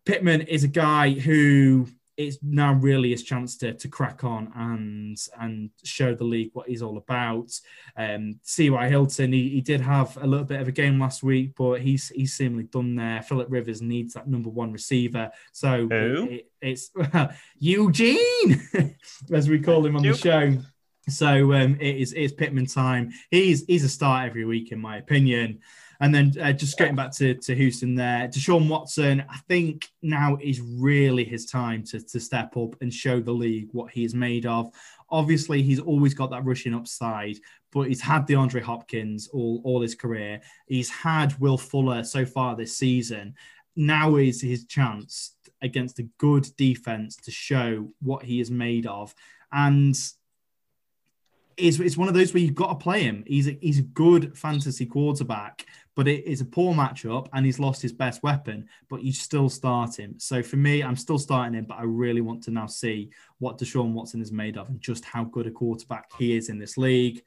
Pittman 0.05 0.43
is 0.43 0.63
a 0.63 0.69
guy 0.69 1.11
who 1.11 1.89
it's 2.17 2.39
now 2.43 2.75
really 2.75 3.11
his 3.11 3.23
chance 3.23 3.57
to, 3.59 3.75
to 3.75 3.89
crack 3.89 4.25
on 4.25 4.53
and 4.55 5.19
and 5.41 5.71
show 5.83 6.15
the 6.15 6.25
league 6.25 6.51
what 6.53 6.69
he's 6.69 6.83
all 6.83 6.97
about. 6.97 7.51
Um, 7.97 8.39
T.Y. 8.47 8.89
Hilton, 8.89 9.33
he, 9.33 9.49
he 9.51 9.61
did 9.61 9.81
have 9.81 10.17
a 10.19 10.27
little 10.27 10.47
bit 10.47 10.61
of 10.61 10.69
a 10.69 10.73
game 10.73 11.01
last 11.01 11.23
week, 11.23 11.55
but 11.57 11.81
he's 11.81 12.09
he's 12.11 12.35
seemingly 12.35 12.65
done 12.65 12.95
there. 12.95 13.23
Philip 13.23 13.49
Rivers 13.51 13.83
needs 13.83 14.15
that 14.15 14.29
number 14.29 14.51
one 14.51 14.73
receiver, 14.73 15.31
so 15.53 15.89
it, 16.31 16.51
it's 16.61 16.91
Eugene, 17.59 18.69
as 19.33 19.49
we 19.49 19.61
call 19.61 19.85
him 19.85 19.97
on 19.97 20.03
the 20.03 20.15
show. 20.15 20.57
So 21.09 21.53
um, 21.53 21.77
it 21.81 21.97
is 21.97 22.13
it's 22.13 22.33
Pittman 22.33 22.67
time. 22.67 23.13
He's 23.31 23.65
he's 23.67 23.85
a 23.85 23.89
start 23.89 24.27
every 24.27 24.45
week 24.45 24.73
in 24.73 24.79
my 24.79 24.99
opinion. 24.99 25.61
And 26.01 26.15
then 26.15 26.33
uh, 26.41 26.53
just 26.53 26.77
getting 26.77 26.97
back 26.97 27.13
to, 27.13 27.35
to 27.35 27.55
Houston 27.55 27.95
there, 27.95 28.29
Deshaun 28.29 28.69
Watson, 28.69 29.25
I 29.29 29.39
think 29.49 29.89
now 30.03 30.37
is 30.43 30.61
really 30.61 31.25
his 31.25 31.47
time 31.47 31.85
to, 31.85 32.01
to 32.01 32.21
step 32.21 32.57
up 32.57 32.81
and 32.81 32.93
show 32.93 33.21
the 33.21 33.33
league 33.33 33.69
what 33.73 33.91
he 33.93 34.05
is 34.05 34.15
made 34.15 34.47
of. 34.47 34.71
Obviously, 35.11 35.63
he's 35.63 35.81
always 35.81 36.15
got 36.15 36.31
that 36.31 36.45
rushing 36.45 36.75
upside, 36.75 37.37
but 37.73 37.89
he's 37.89 38.01
had 38.01 38.27
DeAndre 38.27 38.63
Hopkins 38.63 39.29
all, 39.29 39.61
all 39.65 39.81
his 39.81 39.95
career. 39.95 40.41
He's 40.67 40.91
had 40.91 41.39
Will 41.41 41.59
Fuller 41.59 42.05
so 42.05 42.25
far 42.25 42.57
this 42.57 42.77
season. 42.77 43.35
Now 43.77 44.17
is 44.17 44.41
his 44.41 44.65
chance 44.67 45.37
against 45.63 45.99
a 45.99 46.09
good 46.19 46.47
defense 46.57 47.17
to 47.17 47.31
show 47.31 47.91
what 48.01 48.23
he 48.23 48.41
is 48.41 48.51
made 48.51 48.87
of. 48.87 49.15
And 49.53 49.97
it's, 51.57 51.79
it's 51.79 51.97
one 51.97 52.09
of 52.09 52.15
those 52.15 52.35
where 52.35 52.43
you've 52.43 52.55
got 52.55 52.69
to 52.69 52.75
play 52.75 53.03
him. 53.03 53.25
He's 53.27 53.49
a, 53.49 53.59
he's 53.61 53.79
a 53.79 53.83
good 53.83 54.37
fantasy 54.37 54.87
quarterback, 54.87 55.67
but 55.95 56.09
it 56.09 56.25
is 56.27 56.41
a 56.41 56.45
poor 56.45 56.75
matchup 56.75 57.29
and 57.33 57.47
he's 57.47 57.61
lost 57.61 57.83
his 57.83 57.93
best 57.93 58.23
weapon, 58.23 58.69
but 58.89 59.03
you 59.03 59.13
still 59.13 59.49
start 59.49 59.99
him. 59.99 60.15
So 60.19 60.43
for 60.43 60.57
me, 60.57 60.83
I'm 60.83 60.97
still 60.97 61.19
starting 61.19 61.55
him, 61.55 61.67
but 61.67 61.79
I 61.79 61.85
really 61.85 62.21
want 62.21 62.43
to 62.45 62.51
now 62.51 62.67
see 62.67 63.11
what 63.39 63.59
Deshaun 63.59 63.93
Watson 63.93 64.21
is 64.21 64.33
made 64.33 64.57
of 64.57 64.69
and 64.69 64.81
just 64.81 65.05
how 65.05 65.25
good 65.25 65.47
a 65.47 65.51
quarterback 65.51 66.11
he 66.19 66.37
is 66.37 66.49
in 66.49 66.59
this 66.59 66.77
league. 66.77 67.23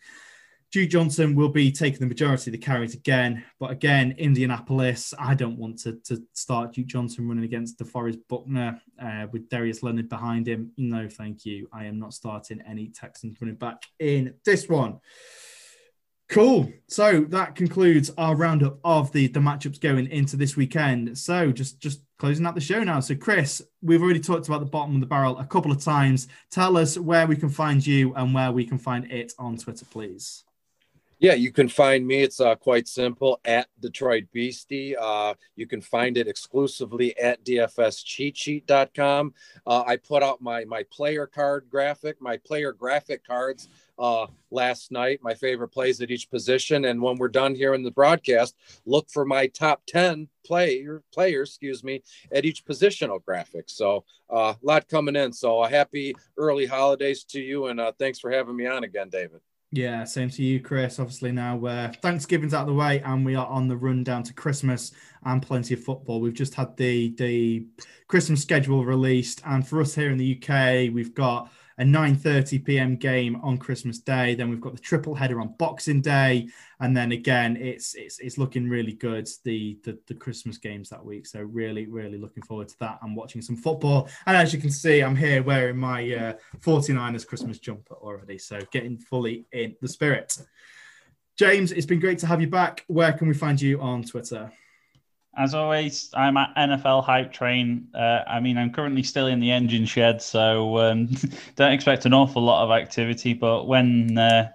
Duke 0.70 0.90
Johnson 0.90 1.34
will 1.34 1.48
be 1.48 1.72
taking 1.72 2.02
the 2.02 2.08
majority 2.08 2.50
of 2.50 2.52
the 2.52 2.58
carries 2.58 2.94
again, 2.94 3.42
but 3.58 3.72
again, 3.72 4.14
Indianapolis, 4.18 5.14
I 5.18 5.34
don't 5.34 5.58
want 5.58 5.80
to, 5.80 5.94
to 6.06 6.22
start 6.34 6.74
Duke 6.74 6.88
Johnson 6.88 7.26
running 7.26 7.46
against 7.46 7.80
DeForest 7.80 8.20
Buckner 8.28 8.82
uh, 9.02 9.28
with 9.32 9.48
Darius 9.48 9.82
Leonard 9.82 10.10
behind 10.10 10.46
him. 10.46 10.72
No, 10.76 11.08
thank 11.08 11.46
you. 11.46 11.70
I 11.72 11.86
am 11.86 12.00
not 12.00 12.14
starting 12.14 12.62
any 12.68 12.90
Texans 12.90 13.38
running 13.40 13.56
back 13.56 13.84
in 14.00 14.34
this 14.44 14.68
one. 14.68 15.00
Cool. 16.30 16.72
So 16.88 17.22
that 17.30 17.56
concludes 17.56 18.12
our 18.18 18.36
roundup 18.36 18.80
of 18.84 19.12
the 19.14 19.28
the 19.28 19.40
matchups 19.40 19.80
going 19.80 20.08
into 20.08 20.36
this 20.36 20.58
weekend. 20.58 21.18
So 21.18 21.52
just 21.52 21.80
just 21.80 22.02
closing 22.18 22.46
out 22.46 22.56
the 22.56 22.62
show 22.62 22.84
now. 22.84 23.00
So 23.00 23.16
Chris, 23.16 23.62
we've 23.82 24.02
already 24.02 24.20
talked 24.20 24.48
about 24.48 24.60
the 24.60 24.66
bottom 24.66 24.96
of 24.96 25.02
the 25.02 25.08
barrel 25.08 25.38
a 25.38 25.46
couple 25.46 25.72
of 25.72 25.82
times. 25.82 26.28
Tell 26.50 26.76
us 26.76 26.98
where 26.98 27.28
we 27.28 27.38
can 27.38 27.50
find 27.50 27.86
you 27.86 28.14
and 28.16 28.34
where 28.34 28.52
we 28.52 28.66
can 28.66 28.78
find 28.78 29.10
it 29.10 29.34
on 29.40 29.58
Twitter, 29.58 29.86
please. 29.86 30.44
Yeah, 31.20 31.34
you 31.34 31.52
can 31.52 31.68
find 31.68 32.06
me. 32.06 32.22
It's 32.22 32.40
uh, 32.40 32.54
quite 32.56 32.88
simple 32.88 33.40
at 33.44 33.68
Detroit 33.80 34.26
Beastie. 34.32 34.96
Uh, 34.96 35.34
you 35.56 35.66
can 35.66 35.82
find 35.82 36.16
it 36.16 36.28
exclusively 36.28 37.18
at 37.18 37.44
dfscheatsheet.com. 37.44 39.34
Uh, 39.66 39.84
I 39.88 39.96
put 39.96 40.22
out 40.22 40.42
my 40.42 40.66
my 40.66 40.84
player 40.92 41.26
card 41.26 41.68
graphic, 41.72 42.22
my 42.22 42.38
player 42.38 42.72
graphic 42.72 43.26
cards 43.26 43.70
uh, 44.00 44.28
last 44.52 44.92
night, 44.92 45.20
my 45.22 45.34
favorite 45.34 45.70
plays 45.70 46.02
at 46.02 46.12
each 46.12 46.30
position. 46.30 46.86
And 46.86 47.02
when 47.02 47.18
we're 47.18 47.28
done 47.28 47.56
here 47.56 47.74
in 47.74 47.84
the 47.84 47.92
broadcast, 47.92 48.56
look 48.86 49.10
for 49.10 49.26
my 49.26 49.48
top 49.48 49.82
10 49.88 50.28
player, 50.46 51.04
players, 51.14 51.50
excuse 51.50 51.84
me, 51.84 52.04
at 52.32 52.46
each 52.46 52.66
positional 52.66 53.24
graphic. 53.24 53.66
So 53.68 54.06
uh, 54.32 54.36
a 54.36 54.40
uh, 54.40 54.54
lot 54.62 54.88
coming 54.88 55.16
in. 55.16 55.34
So 55.34 55.64
a 55.64 55.70
happy 55.70 56.16
early 56.38 56.66
holidays 56.66 57.24
to 57.26 57.40
you. 57.40 57.68
And 57.68 57.80
uh, 57.80 57.92
thanks 57.98 58.20
for 58.20 58.32
having 58.32 58.56
me 58.56 58.68
on 58.68 58.84
again, 58.84 59.10
David. 59.10 59.42
Yeah, 59.72 60.06
same 60.06 60.30
to 60.30 60.44
you, 60.44 60.62
Chris. 60.62 60.98
Obviously, 60.98 61.34
now 61.34 61.66
uh, 61.66 61.92
Thanksgiving's 62.02 62.54
out 62.54 62.62
of 62.62 62.68
the 62.68 62.74
way, 62.74 63.02
and 63.02 63.26
we 63.26 63.36
are 63.36 63.46
on 63.48 63.68
the 63.68 63.76
run 63.76 64.02
down 64.02 64.24
to 64.24 64.34
Christmas 64.34 64.94
and 65.26 65.42
plenty 65.42 65.74
of 65.74 65.84
football. 65.84 66.22
We've 66.22 66.34
just 66.34 66.54
had 66.54 66.78
the 66.78 67.14
the 67.16 67.66
Christmas 68.08 68.42
schedule 68.42 68.86
released, 68.86 69.42
and 69.46 69.68
for 69.68 69.82
us 69.82 69.94
here 69.94 70.10
in 70.10 70.18
the 70.18 70.42
UK, 70.42 70.94
we've 70.94 71.14
got 71.14 71.52
a 71.80 71.84
9:30 71.84 72.66
p.m. 72.66 72.96
game 72.96 73.40
on 73.44 73.58
Christmas 73.58 74.00
Day. 74.00 74.36
Then 74.36 74.50
we've 74.50 74.62
got 74.62 74.74
the 74.74 74.82
triple 74.82 75.14
header 75.14 75.40
on 75.40 75.54
Boxing 75.58 76.02
Day, 76.02 76.48
and 76.80 76.96
then 76.96 77.12
again, 77.12 77.56
it's 77.58 77.94
it's 77.96 78.20
it's 78.20 78.38
looking 78.38 78.68
really 78.68 78.94
good. 78.94 79.28
The 79.44 79.78
the, 79.84 79.98
the 80.08 80.16
Christmas 80.16 80.58
games 80.58 80.90
that 80.90 81.04
week, 81.04 81.28
so 81.28 81.42
really 81.42 81.86
really 81.86 82.18
looking 82.18 82.44
forward 82.44 82.70
to 82.70 82.80
that. 82.80 83.00
I'm 83.02 83.16
watching 83.16 83.42
some 83.42 83.56
football, 83.56 84.10
and 84.26 84.36
as 84.36 84.54
you 84.54 84.60
can 84.60 84.72
see, 84.72 85.02
I'm 85.02 85.16
here 85.16 85.44
wearing 85.44 85.78
my 85.78 86.02
uh, 86.14 86.34
49ers 86.60 87.28
Christmas 87.28 87.60
jumper 87.60 87.96
already, 87.96 88.38
so 88.38 88.60
getting 88.72 88.98
fully 88.98 89.46
in 89.52 89.76
the 89.82 89.88
spirit. 89.88 90.38
James, 91.38 91.72
it's 91.72 91.86
been 91.86 92.00
great 92.00 92.18
to 92.20 92.28
have 92.28 92.42
you 92.42 92.48
back. 92.48 92.84
Where 92.88 93.14
can 93.14 93.28
we 93.28 93.36
find 93.36 93.62
you 93.62 93.80
on 93.80 94.02
Twitter? 94.04 94.52
As 95.38 95.54
always, 95.54 96.10
I'm 96.16 96.36
at 96.36 96.56
NFL 96.56 97.04
Hype 97.04 97.32
Train. 97.32 97.88
Uh, 97.94 98.24
I 98.28 98.40
mean, 98.40 98.58
I'm 98.58 98.74
currently 98.74 99.04
still 99.04 99.28
in 99.28 99.40
the 99.40 99.52
engine 99.52 99.86
shed, 99.86 100.22
so 100.22 100.80
um, 100.80 101.10
don't 101.56 101.72
expect 101.72 102.06
an 102.06 102.14
awful 102.14 102.42
lot 102.42 102.64
of 102.64 102.72
activity. 102.72 103.34
But 103.34 103.66
when 103.66 104.18
uh, 104.18 104.52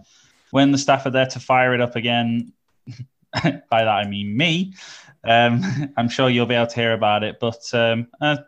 when 0.50 0.72
the 0.72 0.78
staff 0.78 1.06
are 1.06 1.10
there 1.10 1.26
to 1.26 1.40
fire 1.40 1.72
it 1.72 1.80
up 1.80 1.94
again, 1.94 2.52
by 3.42 3.62
that 3.70 3.88
I 3.88 4.08
mean 4.08 4.36
me, 4.36 4.74
um, 5.22 5.62
I'm 5.96 6.08
sure 6.08 6.28
you'll 6.28 6.46
be 6.46 6.56
able 6.56 6.66
to 6.66 6.74
hear 6.74 6.92
about 6.92 7.22
it. 7.22 7.38
But 7.40 7.62
um, 7.72 8.08
uh, 8.20 8.38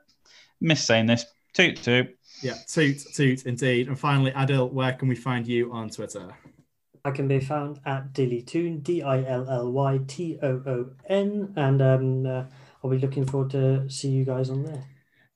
miss 0.61 0.85
saying 0.85 1.07
this. 1.07 1.27
Toot 1.53 1.83
toot. 1.83 2.17
Yeah, 2.43 2.55
toot 2.67 2.99
toot 3.15 3.47
indeed. 3.47 3.87
And 3.87 3.99
finally, 3.99 4.33
Adil, 4.33 4.73
where 4.73 4.93
can 4.93 5.07
we 5.07 5.15
find 5.15 5.47
you 5.47 5.73
on 5.73 5.89
Twitter? 5.89 6.35
I 7.07 7.11
can 7.11 7.29
be 7.29 7.39
found 7.39 7.81
at 7.85 8.15
Dillytoon, 8.15 8.83
D 8.83 9.03
I 9.03 9.23
L 9.25 9.47
L 9.49 9.71
Y 9.73 10.01
T 10.07 10.39
O 10.43 10.63
O 10.67 10.91
N, 11.07 11.53
and 11.55 11.83
um, 11.83 12.27
uh, 12.27 12.45
I'll 12.83 12.91
be 12.91 12.99
looking 12.99 13.27
forward 13.27 13.51
to 13.51 13.89
see 13.91 14.09
you 14.09 14.25
guys 14.25 14.49
on 14.49 14.65
there. 14.65 14.85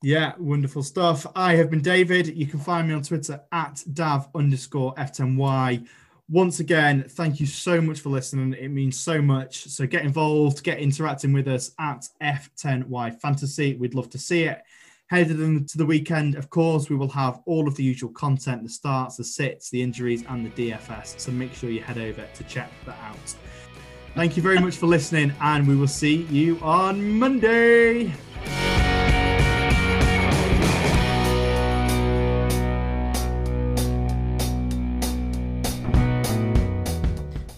Yeah, 0.01 0.33
wonderful 0.39 0.81
stuff. 0.81 1.27
I 1.35 1.55
have 1.55 1.69
been 1.69 1.81
David. 1.81 2.27
You 2.35 2.47
can 2.47 2.59
find 2.59 2.87
me 2.87 2.93
on 2.93 3.03
Twitter 3.03 3.41
at 3.51 3.83
Dav 3.93 4.29
underscore 4.33 4.95
F10Y. 4.95 5.87
Once 6.29 6.59
again, 6.59 7.03
thank 7.07 7.39
you 7.39 7.45
so 7.45 7.81
much 7.81 7.99
for 7.99 8.09
listening. 8.09 8.53
It 8.53 8.69
means 8.69 8.99
so 8.99 9.21
much. 9.21 9.65
So 9.65 9.85
get 9.85 10.03
involved, 10.03 10.63
get 10.63 10.79
interacting 10.79 11.33
with 11.33 11.47
us 11.47 11.71
at 11.79 12.07
F10Y 12.21 13.19
Fantasy. 13.19 13.75
We'd 13.75 13.93
love 13.93 14.09
to 14.11 14.17
see 14.17 14.43
it. 14.43 14.61
Headed 15.09 15.39
into 15.39 15.79
the 15.79 15.87
weekend, 15.87 16.35
of 16.35 16.51
course, 16.51 16.87
we 16.87 16.95
will 16.95 17.09
have 17.09 17.41
all 17.47 17.67
of 17.67 17.75
the 17.75 17.81
usual 17.81 18.11
content 18.11 18.61
the 18.61 18.69
starts, 18.69 19.17
the 19.17 19.23
sits, 19.23 19.71
the 19.71 19.81
injuries, 19.81 20.23
and 20.29 20.45
the 20.45 20.69
DFS. 20.69 21.19
So 21.19 21.31
make 21.31 21.51
sure 21.51 21.71
you 21.71 21.81
head 21.81 21.97
over 21.97 22.27
to 22.31 22.43
check 22.43 22.69
that 22.85 22.95
out. 23.01 23.17
Thank 24.13 24.37
you 24.37 24.43
very 24.43 24.59
much 24.59 24.77
for 24.77 24.85
listening, 24.85 25.33
and 25.41 25.67
we 25.67 25.75
will 25.75 25.87
see 25.87 26.27
you 26.29 26.59
on 26.59 27.17
Monday. 27.17 28.13